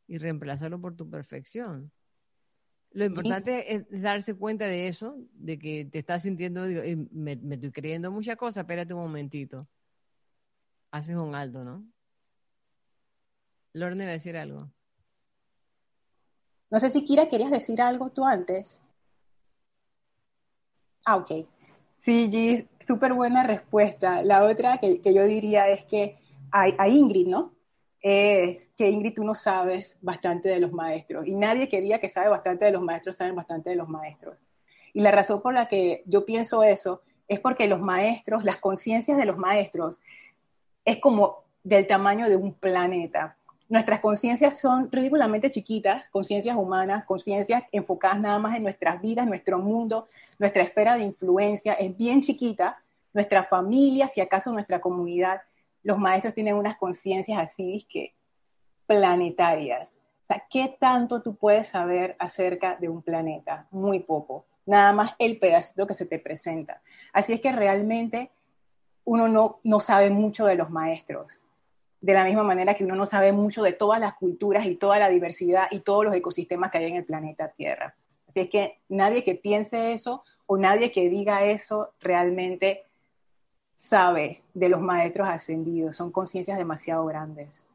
[0.08, 1.92] y reemplázalo por tu perfección.
[2.94, 7.56] Lo importante es darse cuenta de eso, de que te estás sintiendo, digo, me, me
[7.56, 9.70] estoy creyendo muchas cosas, espérate un momentito.
[10.90, 11.86] Haces un alto, ¿no?
[13.74, 14.70] Lorne va a decir algo.
[16.70, 18.82] No sé si Kira querías decir algo tú antes.
[21.06, 21.48] Ah, ok.
[21.98, 24.24] Sí, Gis, súper buena respuesta.
[24.24, 26.18] La otra que, yo diría es que
[26.52, 27.54] a, Ingrid, ¿no?
[28.00, 32.30] Es que Ingrid tú no sabes bastante de los maestros y nadie quería que sabe
[32.30, 34.44] bastante de los maestros, saben bastante de los maestros.
[34.94, 39.18] Y la razón por la que yo pienso eso es porque los maestros, las conciencias
[39.18, 40.00] de los maestros,
[40.84, 43.38] es como del tamaño de un planeta
[43.72, 49.60] nuestras conciencias son ridículamente chiquitas, conciencias humanas, conciencias enfocadas nada más en nuestras vidas, nuestro
[49.60, 52.84] mundo, nuestra esfera de influencia es bien chiquita,
[53.14, 55.42] nuestra familia, si acaso nuestra comunidad,
[55.84, 58.14] los maestros tienen unas conciencias así que
[58.88, 59.90] planetarias.
[60.28, 63.68] O ¿qué tanto tú puedes saber acerca de un planeta?
[63.72, 64.48] Muy poco.
[64.66, 66.82] Nada más el pedacito que se te presenta.
[67.14, 68.32] Así es que realmente
[69.06, 71.41] uno no, no sabe mucho de los maestros
[72.02, 74.98] de la misma manera que uno no sabe mucho de todas las culturas y toda
[74.98, 77.96] la diversidad y todos los ecosistemas que hay en el planeta Tierra.
[78.28, 82.86] Así es que nadie que piense eso o nadie que diga eso realmente
[83.76, 85.96] sabe de los maestros ascendidos.
[85.96, 87.66] Son conciencias demasiado grandes.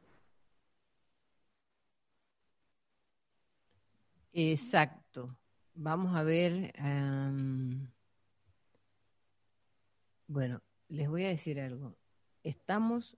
[4.33, 5.35] Exacto.
[5.73, 6.73] Vamos a ver.
[10.27, 11.95] bueno, les voy a decir algo.
[12.43, 13.17] Estamos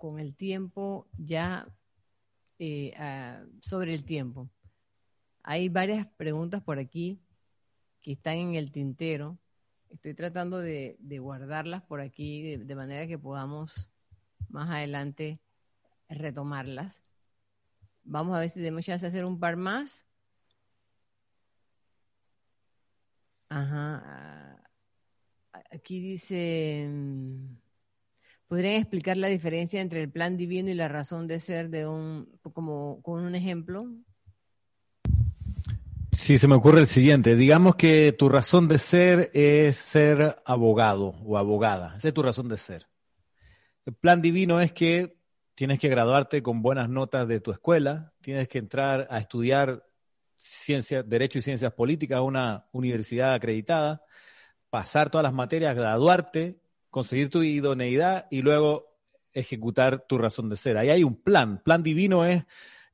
[0.00, 1.68] con el tiempo ya
[2.58, 2.94] eh,
[3.60, 4.48] sobre el tiempo.
[5.42, 7.20] Hay varias preguntas por aquí
[8.00, 9.38] que están en el tintero.
[9.90, 13.90] Estoy tratando de, guardarlas por aquí de, manera que podamos
[14.48, 15.38] más adelante
[16.08, 17.04] retomarlas.
[18.02, 20.06] Vamos a ver si tenemos chance de hacer un par más.
[23.50, 24.64] Ajá.
[25.70, 26.88] Aquí dice...
[28.50, 32.36] ¿Podrían explicar la diferencia entre el plan divino y la razón de ser de un,
[32.52, 33.86] como con un ejemplo?
[36.10, 37.36] Sí, se me ocurre el siguiente.
[37.36, 41.94] Digamos que tu razón de ser es ser abogado o abogada.
[41.96, 42.88] Esa es tu razón de ser.
[43.86, 45.16] El plan divino es que
[45.54, 49.86] tienes que graduarte con buenas notas de tu escuela, tienes que entrar a estudiar
[50.38, 54.02] ciencia, derecho y ciencias políticas a una universidad acreditada,
[54.70, 56.58] pasar todas las materias, graduarte
[56.90, 58.90] conseguir tu idoneidad y luego
[59.32, 60.76] ejecutar tu razón de ser.
[60.76, 61.62] Ahí hay un plan.
[61.62, 62.44] Plan divino es,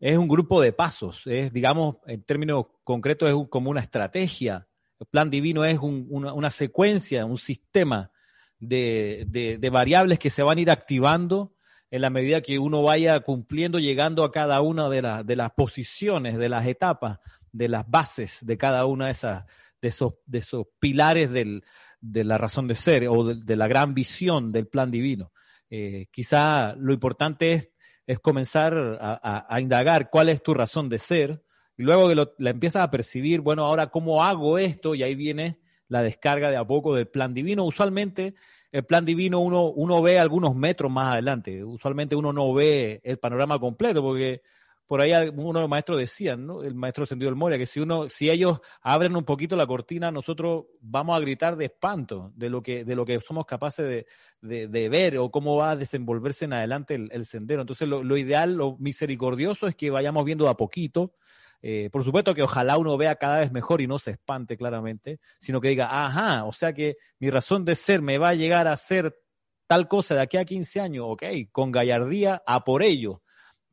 [0.00, 4.66] es un grupo de pasos, es, digamos, en términos concretos, es como una estrategia.
[5.00, 8.10] El plan divino es una, secuencia, un sistema
[8.58, 11.55] de, variables que se van a ir activando
[11.91, 16.36] en la medida que uno vaya cumpliendo, llegando a cada una de, de las posiciones,
[16.36, 17.20] de las etapas,
[17.52, 19.44] de las bases de cada una de esas,
[19.81, 21.62] de esos, de esos pilares del,
[22.10, 25.33] de la razón de ser o de, la gran visión del plan divino.
[25.68, 27.70] Eh, quizá lo importante es,
[28.07, 31.43] es comenzar a, indagar cuál es tu razón de ser
[31.76, 35.59] y luego que la empiezas a percibir, bueno, ahora cómo hago esto y ahí viene
[35.89, 37.65] la descarga de a poco del plan divino.
[37.65, 38.35] Usualmente
[38.70, 43.18] el plan divino uno, uno ve algunos metros más adelante, usualmente uno no ve el
[43.18, 44.43] panorama completo porque
[44.86, 46.62] por ahí uno de los maestros decían, ¿no?
[46.62, 50.12] El maestro Sentido del Moria, que si uno, si ellos abren un poquito la cortina,
[50.12, 54.06] nosotros vamos a gritar de espanto de lo que, de lo que somos capaces
[54.40, 57.62] de, ver o cómo va a desenvolverse en adelante el, sendero.
[57.62, 61.15] Entonces, lo, ideal, lo misericordioso es que vayamos viendo a poquito.
[61.62, 65.18] Eh, por supuesto que ojalá uno vea cada vez mejor y no se espante claramente,
[65.39, 68.68] sino que diga, ajá, o sea que mi razón de ser me va a llegar
[68.68, 69.18] a ser
[69.66, 73.23] tal cosa de aquí a 15 años, ok, con gallardía a por ello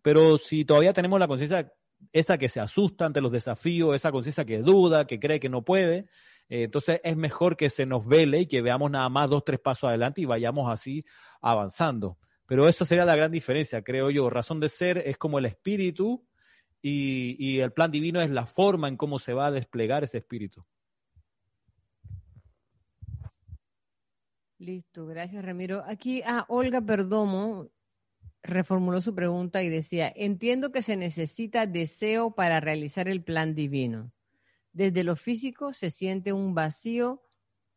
[0.03, 1.73] pero si todavía tenemos la conciencia
[2.11, 5.64] esa que se asusta ante los desafíos, esa conciencia que duda, que cree que no
[5.64, 6.07] puede,
[6.49, 9.59] eh, entonces es mejor que se nos vele y que veamos nada más dos, tres
[9.59, 11.06] pasos adelante y vayamos así
[11.41, 12.17] avanzando.
[12.45, 14.30] Pero eso sería la gran diferencia, creo yo.
[14.30, 16.27] Razón de ser es como el espíritu
[16.82, 20.17] y, y el plan divino es la forma en cómo se va a desplegar ese
[20.17, 20.65] espíritu.
[24.59, 25.83] Listo, gracias Ramiro.
[25.85, 27.69] Aquí a Olga Perdomo
[28.44, 34.12] reformuló su pregunta y decía, entiendo que se necesita deseo para realizar el plan divino.
[34.74, 37.24] Desde lo físico se siente un vacío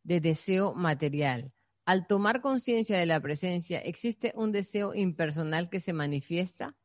[0.03, 1.53] de deseo material.
[1.85, 6.75] Al tomar conciencia de la presencia, ¿existe un deseo impersonal que se manifiesta?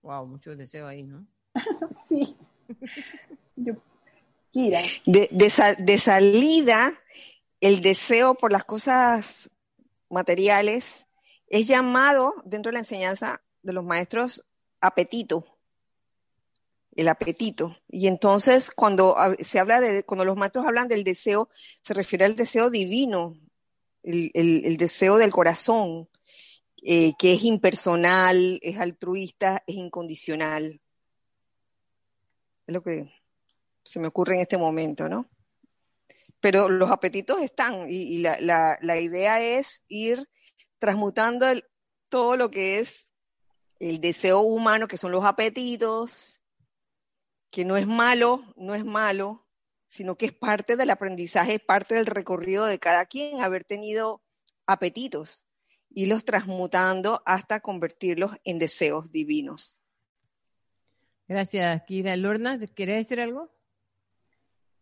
[0.00, 1.26] Wow, mucho deseo ahí, ¿no?
[2.08, 2.34] sí.
[4.50, 4.80] Kira.
[5.04, 6.92] De, de salida,
[7.60, 9.50] el deseo por las cosas
[10.12, 11.06] materiales,
[11.48, 14.44] es llamado dentro de la enseñanza de los maestros
[14.80, 15.44] apetito,
[16.94, 17.76] el apetito.
[17.88, 21.48] Y entonces cuando se habla de, cuando los maestros hablan del deseo,
[21.82, 23.36] se refiere al deseo divino,
[24.02, 26.08] el, deseo del corazón,
[26.82, 30.80] eh, que es impersonal, es altruista, es incondicional.
[32.66, 33.12] Es lo que
[33.84, 35.26] se me ocurre en este momento, ¿no?
[36.42, 40.28] Pero los apetitos están y, la, idea es ir
[40.80, 41.46] transmutando
[42.08, 43.12] todo lo que es
[43.78, 46.42] el deseo humano, que son los apetitos,
[47.50, 49.46] que no es malo, no es malo,
[49.86, 54.20] sino que es parte del aprendizaje, es parte del recorrido de cada quien, haber tenido
[54.66, 55.46] apetitos,
[55.90, 59.78] y los transmutando hasta convertirlos en deseos divinos.
[61.28, 62.16] Gracias, Kira.
[62.16, 63.52] Lorna, ¿quieres decir algo?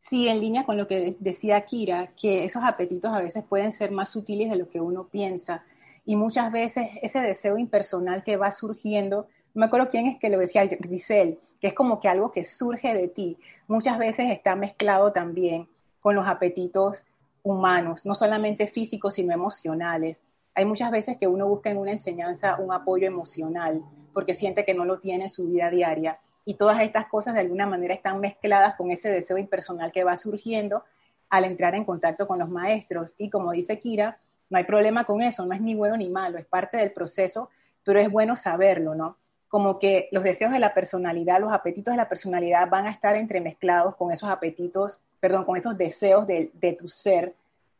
[0.02, 3.90] Sí, en línea con lo que decía Kira, que esos apetitos a veces pueden ser
[3.90, 5.62] más sutiles de lo que uno piensa
[6.06, 10.30] y muchas veces ese deseo impersonal que va surgiendo, no me acuerdo quién es que
[10.30, 13.36] lo decía, Grisel, que es como que algo que surge de ti,
[13.68, 15.68] muchas veces está mezclado también
[16.00, 17.04] con los apetitos
[17.42, 20.22] humanos, no solamente físicos, sino emocionales.
[20.54, 24.72] Hay muchas veces que uno busca en una enseñanza un apoyo emocional porque siente que
[24.72, 28.20] no lo tiene en su vida diaria y todas estas cosas de alguna manera están
[28.20, 30.84] mezcladas con ese deseo impersonal que va surgiendo
[31.28, 33.14] al entrar en contacto con los maestros.
[33.18, 36.38] Y como dice Kira, no hay problema con eso, no es ni bueno ni malo,
[36.38, 37.50] es parte del proceso,
[37.84, 39.16] pero es bueno saberlo, ¿no?
[39.48, 43.16] Como que los deseos de la personalidad, los apetitos de la personalidad van a estar
[43.16, 47.34] entremezclados con esos apetitos, perdón, con esos deseos de, de tu ser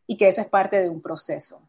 [0.07, 1.61] y que eso es parte de un proceso.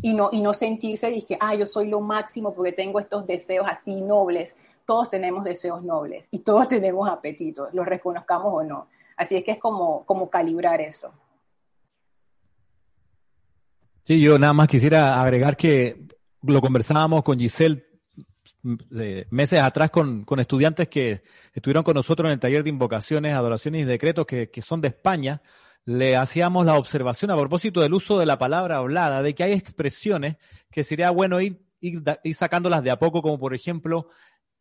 [0.00, 3.66] Y no, y no sentirse que, ah, yo soy lo máximo porque tengo estos deseos
[3.68, 4.54] así nobles,
[4.88, 8.88] todos tenemos deseos nobles y todos tenemos apetitos, los reconozcamos o no.
[9.18, 11.12] Así es que es como, como calibrar eso.
[14.04, 16.06] Sí, yo nada más quisiera agregar que
[16.40, 17.84] lo conversábamos con Giselle
[18.62, 18.76] mm,
[19.28, 23.84] meses atrás con, estudiantes que estuvieron con nosotros en el taller de invocaciones, adoraciones y
[23.84, 25.42] decretos que, son de España.
[25.84, 29.52] Le hacíamos la observación a propósito del uso de la palabra hablada, de que hay
[29.52, 30.38] expresiones
[30.70, 34.08] que sería bueno ir, ir sacándolas de a poco, como por ejemplo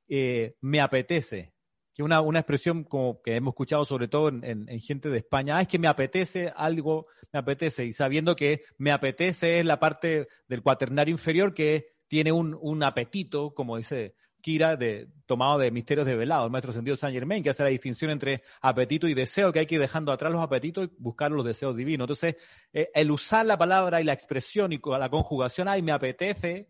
[0.07, 1.53] eh, me apetece,
[1.93, 5.61] que una, una expresión como que hemos escuchado sobre todo en, gente de España, ah,
[5.61, 10.27] es que me apetece algo, me apetece, y sabiendo que me apetece es la parte
[10.47, 16.05] del cuaternario inferior que tiene un, un apetito, como dice Kira, de, tomado de Misterios
[16.05, 19.51] de Velado, el maestro sentido Saint Germain, que hace la distinción entre apetito y deseo,
[19.51, 22.05] que hay que ir dejando atrás los apetitos y buscar los deseos divinos.
[22.05, 22.35] Entonces,
[22.71, 26.69] eh, el usar la palabra y la expresión y la conjugación, ay, me apetece,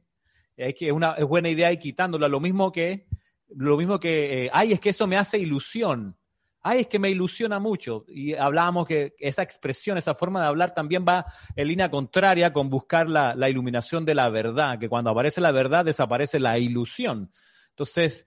[0.56, 3.08] es que una es buena idea ir quitándola, lo mismo que
[3.56, 6.18] lo mismo que, eh, ay, es que eso me hace ilusión.
[6.62, 8.04] Ay, es que me ilusiona mucho.
[8.10, 12.70] Y hablábamos que esa expresión, esa forma de hablar también va en línea contraria con
[12.70, 17.32] buscar la, iluminación de la verdad, que cuando aparece la verdad desaparece la ilusión.
[17.70, 18.26] Entonces,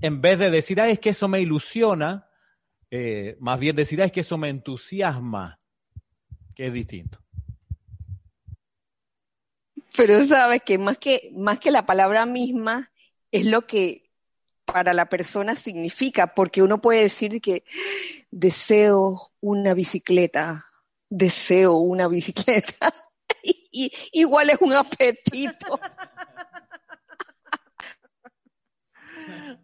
[0.00, 2.28] en vez de decir, ay, es que eso me ilusiona,
[2.90, 5.58] eh, más bien decir, ay, es que eso me entusiasma,
[6.54, 7.20] que es distinto.
[9.96, 12.92] Pero sabes que más que, más que la palabra misma,
[13.30, 14.07] es lo que
[14.72, 17.64] para la persona significa, porque uno puede decir que
[18.30, 20.66] deseo una bicicleta,
[21.08, 22.92] deseo una bicicleta,
[23.42, 25.80] y, igual es un apetito.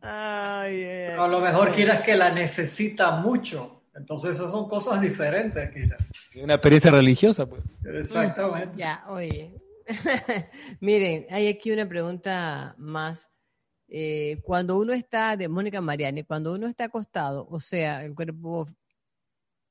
[0.01, 3.83] a lo mejor quieras que la necesita mucho.
[3.95, 5.97] Entonces esas son cosas diferentes, Kira.
[6.43, 7.63] Una experiencia religiosa, pues.
[7.85, 8.77] Exactamente.
[8.77, 9.53] Ya, oye.
[10.81, 13.29] Miren, hay aquí una pregunta más.
[13.97, 18.67] Eh, cuando uno está, de Mónica Mariani, cuando uno está acostado, o sea, el cuerpo,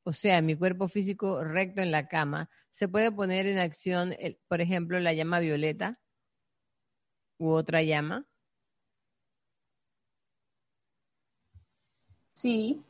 [0.04, 4.16] o sea, mi cuerpo físico recto en la cama, ¿se puede poner en acción,
[4.48, 6.00] por ejemplo, la llama violeta
[7.38, 8.26] u otra llama?
[12.32, 12.82] Sí,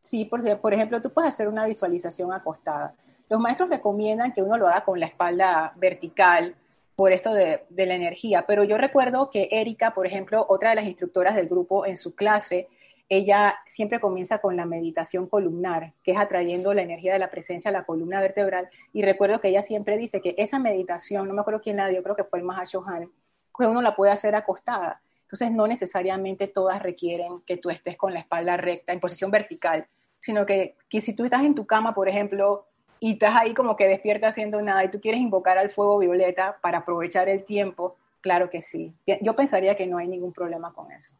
[0.00, 2.96] sí, por, por ejemplo, tú puedes hacer una visualización acostada.
[3.28, 6.56] Los maestros recomiendan que uno lo haga con la espalda vertical
[7.00, 10.84] por esto de, la energía, pero yo recuerdo que Erika, por ejemplo, otra de las
[10.84, 12.68] instructoras del grupo en su clase,
[13.08, 17.70] ella siempre comienza con la meditación columnar, que es atrayendo la energía de la presencia
[17.70, 18.68] a la columna vertebral.
[18.92, 22.02] Y recuerdo que ella siempre dice que esa meditación, no me acuerdo quién la dio,
[22.02, 23.10] creo que fue el Mahashohan,
[23.56, 25.00] pues uno la puede hacer acostada.
[25.22, 29.86] Entonces, no necesariamente todas requieren que tú estés con la espalda recta, en posición vertical,
[30.18, 32.66] sino que, si tú estás en tu cama, por ejemplo,
[33.00, 36.58] y estás ahí como que despierta haciendo nada y tú quieres invocar al fuego violeta
[36.60, 38.94] para aprovechar el tiempo, claro que sí.
[39.22, 41.14] Yo pensaría que no hay ningún problema con eso.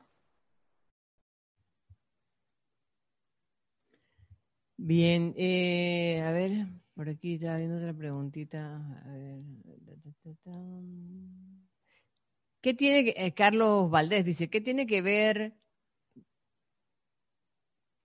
[4.77, 8.81] Bien, eh, a ver, por aquí ya viendo otra preguntita.
[12.61, 15.55] ¿Qué tiene que, eh, Carlos Valdés dice, ¿qué tiene que ver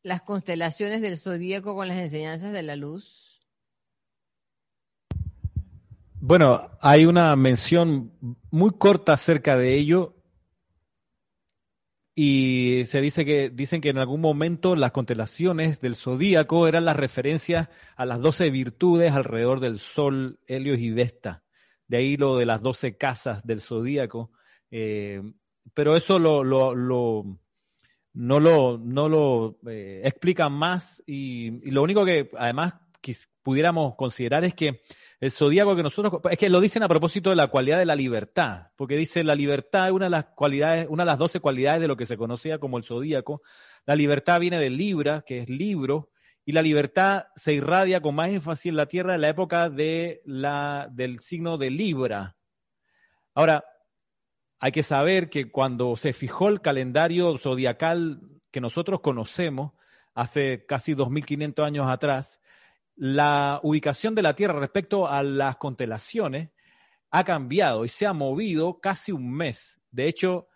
[0.02, 3.25] las constelaciones del zodíaco con las enseñanzas de la luz?
[6.28, 8.12] Bueno, hay una mención
[8.50, 10.16] muy corta acerca de ello
[12.16, 16.96] y se dice que dicen que en algún momento las constelaciones del zodíaco eran las
[16.96, 21.44] referencias a las doce virtudes alrededor del Sol, Helios y Vesta.
[21.88, 24.32] De ahí lo de las doce casas del zodíaco.
[24.72, 25.22] Eh,
[25.76, 26.74] pero eso lo, no
[28.40, 32.74] lo, no lo eh, explican más y, lo único que además
[33.44, 34.82] pudiéramos considerar es que
[35.20, 37.96] el zodíaco que nosotros, es que lo dicen a propósito de la cualidad de la
[37.96, 41.82] libertad, porque dice la libertad es una de las cualidades, una de las doce cualidades
[41.82, 43.42] de lo que se conocía como el zodíaco.
[43.86, 46.10] La libertad viene de Libra, que es libro,
[46.44, 50.22] y la libertad se irradia con más énfasis en la Tierra en la época de
[50.26, 52.36] la, del signo de Libra.
[53.34, 53.66] Ahora,
[54.60, 58.22] hay que saber que cuando se fijó el calendario zodiacal
[58.52, 59.74] que nosotros conocemos,
[60.14, 62.40] hace casi 2.500 años atrás,
[62.96, 66.50] la ubicación de la Tierra respecto a las constelaciones
[67.12, 69.82] ha cambiado y se ha movido casi un mes.
[69.92, 70.48] De hecho,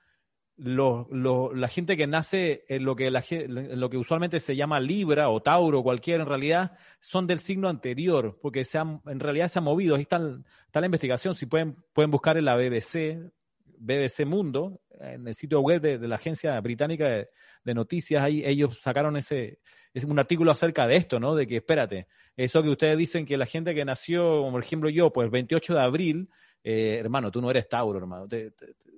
[0.58, 5.84] la gente que nace en lo que, lo que usualmente se llama Libra o Tauro,
[5.84, 9.96] cualquiera en realidad, son del signo anterior, porque se en realidad se ha movido.
[9.96, 13.32] Ahí está, la investigación, si pueden, pueden buscar en la BBC,
[13.80, 19.16] BBC Mundo, en el sitio web de, la agencia británica de, noticias, ahí ellos sacaron
[19.16, 19.60] ese,
[19.94, 21.36] es un artículo acerca de esto, ¿no?
[21.36, 24.90] De que, espérate, eso que ustedes dicen que la gente que nació, como por ejemplo
[24.90, 26.30] yo, pues el 28 de abril,
[26.64, 28.26] eh, hermano, tú no eres Tauro, hermano.
[28.26, 28.28] o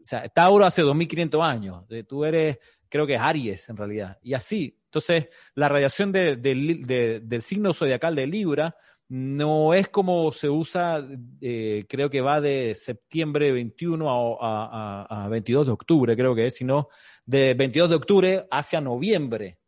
[0.03, 1.85] sea, Tauro hace 2500 años.
[2.07, 2.57] tú eres,
[2.89, 4.17] creo que es Aries en realidad.
[4.23, 4.77] Y así.
[4.85, 8.75] Entonces, la radiación del signo zodiacal de Libra
[9.13, 11.05] no es como se usa,
[11.41, 16.55] eh, creo que va de septiembre 21 a, a, 22 de octubre, creo que es,
[16.55, 16.87] sino
[17.25, 19.59] de 22 de octubre hacia noviembre.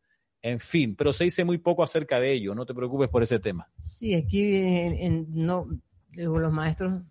[0.42, 3.38] En fin, pero se dice muy poco acerca de ello, no te preocupes por ese
[3.38, 3.68] tema.
[3.80, 5.68] Sí, aquí en, no,
[6.14, 7.02] los maestros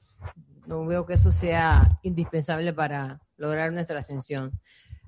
[0.66, 4.58] no veo que eso sea indispensable para lograr nuestra ascensión.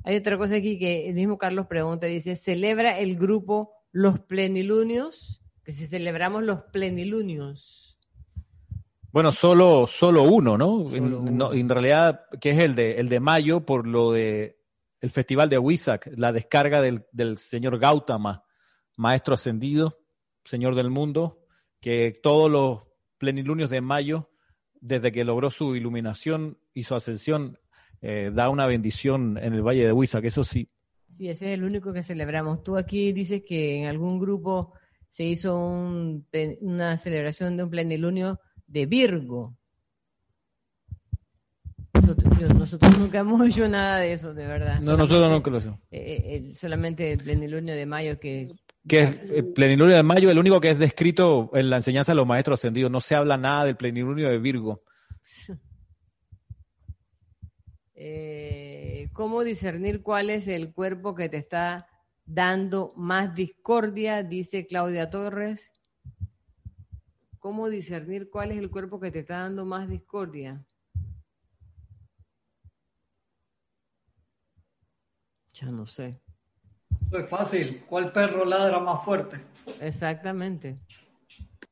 [0.02, 5.40] Hay otra cosa aquí que el mismo Carlos pregunta, dice, ¿celebra el grupo los plenilunios?
[5.65, 7.99] Que si celebramos los plenilunios.
[9.10, 10.93] Bueno, solo, solo uno, ¿no?
[10.93, 14.59] en, realidad, que es el de, el de mayo por lo de
[15.01, 18.43] el festival de Huizac, la descarga del, del señor Gautama,
[18.97, 20.01] maestro ascendido,
[20.44, 21.44] señor del mundo,
[21.81, 22.83] que todos los
[23.18, 24.31] plenilunios de mayo,
[24.81, 27.59] desde que logró su iluminación y su ascensión,
[28.01, 30.68] eh, da una bendición en el Valle de Huizac, eso sí.
[31.09, 32.65] Sí, ese es el único que celebramos.
[32.65, 34.73] Tú aquí dices que en algún grupo
[35.15, 39.57] se hizo una celebración de un plenilunio de Virgo.
[41.93, 44.81] Nosotros, nunca hemos hecho nada de eso, de verdad.
[44.81, 45.78] No, nosotros nunca lo hicimos.
[45.93, 48.57] Eh, eh, solamente el plenilunio de mayo que...
[48.89, 52.17] Que es el plenilunio de mayo, el único que es descrito en la enseñanza de
[52.17, 52.91] los maestros ascendidos.
[52.91, 54.83] No se habla nada del plenilunio de Virgo.
[57.97, 61.86] Eh, ¿Cómo discernir cuál es el cuerpo que te está
[62.26, 65.70] dando más discordia, dice Claudia Torres.
[67.44, 70.64] ¿cómo discernir cuál es el cuerpo que te está dando más discordia?
[75.52, 76.22] Ya no sé.
[77.12, 77.84] Es fácil.
[77.86, 79.44] ¿Cuál perro ladra más fuerte?
[79.78, 80.80] Exactamente.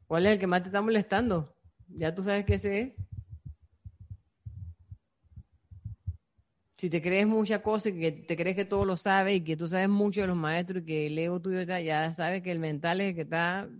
[0.06, 1.56] ¿Cuál es el que más te está molestando?
[1.88, 2.92] Ya tú sabes que ese es.
[6.82, 9.56] Si te crees mucha cosa y que te crees que todo lo sabes y que
[9.56, 12.58] tú sabes mucho de los maestros y que el ego tuyo ya sabes que el
[12.58, 13.70] mental es el que está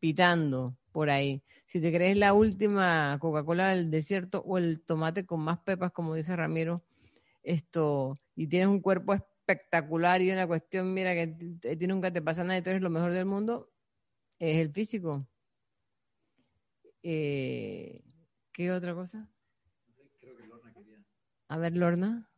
[0.00, 1.42] pitando por ahí.
[1.64, 6.14] Si te crees la última Coca-Cola del desierto o el tomate con más pepas, como
[6.14, 6.84] dice Ramiro,
[7.42, 11.34] esto, y tienes un cuerpo espectacular y una cuestión, mira, que
[11.72, 13.72] a ti nunca te pasa nada y tú eres lo mejor del mundo,
[14.38, 15.26] es el físico.
[17.02, 18.02] Eh,
[18.52, 19.26] ¿Qué otra cosa?
[21.48, 22.28] A ver, Lorna.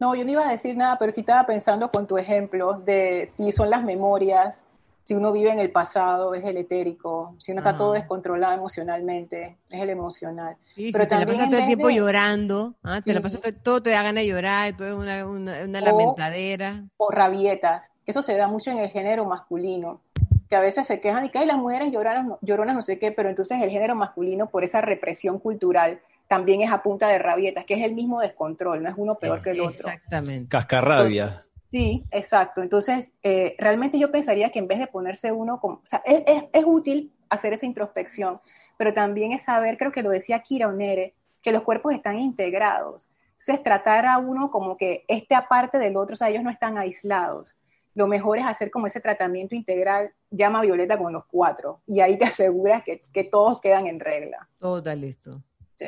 [0.00, 3.28] No, yo no iba a decir nada, pero sí estaba pensando con tu ejemplo de
[3.30, 4.64] si son las memorias,
[5.04, 9.58] si uno vive en el pasado, es el etérico, si uno está todo descontrolado emocionalmente,
[9.70, 10.56] es el emocional.
[10.74, 13.02] Sí, pero si te la pasas todo el tiempo llorando, ¿ah?
[13.02, 16.84] te la pasas todo, te da ganas de llorar, todo es una, una, lamentadera.
[16.96, 20.00] O rabietas, eso se da mucho en el género masculino,
[20.48, 23.28] que a veces se quejan y que las mujeres lloronas, lloronas no sé qué, pero
[23.28, 26.00] entonces el género masculino, por esa represión cultural,
[26.34, 29.40] también es a punta de rabietas, que es el mismo descontrol, no es uno peor
[29.40, 29.88] que el otro.
[29.88, 30.48] Exactamente.
[30.48, 31.44] Cascarrabia.
[31.70, 32.60] Sí, exacto.
[32.60, 36.24] Entonces, eh, realmente yo pensaría que en vez de ponerse uno como, o sea, es,
[36.52, 38.40] es, útil hacer esa introspección,
[38.76, 43.08] pero también es saber, creo que lo decía Kira Onere, que los cuerpos están integrados.
[43.38, 46.78] Entonces, tratar a uno como que esté aparte del otro, o sea, ellos no están
[46.78, 47.56] aislados.
[47.94, 52.18] Lo mejor es hacer como ese tratamiento integral, llama Violeta con los cuatro, y ahí
[52.18, 54.48] te aseguras que, que todos quedan en regla.
[54.58, 55.40] Todo está listo.
[55.76, 55.86] Sí.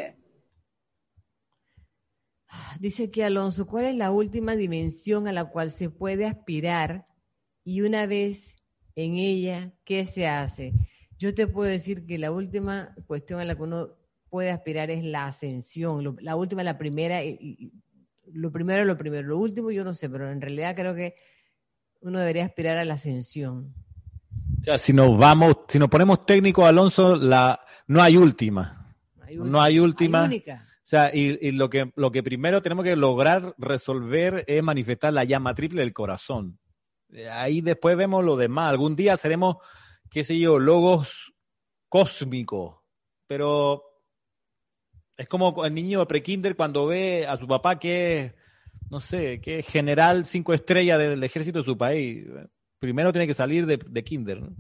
[2.81, 7.07] Dice que Alonso, ¿cuál es la última dimensión a la cual se puede aspirar?
[7.65, 8.57] Y una vez
[8.95, 10.73] en ella, ¿qué se hace?
[11.19, 13.89] Yo te puedo decir que la última cuestión a la que uno
[14.29, 16.17] puede aspirar es la ascensión.
[16.21, 17.73] la última, la primera, y,
[18.33, 19.27] lo primero, lo primero.
[19.27, 21.15] Lo último yo no sé, pero en realidad creo que
[22.01, 23.75] uno debería aspirar a la ascensión.
[24.61, 28.95] O sea, si nos vamos, si nos ponemos técnicos, Alonso, la, no hay última.
[29.33, 30.25] No hay última.
[30.25, 30.65] única.
[30.87, 35.25] O sea, y, lo, que, lo que primero tenemos que lograr resolver es manifestar la
[35.25, 36.61] llama triple del corazón.
[37.33, 38.71] Ahí después vemos lo demás.
[38.71, 39.57] Algún día seremos,
[40.09, 41.35] qué sé yo, logos
[41.89, 42.77] cósmicos.
[43.27, 43.83] Pero
[45.17, 48.35] es como el niño de prekinder cuando ve a su papá que es,
[48.89, 52.29] no sé, que es general cinco estrellas del ejército de su país.
[52.79, 54.41] Primero tiene que salir de, de kinder.
[54.41, 54.55] ¿no?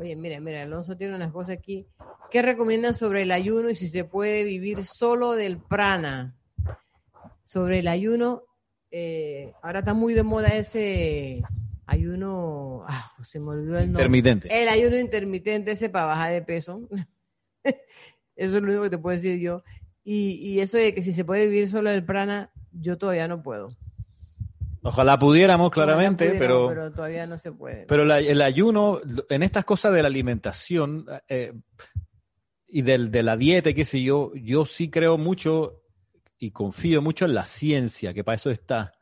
[0.00, 1.86] Oye, mira, mira, Alonso tiene unas cosas aquí.
[2.30, 6.34] ¿Qué recomiendan sobre el ayuno y si se puede vivir solo del prana?
[7.44, 8.44] Sobre el ayuno,
[8.90, 11.42] eh, ahora está muy de moda ese
[11.84, 14.04] ayuno, ah, se me olvidó el nombre.
[14.04, 14.62] Intermitente.
[14.62, 16.88] El ayuno intermitente ese para bajar de peso.
[17.64, 17.76] eso
[18.56, 19.64] es lo único que te puedo decir yo.
[20.02, 23.42] Y, y eso de que si se puede vivir solo del prana, yo todavía no
[23.42, 23.76] puedo.
[24.82, 27.84] Ojalá pudiéramos, claramente, pero, pero todavía no se puede.
[27.86, 31.52] Pero el ayuno, en estas cosas de la alimentación eh,
[32.66, 35.82] y del, de la dieta, qué sé yo, yo sí creo mucho
[36.38, 38.92] y confío mucho en la ciencia, que para eso está.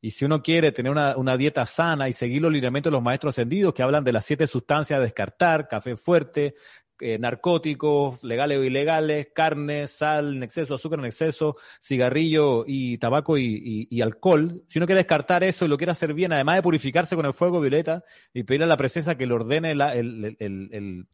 [0.00, 3.02] Y si uno quiere tener una, una, dieta sana y seguir los lineamientos de los
[3.02, 6.54] maestros ascendidos que hablan de las siete sustancias a descartar, café fuerte,
[7.00, 13.36] eh, narcóticos, legales o ilegales, carne, sal en exceso, azúcar en exceso, cigarrillo y tabaco
[13.36, 14.62] y, alcohol.
[14.68, 17.34] Si uno quiere descartar eso y lo quiere hacer bien, además de purificarse con el
[17.34, 21.06] fuego violeta y pedirle a la presencia que le ordene el, el,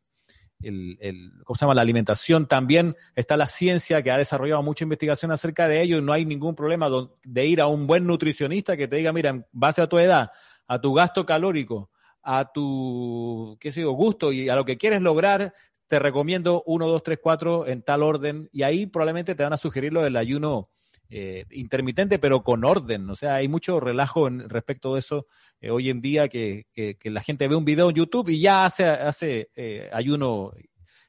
[1.45, 1.75] ¿cómo se llama?
[1.75, 6.03] la alimentación, también está la ciencia que ha desarrollado mucha investigación acerca de ello y
[6.03, 6.89] no hay ningún problema
[7.25, 10.31] de ir a un buen nutricionista que te diga, mira, en base a tu edad,
[10.67, 11.91] a tu gasto calórico,
[12.23, 15.55] a tu, qué sé yo, gusto y a lo que quieres lograr,
[15.91, 19.57] te recomiendo 1, 2, 3, 4 en tal orden y ahí probablemente te van a
[19.57, 20.71] sugerir lo del ayuno
[21.09, 23.11] eh, intermitente, pero con orden.
[23.11, 25.27] O sea, hay mucho relajo en, respecto de eso
[25.61, 28.67] eh, hoy en día que, que, la gente ve un video en YouTube y ya
[28.67, 30.43] hace, hace eh, ayuno.
[30.45, 30.55] O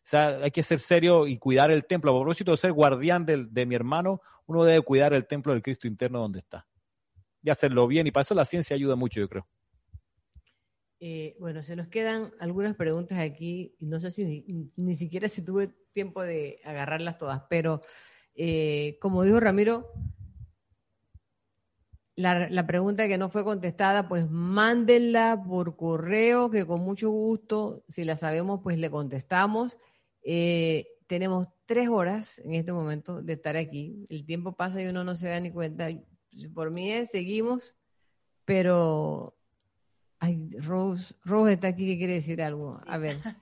[0.01, 2.09] sea, hay que ser serio y cuidar el templo.
[2.09, 5.61] A propósito de ser guardián de, de mi hermano, uno debe cuidar el templo del
[5.61, 6.65] Cristo interno donde está.
[7.43, 8.07] Y hacerlo bien.
[8.07, 9.47] Y para eso la ciencia ayuda mucho, yo creo.
[11.03, 15.73] Eh, bueno, se nos quedan algunas preguntas aquí, no sé si ni, siquiera si tuve
[15.93, 17.81] tiempo de agarrarlas todas, pero
[18.35, 19.91] eh, como dijo Ramiro,
[22.15, 28.03] la, pregunta que no fue contestada, pues mándenla por correo, que con mucho gusto, si
[28.03, 29.79] la sabemos, pues le contestamos.
[30.21, 34.05] Eh, tenemos tres horas en este momento de estar aquí.
[34.07, 35.89] El tiempo pasa y uno no se da ni cuenta.
[36.53, 37.75] Por mí seguimos,
[38.45, 39.35] pero
[40.23, 42.79] Ay, Rose, Rose está aquí que quiere decir algo.
[42.85, 43.17] A ver.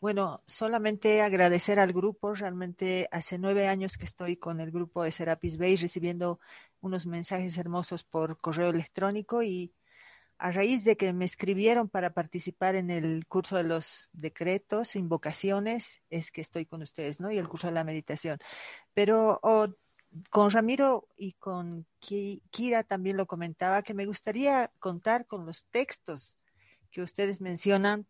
[0.00, 2.34] Bueno, solamente agradecer al grupo.
[2.34, 6.40] Realmente hace nueve años que estoy con el grupo de Serapis Bay recibiendo
[6.80, 9.72] unos mensajes hermosos por correo electrónico y
[10.38, 16.02] a raíz de que me escribieron para participar en el curso de los decretos, invocaciones,
[16.10, 17.30] es que estoy con ustedes, ¿no?
[17.30, 18.38] Y el curso de la meditación.
[18.94, 19.68] Pero oh,
[20.30, 26.38] con Ramiro y con Kira también lo comentaba, que me gustaría contar con los textos
[26.90, 28.06] que ustedes mencionan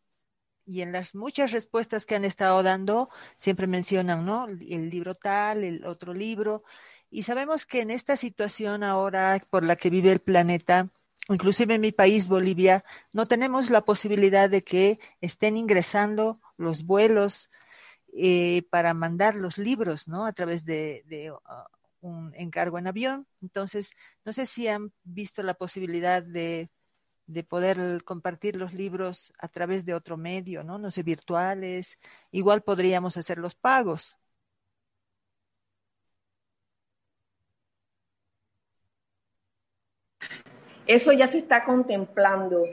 [0.64, 4.46] y en las muchas respuestas que han estado dando, siempre mencionan, ¿no?
[4.46, 6.62] El libro tal, el otro libro.
[7.10, 10.88] Y sabemos que en esta situación ahora por la que vive el planeta,
[11.28, 17.50] inclusive en mi país, Bolivia, no tenemos la posibilidad de que estén ingresando los vuelos
[18.14, 20.26] eh, para mandar los libros, ¿no?
[20.26, 23.26] A través de, uh, un encargo en avión.
[23.40, 23.92] Entonces,
[24.24, 26.70] no sé si han visto la posibilidad de,
[27.26, 30.78] de, poder compartir los libros a través de otro medio, ¿no?
[30.78, 31.98] No sé, virtuales.
[32.30, 34.18] Igual podríamos hacer los pagos.
[40.86, 42.64] Eso ya se está contemplando.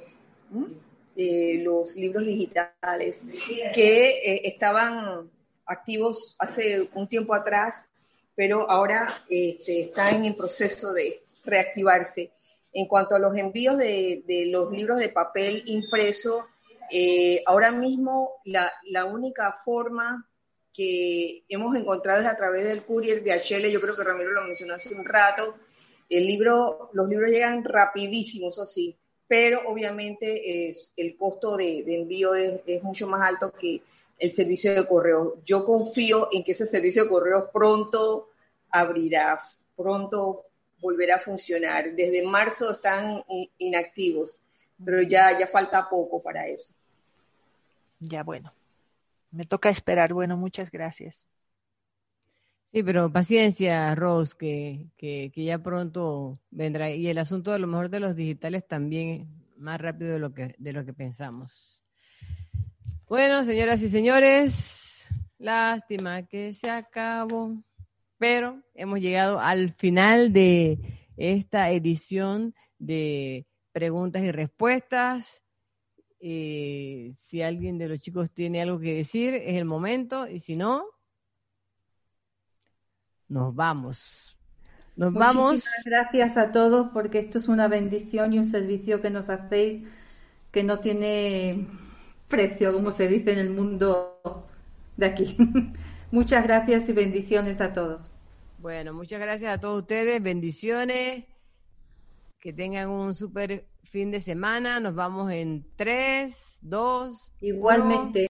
[1.15, 3.27] Eh, los libros digitales
[3.73, 5.29] que eh, estaban
[5.65, 7.89] activos hace un tiempo atrás
[8.39, 12.31] pero ahora este, está en proceso de reactivarse.
[12.71, 16.47] En cuanto a los envíos de, los libros de papel impreso,
[16.89, 18.71] eh, ahora mismo la,
[19.03, 20.25] única forma
[20.73, 24.43] que hemos encontrado es a través del courier de HL, yo creo que Ramiro lo
[24.45, 25.55] mencionó hace un rato,
[26.07, 28.95] el libro, los libros llegan rapidísimos, eso sí,
[29.27, 33.81] pero obviamente es, el costo de, envío es, es, mucho más alto que
[34.17, 35.41] el servicio de correo.
[35.45, 38.28] Yo confío en que ese servicio de correo pronto
[38.71, 39.39] abrirá,
[39.75, 40.45] pronto
[40.81, 41.93] volverá a funcionar.
[41.93, 43.23] Desde marzo están
[43.57, 44.37] inactivos,
[44.83, 46.73] pero ya, ya falta poco para eso.
[47.99, 48.53] Ya bueno,
[49.31, 50.13] me toca esperar.
[50.13, 51.25] Bueno, muchas gracias.
[52.71, 56.91] Sí, pero paciencia, Rose, que, que, que, ya pronto vendrá.
[56.91, 60.55] Y el asunto de lo mejor de los digitales también más rápido de lo que,
[60.57, 61.83] de lo que pensamos.
[63.07, 65.07] Bueno, señoras y señores,
[65.39, 67.57] lástima que se acabó
[68.19, 75.41] pero hemos llegado al final de esta edición de preguntas y respuestas.
[76.19, 80.57] Eh, si alguien de los chicos tiene algo que decir, es el momento, y si
[80.57, 80.83] no,
[83.29, 84.37] nos vamos.
[84.97, 85.63] Nos Muchísimas vamos.
[85.85, 89.87] gracias a todos porque esto es una bendición y un servicio que nos hacéis
[90.51, 91.67] que no tiene
[92.27, 94.45] precio, como se dice en el mundo
[94.97, 95.37] de aquí.
[96.11, 98.08] Muchas gracias y bendiciones a todos.
[98.61, 101.23] Bueno, muchas gracias a todos ustedes, bendiciones,
[102.41, 107.31] que tengan un súper fin de semana, nos vamos en tres, dos.
[107.39, 108.27] Igualmente.